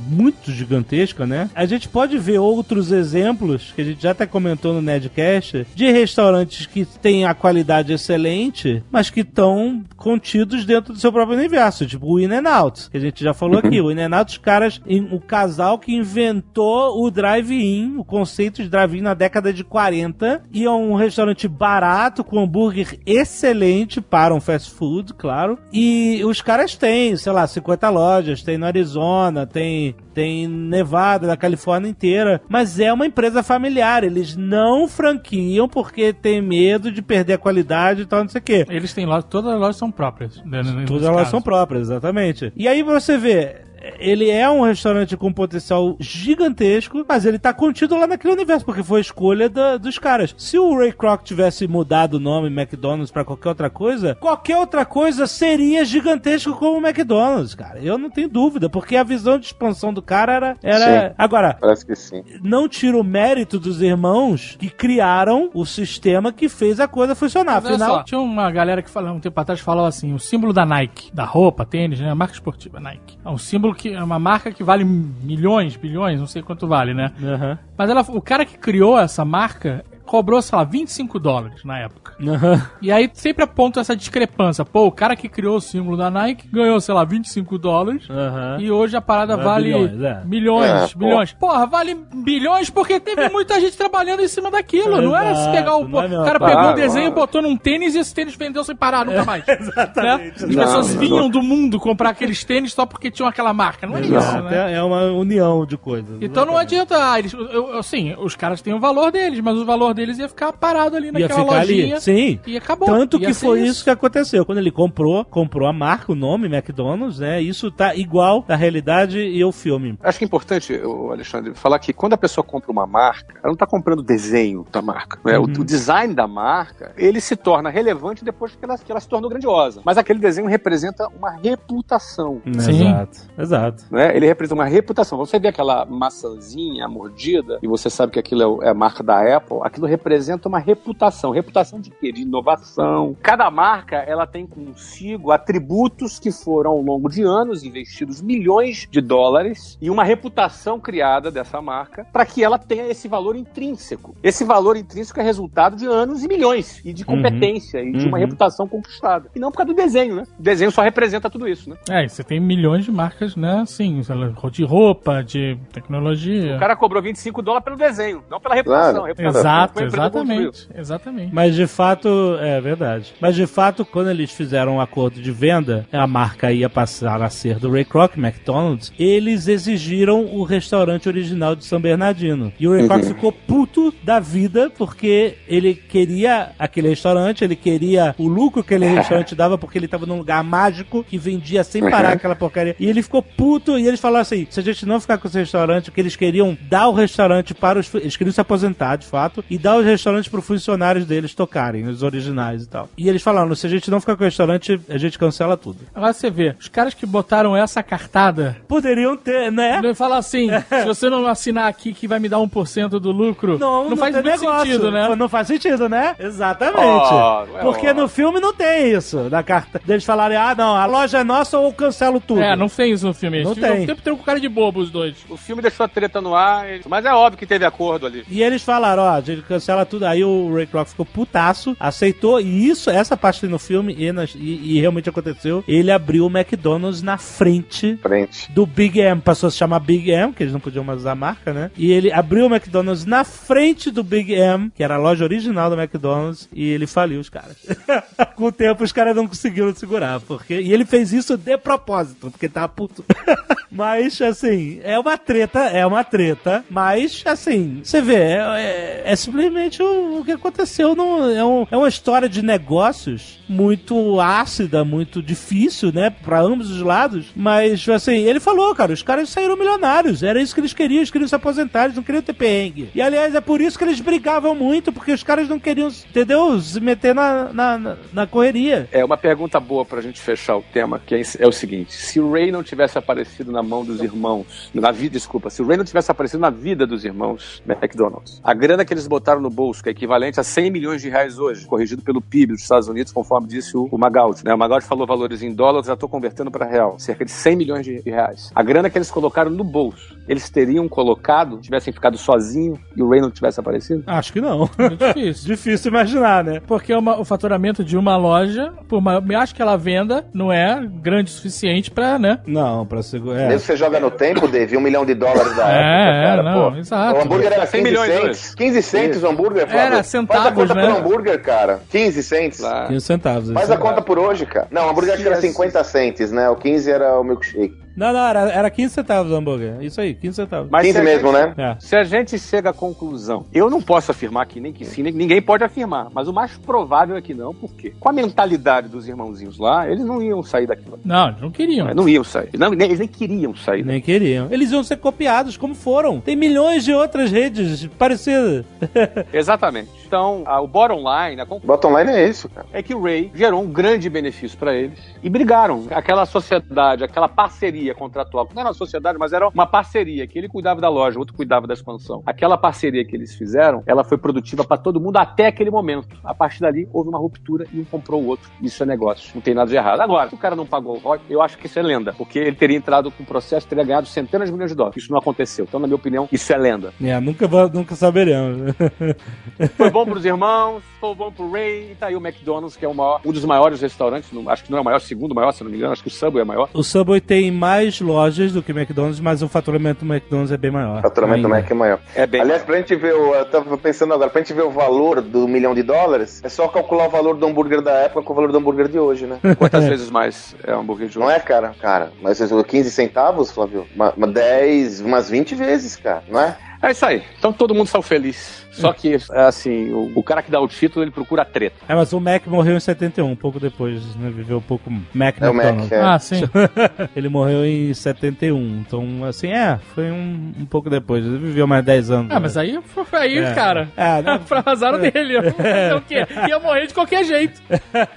muito 0.07 0.51
gigantesca, 0.51 1.25
né? 1.25 1.49
A 1.55 1.65
gente 1.65 1.87
pode 1.87 2.17
ver 2.17 2.39
outros 2.39 2.91
exemplos, 2.91 3.71
que 3.75 3.81
a 3.81 3.85
gente 3.85 4.01
já 4.01 4.11
até 4.11 4.25
comentou 4.25 4.73
no 4.73 4.81
Nedcast, 4.81 5.65
de 5.73 5.91
restaurantes 5.91 6.65
que 6.65 6.85
têm 6.85 7.25
a 7.25 7.33
qualidade 7.33 7.93
excelente, 7.93 8.83
mas 8.91 9.09
que 9.09 9.21
estão 9.21 9.83
contidos 9.95 10.65
dentro 10.65 10.93
do 10.93 10.99
seu 10.99 11.11
próprio 11.11 11.37
universo, 11.37 11.85
tipo 11.85 12.07
o 12.07 12.19
In-N-Out, 12.19 12.89
que 12.89 12.97
a 12.97 12.99
gente 12.99 13.23
já 13.23 13.33
falou 13.33 13.59
aqui. 13.59 13.81
O 13.81 13.91
In-N-Out, 13.91 14.31
os 14.33 14.37
caras, 14.37 14.81
o 15.11 15.19
casal 15.19 15.79
que 15.79 15.95
inventou 15.95 17.03
o 17.03 17.11
drive-in, 17.11 17.97
o 17.97 18.03
conceito 18.03 18.61
de 18.61 18.69
drive-in 18.69 19.01
na 19.01 19.13
década 19.13 19.53
de 19.53 19.63
40, 19.63 20.43
e 20.51 20.65
é 20.65 20.71
um 20.71 20.95
restaurante 20.95 21.47
barato, 21.47 22.23
com 22.23 22.39
hambúrguer 22.39 22.99
excelente 23.05 24.01
para 24.01 24.33
um 24.33 24.39
fast 24.39 24.71
food, 24.71 25.13
claro. 25.13 25.57
E 25.71 26.21
os 26.25 26.41
caras 26.41 26.75
têm, 26.75 27.15
sei 27.15 27.31
lá, 27.31 27.45
50 27.45 27.89
lojas, 27.89 28.43
tem 28.43 28.57
no 28.57 28.65
Arizona, 28.65 29.36
tem, 29.45 29.95
tem 30.13 30.47
Nevada, 30.47 31.27
na 31.27 31.37
Califórnia 31.37 31.89
inteira. 31.89 32.41
Mas 32.49 32.79
é 32.79 32.91
uma 32.91 33.05
empresa 33.05 33.43
familiar, 33.43 34.03
eles 34.03 34.35
não 34.35 34.87
franquiam 34.87 35.67
porque 35.67 36.13
tem 36.13 36.41
medo 36.41 36.91
de 36.91 37.01
perder 37.01 37.33
a 37.33 37.37
qualidade 37.37 38.01
e 38.01 38.05
tal, 38.05 38.21
não 38.21 38.29
sei 38.29 38.39
o 38.39 38.43
quê. 38.43 38.65
Eles 38.69 38.93
têm 38.93 39.05
lojas, 39.05 39.25
todas 39.29 39.53
as 39.53 39.59
lojas 39.59 39.75
são 39.75 39.91
próprias. 39.91 40.41
né, 40.45 40.61
Todas 40.87 41.03
elas 41.03 41.17
caso. 41.19 41.31
são 41.31 41.41
próprias, 41.41 41.83
exatamente. 41.83 42.51
E 42.55 42.67
aí 42.67 42.81
você 42.83 43.17
vê, 43.17 43.66
ele 43.99 44.29
é 44.29 44.49
um 44.49 44.61
restaurante 44.61 45.15
com 45.17 45.31
potencial 45.31 45.95
gigantesco, 45.99 47.05
mas 47.07 47.25
ele 47.25 47.39
tá 47.39 47.53
contido 47.53 47.97
lá 47.97 48.05
naquele 48.07 48.33
universo, 48.33 48.65
porque 48.65 48.83
foi 48.83 48.99
a 48.99 49.01
escolha 49.01 49.49
da- 49.49 49.77
dos 49.77 49.97
caras. 49.97 50.33
Se 50.37 50.57
o 50.57 50.77
Ray 50.77 50.91
Kroc 50.91 51.23
tivesse 51.23 51.67
mudado 51.67 52.15
o 52.15 52.19
nome 52.19 52.47
McDonald's 52.47 53.11
pra 53.11 53.23
qualquer 53.25 53.49
outra 53.49 53.69
coisa, 53.69 54.15
qualquer 54.15 54.57
outra 54.57 54.85
coisa 54.85 55.25
seria 55.27 55.83
gigantesco 55.85 56.53
como 56.55 56.77
o 56.79 56.85
McDonald's, 56.87 57.55
cara. 57.55 57.79
Eu 57.79 57.97
não 57.97 58.09
tenho 58.09 58.29
dúvida, 58.29 58.69
porque 58.69 58.95
a 58.95 59.03
visão 59.03 59.37
de 59.39 59.47
expansão 59.47 59.93
do 59.93 60.01
cara 60.01 60.33
era. 60.33 60.57
era... 60.61 61.09
Sim. 61.09 61.15
Agora, 61.17 61.57
Parece 61.59 61.85
que 61.85 61.95
sim. 61.95 62.23
não 62.43 62.67
tira 62.67 62.97
o 62.97 63.03
mérito 63.03 63.59
dos 63.59 63.81
irmãos 63.81 64.55
que 64.59 64.69
criaram 64.69 65.49
o 65.53 65.65
sistema 65.65 66.31
que 66.31 66.49
fez 66.49 66.79
a 66.79 66.87
coisa 66.87 67.15
funcionar. 67.15 67.61
Mas 67.61 67.71
Afinal, 67.73 67.95
só, 67.97 68.03
tinha 68.03 68.19
uma 68.19 68.49
galera 68.51 68.81
que 68.81 68.89
falou 68.89 69.11
um 69.11 69.19
tempo 69.19 69.39
atrás 69.39 69.59
falou 69.59 69.85
assim: 69.85 70.13
o 70.13 70.19
símbolo 70.19 70.53
da 70.53 70.65
Nike, 70.65 71.13
da 71.13 71.23
roupa, 71.23 71.65
tênis, 71.65 71.99
né? 71.99 72.09
A 72.09 72.15
marca 72.15 72.33
esportiva 72.33 72.79
Nike. 72.79 73.17
É 73.23 73.29
um 73.29 73.37
símbolo 73.37 73.66
que 73.73 73.93
é 73.93 74.03
uma 74.03 74.19
marca 74.19 74.51
que 74.51 74.63
vale 74.63 74.83
milhões, 74.83 75.75
bilhões, 75.75 76.19
não 76.19 76.27
sei 76.27 76.41
quanto 76.41 76.67
vale, 76.67 76.93
né? 76.93 77.11
Aham. 77.21 77.57
Mas 77.77 77.89
ela, 77.89 78.01
o 78.01 78.21
cara 78.21 78.45
que 78.45 78.57
criou 78.57 78.99
essa 78.99 79.23
marca 79.23 79.83
cobrou, 80.07 80.41
sei 80.41 80.57
lá, 80.57 80.63
25 80.63 81.19
dólares 81.19 81.63
na 81.63 81.77
época. 81.79 82.15
Aham. 82.19 82.61
E 82.81 82.91
aí 82.91 83.09
sempre 83.13 83.43
aponta 83.43 83.79
essa 83.79 83.95
discrepância. 83.95 84.65
Pô, 84.65 84.87
o 84.87 84.91
cara 84.91 85.15
que 85.15 85.29
criou 85.29 85.57
o 85.57 85.61
símbolo 85.61 85.95
da 85.97 86.09
Nike 86.09 86.47
ganhou, 86.51 86.79
sei 86.81 86.95
lá, 86.95 87.03
25 87.03 87.57
dólares. 87.59 88.07
Aham. 88.09 88.57
E 88.59 88.71
hoje 88.71 88.97
a 88.97 89.01
parada 89.01 89.33
É, 89.33 89.37
vale 89.37 89.65
bilhões, 89.73 90.01
é. 90.01 90.21
milhões, 90.25 90.69
É, 90.71 90.87
pô. 90.87 90.99
bilhões. 90.99 91.33
Porra, 91.33 91.67
vale 91.67 91.95
bilhões 92.23 92.69
porque 92.69 92.99
teve 92.99 93.29
muita 93.29 93.59
gente 93.59 93.77
trabalhando 93.77 94.21
em 94.21 94.27
cima 94.27 94.49
daquilo. 94.49 95.01
não 95.01 95.15
era 95.15 95.35
se 95.35 95.41
Exato, 95.41 95.55
pegar 95.57 95.75
o. 95.75 95.81
é 95.81 95.85
o 95.85 95.87
mesmo, 96.09 96.23
cara 96.25 96.39
pegou 96.39 96.63
o 96.71 96.73
desenho, 96.73 97.11
claro. 97.11 97.27
botou 97.27 97.41
num 97.41 97.55
tênis 97.57 97.93
e 97.93 97.99
esse 97.99 98.13
tênis 98.15 98.35
vendeu 98.35 98.63
sem 98.63 98.75
parar 98.75 99.05
nunca 99.05 99.23
mais. 99.25 99.43
Exatamente. 99.47 100.43
As 100.45 100.55
Não, 100.55 100.63
pessoas 100.63 100.93
não. 100.93 100.99
vinham 100.99 101.29
do 101.29 101.41
mundo 101.43 101.79
comprar 101.79 102.09
aqueles 102.09 102.43
tênis 102.43 102.73
só 102.73 102.85
porque 102.85 103.11
tinham 103.11 103.27
aquela 103.27 103.53
marca. 103.53 103.85
Não 103.85 103.97
é 103.97 104.01
isso, 104.01 104.41
né? 104.43 104.71
é 104.73 104.77
é 104.77 104.83
uma 104.83 105.03
união 105.11 105.65
de 105.65 105.75
coisas. 105.77 106.17
Então 106.21 106.45
não 106.45 106.55
adianta, 106.57 106.95
ah, 107.11 107.19
eles, 107.19 107.33
eu- 107.33 107.49
eu- 107.49 107.77
assim, 107.77 108.15
os 108.19 108.35
caras 108.35 108.61
têm 108.61 108.73
o 108.73 108.79
valor 108.79 109.11
deles, 109.11 109.39
mas 109.39 109.57
o 109.57 109.65
valor 109.65 109.93
deles 109.97 110.17
ia 110.17 110.29
ficar 110.29 110.53
parado 110.53 110.95
ali 110.95 111.07
Ia 111.07 111.11
naquela 111.11 111.41
ficar 111.41 111.59
lojinha. 111.59 111.95
ali. 111.95 112.01
Sim. 112.01 112.39
E 112.47 112.55
acabou. 112.57 112.87
Tanto 112.87 113.19
Ia 113.19 113.27
que 113.27 113.33
foi 113.33 113.61
isso. 113.61 113.83
que 113.83 113.89
aconteceu. 113.89 114.45
Quando 114.45 114.59
ele 114.59 114.71
comprou, 114.71 115.25
comprou 115.25 115.67
a 115.67 115.73
marca, 115.73 116.11
o 116.11 116.15
nome 116.15 116.47
McDonald's, 116.47 117.19
né? 117.19 117.41
Isso 117.41 117.69
tá 117.71 117.93
igual 117.95 118.43
da 118.47 118.55
realidade 118.55 119.19
e 119.19 119.43
o 119.43 119.51
filme. 119.51 119.97
Acho 120.01 120.17
que 120.19 120.23
é 120.23 120.27
importante, 120.27 120.79
Alexandre, 121.11 121.53
falar 121.55 121.79
que 121.79 121.91
quando 121.91 122.13
a 122.13 122.17
pessoa 122.17 122.43
compra 122.43 122.71
uma 122.71 122.87
marca, 122.87 123.33
ela 123.35 123.47
não 123.47 123.53
está 123.53 123.65
comprando 123.65 123.99
o 123.99 124.03
desenho 124.03 124.65
da 124.71 124.81
marca. 124.81 125.19
né? 125.25 125.37
O- 125.37 125.43
Uhum. 125.47 125.53
O, 125.61 125.63
design 125.65 126.13
da 126.13 126.27
marca, 126.27 126.93
ele 126.97 127.19
se 127.19 127.35
torna 127.35 127.69
relevante 127.69 128.23
depois 128.23 128.55
que 128.55 128.63
ela, 128.63 128.77
que 128.77 128.91
ela 128.91 128.99
se 129.01 129.07
tornou 129.07 129.29
grandiosa. 129.29 129.81
Mas 129.83 129.97
aquele 129.97 130.19
desenho 130.19 130.47
representa 130.47 131.07
uma 131.17 131.31
reputação. 131.31 132.41
Sim. 132.59 132.87
Exato. 132.87 133.17
Exato. 133.37 133.83
Né? 133.91 134.15
Ele 134.15 134.25
representa 134.27 134.55
uma 134.61 134.65
reputação. 134.65 135.17
Você 135.17 135.39
vê 135.39 135.47
aquela 135.47 135.85
maçãzinha, 135.85 136.85
a 136.85 136.87
mordida, 136.87 137.59
e 137.63 137.67
você 137.67 137.89
sabe 137.89 138.11
que 138.13 138.19
aquilo 138.19 138.41
é 138.41 138.47
o- 138.47 138.63
é 138.63 138.69
a 138.69 138.73
marca 138.73 139.03
da 139.03 139.37
Apple, 139.37 139.57
aquilo 139.63 139.86
representa 139.87 140.47
uma 140.47 140.59
reputação. 140.59 141.31
Reputação 141.31 141.79
de 141.79 141.89
quê? 141.89 142.11
De 142.11 142.21
inovação. 142.21 143.15
Cada 143.21 143.49
marca, 143.49 143.97
ela 143.97 144.25
tem 144.27 144.45
consigo 144.45 145.31
atributos 145.31 146.19
que 146.19 146.31
foram, 146.31 146.71
ao 146.71 146.81
longo 146.81 147.09
de 147.09 147.23
anos, 147.23 147.63
investidos 147.63 148.21
milhões 148.21 148.87
de 148.89 149.01
dólares 149.01 149.77
e 149.81 149.89
uma 149.89 150.03
reputação 150.03 150.79
criada 150.79 151.31
dessa 151.31 151.61
marca 151.61 152.05
para 152.11 152.25
que 152.25 152.43
ela 152.43 152.57
tenha 152.57 152.87
esse 152.87 153.07
valor 153.07 153.35
intrínseco. 153.35 154.15
Esse 154.23 154.43
valor 154.43 154.75
intrínseco 154.77 155.19
é 155.19 155.23
resultado 155.23 155.75
de 155.75 155.85
anos 155.85 156.23
e 156.23 156.27
milhões, 156.27 156.81
e 156.85 156.93
de 156.93 157.03
competência, 157.05 157.79
e 157.81 157.91
de 157.91 158.05
uma 158.07 158.17
Uhum. 158.17 158.23
reputação 158.23 158.67
conquistada. 158.67 159.29
E 159.35 159.39
não 159.39 159.51
por 159.51 159.57
causa 159.57 159.73
do 159.73 159.75
desenho, 159.75 160.15
né? 160.15 160.23
O 160.39 160.41
desenho 160.41 160.71
só 160.71 160.81
representa 160.81 161.29
tudo 161.29 161.47
isso, 161.47 161.69
né? 161.69 161.77
É, 161.89 162.05
e 162.05 162.09
você 162.09 162.23
tem 162.23 162.39
milhões 162.39 162.85
de 162.85 162.91
marcas, 162.91 163.35
né? 163.35 163.61
Assim, 163.61 164.01
lá, 164.09 164.49
de 164.49 164.63
roupa, 164.63 165.21
de 165.23 165.57
tecnologia. 165.71 166.55
O 166.55 166.59
cara 166.59 166.75
cobrou 166.75 167.01
25 167.01 167.41
dólares 167.41 167.63
pelo 167.65 167.77
desenho, 167.77 168.23
não 168.29 168.39
pela 168.39 168.55
reputação. 168.55 168.93
Claro. 168.93 169.07
reputação. 169.07 169.39
Exato. 169.41 169.76
Exatamente. 169.83 170.67
Exatamente. 170.73 171.33
Mas 171.33 171.55
de 171.55 171.67
fato, 171.67 172.37
é 172.39 172.59
verdade. 172.61 173.13
Mas 173.19 173.35
de 173.35 173.45
fato, 173.45 173.85
quando 173.85 174.09
eles 174.09 174.31
fizeram 174.31 174.75
um 174.75 174.81
acordo 174.81 175.21
de 175.21 175.31
venda, 175.31 175.85
a 175.91 176.07
marca 176.07 176.51
ia 176.51 176.69
passar 176.69 177.21
a 177.21 177.29
ser 177.29 177.59
do 177.59 177.71
Ray 177.71 177.85
Kroc, 177.85 178.17
McDonald's, 178.17 178.91
eles 178.97 179.47
exigiram 179.47 180.25
o 180.25 180.43
restaurante 180.43 181.07
original 181.07 181.55
de 181.55 181.65
São 181.65 181.79
Bernardino. 181.79 182.53
E 182.59 182.67
o 182.67 182.71
Ray 182.71 182.87
Kroc 182.87 183.03
ficou 183.03 183.31
puto 183.31 183.93
da 184.03 184.19
vida 184.19 184.71
porque 184.77 185.35
ele 185.47 185.73
queria 185.73 186.51
aquele 186.57 186.89
restaurante, 186.89 187.43
ele 187.43 187.55
queria 187.55 188.15
o 188.17 188.27
lucro 188.27 188.63
que 188.63 188.77
aquele 188.77 188.87
restaurante 188.95 189.35
dava 189.35 189.57
porque 189.57 189.77
ele 189.77 189.87
tava 189.87 190.05
num 190.05 190.17
lugar 190.17 190.43
mágico 190.43 191.03
que 191.03 191.17
vendia 191.17 191.63
sem 191.63 191.81
parar 191.81 192.13
aquela 192.13 192.35
porcaria. 192.35 192.75
E 192.79 192.87
ele 192.87 193.01
ficou 193.01 193.21
puto 193.21 193.77
e 193.77 193.87
eles 193.87 193.99
falaram 193.99 194.21
assim: 194.21 194.47
se 194.49 194.59
a 194.59 194.63
gente 194.63 194.85
não 194.85 194.99
ficar 194.99 195.17
com 195.17 195.27
esse 195.27 195.37
restaurante, 195.37 195.85
porque 195.85 196.01
eles 196.01 196.15
queriam 196.15 196.57
dar 196.69 196.87
o 196.87 196.93
restaurante 196.93 197.53
para 197.53 197.79
os. 197.79 197.93
Eles 197.95 198.15
queriam 198.15 198.33
se 198.33 198.41
aposentar, 198.41 198.97
de 198.97 199.05
fato, 199.05 199.43
e 199.49 199.57
dar 199.67 199.77
os 199.77 199.85
restaurantes 199.85 200.29
para 200.29 200.39
os 200.39 200.45
funcionários 200.45 201.05
deles 201.05 201.35
tocarem, 201.35 201.85
os 201.87 202.01
originais 202.01 202.63
e 202.63 202.69
tal. 202.69 202.89
E 202.97 203.09
eles 203.09 203.21
falaram: 203.21 203.53
se 203.53 203.67
a 203.67 203.69
gente 203.69 203.91
não 203.91 203.99
ficar 203.99 204.15
com 204.15 204.23
o 204.23 204.25
restaurante, 204.25 204.79
a 204.89 204.97
gente 204.97 205.19
cancela 205.19 205.57
tudo. 205.57 205.79
Agora 205.93 206.13
você 206.13 206.29
vê, 206.29 206.55
os 206.57 206.69
caras 206.69 206.93
que 206.93 207.05
botaram 207.05 207.55
essa 207.55 207.83
cartada, 207.83 208.55
Poderiam 208.67 209.17
ter, 209.17 209.51
né? 209.51 209.79
ele 209.83 209.93
fala 209.93 210.17
assim, 210.17 210.49
se 210.69 210.85
você 210.85 211.09
não 211.09 211.27
assinar 211.27 211.67
aqui 211.67 211.93
que 211.93 212.07
vai 212.07 212.19
me 212.19 212.29
dar 212.29 212.37
1% 212.37 212.99
do 212.99 213.11
lucro, 213.11 213.59
não, 213.59 213.95
faz 213.97 214.13
tem 214.15 214.23
muito 214.23 214.41
negócio. 214.41 214.65
sentido, 214.65 214.91
né? 214.91 215.15
Não 215.15 215.27
faz 215.27 215.47
sentido, 215.47 215.89
né? 215.89 216.15
Exatamente. 216.17 216.77
Oh, 216.79 217.45
não 217.45 217.59
é 217.59 217.61
Porque 217.63 217.89
ó. 217.89 217.93
no 217.93 218.07
filme 218.07 218.39
não 218.39 218.53
tem 218.53 218.93
isso. 218.93 219.29
Na 219.29 219.43
carta 219.43 219.81
deles 219.85 220.05
falarem, 220.05 220.37
ah, 220.37 220.55
não, 220.55 220.75
a 220.75 220.85
loja 220.85 221.19
é 221.19 221.23
nossa 221.23 221.57
ou 221.57 221.65
eu 221.65 221.73
cancelo 221.73 222.21
tudo. 222.21 222.41
É, 222.41 222.55
não 222.55 222.69
tem 222.69 222.93
isso 222.93 223.05
no 223.05 223.13
filme. 223.13 223.43
Não 223.43 223.53
tem. 223.55 223.83
O 223.83 223.87
tempo 223.87 223.99
inteiro 223.99 224.17
com 224.17 224.23
cara 224.23 224.39
de 224.39 224.47
bobo 224.47 224.79
os 224.79 224.89
dois. 224.89 225.17
O 225.29 225.35
filme 225.35 225.61
deixou 225.61 225.83
a 225.83 225.89
treta 225.89 226.21
no 226.21 226.35
ar, 226.35 226.65
mas 226.87 227.05
é 227.05 227.13
óbvio 227.13 227.37
que 227.37 227.45
teve 227.45 227.65
acordo 227.65 228.05
ali. 228.05 228.23
E 228.29 228.41
eles 228.41 228.63
falaram, 228.63 229.03
ó, 229.03 229.09
a 229.09 229.21
gente 229.21 229.41
cancela 229.57 229.85
tudo. 229.85 230.05
Aí 230.05 230.23
o 230.23 230.53
Ray 230.53 230.65
Kroc 230.67 230.87
ficou 230.89 231.05
putaço, 231.05 231.75
aceitou. 231.79 232.39
E 232.39 232.67
isso, 232.69 232.89
essa 232.89 233.17
parte 233.17 233.45
no 233.47 233.57
filme, 233.59 233.95
e, 233.97 234.11
nas- 234.11 234.35
e- 234.35 234.61
e 234.77 234.79
realmente 234.79 235.09
aconteceu, 235.09 235.63
ele 235.67 235.91
abriu 235.91 236.25
o 236.25 236.29
McDonald's 236.29 237.01
na 237.01 237.17
frente 237.17 237.97
Frente. 238.01 238.51
do 238.51 238.65
Big 238.65 238.99
M. 238.99 239.21
Passou 239.21 239.47
a 239.47 239.51
se 239.51 239.57
chamar 239.57 239.79
Big 239.79 240.09
M, 240.11 240.31
que 240.33 240.43
eles 240.43 240.53
não 240.53 240.59
podiam 240.59 240.83
mais 240.83 240.99
usar 240.99 241.11
a 241.11 241.15
marca, 241.15 241.51
né? 241.53 241.71
E 241.77 241.91
ele 241.91 242.11
abriu 242.11 242.45
o 242.45 242.53
McDonald's 242.53 243.05
na 243.05 243.23
frente 243.23 243.89
do 243.91 244.03
Big 244.03 244.33
M, 244.33 244.71
que 244.75 244.83
era 244.83 244.95
a 244.95 244.97
loja 244.97 245.23
original 245.23 245.69
do 245.69 245.79
McDonald's, 245.79 246.47
e 246.53 246.69
ele 246.69 246.85
faliu 246.87 247.19
os 247.19 247.29
caras. 247.29 247.57
Com 248.35 248.45
o 248.45 248.51
tempo, 248.51 248.83
os 248.83 248.91
caras 248.91 249.15
não 249.15 249.27
conseguiram 249.27 249.73
segurar. 249.75 250.19
Porque... 250.19 250.59
E 250.59 250.71
ele 250.73 250.85
fez 250.85 251.11
isso 251.13 251.35
de 251.37 251.57
propósito, 251.57 252.29
porque 252.31 252.47
tava 252.47 252.69
puto. 252.69 253.03
mas, 253.71 254.21
assim, 254.21 254.79
é 254.83 254.97
uma 254.99 255.17
treta, 255.17 255.59
é 255.67 255.85
uma 255.85 256.03
treta, 256.03 256.63
mas, 256.69 257.23
assim, 257.25 257.81
você 257.83 258.01
vê, 258.01 258.15
é, 258.15 258.37
é- 258.37 259.01
é 259.05 259.15
simplesmente 259.15 259.46
o, 259.51 260.19
o 260.19 260.25
que 260.25 260.31
aconteceu. 260.31 260.95
No, 260.95 261.29
é, 261.31 261.43
um- 261.45 261.65
é 261.69 261.77
uma 261.77 261.87
história 261.87 262.27
de 262.29 262.41
negócios 262.41 263.39
muito 263.47 264.19
ácida, 264.19 264.83
muito 264.83 265.21
difícil, 265.21 265.91
né, 265.91 266.09
pra 266.09 266.39
ambos 266.41 266.69
os 266.69 266.81
lados. 266.81 267.27
Mas, 267.35 267.87
assim, 267.89 268.17
ele 268.17 268.39
falou, 268.39 268.73
cara, 268.75 268.91
os 268.93 269.01
caras 269.01 269.29
saíram 269.29 269.55
milionários, 269.57 270.21
era 270.23 270.41
isso 270.41 270.53
que 270.53 270.59
eles 270.61 270.73
queriam, 270.73 270.97
eles 270.99 271.11
queriam 271.11 271.27
se 271.27 271.35
aposentar, 271.35 271.85
eles 271.85 271.95
não 271.95 272.03
queriam 272.03 272.21
ter 272.21 272.33
perrengue. 272.33 272.89
E, 272.93 273.01
aliás, 273.01 273.33
é 273.35 273.41
por 273.41 273.61
isso 273.61 273.77
que 273.77 273.83
eles 273.83 273.99
brigavam 274.01 274.53
muito, 274.53 274.91
porque 274.91 275.11
os 275.11 275.23
caras 275.23 275.47
não 275.47 275.59
queriam, 275.59 275.87
entendeu, 275.87 276.59
se 276.59 276.79
meter 276.79 277.15
na, 277.15 277.51
na- 277.53 277.97
na 278.13 278.27
correria. 278.27 278.87
É 278.91 279.03
uma 279.03 279.17
pergunta 279.17 279.59
boa 279.59 279.85
pra 279.85 280.01
gente 280.01 280.19
fechar 280.19 280.57
o 280.57 280.61
tema, 280.73 280.99
que 281.05 281.15
é, 281.15 281.21
é 281.39 281.47
o 281.47 281.51
seguinte: 281.51 281.93
se 281.93 282.19
o 282.19 282.31
Ray 282.31 282.51
não 282.51 282.63
tivesse 282.63 282.97
aparecido 282.97 283.51
na 283.51 283.63
mão 283.63 283.83
dos 283.85 284.01
irmãos, 284.01 284.69
na 284.73 284.91
vida, 284.91 285.13
desculpa, 285.13 285.49
se 285.49 285.61
o 285.61 285.67
Ray 285.67 285.77
não 285.77 285.85
tivesse 285.85 286.11
aparecido 286.11 286.39
na 286.41 286.49
vida 286.49 286.85
dos 286.85 287.05
irmãos 287.05 287.61
McDonald's, 287.67 288.41
a 288.43 288.53
grana 288.53 288.83
que 288.83 288.93
eles 288.93 289.07
botaram 289.07 289.36
no 289.41 289.49
bolso, 289.49 289.81
que 289.83 289.89
é 289.89 289.91
equivalente 289.91 290.39
a 290.39 290.43
100 290.43 290.71
milhões 290.71 291.01
de 291.01 291.09
reais 291.09 291.39
hoje, 291.39 291.65
corrigido 291.65 292.01
pelo 292.01 292.21
PIB 292.21 292.53
dos 292.53 292.61
Estados 292.61 292.87
Unidos, 292.87 293.11
conforme 293.11 293.47
disse 293.47 293.75
o, 293.77 293.87
o 293.91 293.97
Magaldi, 293.97 294.43
né? 294.43 294.53
O 294.53 294.57
Magaldi 294.57 294.85
falou 294.85 295.05
valores 295.07 295.41
em 295.41 295.53
dólares, 295.53 295.87
já 295.87 295.93
estou 295.93 296.09
convertendo 296.09 296.49
para 296.51 296.65
real, 296.65 296.97
cerca 296.99 297.23
de 297.25 297.31
100 297.31 297.55
milhões 297.55 297.85
de 297.85 298.01
reais. 298.05 298.51
A 298.55 298.63
grana 298.63 298.89
que 298.89 298.97
eles 298.97 299.09
colocaram 299.11 299.49
no 299.51 299.63
bolso, 299.63 300.17
eles 300.27 300.49
teriam 300.49 300.87
colocado, 300.87 301.59
tivessem 301.59 301.93
ficado 301.93 302.17
sozinho 302.17 302.79
e 302.95 303.01
o 303.01 303.09
Ray 303.09 303.21
não 303.21 303.31
tivesse 303.31 303.59
aparecido? 303.59 304.03
Acho 304.07 304.33
que 304.33 304.41
não. 304.41 304.69
Muito 304.77 304.97
difícil. 304.97 305.47
Difícil 305.57 305.89
imaginar, 305.89 306.43
né? 306.43 306.61
Porque 306.67 306.93
uma- 306.93 307.19
o 307.19 307.25
faturamento 307.25 307.83
de 307.83 307.97
uma 307.97 308.15
loja, 308.17 308.73
por 308.87 309.01
mais 309.01 309.51
que 309.53 309.61
ela 309.61 309.77
venda, 309.77 310.25
não 310.33 310.51
é 310.51 310.85
grande 311.01 311.31
o 311.31 311.33
suficiente 311.33 311.89
pra, 311.91 312.19
né? 312.19 312.39
Não, 312.45 312.85
pra 312.85 313.01
segurar. 313.01 313.47
Mesmo 313.47 313.59
que 313.61 313.65
você 313.65 313.77
joga 313.77 313.99
no 313.99 314.11
tempo, 314.11 314.47
Dave, 314.47 314.75
um 314.77 314.81
milhão 314.81 315.05
de 315.05 315.13
dólares 315.13 315.55
da 315.55 315.69
É, 315.71 315.75
época, 315.75 316.23
cara, 316.27 316.41
é, 316.41 316.43
não, 316.43 316.71
pô. 316.71 316.77
exato. 316.77 317.19
O 317.19 317.23
hambúrguer 317.23 317.51
era 317.53 317.65
100 317.65 317.83
15 317.83 317.91
milhões 317.91 318.13
cents. 318.21 318.55
15 318.55 318.81
cents 318.83 319.16
o 319.23 319.27
hambúrguer, 319.29 319.67
Flávio. 319.67 319.79
Era 319.79 319.89
Faz 319.97 320.07
a 320.07 320.09
centavos, 320.09 320.53
conta 320.53 320.73
né? 320.75 320.81
por 320.87 320.97
hambúrguer, 320.99 321.41
cara. 321.41 321.79
15 321.89 322.23
cents. 322.23 322.59
Lá. 322.59 322.87
15 322.87 323.05
centavos. 323.05 323.51
Faz 323.51 323.71
a 323.71 323.77
conta 323.77 324.01
por 324.01 324.17
hoje, 324.19 324.45
cara. 324.45 324.67
Não, 324.71 324.87
o 324.87 324.89
hambúrguer 324.89 325.13
acho 325.13 325.23
que 325.23 325.29
era 325.29 325.39
50 325.41 325.83
cents, 325.83 326.31
né? 326.31 326.49
O 326.49 326.55
15 326.55 326.91
era 326.91 327.19
o 327.19 327.23
milkshake. 327.23 327.86
Não, 327.97 328.13
não, 328.13 328.19
era, 328.27 328.41
era 328.51 328.69
15 328.69 328.93
centavos 328.93 329.31
o 329.31 329.35
hambúrguer. 329.35 329.81
Isso 329.81 329.99
aí, 329.99 330.13
15 330.13 330.35
centavos. 330.35 330.69
Mas 330.69 330.83
15 330.85 330.93
se 330.93 330.99
a 330.99 331.03
mesmo, 331.03 331.31
gente- 331.33 331.57
né? 331.57 331.71
É. 331.71 331.75
Se 331.79 331.95
a 331.95 332.03
gente 332.03 332.37
chega 332.37 332.69
à 332.69 332.73
conclusão, 332.73 333.45
eu 333.51 333.69
não 333.71 333.81
posso 333.81 334.11
afirmar 334.11 334.45
que 334.45 334.59
nem 334.61 334.71
que 334.71 334.85
sim, 334.85 335.01
nem- 335.01 335.11
ninguém 335.11 335.41
pode 335.41 335.63
afirmar, 335.63 336.07
mas 336.13 336.27
o 336.27 336.33
mais 336.33 336.55
provável 336.59 337.15
é 337.17 337.21
que 337.21 337.33
não, 337.33 337.55
por 337.55 337.73
quê? 337.73 337.93
Com 337.99 338.07
a 338.07 338.13
mentalidade 338.13 338.87
dos 338.87 339.07
irmãozinhos 339.07 339.57
lá, 339.57 339.89
eles 339.89 340.05
não 340.05 340.21
iam 340.21 340.43
sair 340.43 340.67
daquilo. 340.67 340.99
Não, 341.03 341.29
eles 341.29 341.41
não 341.41 341.49
queriam. 341.49 341.87
Não 341.95 342.07
iam 342.07 342.23
sair. 342.23 342.49
Não, 342.57 342.69
nem- 342.69 342.87
eles 342.87 342.99
nem 342.99 343.07
queriam 343.07 343.55
sair. 343.55 343.83
Nem 343.83 343.99
queriam. 343.99 344.47
Eles 344.51 344.71
iam 344.71 344.83
ser 344.83 344.97
copiados, 344.97 345.57
como 345.57 345.73
foram. 345.73 346.21
Tem 346.21 346.35
milhões 346.35 346.83
de 346.85 346.93
outras 346.93 347.31
redes 347.31 347.87
parecidas. 347.97 348.63
Exatamente. 349.33 349.89
Então, 350.05 350.43
a- 350.45 350.61
o 350.61 350.67
bottom 350.67 350.97
line, 350.99 351.41
a 351.41 351.45
conclusão 351.45 351.67
Bottom 351.75 351.97
line 351.99 352.11
é 352.11 352.29
isso, 352.29 352.47
cara. 352.49 352.67
é 352.71 352.81
que 352.81 352.93
o 352.95 353.01
Ray 353.01 353.31
gerou 353.33 353.61
um 353.61 353.67
grande 353.67 354.09
benefício 354.09 354.57
para 354.57 354.73
eles 354.73 354.99
e 355.21 355.29
brigaram. 355.29 355.85
Aquela 355.91 356.25
sociedade, 356.25 357.03
aquela 357.03 357.27
parceria 357.27 357.86
contratual, 357.95 358.45
que 358.45 358.53
não 358.55 358.61
era 358.61 358.69
uma 358.69 358.73
sociedade, 358.75 359.17
mas 359.17 359.33
era 359.33 359.47
uma 359.49 359.65
parceria, 359.65 360.25
que 360.27 360.37
ele 360.37 360.47
cuidava 360.47 360.79
da 360.81 360.89
loja, 360.89 361.17
o 361.17 361.19
outro 361.19 361.33
cuidava 361.35 361.67
da 361.67 361.73
expansão. 361.73 362.21
Aquela 362.25 362.57
parceria 362.57 363.03
que 363.05 363.15
eles 363.15 363.35
fizeram, 363.35 363.83
ela 363.85 364.03
foi 364.03 364.17
produtiva 364.17 364.63
para 364.63 364.77
todo 364.77 364.99
mundo 364.99 365.17
até 365.17 365.47
aquele 365.47 365.69
momento. 365.71 366.17
A 366.23 366.33
partir 366.33 366.61
dali, 366.61 366.87
houve 366.93 367.09
uma 367.09 367.17
ruptura 367.19 367.65
e 367.73 367.79
um 367.79 367.85
comprou 367.85 368.21
o 368.21 368.27
outro. 368.27 368.49
Isso 368.61 368.81
é 368.83 368.85
negócio. 368.85 369.31
Não 369.35 369.41
tem 369.41 369.53
nada 369.53 369.69
de 369.69 369.75
errado. 369.75 369.99
Agora, 370.01 370.29
se 370.29 370.35
o 370.35 370.37
cara 370.37 370.55
não 370.55 370.65
pagou 370.65 370.95
o 370.97 370.99
ROI, 370.99 371.19
eu 371.29 371.41
acho 371.41 371.57
que 371.57 371.65
isso 371.67 371.79
é 371.79 371.81
lenda, 371.81 372.13
porque 372.17 372.39
ele 372.39 372.55
teria 372.55 372.77
entrado 372.77 373.11
com 373.11 373.23
o 373.23 373.25
processo, 373.25 373.67
teria 373.67 373.83
ganhado 373.83 374.07
centenas 374.07 374.47
de 374.49 374.53
milhões 374.53 374.71
de 374.71 374.77
dólares. 374.77 375.01
Isso 375.03 375.11
não 375.11 375.19
aconteceu. 375.19 375.65
Então, 375.67 375.79
na 375.79 375.87
minha 375.87 375.95
opinião, 375.95 376.27
isso 376.31 376.51
é 376.53 376.57
lenda. 376.57 376.93
é, 377.01 377.19
nunca, 377.19 377.47
nunca 377.73 377.95
saberemos. 377.95 378.73
Foi 379.75 379.89
bom 379.89 380.05
pros 380.05 380.23
irmãos, 380.25 380.83
foi 380.99 381.15
bom 381.15 381.31
pro 381.31 381.49
Ray, 381.51 381.91
e 381.91 381.95
tá 381.95 382.07
aí 382.07 382.15
o 382.15 382.19
McDonald's, 382.25 382.75
que 382.75 382.85
é 382.85 382.87
o 382.87 382.93
maior- 382.93 383.21
um 383.25 383.31
dos 383.31 383.43
maiores 383.45 383.81
restaurantes, 383.81 384.29
acho 384.47 384.63
que 384.63 384.71
não 384.71 384.77
é 384.77 384.81
o 384.81 384.83
maior, 384.83 384.99
segundo 384.99 385.33
maior, 385.33 385.51
se 385.51 385.63
não 385.63 385.71
me 385.71 385.77
engano, 385.77 385.93
acho 385.93 386.01
que 386.01 386.07
o 386.07 386.11
Subway 386.11 386.41
é 386.41 386.45
maior. 386.45 386.69
o 386.73 386.83
Subway 386.83 387.19
tem 387.21 387.51
mais 387.51 387.76
lojas 387.99 388.51
do 388.51 388.61
que 388.61 388.71
o 388.71 388.77
McDonald's, 388.77 389.19
mas 389.19 389.41
o 389.41 389.47
faturamento 389.47 390.03
do 390.05 390.13
McDonald's 390.13 390.51
é 390.51 390.57
bem 390.57 390.71
maior. 390.71 390.99
O 390.99 391.01
faturamento 391.01 391.41
do. 391.43 391.49
Mac 391.49 391.69
é 391.69 391.73
maior. 391.73 391.99
É 392.15 392.25
bem 392.27 392.41
Aliás, 392.41 392.63
pra 392.63 392.77
gente 392.77 392.95
ver, 392.95 393.13
o, 393.13 393.33
eu 393.35 393.45
tava 393.45 393.77
pensando 393.77 394.13
agora, 394.13 394.29
pra 394.29 394.41
gente 394.41 394.53
ver 394.53 394.63
o 394.63 394.71
valor 394.71 395.21
do 395.21 395.47
milhão 395.47 395.73
de 395.73 395.83
dólares, 395.83 396.41
é 396.43 396.49
só 396.49 396.67
calcular 396.67 397.07
o 397.07 397.09
valor 397.09 397.35
do 397.35 397.45
hambúrguer 397.45 397.81
da 397.81 397.91
época 397.91 398.21
com 398.21 398.33
o 398.33 398.35
valor 398.35 398.51
do 398.51 398.57
hambúrguer 398.57 398.87
de 398.87 398.99
hoje, 398.99 399.25
né? 399.25 399.39
Quantas 399.57 399.85
vezes 399.85 400.09
mais 400.09 400.55
é 400.63 400.73
o 400.75 400.79
hambúrguer 400.79 401.07
de 401.07 401.19
Não 401.19 401.27
hoje? 401.27 401.35
é, 401.35 401.39
cara? 401.39 401.75
Cara, 401.79 402.11
mas 402.21 402.39
15 402.39 402.91
centavos, 402.91 403.51
Flávio? 403.51 403.85
Uma, 403.95 404.13
uma 404.15 404.27
10, 404.27 405.01
umas 405.01 405.29
20 405.29 405.55
vezes, 405.55 405.95
cara, 405.95 406.23
não 406.29 406.39
é? 406.39 406.57
É 406.81 406.91
isso 406.91 407.05
aí. 407.05 407.23
Então 407.37 407.51
todo 407.51 407.73
mundo 407.73 407.87
saiu 407.87 408.01
feliz. 408.01 408.65
Só 408.71 408.93
que, 408.93 409.15
é 409.31 409.41
assim, 409.41 409.91
o, 409.91 410.11
o 410.13 410.21
cara 410.21 410.43
que 410.43 410.51
dá 410.51 410.59
o 410.59 410.67
título, 410.67 411.03
ele 411.03 411.09
procura 411.09 411.43
treta. 411.43 411.75
É, 411.89 411.95
mas 411.95 412.13
o 412.13 412.19
Mac 412.19 412.45
morreu 412.45 412.77
em 412.77 412.79
71, 412.79 413.25
um 413.31 413.35
pouco 413.35 413.59
depois, 413.59 414.15
né? 414.15 414.29
Viveu 414.29 414.59
um 414.59 414.61
pouco 414.61 414.91
Mac 415.15 415.35
É 415.41 415.49
o 415.49 415.53
Mac, 415.53 415.91
é. 415.91 415.99
Ah, 415.99 416.19
sim. 416.19 416.41
Ele 417.15 417.27
morreu 417.27 417.65
em 417.65 417.91
71, 417.91 418.83
então, 418.85 419.25
assim, 419.25 419.51
é, 419.51 419.79
foi 419.95 420.11
um, 420.11 420.53
um 420.59 420.65
pouco 420.65 420.91
depois. 420.91 421.25
Ele 421.25 421.39
viveu 421.39 421.65
mais 421.65 421.83
10 421.83 422.11
anos. 422.11 422.31
Ah, 422.31 422.39
mas 422.39 422.55
aí, 422.55 422.77
aí 423.13 423.37
É. 423.39 423.53
cara. 423.55 423.89
É, 423.97 424.21
não- 424.21 424.37
Pra 424.47 424.61
azar 424.67 424.95
dele. 424.99 425.41
Fazer 425.51 425.95
o 425.95 426.01
quê? 426.01 426.27
Ia 426.47 426.59
morrer 426.59 426.85
de 426.85 426.93
qualquer 426.93 427.23
jeito. 427.23 427.59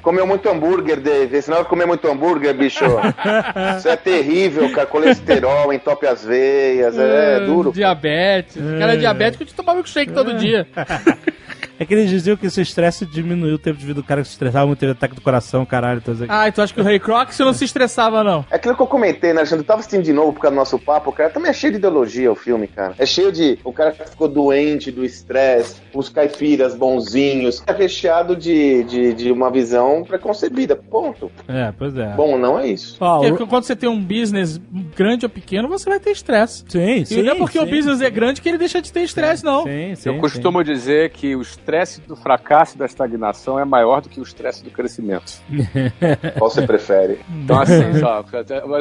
Comeu 0.03 0.27
muito 0.27 0.47
hambúrguer, 0.47 1.01
Dave. 1.01 1.41
Senão 1.41 1.65
comer 1.65 1.87
muito 1.87 2.07
hambúrguer, 2.07 2.55
bicho. 2.55 2.85
Isso 3.79 3.89
é 3.89 3.97
terrível, 3.97 4.71
cara. 4.73 4.87
Colesterol, 4.87 5.73
entope 5.73 6.07
as 6.07 6.23
veias. 6.23 6.99
É, 6.99 7.37
Ah, 7.37 7.47
duro. 7.47 7.73
Diabetes. 7.73 8.50
O 8.57 8.79
cara 8.79 8.95
é 8.95 8.97
diabético 8.97 9.45
de 9.45 9.55
tomar 9.55 9.75
milkshake 9.75 10.13
todo 10.13 10.35
dia. 10.35 10.67
É 11.81 11.87
que 11.87 11.95
eles 11.95 12.11
diziam 12.11 12.37
que 12.37 12.47
esse 12.47 12.61
estresse 12.61 13.07
diminuiu 13.07 13.55
o 13.55 13.59
tempo 13.59 13.79
de 13.79 13.87
vida 13.87 14.03
do 14.03 14.07
cara 14.07 14.21
que 14.21 14.29
se 14.29 14.35
estressava 14.35 14.67
muito, 14.67 14.79
teve 14.79 14.93
ataque 14.93 15.15
do 15.15 15.23
coração, 15.23 15.65
caralho. 15.65 16.03
Então, 16.05 16.15
Ah, 16.29 16.47
e 16.47 16.53
tu 16.53 16.61
acha 16.61 16.75
que 16.75 16.81
o 16.81 16.85
Ray 16.85 17.01
Kroc 17.01 17.31
não 17.41 17.55
se 17.55 17.65
estressava, 17.65 18.23
não? 18.23 18.45
É 18.51 18.57
aquilo 18.57 18.77
que 18.77 18.83
eu 18.83 18.87
comentei, 18.87 19.33
né, 19.33 19.39
Alexandre? 19.39 19.63
Eu 19.65 19.67
tava 19.67 19.81
assistindo 19.81 20.03
de 20.03 20.13
novo 20.13 20.35
por 20.35 20.41
causa 20.43 20.55
do 20.55 20.59
nosso 20.59 20.79
papo, 20.79 21.11
cara. 21.11 21.31
Também 21.31 21.49
é 21.51 21.55
cheio 21.55 21.73
de 21.73 21.79
ideologia 21.79 22.31
o 22.31 22.35
filme, 22.35 22.67
cara. 22.69 22.93
É 22.99 23.07
cheio 23.07 23.33
de. 23.33 23.59
O 23.65 23.73
cara 23.73 23.93
que 23.93 24.09
ficou 24.11 24.29
doente 24.29 24.91
do 24.91 25.03
estresse, 25.03 25.77
os 25.95 26.11
caipiras 26.11 26.75
bonzinhos. 26.75 27.63
É 27.67 27.73
recheado 27.73 28.37
de, 28.37 28.85
de, 28.85 29.15
de 29.15 29.33
uma 29.33 29.51
visão 29.51 30.05
preconcebida. 30.05 30.77
Ponto. 30.77 31.31
é, 31.49 31.73
pois 31.79 31.97
é. 31.97 32.09
Bom, 32.15 32.37
não 32.37 32.59
é 32.59 32.67
isso. 32.69 32.99
Ó, 33.01 33.21
Porque 33.27 33.43
o- 33.43 33.47
quando 33.47 33.65
você 33.65 33.75
tem 33.75 33.89
um 33.89 33.99
business 34.03 34.61
grande 34.95 35.25
ou 35.25 35.31
pequeno, 35.31 35.67
você 35.67 35.89
vai 35.89 35.99
ter 35.99 36.11
estresse. 36.11 36.63
Sim, 36.69 37.07
sim. 37.07 37.21
e 37.21 37.23
não 37.23 37.33
é 37.33 37.35
porque 37.37 37.59
o 37.59 37.65
sim, 37.65 37.71
business 37.71 37.99
sim. 38.01 38.05
é 38.05 38.11
grande 38.11 38.43
que 38.43 38.49
ele 38.51 38.59
deixa 38.59 38.83
de 38.83 38.93
ter 38.93 39.01
estresse, 39.01 39.43
não. 39.43 39.63
Sim, 39.63 39.95
sim. 39.95 40.09
Eu 40.11 40.19
costumo 40.19 40.63
dizer 40.63 41.09
que 41.13 41.35
o 41.35 41.41
estresse 41.41 41.70
do 42.07 42.17
fracasso 42.17 42.77
e 42.77 42.79
da 42.79 42.87
estagnação 42.87 43.59
é 43.59 43.65
maior 43.65 44.01
do 44.01 44.09
que 44.09 44.21
o 44.21 44.23
estresse 44.23 44.63
do 44.63 44.71
crescimento. 44.71 45.41
Qual 46.39 46.51
você 46.51 46.67
prefere? 46.67 47.21
Então, 47.31 47.61
assim, 47.61 47.99
só, 47.99 48.25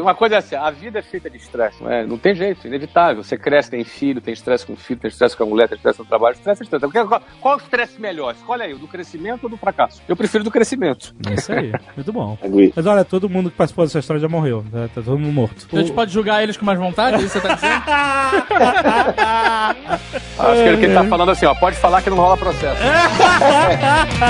uma 0.02 0.16
coisa 0.16 0.36
é 0.36 0.38
assim, 0.40 0.56
a 0.56 0.70
vida 0.70 1.00
é 1.00 1.02
feita 1.02 1.30
de 1.30 1.38
estresse, 1.38 1.82
não, 1.84 1.92
é? 1.92 2.06
não 2.06 2.18
tem 2.18 2.36
jeito, 2.36 2.68
inevitável. 2.68 3.24
Você 3.24 3.38
cresce, 3.38 3.72
tem 3.72 3.84
filho, 3.84 4.22
tem 4.22 4.34
estresse 4.34 4.66
com 4.66 4.74
o 4.74 4.78
filho, 4.78 5.00
tem 5.00 5.10
estresse 5.10 5.38
com 5.38 5.44
a 5.44 5.46
mulher, 5.46 5.68
tem 5.68 5.76
estresse 5.76 6.00
no 6.00 6.06
trabalho, 6.06 6.36
estresse 6.36 6.62
é 6.62 6.66
estresse. 6.66 7.08
Qual, 7.08 7.22
qual 7.40 7.56
o 7.56 7.60
estresse 7.60 8.02
melhor? 8.02 8.34
Escolhe 8.34 8.64
aí, 8.64 8.74
o 8.74 8.78
do 8.78 8.88
crescimento 8.88 9.44
ou 9.44 9.50
do 9.50 9.58
fracasso? 9.58 10.02
Eu 10.08 10.16
prefiro 10.16 10.44
do 10.44 10.52
crescimento. 10.52 11.14
É 11.30 11.34
isso 11.34 11.52
aí. 11.52 11.72
Muito 11.96 12.12
bom. 12.12 12.38
Mas 12.76 12.86
olha, 12.86 13.06
todo 13.06 13.30
mundo 13.30 13.52
que 13.52 13.58
participou 13.58 13.86
dessa 13.86 14.00
história 14.00 14.20
já 14.20 14.28
morreu. 14.28 14.66
Tá, 14.72 14.88
tá 14.96 15.02
todo 15.02 15.18
mundo 15.18 15.34
morto. 15.34 15.68
A 15.72 15.80
gente 15.80 15.94
pode 15.94 16.12
julgar 16.12 16.44
eles 16.44 16.58
com 16.58 16.66
mais 16.66 16.80
vontade, 16.80 17.18
é 17.18 17.20
isso 17.20 17.30
você 17.30 17.42
tá 17.42 17.56
dizendo? 17.56 17.70
Acho 20.40 20.64
que 20.64 20.68
ele, 20.68 20.78
que 20.78 20.86
ele 20.86 20.94
tá 20.94 21.04
falando 21.06 21.32
assim, 21.32 21.46
ó, 21.46 21.54
pode 21.54 21.78
falar 21.78 22.02
que 22.02 22.10
não 22.10 22.18
rola 22.18 22.38
processo. 22.38 22.79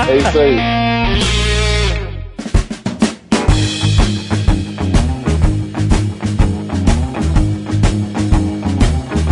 É 0.10 0.18
isso 0.18 0.40
aí. 0.40 1.70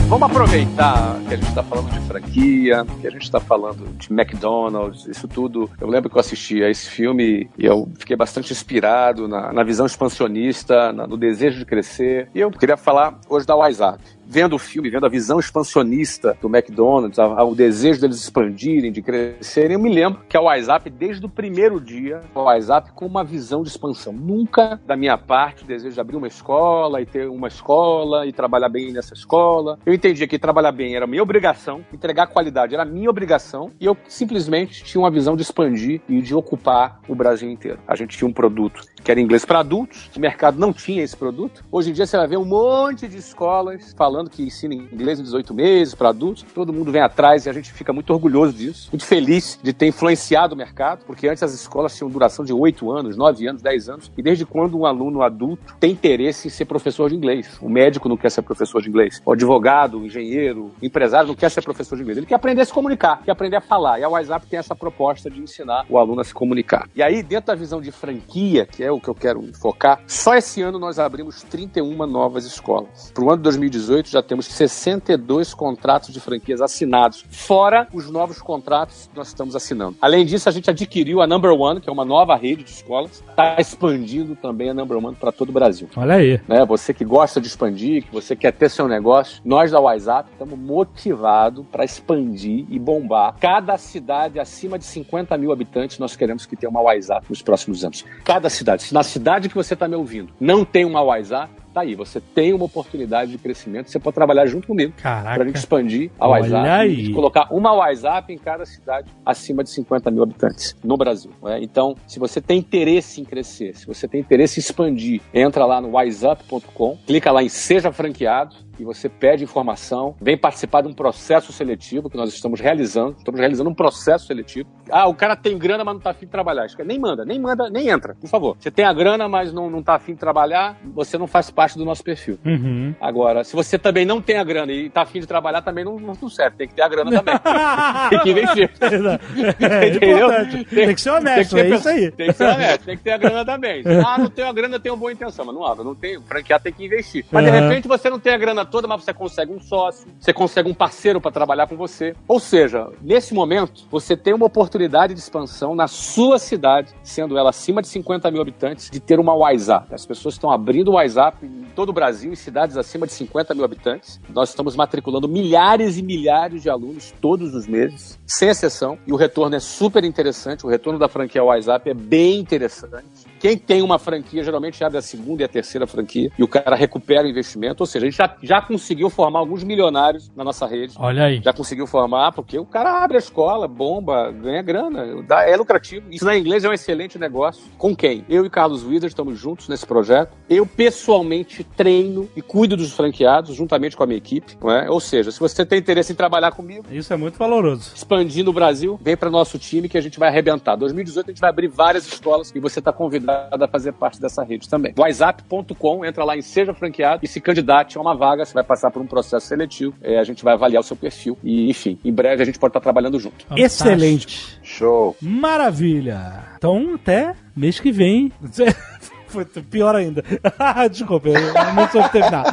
Vamos 0.09 0.29
aproveitar 0.31 1.19
que 1.27 1.33
a 1.33 1.37
gente 1.37 1.49
está 1.49 1.61
falando 1.63 1.91
de 1.91 1.99
franquia, 2.07 2.85
que 3.01 3.07
a 3.07 3.11
gente 3.11 3.23
está 3.23 3.41
falando 3.41 3.85
de 3.97 4.07
McDonald's, 4.11 5.05
isso 5.05 5.27
tudo. 5.27 5.69
Eu 5.81 5.87
lembro 5.89 6.09
que 6.09 6.15
eu 6.15 6.19
assisti 6.21 6.63
a 6.63 6.69
esse 6.69 6.89
filme 6.89 7.49
e 7.57 7.65
eu 7.65 7.89
fiquei 7.99 8.15
bastante 8.15 8.53
inspirado 8.53 9.27
na, 9.27 9.51
na 9.51 9.63
visão 9.63 9.85
expansionista, 9.85 10.93
na- 10.93 11.05
no 11.05 11.17
desejo 11.17 11.59
de 11.59 11.65
crescer. 11.65 12.29
E 12.33 12.39
eu 12.39 12.49
queria 12.49 12.77
falar 12.77 13.19
hoje 13.27 13.45
da 13.45 13.55
WhatsApp. 13.55 13.99
Vendo 14.29 14.57
o 14.57 14.59
filme, 14.59 14.89
vendo 14.89 15.05
a 15.05 15.09
visão 15.09 15.39
expansionista 15.39 16.37
do 16.41 16.49
McDonald's, 16.49 17.17
a- 17.17 17.23
a- 17.23 17.43
o 17.45 17.55
desejo 17.55 18.01
deles 18.01 18.17
expandirem, 18.17 18.91
de 18.91 19.01
crescerem, 19.01 19.73
eu 19.73 19.79
me 19.79 19.89
lembro 19.89 20.19
que 20.27 20.35
a 20.35 20.41
WhatsApp, 20.41 20.89
desde 20.89 21.25
o 21.25 21.29
primeiro 21.29 21.79
dia, 21.79 22.19
a 22.35 22.41
WhatsApp 22.41 22.91
com 22.91 23.05
uma 23.05 23.23
visão 23.23 23.63
de 23.63 23.69
expansão. 23.69 24.11
Nunca, 24.11 24.81
da 24.85 24.97
minha 24.97 25.17
parte, 25.17 25.63
o 25.63 25.65
desejo 25.67 25.93
de 25.93 26.01
abrir 26.01 26.17
uma 26.17 26.27
escola 26.27 27.01
e 27.01 27.05
ter 27.05 27.29
uma 27.29 27.47
escola 27.47 28.27
e 28.27 28.33
trabalhar 28.33 28.67
bem 28.67 28.91
nessa 28.91 29.13
escola. 29.13 29.79
Eu 29.85 29.93
entendia 29.93 30.27
que 30.27 30.37
trabalhar 30.37 30.73
bem 30.73 30.93
era 30.93 31.07
minha 31.07 31.23
obrigação, 31.23 31.85
entregar 31.93 32.27
qualidade 32.27 32.75
era 32.75 32.83
minha 32.83 33.09
obrigação, 33.09 33.71
e 33.79 33.85
eu 33.85 33.95
simplesmente 34.09 34.83
tinha 34.83 35.01
uma 35.01 35.09
visão 35.09 35.37
de 35.37 35.41
expandir 35.43 36.01
e 36.09 36.21
de 36.21 36.35
ocupar 36.35 36.99
o 37.07 37.15
Brasil 37.15 37.49
inteiro. 37.49 37.79
A 37.87 37.95
gente 37.95 38.17
tinha 38.17 38.27
um 38.27 38.33
produto 38.33 38.81
que 39.07 39.11
era 39.11 39.21
inglês 39.21 39.45
para 39.45 39.59
adultos, 39.59 40.09
o 40.17 40.19
mercado 40.19 40.59
não 40.59 40.73
tinha 40.73 41.01
esse 41.01 41.15
produto. 41.15 41.63
Hoje 41.71 41.91
em 41.91 41.93
dia 41.93 42.05
você 42.05 42.17
vai 42.17 42.27
ver 42.27 42.37
um 42.37 42.43
monte 42.43 43.07
de 43.07 43.15
escolas 43.15 43.93
falando 43.97 44.29
que 44.29 44.43
ensina 44.43 44.73
inglês 44.73 45.17
em 45.17 45.23
18 45.23 45.53
meses 45.53 45.95
para 45.95 46.09
adultos, 46.09 46.45
todo 46.53 46.73
mundo 46.73 46.91
vem 46.91 47.01
atrás 47.01 47.45
e 47.45 47.49
a 47.49 47.53
gente 47.53 47.71
fica 47.71 47.93
muito 47.93 48.11
orgulhoso 48.11 48.51
disso, 48.51 48.89
muito 48.91 49.05
feliz 49.05 49.57
de 49.63 49.71
ter 49.71 49.87
influenciado 49.87 50.55
o 50.55 50.57
mercado, 50.57 51.05
porque 51.05 51.25
antes 51.25 51.41
as 51.41 51.53
escolas 51.53 51.95
tinham 51.95 52.09
duração 52.09 52.43
de 52.43 52.51
8 52.51 52.91
anos, 52.91 53.15
9 53.15 53.47
anos, 53.47 53.61
10 53.61 53.87
anos, 53.87 54.11
e 54.17 54.21
desde 54.21 54.45
quando 54.45 54.77
um 54.77 54.85
aluno 54.85 55.21
adulto 55.21 55.73
tem 55.79 55.93
interesse 55.93 56.49
em 56.49 56.51
ser 56.51 56.65
professor 56.65 57.09
de 57.09 57.15
inglês? 57.15 57.57
O 57.61 57.69
médico 57.69 58.09
não 58.09 58.17
quer 58.17 58.29
ser 58.29 58.41
professor 58.41 58.81
de 58.81 58.89
inglês, 58.89 59.21
o 59.25 59.31
advogado, 59.31 59.99
o 59.99 60.05
engenheiro, 60.05 60.73
o 60.81 60.85
empresário 60.85 61.29
não 61.29 61.35
quer 61.35 61.49
ser 61.49 61.61
professor 61.61 61.95
de 61.95 62.01
inglês, 62.01 62.17
ele 62.17 62.27
quer 62.27 62.35
aprender 62.35 62.59
a 62.59 62.65
se 62.65 62.73
comunicar, 62.73 63.21
quer 63.23 63.31
aprender 63.31 63.55
a 63.55 63.61
falar, 63.61 64.01
e 64.01 64.03
a 64.03 64.09
WhatsApp 64.09 64.45
tem 64.47 64.59
essa 64.59 64.75
proposta 64.75 65.29
de 65.29 65.39
ensinar 65.39 65.85
o 65.87 65.97
aluno 65.97 66.19
a 66.19 66.25
se 66.25 66.33
comunicar. 66.33 66.89
E 66.93 67.01
aí, 67.01 67.23
dentro 67.23 67.47
da 67.47 67.55
visão 67.55 67.79
de 67.79 67.89
franquia, 67.89 68.65
que 68.65 68.83
é 68.83 68.91
o 68.91 68.96
que 68.99 69.07
eu 69.07 69.15
quero 69.15 69.43
focar, 69.53 70.01
só 70.07 70.35
esse 70.35 70.61
ano 70.61 70.79
nós 70.79 70.99
abrimos 70.99 71.43
31 71.43 72.05
novas 72.05 72.45
escolas. 72.45 73.11
Para 73.13 73.23
o 73.23 73.29
ano 73.29 73.37
de 73.37 73.43
2018 73.43 74.09
já 74.09 74.21
temos 74.21 74.45
62 74.45 75.53
contratos 75.53 76.13
de 76.13 76.19
franquias 76.19 76.61
assinados, 76.61 77.25
fora 77.29 77.87
os 77.93 78.09
novos 78.09 78.39
contratos 78.39 79.09
que 79.11 79.17
nós 79.17 79.27
estamos 79.27 79.55
assinando. 79.55 79.97
Além 80.01 80.25
disso, 80.25 80.49
a 80.49 80.51
gente 80.51 80.69
adquiriu 80.69 81.21
a 81.21 81.27
Number 81.27 81.51
One, 81.51 81.81
que 81.81 81.89
é 81.89 81.91
uma 81.91 82.05
nova 82.05 82.35
rede 82.35 82.63
de 82.63 82.71
escolas, 82.71 83.23
está 83.29 83.55
expandindo 83.59 84.35
também 84.35 84.69
a 84.69 84.73
Number 84.73 84.97
One 84.97 85.15
para 85.15 85.31
todo 85.31 85.49
o 85.49 85.51
Brasil 85.51 85.87
Olha 85.95 86.15
aí. 86.15 86.39
né? 86.47 86.65
Você 86.65 86.93
que 86.93 87.05
gosta 87.05 87.39
de 87.39 87.47
expandir, 87.47 88.03
que 88.03 88.11
você 88.11 88.35
quer 88.35 88.51
ter 88.51 88.69
seu 88.69 88.87
negócio, 88.87 89.41
nós 89.43 89.71
da 89.71 89.79
WhatsApp 89.79 90.29
estamos 90.31 90.57
motivados 90.57 91.65
para 91.71 91.83
expandir 91.83 92.65
e 92.69 92.79
bombar. 92.79 93.35
Cada 93.39 93.77
cidade 93.77 94.39
acima 94.39 94.77
de 94.77 94.85
50 94.85 95.37
mil 95.37 95.51
habitantes, 95.51 95.99
nós 95.99 96.15
queremos 96.15 96.45
que 96.45 96.55
tenha 96.55 96.69
uma 96.69 96.81
WhatsApp 96.81 97.25
nos 97.29 97.41
próximos 97.41 97.83
anos. 97.83 98.05
Cada 98.23 98.49
cidade. 98.49 98.83
Na 98.91 99.03
cidade 99.03 99.49
que 99.49 99.55
você 99.55 99.73
está 99.73 99.87
me 99.87 99.95
ouvindo. 99.95 100.31
Não 100.39 100.63
tem 100.63 100.85
uma 100.85 101.01
WhatsApp, 101.01 101.51
tá 101.77 101.81
aí. 101.81 101.95
Você 101.95 102.19
tem 102.19 102.53
uma 102.53 102.65
oportunidade 102.65 103.31
de 103.31 103.37
crescimento. 103.37 103.89
Você 103.89 103.99
pode 103.99 104.15
trabalhar 104.15 104.45
junto 104.47 104.67
comigo 104.67 104.93
para 105.01 105.43
a 105.43 105.45
gente 105.45 105.57
expandir 105.57 106.09
a 106.19 106.27
WhatsApp 106.27 106.87
e 106.87 107.13
colocar 107.13 107.47
uma 107.51 107.73
WhatsApp 107.73 108.33
em 108.33 108.37
cada 108.37 108.65
cidade 108.65 109.11
acima 109.25 109.63
de 109.63 109.69
50 109.69 110.09
mil 110.09 110.23
habitantes 110.23 110.75
no 110.83 110.97
Brasil. 110.97 111.31
né? 111.43 111.59
Então, 111.61 111.95
se 112.07 112.19
você 112.19 112.41
tem 112.41 112.57
interesse 112.59 113.21
em 113.21 113.25
crescer, 113.25 113.75
se 113.75 113.85
você 113.85 114.07
tem 114.07 114.19
interesse 114.19 114.59
em 114.59 114.61
expandir, 114.61 115.21
entra 115.33 115.65
lá 115.65 115.79
no 115.79 115.97
wiseup.com, 115.97 116.97
clica 117.05 117.31
lá 117.31 117.43
em 117.43 117.49
Seja 117.49 117.91
Franqueado 117.91 118.67
e 118.79 118.83
você 118.83 119.09
pede 119.09 119.43
informação, 119.43 120.15
vem 120.21 120.37
participar 120.37 120.81
de 120.81 120.87
um 120.87 120.93
processo 120.93 121.51
seletivo 121.51 122.09
que 122.09 122.17
nós 122.17 122.33
estamos 122.33 122.59
realizando. 122.59 123.15
Estamos 123.17 123.39
realizando 123.39 123.69
um 123.69 123.73
processo 123.73 124.27
seletivo. 124.27 124.69
Ah, 124.89 125.07
o 125.07 125.13
cara 125.13 125.35
tem 125.35 125.57
grana, 125.57 125.83
mas 125.83 125.95
não 125.95 126.01
tá 126.01 126.11
afim 126.11 126.25
de 126.25 126.31
trabalhar. 126.31 126.67
Nem 126.85 126.99
manda, 126.99 127.25
nem 127.25 127.39
manda, 127.39 127.69
nem 127.69 127.89
entra, 127.89 128.15
por 128.15 128.29
favor. 128.29 128.55
Você 128.59 128.69
tem 128.69 128.85
a 128.85 128.93
grana, 128.93 129.27
mas 129.27 129.51
não, 129.51 129.69
não 129.69 129.81
tá 129.81 129.95
afim 129.95 130.13
de 130.13 130.19
trabalhar, 130.19 130.77
você 130.93 131.17
não 131.17 131.27
faz 131.27 131.49
parte 131.49 131.66
do 131.75 131.83
nosso 131.85 132.03
perfil. 132.03 132.37
Uhum. 132.45 132.93
Agora, 133.01 133.43
se 133.43 133.55
você 133.55 133.77
também 133.77 134.05
não 134.05 134.21
tem 134.21 134.37
a 134.37 134.43
grana 134.43 134.71
e 134.71 134.89
tá 134.89 135.01
afim 135.01 135.19
de 135.19 135.27
trabalhar, 135.27 135.61
também 135.61 135.83
não, 135.83 135.99
não, 135.99 136.29
serve. 136.29 136.57
Tem 136.57 136.67
que 136.67 136.73
ter 136.75 136.81
a 136.83 136.87
grana 136.87 137.11
também. 137.11 137.35
tem 138.09 138.19
que 138.19 138.29
investir. 138.31 138.69
É 139.59 139.87
Entendeu? 139.89 140.17
importante. 140.17 140.65
Tem 140.65 140.95
que 140.95 141.01
ser 141.01 141.09
honesto, 141.11 141.55
ter 141.55 141.65
é 141.65 141.69
isso 141.75 141.89
aí. 141.89 142.11
Tem 142.11 142.27
que 142.27 142.33
ser 142.33 142.43
honesto, 142.45 142.85
tem 142.85 142.97
que 142.97 143.03
ter 143.03 143.11
a 143.11 143.17
grana 143.17 143.45
também. 143.45 143.83
Ah, 144.07 144.17
não 144.17 144.29
tenho 144.29 144.47
a 144.47 144.53
grana, 144.53 144.79
tenho 144.79 144.95
boa 144.95 145.11
intenção. 145.11 145.45
Mas 145.45 145.53
não 145.55 145.65
abre, 145.65 145.83
não 145.83 145.95
tem. 145.95 146.17
O 146.17 146.21
franqueado 146.21 146.63
tem 146.63 146.73
que 146.73 146.85
investir. 146.85 147.25
Mas 147.31 147.43
de 147.43 147.51
Uhum. 147.51 147.59
repente 147.69 147.87
você 147.87 148.09
não 148.09 148.19
tem 148.19 148.33
a 148.33 148.37
grana 148.37 148.65
toda, 148.65 148.87
mas 148.87 149.03
você 149.03 149.13
consegue 149.13 149.51
um 149.51 149.59
sócio, 149.59 150.07
você 150.19 150.31
consegue 150.31 150.69
um 150.69 150.73
parceiro 150.73 151.19
para 151.19 151.31
trabalhar 151.31 151.67
com 151.67 151.75
você. 151.75 152.15
Ou 152.27 152.39
seja, 152.39 152.87
nesse 153.01 153.33
momento, 153.33 153.85
você 153.89 154.15
tem 154.15 154.33
uma 154.33 154.45
oportunidade 154.45 155.13
de 155.13 155.19
expansão 155.19 155.75
na 155.75 155.87
sua 155.87 156.39
cidade, 156.39 156.93
sendo 157.03 157.37
ela 157.37 157.49
acima 157.49 157.81
de 157.81 157.87
50 157.87 158.29
mil 158.31 158.41
habitantes, 158.41 158.89
de 158.89 158.99
ter 158.99 159.19
uma 159.19 159.33
WhatsApp. 159.33 159.93
As 159.93 160.05
pessoas 160.05 160.35
estão 160.35 160.51
abrindo 160.51 160.89
o 160.89 160.93
WhatsApp 160.93 161.37
todo 161.75 161.89
o 161.89 161.93
Brasil, 161.93 162.31
em 162.31 162.35
cidades 162.35 162.77
acima 162.77 163.05
de 163.05 163.13
50 163.13 163.53
mil 163.53 163.63
habitantes. 163.63 164.19
Nós 164.29 164.49
estamos 164.49 164.75
matriculando 164.75 165.27
milhares 165.27 165.97
e 165.97 166.03
milhares 166.03 166.63
de 166.63 166.69
alunos 166.69 167.13
todos 167.21 167.53
os 167.53 167.67
meses, 167.67 168.19
sem 168.25 168.49
exceção, 168.49 168.97
e 169.05 169.13
o 169.13 169.15
retorno 169.15 169.55
é 169.55 169.59
super 169.59 170.03
interessante. 170.03 170.65
O 170.65 170.69
retorno 170.69 170.99
da 170.99 171.07
franquia 171.07 171.43
WhatsApp 171.43 171.89
é 171.89 171.93
bem 171.93 172.39
interessante. 172.39 173.27
Quem 173.39 173.57
tem 173.57 173.81
uma 173.81 173.99
franquia 173.99 174.43
geralmente 174.43 174.83
abre 174.83 174.97
a 174.97 175.01
segunda 175.01 175.41
e 175.41 175.45
a 175.45 175.47
terceira 175.47 175.85
franquia 175.87 176.31
e 176.37 176.43
o 176.43 176.47
cara 176.47 176.75
recupera 176.75 177.25
o 177.25 177.29
investimento. 177.29 177.81
Ou 177.83 177.87
seja, 177.87 178.05
a 178.05 178.09
gente 178.09 178.17
já, 178.17 178.35
já 178.41 178.61
conseguiu 178.61 179.09
formar 179.09 179.39
alguns 179.39 179.63
milionários 179.63 180.31
na 180.35 180.43
nossa 180.43 180.65
rede. 180.65 180.93
Olha 180.97 181.25
aí. 181.25 181.41
Já 181.43 181.53
conseguiu 181.53 181.85
formar, 181.87 182.31
porque 182.31 182.57
o 182.57 182.65
cara 182.65 183.03
abre 183.03 183.17
a 183.17 183.19
escola, 183.19 183.67
bomba, 183.67 184.31
ganha 184.31 184.61
grana, 184.61 185.21
dá- 185.23 185.47
é 185.47 185.55
lucrativo. 185.55 186.05
Isso 186.11 186.25
na 186.25 186.37
inglês 186.37 186.63
é 186.63 186.69
um 186.69 186.73
excelente 186.73 187.19
negócio. 187.19 187.63
Com 187.77 187.95
quem? 187.95 188.25
Eu 188.27 188.45
e 188.45 188.49
Carlos 188.49 188.83
Wizard 188.83 189.07
estamos 189.07 189.37
juntos 189.37 189.67
nesse 189.69 189.85
projeto. 189.85 190.31
Eu 190.49 190.65
pessoalmente 190.65 191.63
treino 191.63 192.27
e 192.35 192.41
cuido 192.41 192.75
dos 192.75 192.91
franqueados, 192.93 193.55
juntamente 193.55 193.95
com 193.95 194.03
a 194.03 194.07
minha 194.07 194.17
equipe. 194.17 194.57
é? 194.83 194.89
Ou 194.89 194.99
seja, 194.99 195.31
se 195.31 195.39
você 195.39 195.65
tem 195.65 195.79
interesse 195.79 196.11
em 196.11 196.15
trabalhar 196.15 196.51
comigo, 196.51 196.85
Isso 196.91 197.13
é 197.13 197.17
muito 197.17 197.37
valoroso. 197.37 197.91
expandindo 197.95 198.49
o 198.49 198.53
Brasil, 198.53 198.99
vem 199.01 199.15
para 199.15 199.29
nosso 199.29 199.59
time 199.59 199.87
que 199.87 199.97
a 199.97 200.01
gente 200.01 200.17
vai 200.19 200.29
arrebentar. 200.29 200.75
2018 200.75 201.27
a 201.27 201.31
gente 201.31 201.39
vai 201.41 201.49
abrir 201.49 201.67
várias 201.67 202.07
escolas 202.07 202.51
e 202.55 202.59
você 202.59 202.79
está 202.79 202.91
convidado 202.91 203.26
a 203.31 203.67
fazer 203.67 203.93
parte 203.93 204.19
dessa 204.19 204.43
rede 204.43 204.69
também. 204.69 204.93
WhatsApp.com, 204.97 206.05
entra 206.05 206.23
lá 206.23 206.35
em 206.35 206.41
Seja 206.41 206.73
Franqueado 206.73 207.19
e 207.23 207.27
se 207.27 207.41
candidate 207.41 207.97
a 207.97 208.01
uma 208.01 208.15
vaga. 208.15 208.45
Você 208.45 208.53
vai 208.53 208.63
passar 208.63 208.91
por 208.91 209.01
um 209.01 209.07
processo 209.07 209.47
seletivo. 209.47 209.93
É, 210.01 210.19
a 210.19 210.23
gente 210.23 210.43
vai 210.43 210.53
avaliar 210.53 210.81
o 210.81 210.83
seu 210.83 210.95
perfil 210.95 211.37
e, 211.43 211.69
enfim, 211.69 211.99
em 212.03 212.11
breve 212.11 212.41
a 212.41 212.45
gente 212.45 212.59
pode 212.59 212.71
estar 212.71 212.81
trabalhando 212.81 213.19
junto. 213.19 213.45
Fantástico. 213.45 213.65
Excelente. 213.65 214.59
Show. 214.63 215.15
Maravilha. 215.21 216.45
Então, 216.57 216.95
até 216.95 217.33
mês 217.55 217.79
que 217.79 217.91
vem. 217.91 218.31
Foi 219.27 219.45
pior 219.45 219.95
ainda. 219.95 220.23
Desculpa, 220.91 221.29
eu 221.29 221.73
não 221.73 221.87
soube 221.89 222.09
terminar. 222.11 222.45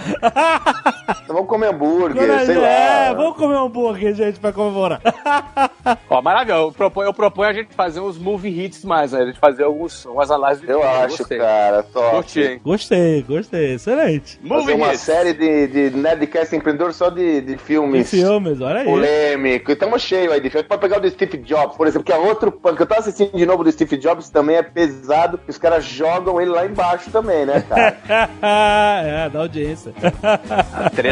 Então 1.22 1.34
vamos 1.36 1.48
comer 1.48 1.68
hambúrguer, 1.68 2.26
Quando- 2.26 2.46
sei 2.46 2.56
lá. 2.56 2.66
é, 2.68 3.14
vamos 3.14 3.36
comer 3.36 3.54
um 3.56 3.64
hambúrguer, 3.66 4.14
gente, 4.14 4.38
pra 4.40 4.52
comemorar. 4.52 5.00
Ó, 6.10 6.20
maravilha. 6.22 6.54
Eu 6.56 6.72
proponho, 6.72 7.08
eu 7.08 7.14
proponho 7.14 7.48
a 7.50 7.52
gente 7.52 7.74
fazer 7.74 8.00
uns 8.00 8.18
movie 8.18 8.64
hits 8.64 8.84
mais, 8.84 9.12
né? 9.12 9.20
A 9.22 9.26
gente 9.26 9.38
fazer 9.38 9.64
alguns, 9.64 10.04
umas 10.04 10.30
análises 10.30 10.64
de 10.64 10.70
Eu 10.70 10.80
filme. 10.80 10.94
acho, 10.96 11.18
Gostei. 11.18 11.38
cara, 11.38 11.82
top. 11.82 12.40
Hein? 12.40 12.60
Gostei, 12.64 13.22
gostei, 13.22 13.74
excelente. 13.74 14.36
Fazer 14.38 14.48
Movie 14.48 14.74
uma 14.74 14.92
hits. 14.92 15.00
série 15.00 15.32
de, 15.32 15.66
de 15.90 15.96
Nerdcast 15.96 16.54
Empreendedor 16.56 16.92
só 16.92 17.08
de, 17.10 17.40
de 17.40 17.56
filmes. 17.56 18.10
filmes, 18.10 18.60
olha 18.60 18.80
aí. 18.80 18.84
Polêmico, 18.86 19.72
estamos 19.72 20.02
cheios 20.02 20.32
aí 20.32 20.40
de 20.40 20.50
filme. 20.50 20.66
Pode 20.66 20.80
pegar 20.80 20.98
o 20.98 21.00
do 21.00 21.10
Steve 21.10 21.38
Jobs, 21.38 21.76
por 21.76 21.86
exemplo, 21.86 22.04
que 22.04 22.12
é 22.12 22.16
outro 22.16 22.50
punk. 22.52 22.78
Eu 22.80 22.86
tava 22.86 23.00
assistindo 23.00 23.36
de 23.36 23.46
novo 23.46 23.64
do 23.64 23.70
Steve 23.72 23.96
Jobs, 23.96 24.30
também 24.30 24.56
é 24.56 24.62
pesado, 24.62 25.38
os 25.46 25.58
caras 25.58 25.84
jogam 25.84 26.40
ele 26.40 26.50
lá 26.50 26.64
embaixo 26.74 27.10
também, 27.10 27.46
né, 27.46 27.64
cara? 27.68 27.96
é, 29.26 29.30
da 29.30 29.38
audiência. 29.38 29.94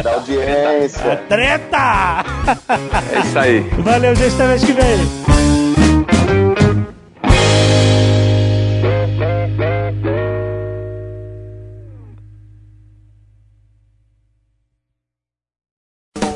da 0.02 0.12
audiência. 0.14 1.16
Treta! 1.28 2.24
É 3.14 3.20
isso 3.20 3.38
aí. 3.38 3.60
Valeu, 3.78 4.14
gente, 4.16 4.34
até 4.34 4.46
mês 4.48 4.64
que 4.64 4.72
vem. 4.72 5.32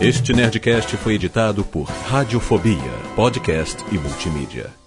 Este 0.00 0.32
Nerdcast 0.32 0.96
foi 0.98 1.14
editado 1.14 1.64
por 1.64 1.88
Radiofobia, 1.88 2.76
podcast 3.16 3.82
e 3.90 3.98
multimídia. 3.98 4.85